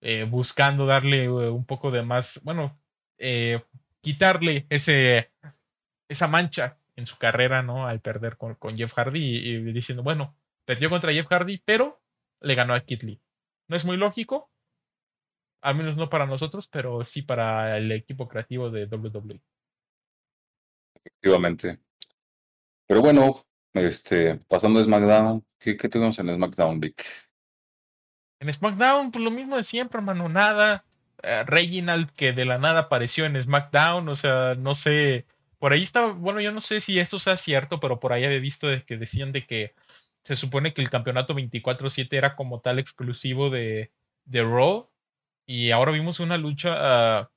eh, 0.00 0.24
buscando 0.24 0.86
darle 0.86 1.24
eh, 1.24 1.28
un 1.28 1.64
poco 1.64 1.90
de 1.90 2.02
más, 2.02 2.40
bueno, 2.44 2.78
eh, 3.18 3.62
quitarle 4.00 4.66
ese, 4.70 5.30
esa 6.08 6.28
mancha 6.28 6.78
en 6.94 7.06
su 7.06 7.18
carrera, 7.18 7.62
¿no? 7.62 7.86
Al 7.86 8.00
perder 8.00 8.36
con, 8.38 8.56
Jeff 8.76 8.94
Hardy 8.94 9.20
y, 9.20 9.72
diciendo, 9.72 10.02
bueno, 10.02 10.34
perdió 10.64 10.88
contra 10.88 11.12
Jeff 11.12 11.26
Hardy, 11.26 11.60
pero 11.64 12.00
le 12.40 12.54
ganó 12.54 12.74
a 12.74 12.80
Kid. 12.80 13.18
No 13.68 13.76
es 13.76 13.84
muy 13.84 13.96
lógico, 13.96 14.48
al 15.60 15.76
menos 15.76 15.96
no 15.96 16.08
para 16.08 16.26
nosotros, 16.26 16.68
pero 16.68 17.04
sí 17.04 17.22
para 17.22 17.76
el 17.76 17.90
equipo 17.92 18.28
creativo 18.28 18.70
de. 18.70 18.86
WWE. 18.86 19.40
Efectivamente. 20.94 21.78
Pero 22.86 23.00
bueno, 23.00 23.44
este, 23.74 24.36
pasando 24.48 24.80
a 24.80 24.84
SmackDown, 24.84 25.44
¿qué, 25.58 25.76
qué 25.76 25.88
tuvimos 25.88 26.18
en 26.18 26.34
SmackDown, 26.34 26.80
Vic? 26.80 27.04
En 28.40 28.52
SmackDown, 28.52 29.10
pues 29.10 29.24
lo 29.24 29.30
mismo 29.30 29.56
de 29.56 29.62
siempre, 29.62 29.98
hermano, 29.98 30.28
nada. 30.28 30.84
Eh, 31.22 31.44
Reginald 31.44 32.10
que 32.10 32.32
de 32.32 32.44
la 32.44 32.58
nada 32.58 32.80
apareció 32.80 33.24
en 33.24 33.40
SmackDown, 33.40 34.08
o 34.08 34.16
sea, 34.16 34.54
no 34.54 34.74
sé. 34.74 35.26
Por 35.58 35.72
ahí 35.72 35.82
está, 35.82 36.06
bueno, 36.08 36.40
yo 36.40 36.52
no 36.52 36.60
sé 36.60 36.80
si 36.80 36.98
esto 36.98 37.18
sea 37.18 37.36
cierto, 37.36 37.80
pero 37.80 37.98
por 37.98 38.12
ahí 38.12 38.24
había 38.24 38.38
visto 38.38 38.68
de 38.68 38.84
que 38.84 38.96
decían 38.96 39.32
de 39.32 39.46
que 39.46 39.74
se 40.22 40.36
supone 40.36 40.74
que 40.74 40.82
el 40.82 40.90
campeonato 40.90 41.34
24-7 41.34 42.08
era 42.12 42.36
como 42.36 42.60
tal 42.60 42.78
exclusivo 42.78 43.48
de, 43.48 43.92
de 44.24 44.42
Raw. 44.42 44.90
Y 45.46 45.70
ahora 45.70 45.92
vimos 45.92 46.20
una 46.20 46.38
lucha 46.38 46.74
ah, 47.20 47.30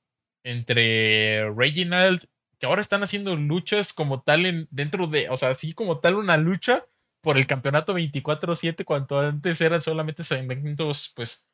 entre 0.44 1.50
Reginald, 1.54 2.24
que 2.58 2.66
ahora 2.66 2.80
están 2.82 3.02
haciendo 3.02 3.36
luchas 3.36 3.92
como 3.92 4.22
tal 4.22 4.46
en, 4.46 4.68
dentro 4.70 5.06
de, 5.06 5.28
o 5.30 5.36
sea, 5.36 5.50
así 5.50 5.72
como 5.74 6.00
tal 6.00 6.16
una 6.16 6.36
lucha 6.36 6.86
por 7.20 7.36
el 7.38 7.46
campeonato 7.46 7.94
24-7, 7.94 8.84
cuando 8.84 9.20
antes 9.20 9.60
eran 9.60 9.80
solamente 9.82 10.24
segmentos, 10.24 11.12
pues, 11.14 11.46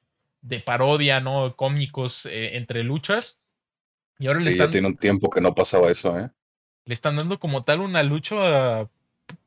de 0.43 0.61
parodia, 0.61 1.21
¿no? 1.21 1.57
Cómicos 1.57 2.27
eh, 2.27 2.57
entre 2.57 2.85
luchas. 2.85 3.43
Y 4.19 4.29
ahora 4.29 4.41
le 4.41 4.51
Sí, 4.51 4.57
ya 4.57 4.69
están, 4.69 4.71
tiene 4.71 4.87
un 4.89 4.97
tiempo 4.97 5.29
que 5.31 5.41
no 5.43 5.55
pasaba 5.55 5.91
eso, 5.91 6.19
¿eh? 6.19 6.31
le 6.85 6.95
están 6.95 7.17
dando 7.17 7.39
como 7.39 7.65
tal 7.65 7.81
una 7.81 8.03
lucha, 8.03 8.81
a- 8.83 8.91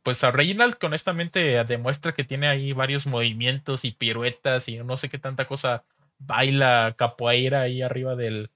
pues 0.04 0.24
a 0.24 0.32
Reginald, 0.32 0.76
que 0.76 0.88
honestamente 0.88 1.64
demuestra 1.66 2.14
que 2.14 2.24
tiene 2.24 2.48
ahí 2.48 2.74
varios 2.74 3.08
movimientos 3.08 3.86
y 3.86 3.92
piruetas 3.92 4.68
y 4.70 4.78
no 4.80 4.98
sé 4.98 5.10
qué 5.10 5.20
tanta 5.20 5.48
cosa 5.48 5.84
baila 6.20 6.96
capoeira 6.98 7.62
ahí 7.62 7.82
arriba 7.82 8.16
del, 8.16 8.52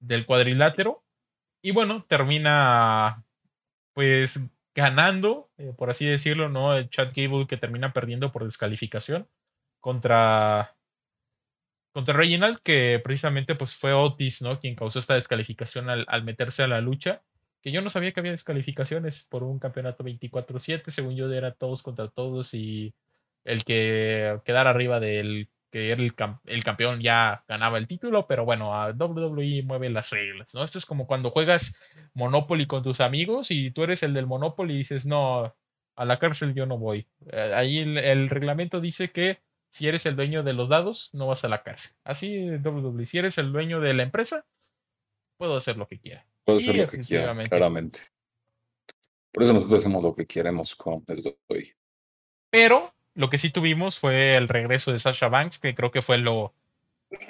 del 0.00 0.26
cuadrilátero. 0.26 1.04
Y 1.62 1.70
bueno, 1.72 2.04
termina 2.04 3.24
pues 3.94 4.40
ganando, 4.74 5.50
eh, 5.58 5.72
por 5.76 5.90
así 5.90 6.06
decirlo, 6.06 6.48
¿no? 6.48 6.76
El 6.76 6.90
Chad 6.90 7.10
Gable 7.14 7.46
que 7.46 7.56
termina 7.56 7.92
perdiendo 7.92 8.30
por 8.30 8.44
descalificación 8.44 9.28
contra 9.80 10.76
contra 11.92 12.14
Reginald, 12.14 12.60
que 12.60 13.00
precisamente 13.02 13.56
pues 13.56 13.74
fue 13.74 13.92
Otis, 13.92 14.42
¿no? 14.42 14.60
Quien 14.60 14.76
causó 14.76 15.00
esta 15.00 15.14
descalificación 15.14 15.90
al, 15.90 16.04
al 16.08 16.22
meterse 16.22 16.62
a 16.62 16.68
la 16.68 16.80
lucha. 16.80 17.22
Que 17.60 17.72
yo 17.72 17.82
no 17.82 17.90
sabía 17.90 18.12
que 18.12 18.20
había 18.20 18.32
descalificaciones 18.32 19.24
por 19.24 19.42
un 19.42 19.58
campeonato 19.58 20.04
24-7. 20.04 20.90
Según 20.90 21.16
yo, 21.16 21.32
era 21.32 21.52
todos 21.52 21.82
contra 21.82 22.06
todos 22.06 22.54
y 22.54 22.94
el 23.42 23.64
que 23.64 24.40
quedara 24.44 24.70
arriba 24.70 25.00
del 25.00 25.48
que 25.70 25.90
era 25.90 26.02
el, 26.02 26.14
el, 26.46 26.64
campeón 26.64 27.00
ya 27.00 27.44
ganaba 27.46 27.78
el 27.78 27.86
título, 27.86 28.26
pero 28.26 28.44
bueno, 28.44 28.74
a 28.74 28.90
WWE 28.92 29.62
mueve 29.64 29.90
las 29.90 30.10
reglas, 30.10 30.54
¿no? 30.54 30.64
Esto 30.64 30.78
es 30.78 30.86
como 30.86 31.06
cuando 31.06 31.30
juegas 31.30 31.78
Monopoly 32.14 32.66
con 32.66 32.82
tus 32.82 33.00
amigos 33.00 33.50
y 33.50 33.70
tú 33.70 33.82
eres 33.82 34.02
el 34.02 34.14
del 34.14 34.26
Monopoly 34.26 34.74
y 34.74 34.78
dices, 34.78 35.06
no, 35.06 35.54
a 35.94 36.04
la 36.04 36.18
cárcel 36.18 36.54
yo 36.54 36.64
no 36.64 36.78
voy. 36.78 37.06
Eh, 37.32 37.52
ahí 37.54 37.78
el, 37.78 38.30
reglamento 38.30 38.80
dice 38.80 39.10
que 39.10 39.40
si 39.68 39.88
eres 39.88 40.06
el 40.06 40.16
dueño 40.16 40.42
de 40.42 40.54
los 40.54 40.68
dados, 40.68 41.10
no 41.12 41.26
vas 41.26 41.44
a 41.44 41.48
la 41.48 41.62
cárcel. 41.62 41.92
Así 42.04 42.48
WWE, 42.50 43.04
si 43.04 43.18
eres 43.18 43.36
el 43.36 43.52
dueño 43.52 43.80
de 43.80 43.92
la 43.92 44.04
empresa, 44.04 44.46
puedo 45.36 45.56
hacer 45.56 45.76
lo 45.76 45.86
que 45.86 45.98
quiera. 45.98 46.24
Puedo 46.44 46.58
hacer 46.58 46.76
lo 46.76 46.88
que 46.88 47.00
quiera, 47.00 47.34
claramente. 47.48 48.00
Por 49.32 49.42
eso 49.42 49.52
nosotros 49.52 49.80
hacemos 49.80 50.02
lo 50.02 50.14
que 50.14 50.26
queremos 50.26 50.74
con 50.74 51.04
el 51.08 51.36
hoy. 51.48 51.72
Pero 52.50 52.94
lo 53.18 53.30
que 53.30 53.38
sí 53.38 53.50
tuvimos 53.50 53.98
fue 53.98 54.36
el 54.36 54.46
regreso 54.46 54.92
de 54.92 55.00
Sasha 55.00 55.28
Banks, 55.28 55.58
que 55.58 55.74
creo 55.74 55.90
que 55.90 56.02
fue 56.02 56.18
lo 56.18 56.54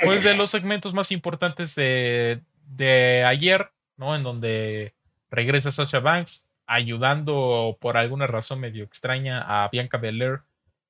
pues 0.05 0.23
de 0.23 0.35
los 0.35 0.51
segmentos 0.51 0.93
más 0.93 1.11
importantes 1.13 1.75
de, 1.77 2.43
de 2.67 3.25
ayer, 3.25 3.71
¿no? 3.97 4.15
En 4.15 4.23
donde 4.23 4.93
regresa 5.31 5.71
Sasha 5.71 6.01
Banks 6.01 6.47
ayudando 6.67 7.79
por 7.81 7.97
alguna 7.97 8.27
razón 8.27 8.61
medio 8.61 8.85
extraña 8.85 9.41
a 9.41 9.67
Bianca 9.71 9.97
Belair, 9.97 10.41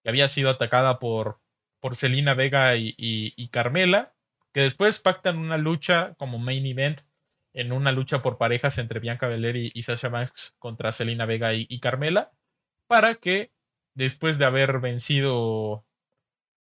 que 0.03 0.09
había 0.09 0.27
sido 0.27 0.51
atacada 0.51 0.99
por, 0.99 1.39
por 1.79 1.95
Vega 2.37 2.75
y, 2.75 3.49
Carmela, 3.53 4.13
que 4.53 4.63
después 4.63 4.99
pactan 4.99 5.39
una 5.39 5.59
lucha 5.59 6.15
como 6.19 6.41
main 6.41 6.67
event 6.67 7.03
en 7.53 7.71
una 7.71 7.93
lucha 7.93 8.21
por 8.21 8.37
parejas 8.37 8.79
entre 8.79 8.99
Bianca 8.99 9.29
Belair 9.29 9.71
y, 9.73 9.83
Sasha 9.85 10.09
Banks 10.09 10.57
contra 10.59 10.91
Selena 10.91 11.25
Vega 11.25 11.55
y 11.55 11.79
Carmela, 11.79 12.33
para 12.89 13.15
que 13.15 13.53
después 13.99 14.39
de 14.39 14.45
haber 14.45 14.79
vencido 14.79 15.85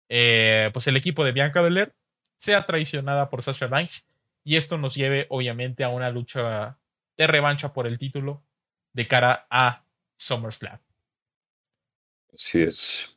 eh, 0.09 0.71
pues 0.73 0.87
el 0.87 0.97
equipo 0.97 1.23
de 1.23 1.31
Bianca 1.31 1.61
Belair, 1.61 1.93
sea 2.35 2.65
traicionada 2.65 3.29
por 3.29 3.43
Sasha 3.43 3.67
Banks 3.67 4.07
y 4.43 4.55
esto 4.55 4.77
nos 4.77 4.95
lleve 4.95 5.27
obviamente 5.29 5.83
a 5.83 5.89
una 5.89 6.09
lucha 6.09 6.79
de 7.15 7.27
revancha 7.27 7.73
por 7.73 7.85
el 7.85 7.99
título 7.99 8.43
de 8.93 9.07
cara 9.07 9.45
a 9.51 9.85
SummerSlam. 10.17 10.79
Así 12.33 12.63
es. 12.63 13.15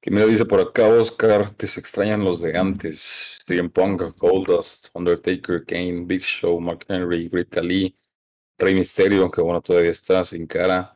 Que 0.00 0.10
me 0.10 0.26
dice 0.26 0.44
por 0.44 0.60
acá, 0.60 0.86
Oscar, 0.86 1.48
te 1.50 1.66
se 1.66 1.80
extrañan 1.80 2.22
los 2.22 2.42
de 2.42 2.58
antes. 2.58 3.38
CM 3.46 3.70
Punk, 3.70 4.02
Goldust, 4.18 4.88
Undertaker, 4.92 5.64
Kane, 5.64 6.04
Big 6.04 6.22
Show, 6.22 6.60
Mark 6.60 6.84
Henry, 6.86 7.28
Great 7.28 7.48
Khali, 7.48 7.96
Rey 8.58 8.74
Mysterio, 8.74 9.22
aunque 9.22 9.40
bueno, 9.40 9.62
todavía 9.62 9.90
está 9.90 10.22
sin 10.22 10.46
cara. 10.46 10.94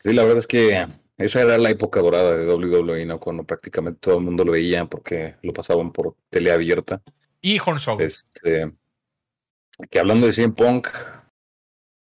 Sí, 0.00 0.12
la 0.12 0.22
verdad 0.22 0.38
es 0.38 0.46
que 0.46 0.86
esa 1.18 1.42
era 1.42 1.58
la 1.58 1.70
época 1.70 2.00
dorada 2.00 2.36
de 2.36 2.46
WWE, 2.46 3.04
¿no? 3.04 3.18
Cuando 3.18 3.44
prácticamente 3.44 3.98
todo 4.00 4.18
el 4.18 4.24
mundo 4.24 4.44
lo 4.44 4.52
veía 4.52 4.84
porque 4.86 5.34
lo 5.42 5.52
pasaban 5.52 5.92
por 5.92 6.14
tele 6.30 6.52
abierta. 6.52 7.02
Y 7.40 7.58
Hornswoggle. 7.58 8.06
Este, 8.06 8.72
que 9.90 9.98
hablando 9.98 10.26
de 10.26 10.32
CM 10.32 10.54
Punk, 10.54 10.88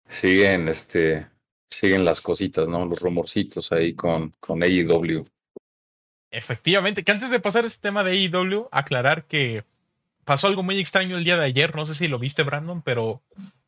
siguen, 0.08 0.68
este, 0.68 1.28
siguen 1.68 2.06
las 2.06 2.22
cositas, 2.22 2.68
¿no? 2.70 2.86
Los 2.86 3.00
rumorcitos 3.00 3.72
ahí 3.72 3.96
con, 3.96 4.36
con 4.40 4.62
AEW. 4.62 5.26
Efectivamente, 6.30 7.04
que 7.04 7.12
antes 7.12 7.32
de 7.32 7.40
pasar 7.40 7.66
este 7.66 7.82
tema 7.82 8.04
de 8.04 8.12
AEW, 8.12 8.70
aclarar 8.72 9.26
que 9.26 9.64
pasó 10.26 10.46
algo 10.46 10.62
muy 10.62 10.78
extraño 10.78 11.18
el 11.18 11.24
día 11.24 11.38
de 11.38 11.46
ayer, 11.46 11.76
no 11.76 11.88
sé 11.88 11.96
si 11.96 12.08
lo 12.08 12.20
viste, 12.20 12.44
Brandon, 12.44 12.84
pero 12.84 13.24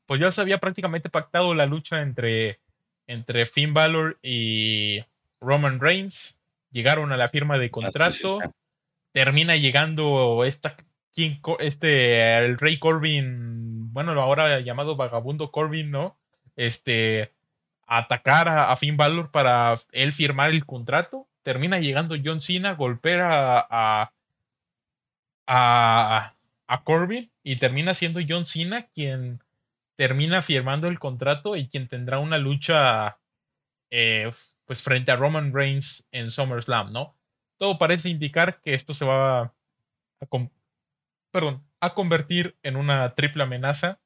pues 0.05 0.19
ya 0.19 0.31
se 0.31 0.41
había 0.41 0.59
prácticamente 0.59 1.09
pactado 1.09 1.55
la 1.55 1.65
lucha 1.65 2.01
entre, 2.01 2.59
entre 3.07 3.45
Finn 3.45 3.73
Balor 3.73 4.19
y 4.21 5.05
Roman 5.41 5.79
Reigns, 5.79 6.39
llegaron 6.71 7.11
a 7.11 7.17
la 7.17 7.29
firma 7.29 7.57
de 7.57 7.71
contrato, 7.71 8.39
termina 9.11 9.55
llegando 9.55 10.43
esta, 10.45 10.75
este, 11.59 12.37
el 12.37 12.57
rey 12.57 12.79
Corbin, 12.79 13.93
bueno, 13.93 14.11
ahora 14.21 14.59
llamado 14.59 14.95
vagabundo 14.95 15.51
Corbin, 15.51 15.91
¿no? 15.91 16.17
Este, 16.55 17.33
a 17.87 17.99
atacar 17.99 18.47
a, 18.47 18.75
Finn 18.75 18.97
Balor 18.97 19.31
para 19.31 19.77
él 19.91 20.11
firmar 20.11 20.51
el 20.51 20.65
contrato, 20.65 21.27
termina 21.43 21.79
llegando 21.79 22.15
John 22.23 22.41
Cena, 22.41 22.73
golpea 22.73 23.65
a, 23.69 24.11
a, 25.47 26.33
a 26.67 26.83
Corbin 26.83 27.31
y 27.43 27.55
termina 27.55 27.93
siendo 27.93 28.19
John 28.27 28.45
Cena 28.45 28.83
quien 28.83 29.41
termina 29.95 30.41
firmando 30.41 30.87
el 30.87 30.99
contrato 30.99 31.57
y 31.57 31.67
quien 31.67 31.87
tendrá 31.87 32.19
una 32.19 32.37
lucha 32.37 33.19
eh, 33.89 34.31
pues 34.69 34.83
frente 34.83 35.11
a 35.11 35.15
Roman 35.15 35.51
Reigns 35.51 36.07
en 36.11 36.29
SummerSlam, 36.29 36.93
¿no? 36.93 37.17
Todo 37.57 37.79
parece 37.79 38.07
indicar 38.07 38.61
que 38.61 38.75
esto 38.75 38.93
se 38.93 39.03
va 39.03 39.41
a, 39.41 39.53
perdón, 41.31 41.65
a 41.79 41.95
convertir 41.95 42.55
en 42.61 42.75
una 42.75 43.15
triple 43.15 43.41
amenaza. 43.41 43.99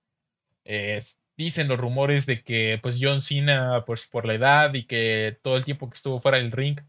dicen 1.35 1.67
los 1.67 1.77
rumores 1.77 2.25
de 2.25 2.43
que 2.43 2.79
pues 2.81 2.97
John 3.01 3.19
Cena, 3.21 3.83
pues 3.85 4.07
por 4.07 4.25
la 4.25 4.35
edad 4.35 4.73
y 4.73 4.85
que 4.85 5.37
todo 5.41 5.57
el 5.57 5.65
tiempo 5.65 5.89
que 5.89 5.95
estuvo 5.95 6.21
fuera 6.21 6.37
del 6.37 6.53
ring, 6.53 6.79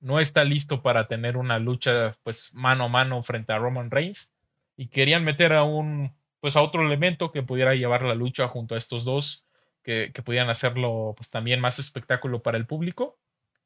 no 0.00 0.20
está 0.20 0.44
listo 0.44 0.82
para 0.82 1.08
tener 1.08 1.38
una 1.38 1.58
lucha 1.58 2.14
pues 2.24 2.52
mano 2.52 2.84
a 2.84 2.88
mano 2.88 3.22
frente 3.22 3.54
a 3.54 3.58
Roman 3.58 3.90
Reigns 3.90 4.34
y 4.76 4.88
querían 4.88 5.24
meter 5.24 5.54
a 5.54 5.62
un 5.62 6.14
pues 6.40 6.54
a 6.56 6.62
otro 6.62 6.84
elemento 6.84 7.32
que 7.32 7.42
pudiera 7.42 7.74
llevar 7.74 8.02
la 8.02 8.14
lucha 8.14 8.46
junto 8.46 8.74
a 8.74 8.78
estos 8.78 9.06
dos 9.06 9.46
que, 9.82 10.12
que 10.12 10.20
pudieran 10.20 10.50
hacerlo 10.50 11.14
pues 11.16 11.30
también 11.30 11.60
más 11.60 11.78
espectáculo 11.78 12.42
para 12.42 12.58
el 12.58 12.66
público 12.66 13.18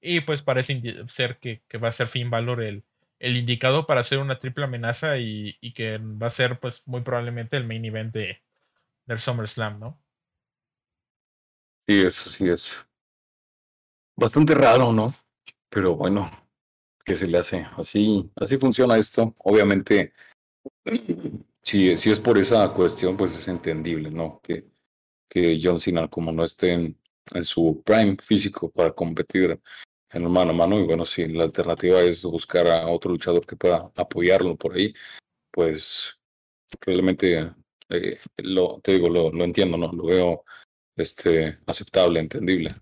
y 0.07 0.21
pues 0.21 0.43
parece 0.43 0.81
ser 1.09 1.39
que, 1.39 1.63
va 1.83 1.89
a 1.89 1.93
ser 1.93 2.07
Finn 2.07 2.31
Balor 2.31 2.63
el, 2.63 2.85
el 3.19 3.37
indicado 3.37 3.87
para 3.87 4.01
hacer 4.01 4.19
una 4.19 4.39
triple 4.39 4.65
amenaza 4.65 5.19
y, 5.19 5.59
que 5.75 5.99
va 5.99 6.29
a 6.29 6.31
ser 6.31 6.61
pues 6.61 6.87
muy 6.87 7.01
probablemente 7.01 7.57
el 7.57 7.67
main 7.67 7.85
event 7.85 8.15
de, 8.15 8.41
del 9.07 9.19
SummerSlam, 9.19 9.81
¿no? 9.81 10.01
Sí, 11.89 12.01
eso 12.01 12.31
sí 12.31 12.49
es 12.49 12.73
bastante 14.17 14.55
raro, 14.55 14.93
¿no? 14.93 15.13
Pero 15.69 15.97
bueno, 15.97 16.31
¿qué 17.05 17.17
se 17.17 17.27
le 17.27 17.39
hace? 17.39 17.67
Así, 17.77 18.31
así 18.37 18.57
funciona 18.59 18.97
esto. 18.97 19.35
Obviamente, 19.39 20.13
si, 21.63 21.99
si 21.99 22.11
es 22.11 22.21
por 22.21 22.39
esa 22.39 22.73
cuestión, 22.73 23.17
pues 23.17 23.37
es 23.37 23.49
entendible, 23.49 24.11
¿no? 24.11 24.41
Que, 24.41 24.69
que 25.29 25.61
John 25.63 25.81
Cena, 25.81 26.09
como 26.09 26.33
no 26.33 26.45
esté 26.45 26.73
en 26.73 27.45
su 27.45 27.83
prime 27.85 28.17
físico 28.21 28.71
para 28.71 28.93
competir 28.93 29.61
en 30.11 30.31
mano 30.31 30.51
a 30.51 30.55
mano. 30.55 30.79
Y 30.79 30.85
bueno, 30.85 31.05
si 31.05 31.27
la 31.29 31.45
alternativa 31.45 32.01
es 32.01 32.23
buscar 32.23 32.67
a 32.69 32.87
otro 32.87 33.11
luchador 33.11 33.47
que 33.47 33.57
pueda 33.57 33.91
apoyarlo 33.97 34.57
por 34.57 34.75
ahí, 34.75 34.95
pues 35.51 36.19
realmente 36.81 37.53
eh, 37.89 38.19
lo, 38.39 38.81
te 38.83 38.93
digo, 38.93 39.09
lo, 39.09 39.31
lo 39.31 39.45
entiendo, 39.45 39.77
¿no? 39.77 39.93
Lo 39.93 40.05
veo 40.05 40.45
este, 40.97 41.59
aceptable, 41.67 42.21
entendible. 42.21 42.77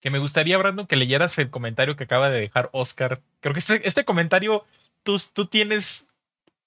Que 0.00 0.10
me 0.10 0.18
gustaría, 0.18 0.58
Brandon, 0.58 0.86
que 0.86 0.96
leyeras 0.96 1.38
el 1.38 1.50
comentario 1.50 1.96
que 1.96 2.04
acaba 2.04 2.30
de 2.30 2.40
dejar 2.40 2.70
Oscar. 2.72 3.22
Creo 3.40 3.54
que 3.54 3.60
este, 3.60 3.86
este 3.86 4.04
comentario, 4.04 4.64
tú, 5.02 5.16
tú 5.32 5.46
tienes 5.46 6.08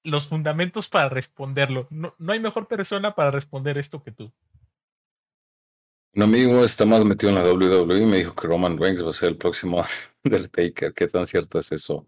los 0.03 0.27
fundamentos 0.27 0.89
para 0.89 1.09
responderlo. 1.09 1.87
No, 1.89 2.15
no 2.17 2.33
hay 2.33 2.39
mejor 2.39 2.67
persona 2.67 3.15
para 3.15 3.31
responder 3.31 3.77
esto 3.77 4.03
que 4.03 4.11
tú. 4.11 4.31
Un 6.15 6.23
amigo 6.23 6.63
está 6.65 6.85
más 6.85 7.05
metido 7.05 7.29
en 7.29 7.35
la 7.35 7.53
WWE 7.53 8.01
y 8.01 8.05
me 8.05 8.17
dijo 8.17 8.35
que 8.35 8.47
Roman 8.47 8.77
Reigns 8.77 9.05
va 9.05 9.11
a 9.11 9.13
ser 9.13 9.29
el 9.29 9.37
próximo 9.37 9.83
del 10.23 10.49
Taker. 10.49 10.93
¿Qué 10.93 11.07
tan 11.07 11.25
cierto 11.25 11.59
es 11.59 11.71
eso? 11.71 12.07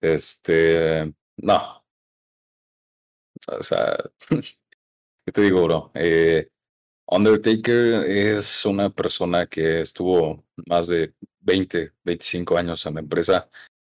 Este, 0.00 1.12
no. 1.36 1.84
O 3.46 3.62
sea, 3.62 3.96
¿qué 4.28 5.32
te 5.32 5.40
digo, 5.40 5.62
bro? 5.64 5.90
Eh, 5.94 6.48
Undertaker 7.06 8.04
es 8.04 8.66
una 8.66 8.90
persona 8.90 9.46
que 9.46 9.80
estuvo 9.80 10.44
más 10.66 10.88
de 10.88 11.14
20, 11.40 11.92
25 12.04 12.58
años 12.58 12.84
en 12.86 12.94
la 12.94 13.00
empresa, 13.00 13.48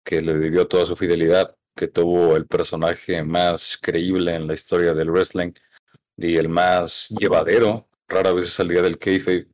que 0.04 0.22
le 0.22 0.38
debió 0.38 0.68
toda 0.68 0.86
su 0.86 0.96
fidelidad, 0.96 1.56
que 1.76 1.88
tuvo 1.88 2.36
el 2.36 2.46
personaje 2.46 3.24
más 3.24 3.80
creíble 3.82 4.36
en 4.36 4.48
la 4.48 4.54
historia 4.54 4.94
del 4.94 5.12
wrestling 5.12 5.54
y 6.18 6.36
el 6.36 6.50
más 6.50 7.08
llevadero 7.10 7.89
rara 8.10 8.34
vez 8.34 8.50
salía 8.50 8.82
del 8.82 9.00
kayfabe. 9.00 9.48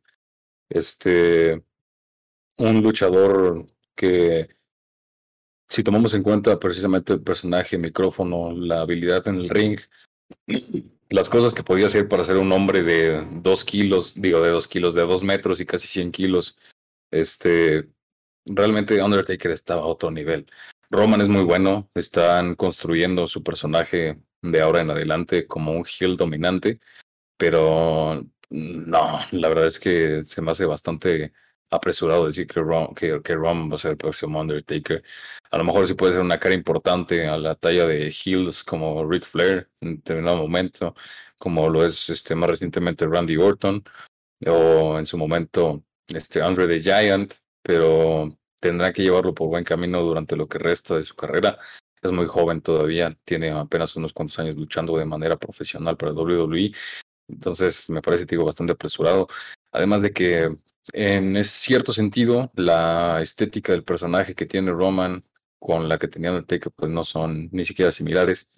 Este, 0.70 1.64
un 2.58 2.82
luchador 2.82 3.66
que, 3.96 4.50
si 5.68 5.84
tomamos 5.84 6.14
en 6.14 6.24
cuenta 6.24 6.60
precisamente 6.60 7.14
el 7.14 7.22
personaje, 7.22 7.78
micrófono, 7.78 8.52
la 8.52 8.82
habilidad 8.82 9.28
en 9.28 9.36
el 9.36 9.50
ring, 9.50 9.80
las 11.10 11.30
cosas 11.30 11.54
que 11.54 11.64
podía 11.64 11.88
hacer 11.88 12.08
para 12.08 12.24
ser 12.24 12.38
un 12.38 12.52
hombre 12.52 12.84
de 12.84 13.26
dos 13.32 13.64
kilos, 13.64 14.14
digo 14.16 14.42
de 14.42 14.50
dos 14.50 14.68
kilos, 14.68 14.94
de 14.94 15.02
dos 15.02 15.24
metros 15.24 15.62
y 15.62 15.66
casi 15.66 15.88
100 15.88 16.12
kilos, 16.12 16.58
este, 17.12 17.90
realmente 18.46 19.02
Undertaker 19.02 19.52
estaba 19.52 19.82
a 19.82 19.86
otro 19.86 20.12
nivel. 20.12 20.48
Roman 20.90 21.22
es 21.22 21.30
muy 21.30 21.44
bueno, 21.44 21.90
están 21.94 22.56
construyendo 22.56 23.28
su 23.28 23.44
personaje 23.44 24.20
de 24.42 24.62
ahora 24.62 24.82
en 24.82 24.92
adelante 24.92 25.48
como 25.48 25.72
un 25.72 25.86
heel 25.86 26.18
dominante, 26.18 26.80
pero 27.38 28.26
no, 28.50 29.20
la 29.32 29.50
verdad 29.50 29.68
es 29.68 29.80
que 29.80 30.24
se 30.24 30.42
me 30.42 30.52
hace 30.52 30.66
bastante 30.66 31.34
apresurado 31.70 32.28
decir 32.28 32.48
que 32.48 32.62
Rom 32.62 33.72
va 33.72 33.76
a 33.76 33.78
ser 33.78 33.92
el 33.92 33.98
próximo 33.98 34.40
Undertaker. 34.40 35.04
A 35.52 35.58
lo 35.58 35.64
mejor 35.64 35.88
sí 35.88 35.94
puede 35.94 36.14
ser 36.14 36.22
una 36.22 36.40
cara 36.40 36.56
importante 36.56 37.28
a 37.28 37.38
la 37.38 37.56
talla 37.56 37.86
de 37.86 38.08
Hills 38.08 38.64
como 38.64 39.08
Ric 39.10 39.26
Flair 39.26 39.70
en 39.82 39.98
determinado 39.98 40.38
momento, 40.38 40.96
como 41.38 41.70
lo 41.70 41.86
es 41.86 42.10
este 42.10 42.36
más 42.36 42.50
recientemente 42.50 43.08
Randy 43.08 43.38
Orton, 43.38 43.84
o 44.48 45.00
en 45.00 45.06
su 45.06 45.18
momento 45.18 45.84
este 46.08 46.42
Andre 46.42 46.68
the 46.68 46.82
Giant, 46.82 47.34
pero 47.62 48.38
tendrá 48.60 48.94
que 48.94 49.04
llevarlo 49.04 49.34
por 49.34 49.50
buen 49.50 49.64
camino 49.64 50.02
durante 50.02 50.36
lo 50.36 50.48
que 50.48 50.60
resta 50.60 50.96
de 50.98 51.04
su 51.04 51.16
carrera. 51.16 51.58
Es 52.02 52.12
muy 52.12 52.28
joven 52.28 52.62
todavía, 52.62 53.18
tiene 53.26 53.50
apenas 53.52 53.96
unos 53.96 54.14
cuantos 54.14 54.38
años 54.38 54.56
luchando 54.56 54.96
de 54.98 55.06
manera 55.06 55.38
profesional 55.38 55.98
para 55.98 56.12
el 56.12 56.18
WWE, 56.18 56.72
entonces 57.28 57.90
me 57.90 58.02
parece, 58.02 58.26
digo, 58.26 58.46
bastante 58.46 58.74
apresurado. 58.74 59.28
Además 59.72 60.02
de 60.02 60.12
que 60.14 60.58
en 60.94 61.44
cierto 61.44 61.94
sentido, 61.94 62.52
la 62.56 63.22
estética 63.22 63.72
del 63.72 63.84
personaje 63.84 64.36
que 64.36 64.46
tiene 64.46 64.72
Roman 64.72 65.24
con 65.60 65.90
la 65.90 65.98
que 65.98 66.08
tenía 66.08 66.32
Undertaker, 66.32 66.72
pues 66.76 66.92
no 66.92 67.04
son 67.04 67.50
ni 67.52 67.66
siquiera 67.66 67.92
similares. 67.92 68.50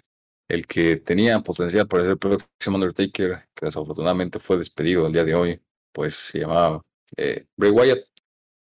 El 0.50 0.66
que 0.66 0.98
tenía 0.98 1.40
potencial 1.42 1.88
para 1.88 2.04
ser 2.04 2.12
el 2.12 2.18
próximo 2.18 2.76
Undertaker, 2.76 3.48
que 3.54 3.66
desafortunadamente 3.66 4.40
fue 4.40 4.58
despedido 4.58 5.08
el 5.08 5.14
día 5.14 5.24
de 5.24 5.36
hoy, 5.36 5.62
pues 5.92 6.16
se 6.16 6.40
llamaba 6.40 6.82
eh, 7.16 7.48
Bray 7.56 7.72
Wyatt, 7.72 8.06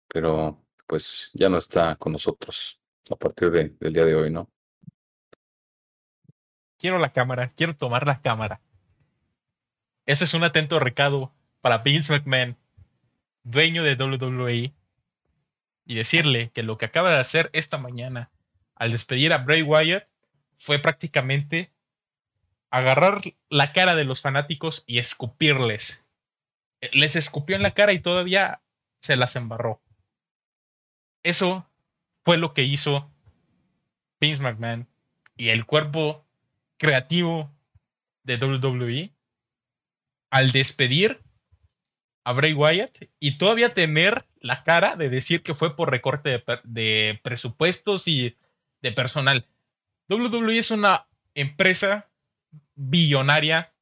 pero 0.07 0.63
pues 0.87 1.29
ya 1.33 1.49
no 1.49 1.57
está 1.57 1.95
con 1.95 2.13
nosotros 2.13 2.79
a 3.09 3.15
partir 3.15 3.51
de, 3.51 3.69
del 3.79 3.93
día 3.93 4.05
de 4.05 4.15
hoy, 4.15 4.31
¿no? 4.31 4.49
Quiero 6.77 6.97
la 6.97 7.11
cámara, 7.11 7.49
quiero 7.49 7.75
tomar 7.75 8.07
la 8.07 8.21
cámara. 8.21 8.61
Ese 10.09 10.23
es 10.23 10.33
un 10.33 10.43
atento 10.43 10.79
recado 10.79 11.31
para 11.61 11.77
Vince 11.77 12.11
McMahon 12.11 12.57
dueño 13.43 13.83
de 13.83 13.93
WWE, 13.93 14.73
y 15.85 15.93
decirle 15.93 16.49
que 16.51 16.63
lo 16.63 16.79
que 16.79 16.85
acaba 16.85 17.11
de 17.11 17.19
hacer 17.19 17.51
esta 17.53 17.77
mañana 17.77 18.31
al 18.73 18.91
despedir 18.91 19.33
a 19.33 19.37
Bray 19.37 19.61
Wyatt 19.61 20.09
fue 20.57 20.79
prácticamente 20.79 21.71
agarrar 22.71 23.21
la 23.49 23.71
cara 23.71 23.93
de 23.93 24.03
los 24.03 24.21
fanáticos 24.21 24.83
y 24.87 24.97
escupirles. 24.97 26.07
Les 26.91 27.15
escupió 27.15 27.55
en 27.55 27.61
la 27.61 27.75
cara 27.75 27.93
y 27.93 27.99
todavía 27.99 28.63
se 28.97 29.15
las 29.15 29.35
embarró. 29.35 29.79
Eso 31.21 31.69
fue 32.25 32.37
lo 32.37 32.55
que 32.55 32.63
hizo 32.63 33.11
Vince 34.19 34.41
McMahon 34.41 34.87
y 35.37 35.49
el 35.49 35.67
cuerpo 35.67 36.25
creativo 36.79 37.51
de 38.23 38.37
WWE 38.37 39.18
al 40.29 40.51
despedir 40.51 41.21
a 42.23 42.33
Bray 42.33 42.53
Wyatt 42.53 43.05
y 43.19 43.37
todavía 43.37 43.73
tener 43.73 44.25
la 44.39 44.63
cara 44.63 44.95
de 44.95 45.09
decir 45.09 45.41
que 45.41 45.53
fue 45.53 45.75
por 45.75 45.89
recorte 45.91 46.43
de, 46.63 47.19
presupuestos 47.23 48.07
y 48.07 48.35
de 48.81 48.91
personal. 48.91 49.47
WWE 50.09 50.57
es 50.57 50.71
una 50.71 51.07
empresa 51.33 52.09
billonaria 52.75 53.73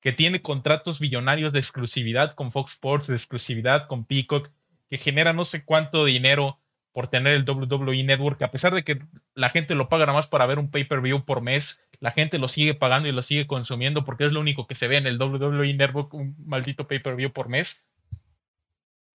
que 0.00 0.12
tiene 0.12 0.42
contratos 0.42 1.00
billonarios 1.00 1.52
de 1.52 1.58
exclusividad 1.60 2.34
con 2.34 2.50
Fox 2.50 2.72
Sports, 2.72 3.06
de 3.06 3.14
exclusividad 3.14 3.86
con 3.86 4.04
Peacock, 4.04 4.50
que 4.88 4.98
genera 4.98 5.32
no 5.32 5.44
sé 5.44 5.64
cuánto 5.64 6.04
dinero 6.04 6.60
por 6.92 7.08
tener 7.08 7.32
el 7.32 7.48
WWE 7.48 8.04
Network, 8.04 8.40
a 8.42 8.50
pesar 8.50 8.72
de 8.72 8.84
que 8.84 9.00
la 9.34 9.50
gente 9.50 9.74
lo 9.74 9.88
paga 9.88 10.06
nada 10.06 10.16
más 10.16 10.28
para 10.28 10.46
ver 10.46 10.58
un 10.58 10.70
pay-per-view 10.70 11.24
por 11.24 11.40
mes, 11.40 11.80
la 12.00 12.10
gente 12.10 12.38
lo 12.38 12.48
sigue 12.48 12.74
pagando 12.74 13.08
y 13.08 13.12
lo 13.12 13.22
sigue 13.22 13.46
consumiendo 13.46 14.04
porque 14.04 14.26
es 14.26 14.32
lo 14.32 14.40
único 14.40 14.66
que 14.66 14.74
se 14.74 14.88
ve 14.88 14.96
en 14.96 15.06
el 15.06 15.20
WWE 15.20 15.74
Network, 15.74 16.12
un 16.14 16.34
maldito 16.44 16.86
pay-per-view 16.86 17.32
por 17.32 17.48
mes. 17.48 17.86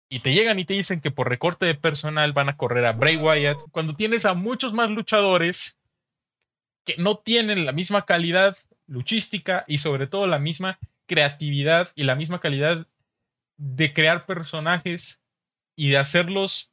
Y 0.10 0.20
te 0.20 0.34
llegan 0.34 0.60
y 0.60 0.66
te 0.66 0.74
dicen 0.74 1.02
que 1.02 1.12
por 1.12 1.30
recorte 1.30 1.66
de 1.66 1.76
personal 1.76 2.32
van 2.34 2.50
a 2.50 2.58
correr 2.58 2.86
a 2.86 2.94
Bray 2.94 3.18
Wyatt, 3.18 3.60
cuando 3.72 3.96
tienes 3.96 4.26
a 4.26 4.34
muchos 4.34 4.74
más 4.74 4.90
luchadores 4.90 5.80
que 6.86 6.96
no 6.98 7.18
tienen 7.18 7.66
la 7.66 7.72
misma 7.72 8.06
calidad 8.06 8.56
luchística 8.88 9.66
y 9.68 9.80
sobre 9.80 10.08
todo 10.08 10.28
la 10.28 10.40
misma 10.40 10.80
creatividad 11.08 11.92
y 11.96 12.04
la 12.04 12.16
misma 12.16 12.40
calidad 12.40 12.88
de 13.58 13.94
crear 13.94 14.26
personajes 14.26 15.24
y 15.76 15.90
de 15.90 15.98
hacerlos 15.98 16.72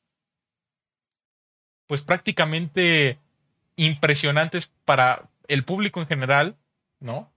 pues 1.87 2.03
prácticamente 2.03 3.19
impresionantes 3.77 4.73
para 4.85 5.31
el 5.53 5.65
público 5.65 6.01
en 6.01 6.07
general, 6.07 6.57
¿no? 6.99 7.31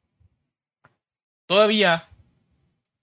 Todavía 1.48 2.08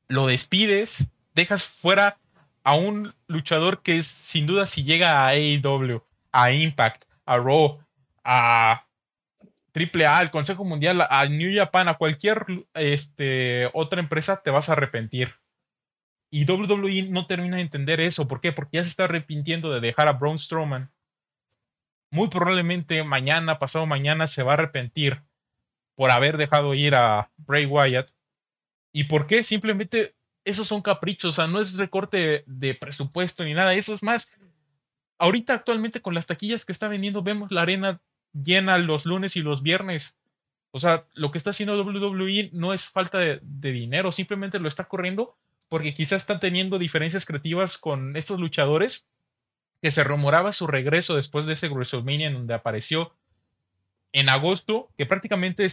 lo 0.09 0.27
despides, 0.27 1.09
dejas 1.35 1.67
fuera 1.67 2.19
a 2.65 2.75
un 2.75 3.15
luchador 3.27 3.83
que 3.83 4.03
sin 4.03 4.47
duda 4.47 4.67
si 4.67 4.85
llega 4.85 5.27
a 5.27 5.29
AEW, 5.29 6.03
a 6.33 6.53
Impact, 6.53 7.05
a 7.27 7.37
Raw, 7.37 7.79
a 8.25 8.87
AAA, 9.75 10.19
al 10.19 10.31
Consejo 10.31 10.65
Mundial, 10.65 11.07
a 11.09 11.27
New 11.27 11.55
Japan, 11.55 11.89
a 11.89 11.95
cualquier 11.95 12.45
este, 12.75 13.71
otra 13.75 14.01
empresa, 14.01 14.43
te 14.43 14.51
vas 14.51 14.69
a 14.69 14.73
arrepentir. 14.73 15.35
Y 16.31 16.51
WWE 16.51 17.09
no 17.11 17.27
termina 17.27 17.57
de 17.57 17.63
entender 17.63 18.01
eso. 18.01 18.27
¿Por 18.27 18.41
qué? 18.41 18.53
Porque 18.53 18.79
ya 18.79 18.85
se 18.85 18.89
está 18.89 19.05
arrepintiendo 19.05 19.71
de 19.71 19.81
dejar 19.81 20.09
a 20.09 20.13
Braun 20.13 20.39
Strowman 20.39 20.91
muy 22.13 22.29
probablemente 22.29 23.03
mañana, 23.05 23.59
pasado 23.59 23.87
mañana, 23.87 24.27
se 24.27 24.43
va 24.43 24.53
a 24.53 24.55
arrepentir 24.55 25.23
por 25.97 26.11
haber 26.11 26.37
dejado 26.37 26.75
ir 26.75 26.95
a 26.95 27.31
Bray 27.39 27.65
Wyatt. 27.65 28.11
¿Y 28.93 29.05
por 29.05 29.27
qué? 29.27 29.43
Simplemente 29.43 30.15
esos 30.45 30.69
son 30.69 30.83
caprichos, 30.83 31.31
o 31.31 31.33
sea, 31.33 31.47
no 31.47 31.61
es 31.61 31.77
recorte 31.77 32.45
de 32.47 32.75
presupuesto 32.75 33.45
ni 33.45 33.55
nada, 33.55 33.73
eso 33.73 33.95
es 33.95 34.03
más. 34.03 34.39
Ahorita 35.19 35.55
actualmente 35.55 36.03
con 36.03 36.15
las 36.15 36.27
taquillas 36.27 36.67
que 36.67 36.73
está 36.73 36.87
vendiendo 36.87 37.23
vemos 37.23 37.51
la 37.51 37.63
arena 37.63 38.03
llena 38.35 38.77
los 38.77 39.07
lunes 39.07 39.37
y 39.37 39.41
los 39.41 39.63
viernes. 39.63 40.19
O 40.71 40.81
sea, 40.81 41.07
lo 41.15 41.31
que 41.31 41.39
está 41.39 41.51
haciendo 41.51 41.83
WWE 41.83 42.51
no 42.53 42.75
es 42.75 42.85
falta 42.85 43.19
de, 43.19 43.41
dinero, 43.43 44.13
simplemente 44.13 44.59
lo 44.59 44.69
está 44.69 44.85
corriendo 44.85 45.35
porque 45.71 45.95
quizás 45.95 46.23
están 46.23 46.41
teniendo 46.41 46.79
diferencias 46.79 47.25
creativas 47.25 47.79
con 47.79 48.17
estos 48.17 48.39
luchadores 48.39 49.07
que 49.83 49.91
se 49.91 50.05
rumoraba 50.05 50.53
su 50.53 50.69
regreso 50.69 51.17
después 51.17 51.45
de 51.45 51.55
ese 51.55 51.69
WrestleMania 51.69 52.29
en 52.29 52.35
donde 52.35 52.55
apareció 52.55 53.13
en 54.13 54.29
agosto, 54.29 54.91
que 54.97 55.07
prácticamente 55.07 55.67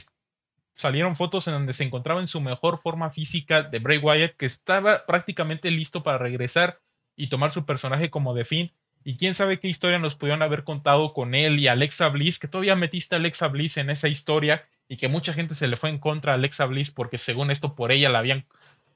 salieron 0.75 1.15
fotos 1.15 1.47
en 1.47 1.53
donde 1.53 1.73
se 1.73 1.83
encontraba 1.83 2.19
en 2.19 2.27
su 2.27 2.41
mejor 2.41 2.79
forma 2.79 3.11
física 3.11 3.63
de 3.63 3.79
Bray 3.79 3.99
Wyatt, 3.99 4.35
que 4.35 4.45
estaba 4.45 5.05
prácticamente 5.05 5.69
listo 5.71 6.03
para 6.03 6.17
regresar 6.17 6.79
y 7.15 7.27
tomar 7.27 7.51
su 7.51 7.65
personaje 7.65 8.09
como 8.09 8.33
The 8.33 8.45
Fiend. 8.45 8.71
Y 9.03 9.15
quién 9.15 9.33
sabe 9.33 9.59
qué 9.59 9.67
historia 9.67 9.99
nos 9.99 10.15
pudieron 10.15 10.41
haber 10.41 10.63
contado 10.63 11.13
con 11.13 11.35
él 11.35 11.59
y 11.59 11.67
Alexa 11.67 12.09
Bliss, 12.09 12.39
que 12.39 12.47
todavía 12.47 12.75
metiste 12.75 13.15
a 13.15 13.17
Alexa 13.17 13.47
Bliss 13.47 13.77
en 13.77 13.89
esa 13.89 14.07
historia 14.07 14.67
y 14.87 14.97
que 14.97 15.07
mucha 15.07 15.33
gente 15.33 15.53
se 15.53 15.67
le 15.67 15.77
fue 15.77 15.89
en 15.89 15.99
contra 15.99 16.31
a 16.31 16.35
Alexa 16.35 16.65
Bliss 16.65 16.91
porque 16.91 17.17
según 17.17 17.51
esto 17.51 17.75
por 17.75 17.91
ella 17.91 18.09
la 18.09 18.19
habían 18.19 18.45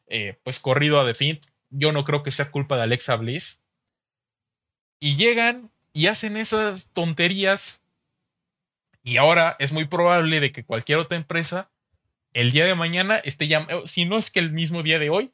eh, 0.07 0.40
pues 0.44 0.60
corrido 0.60 0.99
a 0.99 1.06
The 1.06 1.14
Fiend. 1.14 1.41
Yo 1.69 1.91
no 1.91 2.03
creo 2.03 2.23
que 2.23 2.31
sea 2.31 2.52
culpa 2.52 2.77
de 2.77 2.84
Alexa 2.84 3.15
Bliss. 3.15 3.62
Y 5.03 5.17
llegan 5.17 5.69
y 5.91 6.07
hacen 6.07 6.38
esas 6.38 6.88
tonterías. 6.93 7.84
Y 9.03 9.17
ahora 9.17 9.57
es 9.59 9.73
muy 9.73 9.84
probable 9.84 10.39
de 10.39 10.53
que 10.53 10.63
cualquier 10.63 10.99
otra 10.99 11.17
empresa 11.17 11.69
el 12.31 12.53
día 12.53 12.63
de 12.63 12.73
mañana 12.73 13.17
esté 13.17 13.49
llamando, 13.49 13.85
si 13.85 14.05
no 14.05 14.17
es 14.17 14.31
que 14.31 14.39
el 14.39 14.53
mismo 14.53 14.81
día 14.81 14.99
de 14.99 15.09
hoy, 15.09 15.34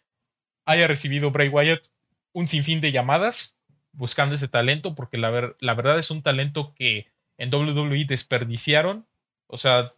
haya 0.66 0.88
recibido 0.88 1.30
Bray 1.30 1.50
Wyatt 1.50 1.86
un 2.34 2.48
sinfín 2.48 2.82
de 2.82 2.92
llamadas 2.92 3.60
buscando 3.92 4.34
ese 4.34 4.48
talento, 4.48 4.96
porque 4.96 5.20
la, 5.20 5.54
la 5.60 5.74
verdad 5.76 6.00
es 6.00 6.10
un 6.10 6.24
talento 6.24 6.74
que 6.74 7.06
en 7.38 7.54
WWE 7.54 8.06
desperdiciaron. 8.06 9.06
O 9.46 9.60
sea, 9.60 9.94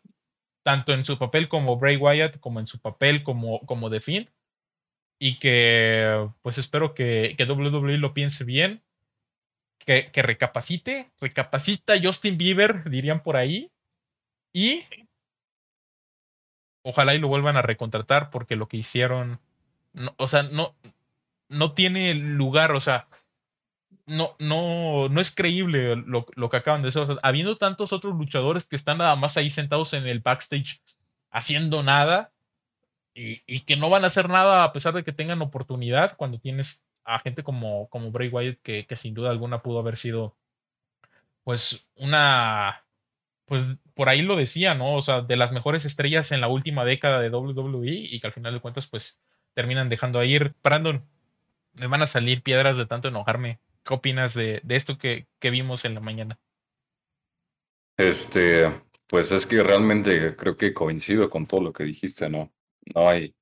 tanto 0.64 0.92
en 0.92 1.06
su 1.06 1.18
papel 1.18 1.48
como 1.48 1.78
Bray 1.78 1.96
Wyatt, 1.96 2.42
como 2.42 2.60
en 2.60 2.68
su 2.68 2.82
papel 2.82 3.24
como, 3.24 3.62
como 3.62 3.90
The 3.90 4.02
Fiend. 4.02 4.32
Y 5.18 5.38
que 5.38 6.28
pues 6.42 6.58
espero 6.58 6.94
que, 6.94 7.36
que 7.38 7.46
WWE 7.46 8.00
lo 8.00 8.14
piense 8.14 8.44
bien 8.44 8.84
que, 9.86 10.22
recapacite, 10.22 11.12
recapacita 11.20 11.94
Justin 12.02 12.38
Bieber, 12.38 12.90
dirían 12.90 13.24
por 13.24 13.38
ahí, 13.38 13.72
y 14.54 14.84
ojalá 16.84 17.14
y 17.14 17.20
lo 17.20 17.28
vuelvan 17.28 17.58
a 17.58 17.62
recontratar 17.62 18.30
porque 18.30 18.56
lo 18.56 18.68
que 18.68 18.78
hicieron, 18.78 19.40
o 20.18 20.28
sea, 20.28 20.44
no, 20.44 20.76
no 21.50 21.74
tiene 21.74 22.14
lugar, 22.14 22.72
o 22.74 22.80
sea, 22.80 23.08
no, 24.06 24.36
no, 24.40 25.10
no 25.10 25.22
es 25.22 25.32
creíble 25.32 25.96
lo, 25.96 26.26
que 26.26 26.58
acaban 26.58 26.82
de 26.82 26.90
hacer. 26.90 27.08
habiendo 27.24 27.56
tantos 27.56 27.94
otros 27.94 28.16
luchadores 28.16 28.66
que 28.66 28.76
están 28.76 28.98
nada 28.98 29.16
más 29.16 29.38
ahí 29.38 29.50
sentados 29.50 29.94
en 29.94 30.08
el 30.08 30.20
backstage 30.20 30.82
haciendo 31.30 31.84
nada 31.84 32.34
y, 33.14 33.42
y, 33.46 33.62
que 33.62 33.78
no 33.78 33.90
van 33.90 34.04
a 34.04 34.08
hacer 34.08 34.28
nada 34.30 34.64
a 34.64 34.74
pesar 34.74 34.94
de 34.94 35.04
que 35.04 35.14
tengan 35.14 35.42
oportunidad 35.42 36.16
cuando 36.18 36.40
tienes 36.40 36.86
a 37.04 37.20
gente 37.20 37.44
como, 37.44 37.90
como 37.90 38.12
Bray 38.12 38.30
Wyatt, 38.30 38.60
que, 38.62 38.86
que, 38.86 38.96
sin 38.96 39.14
duda 39.14 39.32
alguna 39.32 39.62
pudo 39.62 39.80
haber 39.80 39.98
sido, 39.98 40.36
pues, 41.44 41.86
una, 41.96 42.86
pues, 43.46 43.78
por 43.94 44.10
ahí 44.10 44.22
lo 44.22 44.36
decía, 44.36 44.76
¿no? 44.76 44.96
O 44.96 45.02
sea, 45.02 45.22
de 45.22 45.36
las 45.38 45.52
mejores 45.52 45.86
estrellas 45.86 46.32
en 46.32 46.42
la 46.42 46.48
última 46.48 46.86
década 46.86 47.20
de 47.20 47.30
WWE 47.30 47.92
y 47.92 48.20
que 48.20 48.28
al 48.28 48.34
final 48.34 48.54
de 48.54 48.62
cuentas, 48.62 48.88
pues, 48.88 49.20
terminan 49.54 49.90
dejando 49.90 50.20
a 50.20 50.26
ir. 50.26 50.56
Brandon, 50.64 51.04
me 51.74 51.88
van 51.88 52.02
a 52.02 52.08
salir 52.08 52.44
piedras 52.44 52.78
de 52.78 52.86
tanto 52.86 53.08
enojarme. 53.08 53.60
¿Qué 53.84 53.94
opinas 53.94 54.34
de, 54.34 54.62
de 54.64 54.76
esto 54.76 54.98
que, 54.98 55.28
que 55.40 55.50
vimos 55.50 55.86
en 55.86 55.96
la 55.96 56.02
mañana? 56.02 56.40
Este, 57.98 58.72
pues 59.08 59.32
es 59.32 59.46
que 59.46 59.64
realmente 59.64 60.36
creo 60.36 60.56
que 60.56 60.74
coincido 60.74 61.30
con 61.30 61.46
todo 61.46 61.62
lo 61.62 61.74
que 61.74 61.84
dijiste, 61.84 62.30
¿no? 62.30 62.52
No 62.96 63.10
hay 63.10 63.36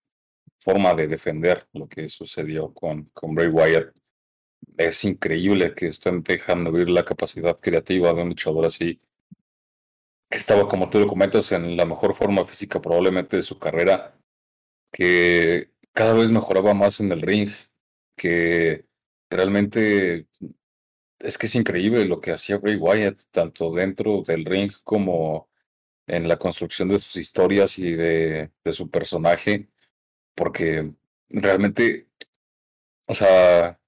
forma 0.60 0.94
de 0.94 1.08
defender 1.08 1.68
lo 1.74 1.88
que 1.88 2.10
sucedió 2.10 2.74
con, 2.74 3.06
con 3.14 3.36
Bray 3.36 3.48
Wyatt. 3.48 3.94
Es 4.78 5.04
increíble 5.06 5.74
que 5.74 5.88
estén 5.88 6.24
dejando 6.24 6.72
ver 6.72 6.90
la 6.90 7.06
capacidad 7.06 7.58
creativa 7.60 8.14
de 8.14 8.22
un 8.22 8.30
luchador 8.30 8.66
así. 8.66 9.02
Que 10.30 10.38
estaba, 10.38 10.68
como 10.68 10.90
tú 10.90 11.00
lo 11.00 11.08
comentas, 11.08 11.52
en 11.52 11.76
la 11.76 11.86
mejor 11.86 12.14
forma 12.14 12.46
física 12.46 12.82
probablemente 12.82 13.38
de 13.38 13.44
su 13.44 13.58
carrera. 13.58 14.16
Que 14.92 15.72
cada 15.94 16.14
vez 16.14 16.32
mejoraba 16.32 16.74
más 16.74 17.00
en 17.00 17.12
el 17.12 17.22
ring. 17.22 17.50
Que 18.16 18.86
realmente 19.30 20.28
es 21.20 21.38
que 21.38 21.48
es 21.48 21.56
increíble 21.56 22.06
lo 22.06 22.22
que 22.22 22.32
hacía 22.32 22.58
Bray 22.58 22.76
Wyatt, 22.76 23.22
tanto 23.32 23.72
dentro 23.72 24.24
del 24.24 24.46
ring 24.46 24.72
como 24.84 25.50
en 26.08 26.28
la 26.28 26.40
construcción 26.40 26.90
de 26.90 27.00
sus 27.00 27.18
historias 27.18 27.78
y 27.80 27.92
de, 27.92 28.52
de 28.64 28.74
su 28.74 28.90
personaje, 28.90 29.70
porque 30.36 30.94
realmente, 31.30 32.08
o 33.08 33.16
sea, 33.16 33.80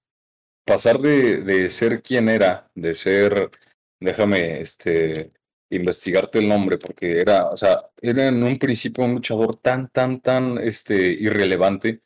pasar 0.66 1.00
de, 1.00 1.42
de 1.42 1.70
ser 1.70 2.02
quien 2.02 2.30
era, 2.30 2.72
de 2.76 2.94
ser, 2.96 3.52
déjame, 4.00 4.62
este, 4.62 5.32
investigarte 5.70 6.40
el 6.40 6.50
nombre, 6.50 6.78
porque 6.78 7.20
era, 7.22 7.50
o 7.50 7.56
sea, 7.58 7.90
era 8.02 8.28
en 8.28 8.44
un 8.44 8.60
principio 8.60 9.06
un 9.06 9.16
luchador 9.16 9.56
tan, 9.58 9.90
tan, 9.90 10.22
tan, 10.22 10.58
este, 10.58 10.96
irrelevante 10.96 12.02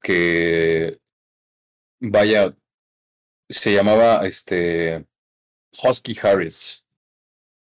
que, 0.00 0.98
vaya, 2.00 2.56
se 3.48 3.72
llamaba 3.74 4.26
este 4.26 5.06
Husky 5.82 6.16
Harris. 6.22 6.84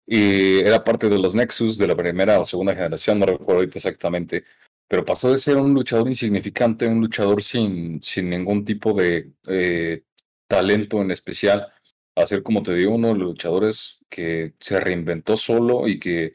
Y 0.06 0.60
era 0.60 0.84
parte 0.84 1.08
de 1.08 1.20
los 1.20 1.36
Nexus 1.36 1.78
de 1.78 1.88
la 1.88 1.96
primera 1.96 2.40
o 2.40 2.46
segunda 2.46 2.74
generación, 2.74 3.20
no 3.20 3.28
recuerdo 3.28 3.62
ahorita 3.62 3.78
exactamente, 3.78 4.44
pero 4.90 5.06
pasó 5.06 5.32
de 5.32 5.38
ser 5.38 5.58
un 5.58 5.74
luchador 5.74 6.08
insignificante, 6.10 6.88
un 6.88 7.02
luchador 7.02 7.44
sin, 7.44 8.02
sin 8.04 8.30
ningún 8.30 8.66
tipo 8.66 8.94
de 8.94 9.34
eh, 9.48 10.04
talento 10.48 11.02
en 11.02 11.12
especial, 11.12 11.72
a 12.16 12.28
ser, 12.28 12.44
como 12.44 12.64
te 12.64 12.74
digo, 12.74 12.96
uno 12.96 13.10
de 13.10 13.14
los 13.16 13.28
luchadores 13.30 14.04
que 14.10 14.56
se 14.60 14.80
reinventó 14.80 15.38
solo 15.38 15.88
y 15.88 16.00
que 16.00 16.34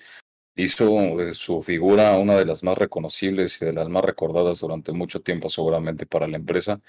hizo 0.57 1.17
de 1.17 1.35
su 1.35 1.63
figura 1.63 2.17
una 2.17 2.37
de 2.37 2.47
las 2.47 2.63
más 2.63 2.79
reconocibles 2.79 3.61
y 3.61 3.67
de 3.67 3.73
las 3.73 3.89
más 3.89 4.05
recordadas 4.05 4.61
durante 4.61 4.93
mucho 4.93 5.21
tiempo 5.21 5.51
seguramente 5.51 6.07
para 6.07 6.29
la 6.29 6.37
empresa. 6.37 6.81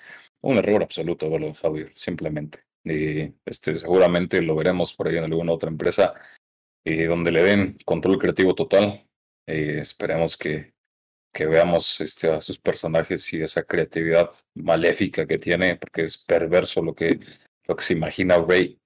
Un 0.42 0.58
error 0.58 0.84
absoluto 0.84 1.26
haberlo 1.26 1.48
dejado 1.48 1.78
ir, 1.78 1.92
simplemente. 1.96 2.66
Y 2.84 3.34
este, 3.46 3.76
seguramente 3.76 4.42
lo 4.44 4.56
veremos 4.56 4.94
por 4.94 5.08
ahí 5.08 5.18
en 5.18 5.24
alguna 5.24 5.54
otra 5.54 5.70
empresa 5.70 6.14
y 6.84 7.04
donde 7.04 7.32
le 7.32 7.44
den 7.44 7.78
control 7.86 8.20
creativo 8.20 8.54
total. 8.54 9.08
Eh, 9.48 9.80
esperemos 9.82 10.38
que, 10.38 10.75
que 11.36 11.46
veamos 11.48 12.00
este, 12.00 12.32
a 12.32 12.40
sus 12.40 12.60
personajes 12.60 13.34
y 13.34 13.42
esa 13.42 13.64
creatividad 13.64 14.30
maléfica 14.54 15.28
que 15.28 15.38
tiene, 15.38 15.76
porque 15.76 16.04
es 16.04 16.18
perverso 16.18 16.82
lo 16.82 16.96
que, 16.96 17.20
lo 17.66 17.76
que 17.76 17.84
se 17.84 17.94
imagina 17.94 18.38
Ray. 18.38 18.80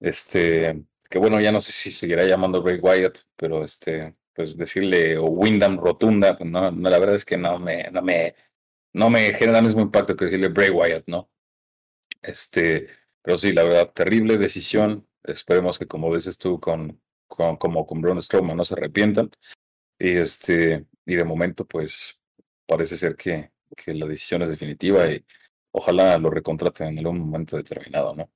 Este, 0.00 0.82
que 1.10 1.18
bueno, 1.18 1.38
ya 1.42 1.52
no 1.52 1.60
sé 1.60 1.72
si 1.72 1.92
seguirá 1.92 2.24
llamando 2.24 2.64
Ray 2.64 2.78
Wyatt, 2.78 3.18
pero 3.36 3.62
este, 3.64 4.16
pues 4.34 4.56
decirle 4.56 5.18
o 5.18 5.26
Windham 5.26 5.78
Rotunda, 5.78 6.38
no, 6.40 6.70
no, 6.70 6.88
la 6.88 6.98
verdad 6.98 7.16
es 7.16 7.26
que 7.26 7.36
no 7.36 7.58
me, 7.58 7.90
no 7.92 8.00
me, 8.00 8.34
no 8.94 9.10
me 9.10 9.34
genera 9.34 9.58
el 9.58 9.64
mismo 9.64 9.82
impacto 9.82 10.16
que 10.16 10.24
decirle 10.24 10.48
Bray 10.48 10.70
Wyatt, 10.70 11.04
¿no? 11.06 11.30
Este, 12.22 12.88
pero 13.20 13.36
sí, 13.36 13.52
la 13.52 13.62
verdad, 13.62 13.92
terrible 13.92 14.38
decisión. 14.38 15.06
Esperemos 15.22 15.78
que, 15.78 15.86
como 15.86 16.14
dices 16.16 16.38
tú, 16.38 16.58
con, 16.60 16.98
con 17.26 17.58
como 17.58 17.84
con 17.84 18.00
Braun 18.00 18.22
Strowman 18.22 18.56
no 18.56 18.64
se 18.64 18.74
arrepientan. 18.74 19.30
Y 19.98 20.16
este, 20.16 20.86
y 21.06 21.14
de 21.14 21.24
momento, 21.24 21.66
pues, 21.66 22.18
parece 22.66 22.96
ser 22.96 23.16
que, 23.16 23.50
que 23.76 23.94
la 23.94 24.06
decisión 24.06 24.42
es 24.42 24.48
definitiva 24.48 25.10
y 25.10 25.24
ojalá 25.72 26.18
lo 26.18 26.30
recontraten 26.30 26.88
en 26.88 26.98
algún 26.98 27.20
momento 27.20 27.56
determinado, 27.56 28.14
¿no? 28.14 28.30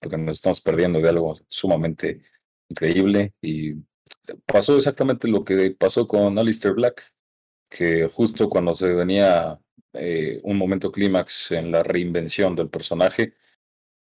Porque 0.00 0.18
nos 0.18 0.36
estamos 0.36 0.60
perdiendo 0.60 1.00
de 1.00 1.08
algo 1.08 1.38
sumamente 1.48 2.22
increíble 2.68 3.34
y 3.40 3.74
pasó 4.46 4.76
exactamente 4.76 5.28
lo 5.28 5.44
que 5.44 5.70
pasó 5.78 6.06
con 6.08 6.38
Alistair 6.38 6.74
Black 6.74 7.14
que 7.74 8.08
justo 8.08 8.48
cuando 8.48 8.74
se 8.74 8.86
venía 8.86 9.60
eh, 9.94 10.40
un 10.44 10.56
momento 10.56 10.92
clímax 10.92 11.50
en 11.52 11.72
la 11.72 11.82
reinvención 11.82 12.54
del 12.54 12.70
personaje, 12.70 13.34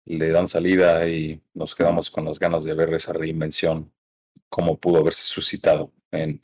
le 0.06 0.30
dan 0.30 0.48
salida 0.48 1.08
y 1.10 1.42
nos 1.54 1.76
quedamos 1.76 2.12
con 2.12 2.26
las 2.26 2.40
ganas 2.40 2.64
de 2.64 2.74
ver 2.74 2.94
esa 2.94 3.14
reinvención, 3.14 3.92
cómo 4.50 4.80
pudo 4.80 5.00
haberse 5.00 5.24
suscitado 5.24 5.92
en, 6.12 6.42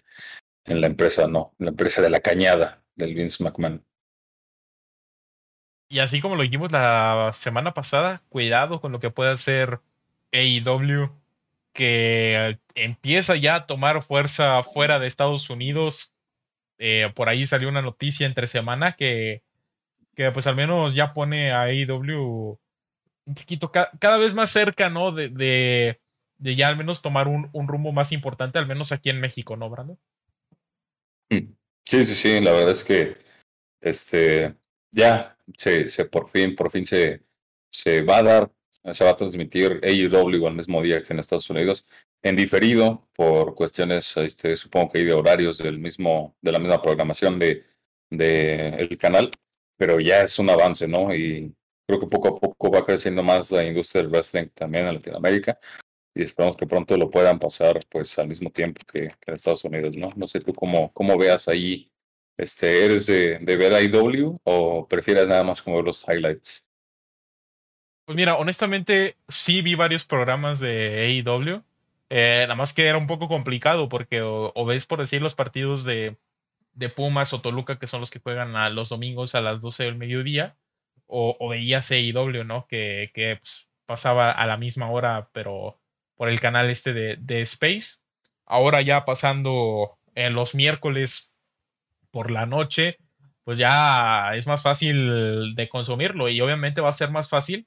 en 0.69 0.81
la 0.81 0.87
empresa, 0.87 1.27
no, 1.27 1.53
en 1.59 1.65
la 1.65 1.71
empresa 1.71 2.01
de 2.01 2.09
la 2.09 2.21
cañada 2.21 2.83
del 2.95 3.13
Vince 3.15 3.43
McMahon. 3.43 3.83
Y 5.89 5.99
así 5.99 6.21
como 6.21 6.35
lo 6.35 6.43
dijimos 6.43 6.71
la 6.71 7.31
semana 7.33 7.73
pasada, 7.73 8.21
cuidado 8.29 8.79
con 8.79 8.91
lo 8.91 8.99
que 8.99 9.09
puede 9.09 9.31
hacer 9.31 9.81
AEW, 10.31 11.09
que 11.73 12.59
empieza 12.75 13.35
ya 13.35 13.55
a 13.55 13.63
tomar 13.63 14.03
fuerza 14.03 14.61
fuera 14.63 14.99
de 14.99 15.07
Estados 15.07 15.49
Unidos 15.49 16.13
eh, 16.79 17.11
por 17.13 17.27
ahí 17.27 17.45
salió 17.45 17.67
una 17.67 17.81
noticia 17.81 18.25
entre 18.25 18.47
semana 18.47 18.93
que, 18.93 19.43
que 20.15 20.31
pues 20.31 20.47
al 20.47 20.55
menos 20.55 20.95
ya 20.95 21.13
pone 21.13 21.51
a 21.51 21.63
AEW 21.63 22.57
un 23.25 23.35
poquito 23.35 23.71
cada 23.71 24.17
vez 24.17 24.33
más 24.33 24.49
cerca, 24.49 24.89
¿no? 24.89 25.11
De, 25.11 25.27
de, 25.29 26.01
de 26.37 26.55
ya 26.55 26.69
al 26.69 26.77
menos 26.77 27.01
tomar 27.01 27.27
un, 27.27 27.49
un, 27.51 27.67
rumbo 27.67 27.91
más 27.91 28.13
importante, 28.13 28.57
al 28.57 28.65
menos 28.65 28.93
aquí 28.93 29.09
en 29.09 29.19
México, 29.19 29.57
¿no, 29.57 29.69
Brandon? 29.69 29.99
Mm. 31.29 31.53
Sí, 31.85 32.05
sí, 32.05 32.13
sí, 32.15 32.41
la 32.41 32.51
verdad 32.51 32.71
es 32.71 32.83
que 32.83 33.17
este 33.81 34.55
ya 34.91 35.37
se, 35.57 35.89
se 35.89 36.05
por 36.05 36.29
fin, 36.29 36.55
por 36.55 36.71
fin 36.71 36.85
se, 36.85 37.23
se 37.71 38.01
va 38.01 38.17
a 38.17 38.23
dar, 38.23 38.51
se 38.93 39.03
va 39.03 39.11
a 39.11 39.15
transmitir 39.15 39.79
AEW 39.83 40.47
al 40.47 40.55
mismo 40.55 40.81
día 40.81 41.03
que 41.03 41.13
en 41.13 41.19
Estados 41.19 41.49
Unidos 41.49 41.85
en 42.21 42.35
diferido 42.35 43.07
por 43.13 43.55
cuestiones, 43.55 44.15
este, 44.17 44.55
supongo 44.55 44.91
que 44.91 44.99
hay 44.99 45.05
de 45.05 45.13
horarios 45.13 45.57
del 45.57 45.79
mismo, 45.79 46.35
de 46.41 46.51
la 46.51 46.59
misma 46.59 46.81
programación 46.81 47.39
de, 47.39 47.63
de 48.09 48.69
el 48.69 48.97
canal, 48.97 49.31
pero 49.77 49.99
ya 49.99 50.21
es 50.21 50.37
un 50.39 50.49
avance, 50.49 50.87
¿no? 50.87 51.13
Y 51.15 51.53
creo 51.87 51.99
que 51.99 52.07
poco 52.07 52.27
a 52.29 52.35
poco 52.39 52.71
va 52.71 52.83
creciendo 52.83 53.23
más 53.23 53.51
la 53.51 53.63
industria 53.65 54.01
del 54.01 54.11
wrestling 54.11 54.49
también 54.49 54.85
en 54.87 54.95
Latinoamérica 54.95 55.59
y 56.13 56.23
esperamos 56.23 56.57
que 56.57 56.67
pronto 56.67 56.97
lo 56.97 57.09
puedan 57.09 57.39
pasar 57.39 57.79
pues 57.89 58.17
al 58.19 58.27
mismo 58.27 58.49
tiempo 58.49 58.81
que, 58.85 59.05
en 59.25 59.33
Estados 59.33 59.63
Unidos, 59.63 59.95
¿no? 59.95 60.11
No 60.15 60.27
sé 60.27 60.39
tú 60.39 60.53
cómo, 60.53 60.91
cómo 60.93 61.17
veas 61.17 61.47
ahí, 61.47 61.91
este, 62.37 62.85
¿eres 62.85 63.05
de, 63.05 63.39
de 63.39 63.57
ver 63.57 63.73
IW 63.83 64.39
o 64.43 64.87
prefieres 64.87 65.27
nada 65.27 65.43
más 65.43 65.61
como 65.61 65.77
ver 65.77 65.85
los 65.85 66.03
highlights? 66.07 66.65
Pues 68.05 68.15
mira, 68.15 68.37
honestamente 68.37 69.17
sí 69.27 69.61
vi 69.61 69.75
varios 69.75 70.05
programas 70.05 70.59
de 70.59 71.23
AEW 71.25 71.63
eh, 72.09 72.41
nada 72.43 72.55
más 72.55 72.73
que 72.73 72.87
era 72.87 72.97
un 72.97 73.07
poco 73.07 73.27
complicado 73.27 73.87
porque 73.87 74.21
o, 74.23 74.65
ves, 74.65 74.85
por 74.85 74.99
decir, 74.99 75.21
los 75.21 75.35
partidos 75.35 75.83
de, 75.83 76.17
de 76.73 76.89
Pumas 76.89 77.33
o 77.33 77.41
Toluca, 77.41 77.79
que 77.79 77.87
son 77.87 77.99
los 78.01 78.11
que 78.11 78.19
juegan 78.19 78.55
a 78.55 78.69
los 78.69 78.89
domingos 78.89 79.35
a 79.35 79.41
las 79.41 79.61
12 79.61 79.85
del 79.85 79.95
mediodía, 79.97 80.57
o, 81.07 81.37
o 81.39 81.49
veías 81.49 81.91
AEW, 81.91 82.43
¿no? 82.45 82.67
Que, 82.67 83.11
que 83.13 83.37
pues, 83.37 83.69
pasaba 83.85 84.31
a 84.31 84.47
la 84.47 84.57
misma 84.57 84.89
hora, 84.91 85.29
pero 85.33 85.78
por 86.19 86.27
el 86.27 86.41
canal 86.41 86.69
este 86.69 86.91
de, 86.91 87.15
de 87.15 87.39
Space. 87.43 87.99
Ahora 88.45 88.81
ya 88.81 89.05
pasando 89.05 89.97
en 90.15 90.33
los 90.33 90.53
miércoles 90.53 91.31
por 92.11 92.29
la 92.29 92.45
noche, 92.45 92.97
pues 93.45 93.57
ya 93.57 94.35
es 94.35 94.45
más 94.45 94.61
fácil 94.61 95.55
de 95.55 95.69
consumirlo 95.69 96.27
y 96.27 96.41
obviamente 96.41 96.81
va 96.81 96.89
a 96.89 96.93
ser 96.93 97.09
más 97.09 97.29
fácil 97.29 97.65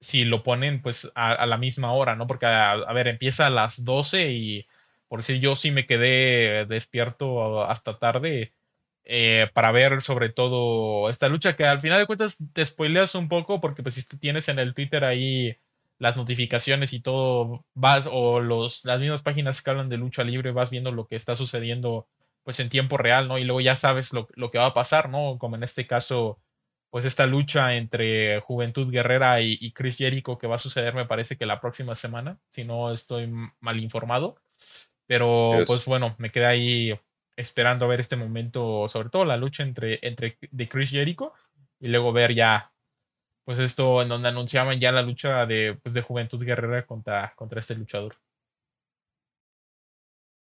si 0.00 0.24
lo 0.24 0.42
ponen 0.42 0.82
pues 0.82 1.12
a, 1.14 1.46
la 1.46 1.58
misma 1.58 1.92
hora, 1.92 2.16
¿no? 2.16 2.26
Porque, 2.26 2.46
a, 2.46 2.92
ver, 2.92 3.06
empieza 3.06 3.46
a 3.46 3.50
las 3.50 3.84
12 3.84 4.32
y 4.32 4.66
por 5.06 5.20
decir 5.20 5.38
yo 5.38 5.54
sí 5.54 5.70
me 5.70 5.86
quedé 5.86 6.66
despierto 6.66 7.62
hasta 7.62 8.00
tarde 8.00 8.52
eh, 9.04 9.48
para 9.54 9.70
ver 9.70 10.02
sobre 10.02 10.28
todo 10.28 11.08
esta 11.08 11.28
lucha 11.28 11.54
que 11.54 11.66
al 11.66 11.80
final 11.80 12.00
de 12.00 12.06
cuentas 12.06 12.38
te 12.52 12.64
spoileas 12.64 13.14
un 13.14 13.28
poco 13.28 13.60
porque 13.60 13.84
pues 13.84 13.94
si 13.94 14.18
tienes 14.18 14.48
en 14.48 14.58
el 14.58 14.74
Twitter 14.74 15.04
ahí 15.04 15.56
las 16.02 16.16
notificaciones 16.16 16.92
y 16.92 17.00
todo 17.00 17.64
vas 17.74 18.08
o 18.10 18.40
los 18.40 18.84
las 18.84 18.98
mismas 18.98 19.22
páginas 19.22 19.62
que 19.62 19.70
hablan 19.70 19.88
de 19.88 19.98
lucha 19.98 20.24
libre 20.24 20.50
vas 20.50 20.68
viendo 20.68 20.90
lo 20.90 21.06
que 21.06 21.14
está 21.14 21.36
sucediendo 21.36 22.08
pues 22.42 22.58
en 22.58 22.68
tiempo 22.68 22.96
real, 22.96 23.28
¿no? 23.28 23.38
Y 23.38 23.44
luego 23.44 23.60
ya 23.60 23.76
sabes 23.76 24.12
lo, 24.12 24.26
lo 24.34 24.50
que 24.50 24.58
va 24.58 24.66
a 24.66 24.74
pasar, 24.74 25.08
¿no? 25.08 25.38
Como 25.38 25.54
en 25.54 25.62
este 25.62 25.86
caso 25.86 26.40
pues 26.90 27.04
esta 27.04 27.24
lucha 27.26 27.76
entre 27.76 28.40
Juventud 28.40 28.90
Guerrera 28.90 29.40
y, 29.42 29.56
y, 29.60 29.70
Chris 29.70 29.96
Jericho 29.96 30.38
que 30.38 30.48
va 30.48 30.56
a 30.56 30.58
suceder 30.58 30.92
me 30.92 31.06
parece 31.06 31.36
que 31.36 31.46
la 31.46 31.60
próxima 31.60 31.94
semana, 31.94 32.36
si 32.48 32.64
no 32.64 32.92
estoy 32.92 33.32
mal 33.60 33.80
informado. 33.80 34.34
Pero 35.06 35.58
yes. 35.58 35.68
pues 35.68 35.84
bueno, 35.84 36.16
me 36.18 36.32
quedé 36.32 36.46
ahí 36.46 37.00
esperando 37.36 37.84
a 37.84 37.88
ver 37.88 38.00
este 38.00 38.16
momento, 38.16 38.88
sobre 38.88 39.08
todo 39.08 39.24
la 39.24 39.36
lucha 39.36 39.62
entre, 39.62 40.00
entre 40.02 40.36
de 40.50 40.68
Chris 40.68 40.90
Jericho 40.90 41.32
y 41.78 41.86
luego 41.88 42.12
ver 42.12 42.34
ya 42.34 42.71
pues 43.44 43.58
esto 43.58 44.02
en 44.02 44.08
donde 44.08 44.28
anunciaban 44.28 44.78
ya 44.78 44.92
la 44.92 45.02
lucha 45.02 45.46
de, 45.46 45.78
pues 45.82 45.94
de 45.94 46.02
Juventud 46.02 46.42
Guerrera 46.44 46.86
contra, 46.86 47.34
contra 47.36 47.60
este 47.60 47.74
luchador. 47.74 48.16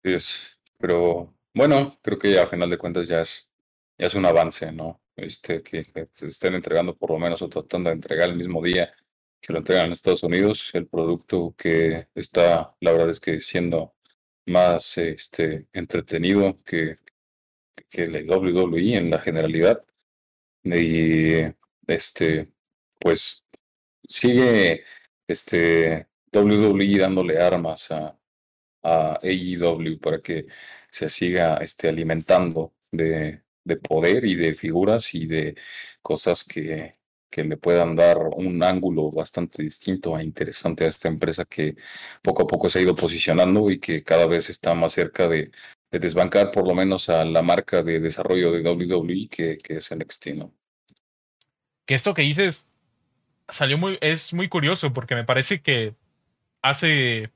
Es, 0.03 0.59
pero 0.77 1.33
bueno, 1.53 1.97
creo 2.01 2.19
que 2.19 2.39
a 2.39 2.47
final 2.47 2.69
de 2.69 2.77
cuentas 2.77 3.07
ya 3.07 3.21
es, 3.21 3.49
ya 3.97 4.07
es 4.07 4.15
un 4.15 4.25
avance, 4.25 4.71
¿no? 4.71 5.01
Este, 5.15 5.61
que, 5.61 5.83
se 6.13 6.27
estén 6.27 6.55
entregando 6.55 6.95
por 6.95 7.11
lo 7.11 7.19
menos 7.19 7.41
o 7.41 7.49
tratando 7.49 7.89
de 7.89 7.95
entregar 7.95 8.29
el 8.29 8.37
mismo 8.37 8.61
día 8.63 8.93
que 9.41 9.53
lo 9.53 9.59
entregan 9.59 9.87
en 9.87 9.91
Estados 9.93 10.23
Unidos, 10.23 10.69
el 10.73 10.87
producto 10.87 11.55
que 11.57 12.07
está, 12.15 12.75
la 12.81 12.91
verdad 12.91 13.09
es 13.09 13.19
que 13.19 13.39
siendo 13.41 13.95
más 14.45 14.97
este, 14.97 15.67
entretenido 15.73 16.57
que, 16.65 16.97
que 17.89 18.07
la 18.07 18.19
WWE 18.21 18.97
en 18.97 19.09
la 19.11 19.19
generalidad. 19.19 19.83
Y 20.63 21.41
este, 21.87 22.51
pues 22.99 23.43
sigue 24.07 24.83
este 25.27 26.07
WWE 26.33 26.97
dándole 26.99 27.39
armas 27.41 27.91
a, 27.91 28.17
a 28.83 29.19
AEW 29.21 29.99
para 29.99 30.21
que 30.21 30.47
se 30.91 31.09
siga 31.09 31.57
este, 31.57 31.89
alimentando 31.89 32.73
de, 32.91 33.43
de 33.63 33.77
poder 33.77 34.25
y 34.25 34.35
de 34.35 34.55
figuras 34.55 35.13
y 35.15 35.27
de 35.27 35.55
cosas 36.01 36.43
que, 36.43 36.99
que 37.29 37.43
le 37.43 37.57
puedan 37.57 37.95
dar 37.95 38.17
un 38.17 38.63
ángulo 38.63 39.11
bastante 39.11 39.63
distinto 39.63 40.17
e 40.17 40.23
interesante 40.23 40.85
a 40.85 40.87
esta 40.87 41.07
empresa 41.07 41.45
que 41.45 41.75
poco 42.21 42.43
a 42.43 42.47
poco 42.47 42.69
se 42.69 42.79
ha 42.79 42.81
ido 42.81 42.95
posicionando 42.95 43.69
y 43.69 43.79
que 43.79 44.03
cada 44.03 44.25
vez 44.25 44.49
está 44.49 44.73
más 44.73 44.93
cerca 44.93 45.27
de, 45.27 45.51
de 45.91 45.99
desbancar 45.99 46.51
por 46.51 46.67
lo 46.67 46.73
menos 46.73 47.09
a 47.09 47.25
la 47.25 47.41
marca 47.41 47.83
de 47.83 47.99
desarrollo 47.99 48.51
de 48.51 48.67
WWE 48.67 49.27
que, 49.29 49.57
que 49.57 49.77
es 49.77 49.95
NXT, 49.95 50.27
¿no? 50.35 50.53
Que 51.85 51.95
esto 51.95 52.13
que 52.13 52.21
dices 52.21 52.67
salió 53.49 53.77
muy, 53.77 53.97
es 54.01 54.33
muy 54.33 54.47
curioso 54.47 54.93
porque 54.93 55.15
me 55.15 55.23
parece 55.23 55.61
que 55.61 55.95
hace 56.61 57.31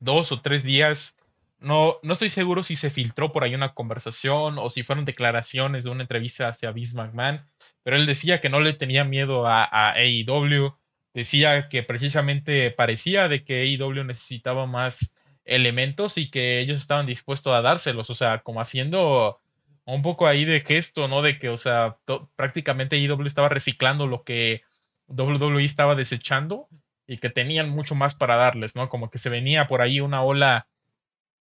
dos 0.00 0.32
o 0.32 0.40
tres 0.40 0.62
días, 0.62 1.16
no, 1.58 1.96
no 2.02 2.12
estoy 2.12 2.28
seguro 2.28 2.62
si 2.62 2.76
se 2.76 2.90
filtró 2.90 3.32
por 3.32 3.44
ahí 3.44 3.54
una 3.54 3.74
conversación 3.74 4.58
o 4.58 4.68
si 4.70 4.82
fueron 4.82 5.04
declaraciones 5.04 5.84
de 5.84 5.90
una 5.90 6.02
entrevista 6.02 6.48
hacia 6.48 6.72
Vince 6.72 6.96
McMahon, 6.96 7.46
pero 7.82 7.96
él 7.96 8.06
decía 8.06 8.40
que 8.40 8.50
no 8.50 8.60
le 8.60 8.74
tenía 8.74 9.04
miedo 9.04 9.46
a, 9.46 9.64
a 9.64 9.94
AEW, 9.94 10.76
decía 11.14 11.68
que 11.68 11.82
precisamente 11.82 12.70
parecía 12.70 13.28
de 13.28 13.44
que 13.44 13.62
AEW 13.62 14.04
necesitaba 14.04 14.66
más 14.66 15.14
elementos 15.44 16.18
y 16.18 16.30
que 16.30 16.60
ellos 16.60 16.80
estaban 16.80 17.06
dispuestos 17.06 17.54
a 17.54 17.62
dárselos, 17.62 18.10
o 18.10 18.14
sea, 18.14 18.40
como 18.40 18.60
haciendo 18.60 19.40
un 19.86 20.02
poco 20.02 20.26
ahí 20.26 20.44
de 20.44 20.60
gesto, 20.60 21.08
¿no? 21.08 21.22
De 21.22 21.38
que, 21.38 21.48
o 21.48 21.56
sea, 21.56 21.98
prácticamente 22.36 22.96
AEW 22.96 23.26
estaba 23.26 23.48
reciclando 23.48 24.06
lo 24.06 24.24
que 24.24 24.62
WWE 25.08 25.64
estaba 25.64 25.94
desechando 25.94 26.68
y 27.06 27.18
que 27.18 27.30
tenían 27.30 27.70
mucho 27.70 27.94
más 27.94 28.14
para 28.14 28.36
darles, 28.36 28.74
¿no? 28.74 28.88
Como 28.88 29.10
que 29.10 29.18
se 29.18 29.30
venía 29.30 29.68
por 29.68 29.82
ahí 29.82 30.00
una 30.00 30.22
ola, 30.22 30.68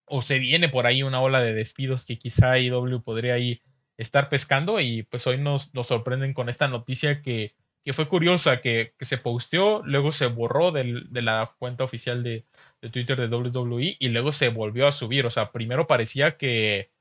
o 0.05 0.21
se 0.21 0.39
viene 0.39 0.69
por 0.69 0.85
ahí 0.85 1.03
una 1.03 1.21
ola 1.21 1.41
de 1.41 1.53
despidos 1.53 2.05
que 2.05 2.17
quizá 2.17 2.51
AEW 2.53 3.01
podría 3.03 3.34
ahí 3.34 3.61
estar 3.97 4.29
pescando 4.29 4.79
y 4.79 5.03
pues 5.03 5.25
hoy 5.27 5.38
nos, 5.38 5.73
nos 5.73 5.88
sorprenden 5.88 6.34
con 6.34 6.49
esta 6.49 6.67
noticia 6.67 7.21
que, 7.21 7.55
que 7.84 7.93
fue 7.93 8.07
curiosa, 8.07 8.61
que, 8.61 8.93
que, 8.97 9.05
se 9.05 9.17
posteó, 9.17 9.81
luego 9.84 10.11
se 10.11 10.27
borró 10.27 10.71
del, 10.71 11.11
de 11.11 11.21
la 11.23 11.55
cuenta 11.57 11.84
oficial 11.84 12.21
de, 12.21 12.45
de, 12.81 12.89
Twitter 12.89 13.19
de 13.19 13.35
WWE 13.35 13.97
y 13.99 14.09
luego 14.09 14.31
se 14.31 14.49
volvió 14.49 14.88
a 14.88 14.91
subir. 14.91 15.25
O 15.25 15.29
sea, 15.29 15.51
primero 15.51 15.88
parecía 15.88 16.38
que, 16.38 16.91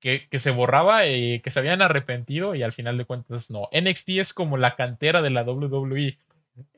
que, 0.00 0.28
que, 0.28 0.38
se 0.38 0.50
borraba 0.50 1.06
y 1.06 1.40
que 1.40 1.50
se 1.50 1.58
habían 1.58 1.82
arrepentido 1.82 2.54
y 2.54 2.62
al 2.62 2.72
final 2.72 2.98
de 2.98 3.04
cuentas 3.04 3.50
no. 3.50 3.68
NXT 3.72 4.08
es 4.10 4.32
como 4.32 4.56
la 4.56 4.74
cantera 4.74 5.22
de 5.22 5.30
la 5.30 5.42
WWE. 5.42 6.18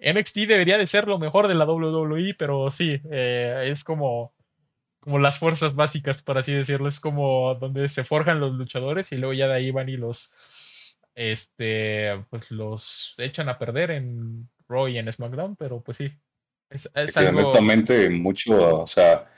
NXT 0.00 0.36
debería 0.48 0.78
de 0.78 0.86
ser 0.86 1.08
lo 1.08 1.18
mejor 1.18 1.48
de 1.48 1.54
la 1.54 1.64
WWE, 1.64 2.34
pero 2.34 2.70
sí, 2.70 3.00
eh, 3.10 3.68
es 3.68 3.84
como, 3.84 4.34
como 5.00 5.18
las 5.18 5.38
fuerzas 5.38 5.74
básicas, 5.74 6.22
por 6.22 6.38
así 6.38 6.52
decirlo. 6.52 6.88
Es 6.88 7.00
como 7.00 7.54
donde 7.54 7.88
se 7.88 8.04
forjan 8.04 8.40
los 8.40 8.52
luchadores 8.52 9.12
y 9.12 9.16
luego 9.16 9.32
ya 9.32 9.48
de 9.48 9.54
ahí 9.54 9.70
van 9.70 9.88
y 9.88 9.96
los, 9.96 10.34
este, 11.14 12.24
pues 12.30 12.50
los 12.50 13.14
echan 13.18 13.48
a 13.48 13.58
perder 13.58 13.92
en 13.92 14.48
Raw 14.68 14.88
y 14.88 14.98
en 14.98 15.10
SmackDown, 15.10 15.56
pero 15.56 15.80
pues 15.80 15.96
sí. 15.96 16.12
Es, 16.70 16.90
es 16.94 17.16
algo... 17.16 17.38
Honestamente, 17.38 18.08
mucho, 18.08 18.82
o 18.82 18.86
sea, 18.86 19.30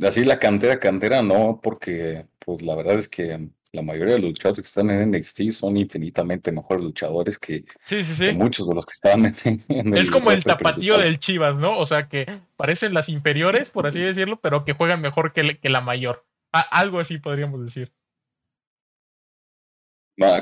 así 0.00 0.24
la 0.24 0.38
cantera, 0.38 0.78
cantera, 0.78 1.22
no, 1.22 1.60
porque 1.62 2.26
pues 2.38 2.62
la 2.62 2.74
verdad 2.74 2.98
es 2.98 3.08
que 3.08 3.48
la 3.72 3.82
mayoría 3.82 4.14
de 4.14 4.20
los 4.20 4.30
luchadores 4.30 4.60
que 4.60 4.66
están 4.66 4.90
en 4.90 5.10
NXT 5.10 5.50
son 5.52 5.76
infinitamente 5.78 6.52
mejores 6.52 6.84
luchadores 6.84 7.38
que, 7.38 7.64
sí, 7.86 8.04
sí, 8.04 8.14
sí. 8.14 8.26
que 8.26 8.32
muchos 8.34 8.68
de 8.68 8.74
los 8.74 8.84
que 8.84 8.92
están 8.92 9.24
en, 9.24 9.62
en 9.68 9.96
Es 9.96 10.10
como 10.10 10.30
el 10.30 10.44
tapatío 10.44 10.98
del 10.98 11.18
Chivas, 11.18 11.56
¿no? 11.56 11.78
O 11.78 11.86
sea, 11.86 12.08
que 12.08 12.40
parecen 12.56 12.92
las 12.92 13.08
inferiores, 13.08 13.70
por 13.70 13.86
así 13.86 14.00
decirlo, 14.00 14.40
pero 14.40 14.64
que 14.64 14.74
juegan 14.74 15.00
mejor 15.00 15.32
que, 15.32 15.58
que 15.58 15.68
la 15.70 15.80
mayor. 15.80 16.26
A, 16.52 16.60
algo 16.60 17.00
así 17.00 17.18
podríamos 17.18 17.62
decir. 17.62 17.90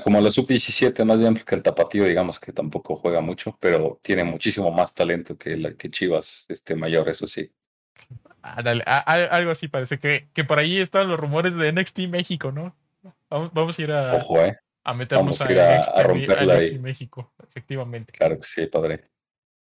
Como 0.03 0.21
la 0.21 0.31
sub-17, 0.31 1.05
más 1.05 1.21
bien 1.21 1.35
porque 1.35 1.55
el 1.55 1.63
tapatío, 1.63 2.05
digamos 2.05 2.41
que 2.41 2.53
tampoco 2.53 2.97
juega 2.97 3.21
mucho, 3.21 3.57
pero 3.61 4.01
tiene 4.03 4.25
muchísimo 4.25 4.71
más 4.73 4.93
talento 4.95 5.39
que, 5.39 5.57
la, 5.57 5.75
que 5.75 5.91
Chivas 5.91 6.45
este 6.49 6.75
mayor, 6.75 7.09
eso 7.09 7.27
sí. 7.27 7.51
Dale, 8.43 8.83
a, 8.87 8.99
a, 8.99 9.25
algo 9.37 9.51
así 9.51 9.69
parece 9.69 9.99
que, 9.99 10.29
que 10.33 10.45
por 10.45 10.59
ahí 10.59 10.79
están 10.79 11.09
los 11.09 11.21
rumores 11.21 11.55
de 11.55 11.73
NXT 11.73 12.01
México, 12.09 12.53
¿no? 12.53 12.75
Vamos, 13.29 13.51
vamos 13.53 13.79
a 13.79 13.83
ir 13.83 13.93
a, 13.93 14.15
Ojo, 14.15 14.41
eh. 14.41 14.59
a 14.85 14.95
meternos 14.95 15.39
Vamos 15.39 15.41
a, 15.41 15.53
ir 15.53 15.61
a, 15.61 15.79
NXT, 15.79 15.91
a 15.95 16.03
romperla 16.03 16.55
NXT 16.55 16.73
ahí. 16.73 16.79
México, 16.79 17.33
efectivamente. 17.43 18.13
Claro 18.13 18.39
que 18.39 18.45
sí, 18.45 18.67
padre. 18.67 19.05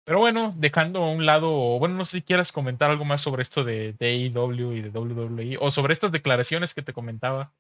Pero 0.04 0.20
bueno, 0.20 0.54
dejando 0.56 1.02
a 1.02 1.10
un 1.10 1.26
lado, 1.26 1.78
bueno, 1.80 1.96
no 1.96 2.04
sé 2.04 2.18
si 2.18 2.22
quieras 2.22 2.52
comentar 2.52 2.90
algo 2.90 3.04
más 3.04 3.20
sobre 3.20 3.42
esto 3.42 3.64
de, 3.64 3.92
de 3.98 4.06
AEW 4.06 4.72
y 4.72 4.82
de 4.82 4.90
WWE, 4.90 5.56
o 5.60 5.70
sobre 5.72 5.92
estas 5.92 6.12
declaraciones 6.12 6.74
que 6.74 6.82
te 6.82 6.92
comentaba. 6.92 7.52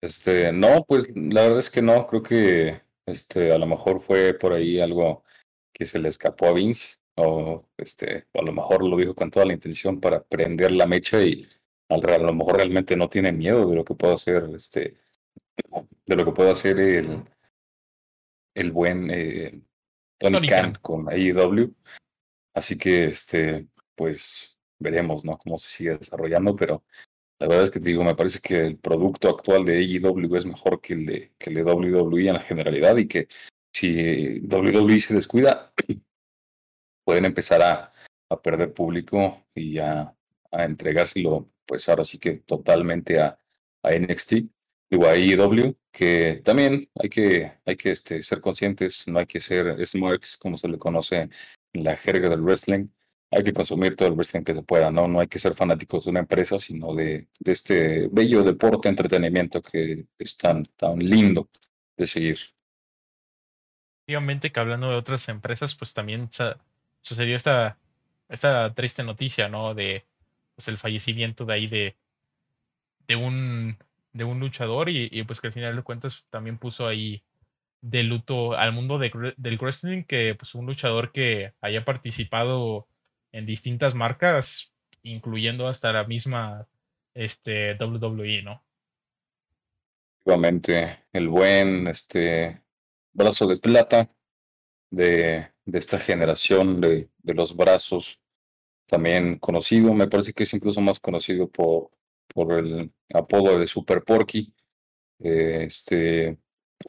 Este, 0.00 0.52
no, 0.52 0.84
pues 0.84 1.14
la 1.14 1.42
verdad 1.42 1.60
es 1.60 1.70
que 1.70 1.82
no, 1.82 2.06
creo 2.08 2.22
que 2.22 2.82
este, 3.06 3.52
a 3.52 3.58
lo 3.58 3.66
mejor 3.66 4.00
fue 4.00 4.34
por 4.34 4.52
ahí 4.52 4.80
algo 4.80 5.22
que 5.72 5.86
se 5.86 6.00
le 6.00 6.08
escapó 6.08 6.46
a 6.46 6.52
Vince, 6.52 6.96
o 7.16 7.64
este, 7.76 8.26
a 8.34 8.42
lo 8.42 8.52
mejor 8.52 8.84
lo 8.84 8.96
dijo 8.96 9.14
con 9.14 9.30
toda 9.30 9.46
la 9.46 9.52
intención 9.52 10.00
para 10.00 10.22
prender 10.22 10.72
la 10.72 10.86
mecha 10.86 11.22
y 11.22 11.46
a 11.88 11.96
lo 11.96 12.34
mejor 12.34 12.56
realmente 12.56 12.96
no 12.96 13.08
tiene 13.08 13.32
miedo 13.32 13.68
de 13.68 13.76
lo 13.76 13.84
que 13.84 13.94
pueda 13.94 14.14
hacer, 14.14 14.48
este, 14.54 14.96
de 16.06 16.16
lo 16.16 16.24
que 16.24 16.32
pueda 16.32 16.52
hacer 16.52 16.78
el, 16.80 17.22
el 18.54 18.72
buen 18.72 19.10
eh, 19.10 19.60
Tony, 20.18 20.36
Tony 20.36 20.48
Khan 20.48 20.72
Khan. 20.72 20.78
con 20.82 21.08
AEW. 21.08 21.74
Así 22.54 22.78
que, 22.78 23.04
este, 23.04 23.66
pues 23.94 24.56
veremos, 24.78 25.24
¿no? 25.24 25.38
Cómo 25.38 25.58
se 25.58 25.68
sigue 25.68 25.98
desarrollando, 25.98 26.54
pero 26.56 26.84
la 27.38 27.48
verdad 27.48 27.64
es 27.64 27.70
que 27.70 27.80
te 27.80 27.88
digo, 27.88 28.04
me 28.04 28.14
parece 28.14 28.40
que 28.40 28.66
el 28.66 28.78
producto 28.78 29.28
actual 29.28 29.64
de 29.64 29.78
AEW 29.78 30.36
es 30.36 30.46
mejor 30.46 30.80
que 30.80 30.94
el 30.94 31.06
de, 31.06 31.32
que 31.38 31.50
el 31.50 31.56
de 31.56 31.64
WWE 31.64 32.28
en 32.28 32.34
la 32.34 32.40
generalidad 32.40 32.96
y 32.96 33.08
que 33.08 33.28
si 33.72 34.40
WWE 34.40 35.00
se 35.00 35.14
descuida, 35.14 35.72
pueden 37.04 37.24
empezar 37.24 37.62
a, 37.62 37.92
a 38.30 38.42
perder 38.42 38.72
público 38.72 39.46
y 39.54 39.78
a, 39.78 40.14
a, 40.50 40.64
entregárselo, 40.64 41.50
pues 41.66 41.88
ahora 41.88 42.04
sí 42.04 42.18
que 42.18 42.38
totalmente 42.38 43.20
a, 43.20 43.38
a 43.82 43.90
NXT, 43.92 44.32
digo 44.90 45.06
a 45.06 45.12
AEW, 45.12 45.76
que 45.90 46.42
también 46.44 46.90
hay 46.94 47.08
que, 47.08 47.52
hay 47.64 47.76
que 47.76 47.90
este, 47.90 48.22
ser 48.22 48.40
conscientes, 48.40 49.06
no 49.06 49.18
hay 49.18 49.26
que 49.26 49.40
ser 49.40 49.84
smarks, 49.86 50.36
como 50.36 50.56
se 50.56 50.68
le 50.68 50.78
conoce 50.78 51.28
en 51.72 51.84
la 51.84 51.96
jerga 51.96 52.28
del 52.28 52.42
wrestling. 52.42 52.88
Hay 53.30 53.42
que 53.42 53.52
consumir 53.52 53.96
todo 53.96 54.08
el 54.08 54.14
wrestling 54.14 54.44
que 54.44 54.54
se 54.54 54.62
pueda, 54.62 54.90
¿no? 54.90 55.08
No 55.08 55.20
hay 55.20 55.26
que 55.26 55.40
ser 55.40 55.54
fanáticos 55.54 56.04
de 56.04 56.10
una 56.10 56.20
empresa, 56.20 56.58
sino 56.58 56.94
de, 56.94 57.28
de 57.40 57.52
este 57.52 58.08
bello 58.08 58.44
deporte, 58.44 58.88
entretenimiento 58.88 59.60
que 59.60 60.06
es 60.18 60.36
tan, 60.36 60.64
tan 60.76 60.98
lindo 60.98 61.48
de 61.96 62.06
seguir. 62.06 62.38
Efectivamente 64.06 64.52
que 64.52 64.60
hablando 64.60 64.90
de 64.90 64.96
otras 64.96 65.28
empresas, 65.28 65.74
pues 65.74 65.94
también 65.94 66.28
sucedió 67.04 67.36
esta, 67.36 67.78
esta 68.28 68.74
triste 68.74 69.04
noticia, 69.04 69.48
¿no? 69.48 69.74
De 69.74 70.04
pues, 70.56 70.68
el 70.68 70.78
fallecimiento 70.78 71.44
de 71.44 71.52
ahí 71.52 71.66
de, 71.66 71.96
de 73.06 73.16
un 73.16 73.78
de 74.12 74.22
un 74.22 74.38
luchador 74.38 74.88
y, 74.88 75.08
y, 75.10 75.24
pues 75.24 75.40
que 75.40 75.48
al 75.48 75.52
final 75.52 75.74
de 75.74 75.82
cuentas 75.82 76.24
también 76.30 76.56
puso 76.56 76.86
ahí 76.86 77.24
de 77.80 78.04
luto 78.04 78.54
al 78.54 78.72
mundo 78.72 78.96
de, 78.98 79.34
del 79.36 79.58
wrestling 79.58 80.04
que 80.04 80.36
pues 80.36 80.54
un 80.54 80.66
luchador 80.66 81.10
que 81.10 81.52
haya 81.60 81.84
participado 81.84 82.86
en 83.32 83.44
distintas 83.44 83.96
marcas 83.96 84.72
incluyendo 85.02 85.66
hasta 85.66 85.92
la 85.92 86.04
misma 86.04 86.68
este 87.12 87.74
WWE, 87.74 88.42
¿no? 88.42 88.64
Efectivamente, 90.24 91.04
el 91.12 91.28
buen 91.28 91.88
este 91.88 92.62
brazo 93.12 93.48
de 93.48 93.58
plata 93.58 94.08
de, 94.90 95.53
de 95.64 95.78
esta 95.78 95.98
generación 95.98 96.80
de, 96.80 97.08
de, 97.22 97.34
los 97.34 97.56
brazos, 97.56 98.20
también 98.86 99.38
conocido, 99.38 99.94
me 99.94 100.08
parece 100.08 100.32
que 100.32 100.44
es 100.44 100.54
incluso 100.54 100.80
más 100.80 101.00
conocido 101.00 101.48
por, 101.48 101.90
por 102.28 102.52
el 102.52 102.92
apodo 103.12 103.58
de 103.58 103.66
Super 103.66 104.04
Porky. 104.04 104.52
Este 105.18 106.38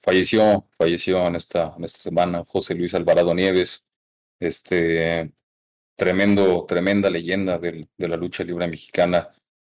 falleció, 0.01 0.67
falleció 0.77 1.25
en 1.27 1.35
esta, 1.35 1.73
en 1.77 1.83
esta 1.83 1.99
semana 1.99 2.43
José 2.45 2.75
Luis 2.75 2.93
Alvarado 2.93 3.33
Nieves, 3.33 3.85
este 4.39 5.31
tremendo, 5.95 6.65
tremenda 6.65 7.09
leyenda 7.09 7.57
de 7.59 7.87
la 7.97 8.17
lucha 8.17 8.43
libre 8.43 8.67
mexicana, 8.67 9.29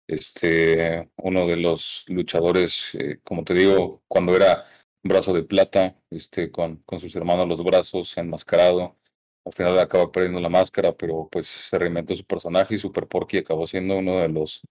este, 0.07 1.09
uno 1.17 1.47
de 1.47 1.57
los 1.57 2.05
luchadores, 2.07 2.89
eh, 2.93 3.19
como 3.23 3.43
te 3.43 3.53
digo, 3.53 4.03
cuando 4.07 4.35
era 4.35 4.65
brazo 5.03 5.33
de 5.33 5.43
plata, 5.43 5.97
este, 6.09 6.51
con, 6.51 6.77
con 6.85 6.99
sus 6.99 7.15
hermanos 7.15 7.47
los 7.47 7.63
brazos 7.63 8.17
enmascarado, 8.17 8.97
al 9.45 9.53
final 9.53 9.77
acaba 9.79 10.11
perdiendo 10.11 10.39
la 10.39 10.49
máscara, 10.49 10.93
pero 10.93 11.27
pues 11.31 11.47
se 11.47 11.77
reinventó 11.77 12.15
su 12.15 12.25
personaje 12.25 12.75
y 12.75 12.77
Super 12.77 13.07
Porky 13.07 13.37
acabó 13.39 13.67
siendo 13.67 13.97
uno 13.97 14.19
de 14.19 14.29
los 14.29 14.61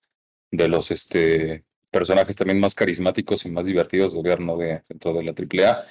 de 0.50 0.68
los 0.68 0.90
este 0.90 1.64
personajes 1.90 2.36
también 2.36 2.60
más 2.60 2.74
carismáticos 2.74 3.44
y 3.46 3.50
más 3.50 3.66
divertidos 3.66 4.12
del 4.12 4.22
gobierno 4.22 4.56
de 4.56 4.82
dentro 4.88 5.12
de 5.12 5.22
la 5.24 5.32
AAA. 5.32 5.86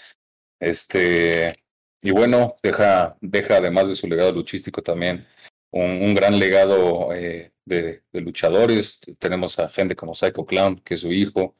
Este, 0.60 1.56
y 2.02 2.12
bueno, 2.12 2.56
deja, 2.64 3.18
deja 3.22 3.58
además 3.58 3.88
de 3.90 3.96
su 3.96 4.08
legado 4.08 4.32
luchístico 4.32 4.82
también 4.82 5.28
un, 5.72 6.14
gran 6.16 6.38
legado 6.40 7.14
eh, 7.14 7.54
de, 7.66 8.04
luchadores. 8.14 9.00
Tenemos 9.20 9.60
a 9.60 9.70
gente 9.70 9.96
como 9.96 10.16
Psycho 10.16 10.46
Clown, 10.46 10.82
que 10.82 10.96
es 10.96 11.02
su 11.02 11.12
hijo, 11.12 11.56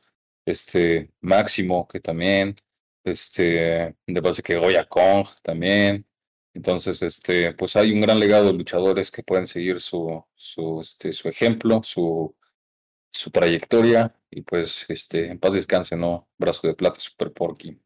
este 0.46 1.12
Máximo, 1.22 1.88
que 1.88 2.00
también, 2.00 2.56
este, 3.04 3.96
de 4.08 4.22
base 4.22 4.44
que 4.44 4.58
Goya 4.58 4.86
Kong 4.86 5.28
también. 5.42 6.06
Entonces, 6.54 7.02
este, 7.02 7.54
pues 7.54 7.76
hay 7.76 7.92
un 7.92 8.02
gran 8.02 8.20
legado 8.20 8.48
de 8.48 8.54
luchadores 8.54 9.10
que 9.10 9.24
pueden 9.24 9.48
seguir 9.48 9.80
su, 9.80 10.24
su, 10.36 10.82
este, 10.82 11.14
su 11.14 11.30
ejemplo, 11.30 11.82
su, 11.84 12.36
su 13.12 13.32
trayectoria 13.32 14.16
y 14.30 14.42
pues 14.42 14.86
este 14.90 15.28
en 15.28 15.40
paz 15.40 15.54
descanse, 15.54 15.96
¿no? 15.96 16.28
Brazo 16.38 16.68
de 16.68 16.74
plata, 16.74 17.00
Super 17.00 17.32
Porky. 17.32 17.80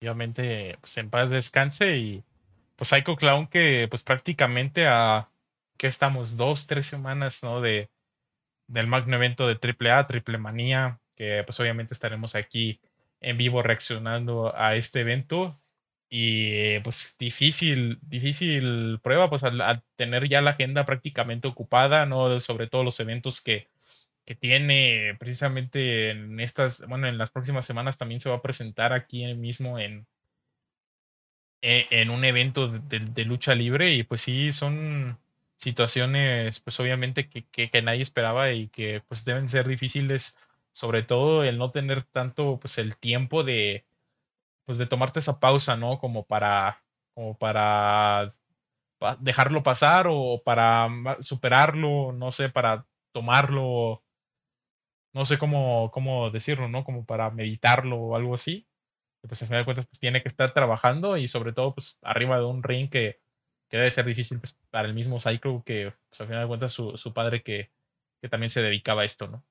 Obviamente, 0.00 0.76
pues 0.80 0.96
en 0.98 1.10
paz 1.10 1.30
descanse 1.30 1.96
y 1.96 2.24
pues 2.76 2.88
Psycho 2.88 3.16
Clown 3.16 3.46
que 3.46 3.86
pues 3.88 4.02
prácticamente 4.02 4.86
a 4.86 5.30
que 5.76 5.86
estamos 5.86 6.36
dos, 6.36 6.66
tres 6.66 6.86
semanas, 6.86 7.42
¿no? 7.42 7.60
De 7.60 7.90
del 8.66 8.86
magno 8.86 9.16
evento 9.16 9.48
de 9.48 9.58
AAA, 9.58 10.06
Triple 10.06 10.38
Manía, 10.38 11.00
que 11.16 11.42
pues 11.44 11.58
obviamente 11.58 11.92
estaremos 11.92 12.34
aquí 12.36 12.80
en 13.20 13.36
vivo 13.36 13.62
reaccionando 13.62 14.54
a 14.56 14.76
este 14.76 15.00
evento 15.00 15.54
y 16.08 16.78
pues 16.80 17.16
difícil, 17.18 17.98
difícil 18.02 18.98
prueba, 19.02 19.30
pues 19.30 19.44
al 19.44 19.82
tener 19.96 20.28
ya 20.28 20.40
la 20.40 20.50
agenda 20.52 20.84
prácticamente 20.86 21.48
ocupada, 21.48 22.06
¿no? 22.06 22.40
Sobre 22.40 22.66
todo 22.66 22.84
los 22.84 22.98
eventos 23.00 23.40
que 23.40 23.68
que 24.30 24.36
tiene 24.36 25.16
precisamente 25.18 26.10
en 26.10 26.38
estas, 26.38 26.86
bueno, 26.86 27.08
en 27.08 27.18
las 27.18 27.30
próximas 27.30 27.66
semanas 27.66 27.98
también 27.98 28.20
se 28.20 28.30
va 28.30 28.36
a 28.36 28.42
presentar 28.42 28.92
aquí 28.92 29.26
mismo 29.34 29.80
en, 29.80 30.06
e, 31.62 31.88
en 31.90 32.10
un 32.10 32.24
evento 32.24 32.68
de, 32.68 33.24
lucha 33.24 33.56
libre 33.56 33.92
y 33.92 34.04
pues 34.04 34.20
sí, 34.20 34.52
son 34.52 35.18
situaciones 35.56 36.60
pues 36.60 36.78
obviamente 36.78 37.28
que, 37.28 37.44
que, 37.44 37.82
nadie 37.82 38.02
esperaba 38.02 38.52
y 38.52 38.68
que 38.68 39.00
pues 39.08 39.24
deben 39.24 39.48
ser 39.48 39.66
difíciles, 39.66 40.36
sobre 40.72 41.02
todo 41.02 41.44
el 41.44 41.58
no 41.58 41.70
tener 41.70 42.02
tanto 42.04 42.58
pues 42.60 42.78
el 42.78 42.96
tiempo 42.96 43.44
de 43.44 43.86
pues 44.66 44.78
de 44.78 44.86
tomarte 44.86 45.20
esa 45.20 45.40
pausa, 45.40 45.76
¿no? 45.76 45.98
Como 45.98 46.26
para 46.26 46.84
como 47.14 47.36
para 47.38 48.28
dejarlo 49.20 49.62
pasar 49.62 50.06
o 50.10 50.42
para 50.44 50.88
superarlo, 51.20 52.12
no 52.12 52.32
sé, 52.32 52.48
para 52.50 52.86
tomarlo 53.12 54.02
no 55.12 55.24
sé 55.26 55.38
cómo, 55.38 55.90
cómo 55.92 56.30
decirlo, 56.30 56.68
¿no? 56.68 56.84
Como 56.84 57.04
para 57.06 57.30
meditarlo 57.30 57.96
o 57.96 58.16
algo 58.16 58.34
así. 58.34 58.66
pues 59.22 59.42
al 59.42 59.48
final 59.48 59.62
de 59.62 59.66
cuentas, 59.66 59.86
pues 59.86 60.00
tiene 60.00 60.22
que 60.22 60.28
estar 60.28 60.54
trabajando 60.54 61.16
y 61.18 61.28
sobre 61.28 61.52
todo, 61.52 61.74
pues 61.74 61.98
arriba 62.02 62.38
de 62.38 62.46
un 62.46 62.62
ring 62.62 62.90
que, 62.90 63.20
que 63.68 63.78
debe 63.78 63.90
ser 63.90 64.06
difícil 64.06 64.40
pues, 64.40 64.58
para 64.70 64.88
el 64.88 64.94
mismo 64.94 65.20
Cycle 65.20 65.62
que, 65.66 65.94
pues 66.10 66.20
al 66.22 66.28
final 66.28 66.42
de 66.44 66.48
cuentas, 66.48 66.72
su, 66.72 66.96
su 66.98 67.14
padre 67.14 67.42
que, 67.42 67.72
que 68.22 68.28
también 68.28 68.50
se 68.50 68.62
dedicaba 68.62 69.02
a 69.04 69.06
esto, 69.06 69.28
¿no? 69.28 69.44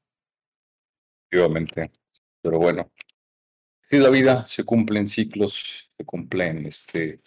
Efectivamente. 1.31 1.91
Pero 2.41 2.57
bueno, 2.57 2.91
sí, 3.84 3.97
la 3.97 4.10
vida 4.10 4.45
se 4.47 4.64
cumplen 4.64 5.07
ciclos, 5.07 5.89
se 5.95 6.06
cumplen 6.06 6.65
este, 6.65 7.22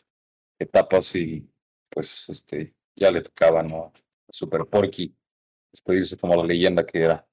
etapas 0.59 1.15
y 1.15 1.49
pues 1.89 2.25
este 2.29 2.75
ya 2.97 3.11
le 3.11 3.23
tocaba, 3.23 3.63
¿no? 3.63 3.93
Super 4.29 4.65
Porky 4.65 5.15
despedirse 5.71 6.17
como 6.17 6.35
la 6.35 6.45
leyenda 6.45 6.85
que 6.85 7.03
era. 7.03 7.27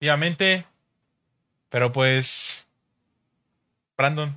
Efectivamente. 0.00 0.66
Pero 1.68 1.92
pues, 1.92 2.68
Brandon, 3.96 4.36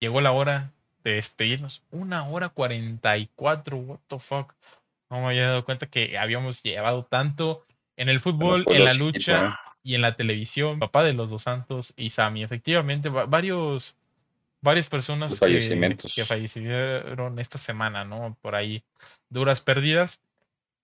llegó 0.00 0.20
la 0.20 0.32
hora 0.32 0.72
de 1.04 1.12
despedirnos. 1.14 1.82
Una 1.90 2.28
hora 2.28 2.48
cuarenta 2.48 3.18
y 3.18 3.26
cuatro, 3.34 3.76
what 3.78 4.00
the 4.08 4.18
fuck. 4.18 4.54
No 5.10 5.20
me 5.20 5.26
había 5.28 5.48
dado 5.48 5.64
cuenta 5.64 5.86
que 5.86 6.16
habíamos 6.16 6.62
llevado 6.62 7.04
tanto 7.04 7.66
en 7.96 8.08
el 8.08 8.20
fútbol, 8.20 8.64
en 8.68 8.84
la 8.84 8.94
lucha 8.94 9.60
y 9.82 9.94
en 9.94 10.02
la 10.02 10.16
televisión. 10.16 10.78
Papá 10.78 11.04
de 11.04 11.12
los 11.12 11.30
dos 11.30 11.42
santos 11.42 11.94
y 11.96 12.10
Sammy. 12.10 12.42
Efectivamente, 12.42 13.08
varios, 13.08 13.96
varias 14.60 14.88
personas 14.88 15.38
que, 15.40 15.96
que 16.14 16.24
fallecieron 16.24 17.38
esta 17.38 17.58
semana, 17.58 18.04
¿no? 18.04 18.36
Por 18.40 18.54
ahí, 18.54 18.82
duras 19.28 19.60
pérdidas 19.60 20.20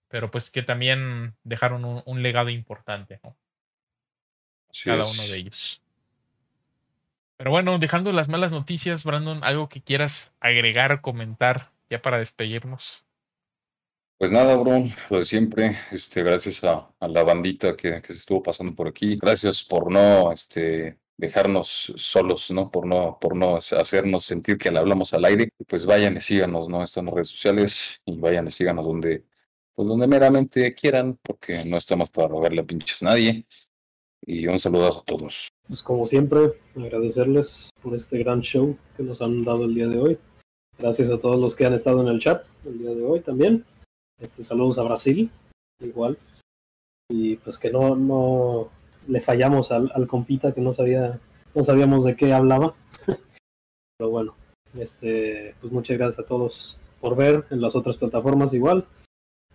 pero 0.08 0.30
pues 0.30 0.50
que 0.50 0.62
también 0.62 1.34
dejaron 1.44 2.02
un, 2.04 2.22
legado 2.22 2.48
importante, 2.48 3.20
¿no? 3.22 3.36
Cada 4.84 5.06
uno 5.06 5.22
de 5.22 5.36
ellos. 5.36 5.82
Pero 7.36 7.50
bueno, 7.50 7.78
dejando 7.78 8.12
las 8.12 8.28
malas 8.28 8.52
noticias, 8.52 9.04
Brandon, 9.04 9.44
algo 9.44 9.68
que 9.68 9.80
quieras 9.80 10.32
agregar, 10.40 11.00
comentar, 11.00 11.70
ya 11.88 12.02
para 12.02 12.18
despedirnos. 12.18 13.04
Pues 14.18 14.32
nada, 14.32 14.56
bro, 14.56 14.82
lo 15.10 15.18
de 15.20 15.24
siempre, 15.24 15.76
este, 15.92 16.24
gracias 16.24 16.64
a, 16.64 16.90
la 17.00 17.22
bandita 17.22 17.76
que, 17.76 18.02
que, 18.02 18.12
se 18.12 18.18
estuvo 18.18 18.42
pasando 18.42 18.74
por 18.74 18.88
aquí. 18.88 19.16
Gracias 19.16 19.62
por 19.62 19.92
no 19.92 20.32
este, 20.32 20.98
dejarnos 21.16 21.92
solos, 21.96 22.50
¿no? 22.50 22.68
Por 22.68 22.84
no, 22.84 23.16
por 23.20 23.36
no 23.36 23.56
hacernos 23.56 24.24
sentir 24.24 24.58
que 24.58 24.72
le 24.72 24.78
hablamos 24.80 25.14
al 25.14 25.24
aire. 25.24 25.50
Pues 25.68 25.86
vayan 25.86 26.16
y 26.16 26.20
síganos, 26.20 26.68
¿no? 26.68 26.82
Están 26.82 27.06
en 27.06 27.14
redes 27.14 27.28
sociales 27.28 28.00
y 28.06 28.16
vayan 28.18 28.48
y 28.48 28.50
síganos 28.50 28.84
donde, 28.84 29.24
pues 29.76 29.86
donde 29.86 30.08
meramente 30.08 30.74
quieran, 30.74 31.16
porque 31.22 31.64
no 31.64 31.76
estamos 31.76 32.10
para 32.10 32.26
robarle 32.26 32.62
a 32.62 32.66
pinches 32.66 33.02
nadie. 33.02 33.46
Y 34.26 34.48
un 34.48 34.58
saludo 34.58 34.88
a 34.88 35.04
todos. 35.04 35.52
Pues 35.68 35.80
como 35.80 36.04
siempre, 36.04 36.54
agradecerles 36.76 37.70
por 37.80 37.94
este 37.94 38.18
gran 38.18 38.40
show 38.40 38.76
que 38.96 39.04
nos 39.04 39.22
han 39.22 39.42
dado 39.42 39.64
el 39.64 39.76
día 39.76 39.86
de 39.86 39.98
hoy. 39.98 40.18
Gracias 40.76 41.08
a 41.08 41.20
todos 41.20 41.40
los 41.40 41.54
que 41.54 41.66
han 41.66 41.74
estado 41.74 42.00
en 42.02 42.08
el 42.08 42.18
chat 42.18 42.44
el 42.64 42.78
día 42.80 42.90
de 42.90 43.04
hoy 43.04 43.20
también. 43.20 43.64
Este 44.20 44.42
saludos 44.42 44.78
a 44.78 44.82
Brasil, 44.82 45.30
igual. 45.80 46.18
Y 47.10 47.36
pues 47.36 47.58
que 47.58 47.70
no, 47.70 47.94
no 47.96 48.70
le 49.06 49.20
fallamos 49.20 49.72
al, 49.72 49.90
al 49.94 50.06
compita 50.06 50.52
que 50.52 50.60
no 50.60 50.74
sabía, 50.74 51.18
no 51.54 51.62
sabíamos 51.62 52.04
de 52.04 52.16
qué 52.16 52.32
hablaba. 52.32 52.74
Pero 53.98 54.10
bueno, 54.10 54.34
este, 54.78 55.54
pues 55.60 55.72
muchas 55.72 55.96
gracias 55.98 56.24
a 56.24 56.28
todos 56.28 56.78
por 57.00 57.16
ver 57.16 57.44
en 57.50 57.60
las 57.60 57.76
otras 57.76 57.96
plataformas 57.96 58.52
igual. 58.54 58.86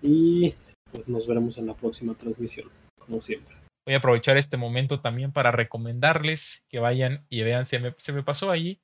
Y 0.01 0.55
pues 0.91 1.09
nos 1.09 1.27
veremos 1.27 1.57
en 1.57 1.67
la 1.67 1.75
próxima 1.75 2.13
transmisión, 2.13 2.69
como 2.99 3.21
siempre. 3.21 3.55
Voy 3.85 3.95
a 3.95 3.97
aprovechar 3.97 4.37
este 4.37 4.57
momento 4.57 5.01
también 5.01 5.33
para 5.33 5.51
recomendarles 5.51 6.63
que 6.69 6.79
vayan 6.79 7.25
y 7.29 7.43
vean, 7.43 7.65
se 7.65 7.79
me, 7.79 7.93
se 7.97 8.13
me 8.13 8.23
pasó 8.23 8.49
ahí, 8.49 8.79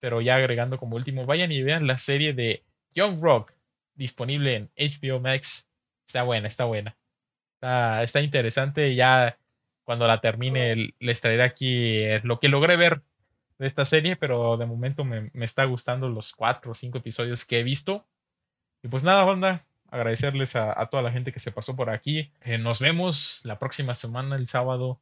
pero 0.00 0.20
ya 0.20 0.36
agregando 0.36 0.78
como 0.78 0.96
último, 0.96 1.24
vayan 1.24 1.52
y 1.52 1.62
vean 1.62 1.86
la 1.86 1.98
serie 1.98 2.32
de 2.32 2.64
Young 2.94 3.20
Rock 3.20 3.52
disponible 4.00 4.56
en 4.56 4.70
HBO 4.76 5.20
Max. 5.20 5.70
Está 6.06 6.24
buena, 6.24 6.48
está 6.48 6.64
buena. 6.64 6.96
Está, 7.54 8.02
está 8.02 8.20
interesante. 8.22 8.94
Ya 8.94 9.38
cuando 9.84 10.08
la 10.08 10.20
termine 10.20 10.94
les 10.98 11.20
traeré 11.20 11.44
aquí 11.44 11.98
eh, 11.98 12.20
lo 12.24 12.40
que 12.40 12.48
logré 12.48 12.76
ver 12.76 13.02
de 13.58 13.66
esta 13.66 13.84
serie, 13.84 14.16
pero 14.16 14.56
de 14.56 14.66
momento 14.66 15.04
me, 15.04 15.30
me 15.34 15.44
está 15.44 15.64
gustando 15.64 16.08
los 16.08 16.32
cuatro 16.32 16.72
o 16.72 16.74
cinco 16.74 16.98
episodios 16.98 17.44
que 17.44 17.60
he 17.60 17.62
visto. 17.62 18.06
Y 18.82 18.88
pues 18.88 19.04
nada, 19.04 19.26
onda, 19.26 19.66
agradecerles 19.90 20.56
a, 20.56 20.86
toda 20.86 21.02
la 21.02 21.12
gente 21.12 21.32
que 21.32 21.40
se 21.40 21.52
pasó 21.52 21.76
por 21.76 21.90
aquí. 21.90 22.32
Eh, 22.40 22.56
nos 22.56 22.80
vemos 22.80 23.42
la 23.44 23.58
próxima 23.58 23.92
semana, 23.92 24.36
el 24.36 24.46
sábado, 24.46 25.00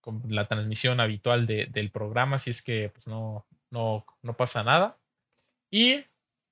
con 0.00 0.22
la 0.28 0.48
transmisión 0.48 0.98
habitual 0.98 1.46
del 1.46 1.90
programa, 1.92 2.38
si 2.38 2.50
es 2.50 2.62
que 2.62 2.88
pues, 2.88 3.06
no, 3.06 3.46
no, 3.70 4.04
no 4.22 4.36
pasa 4.36 4.64
nada. 4.64 4.98
Y 5.70 6.04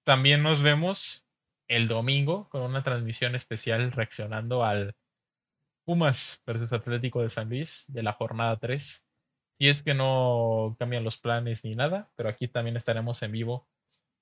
también 0.04 0.42
nos 0.42 0.62
vemos 0.62 1.27
el 1.68 1.86
domingo 1.86 2.48
con 2.48 2.62
una 2.62 2.82
transmisión 2.82 3.34
especial 3.34 3.92
reaccionando 3.92 4.64
al 4.64 4.96
Pumas 5.84 6.42
versus 6.46 6.72
Atlético 6.72 7.22
de 7.22 7.28
San 7.28 7.48
Luis 7.48 7.84
de 7.88 8.02
la 8.02 8.12
jornada 8.12 8.58
3. 8.58 9.06
Si 9.52 9.68
es 9.68 9.82
que 9.82 9.94
no 9.94 10.76
cambian 10.78 11.04
los 11.04 11.18
planes 11.18 11.64
ni 11.64 11.72
nada, 11.72 12.10
pero 12.16 12.28
aquí 12.28 12.48
también 12.48 12.76
estaremos 12.76 13.22
en 13.22 13.32
vivo, 13.32 13.68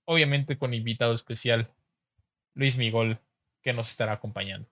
obviamente 0.05 0.59
con 0.59 0.75
invitado 0.75 1.13
especial 1.13 1.73
Luis 2.55 2.77
Migol 2.77 3.21
que 3.63 3.73
nos 3.73 3.89
estará 3.89 4.13
acompañando. 4.13 4.69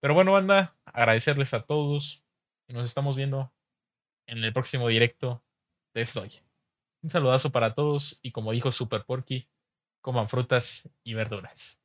Pero 0.00 0.14
bueno, 0.14 0.32
banda, 0.32 0.76
agradecerles 0.84 1.54
a 1.54 1.62
todos 1.62 2.24
y 2.68 2.72
nos 2.72 2.86
estamos 2.86 3.16
viendo 3.16 3.52
en 4.26 4.44
el 4.44 4.52
próximo 4.52 4.88
directo 4.88 5.42
les 5.94 6.14
doy. 6.14 6.30
Un 7.02 7.10
saludazo 7.10 7.50
para 7.50 7.74
todos 7.74 8.20
y 8.22 8.30
como 8.30 8.52
dijo 8.52 8.70
Super 8.70 9.04
Porky, 9.04 9.48
coman 10.00 10.28
frutas 10.28 10.88
y 11.04 11.14
verduras. 11.14 11.80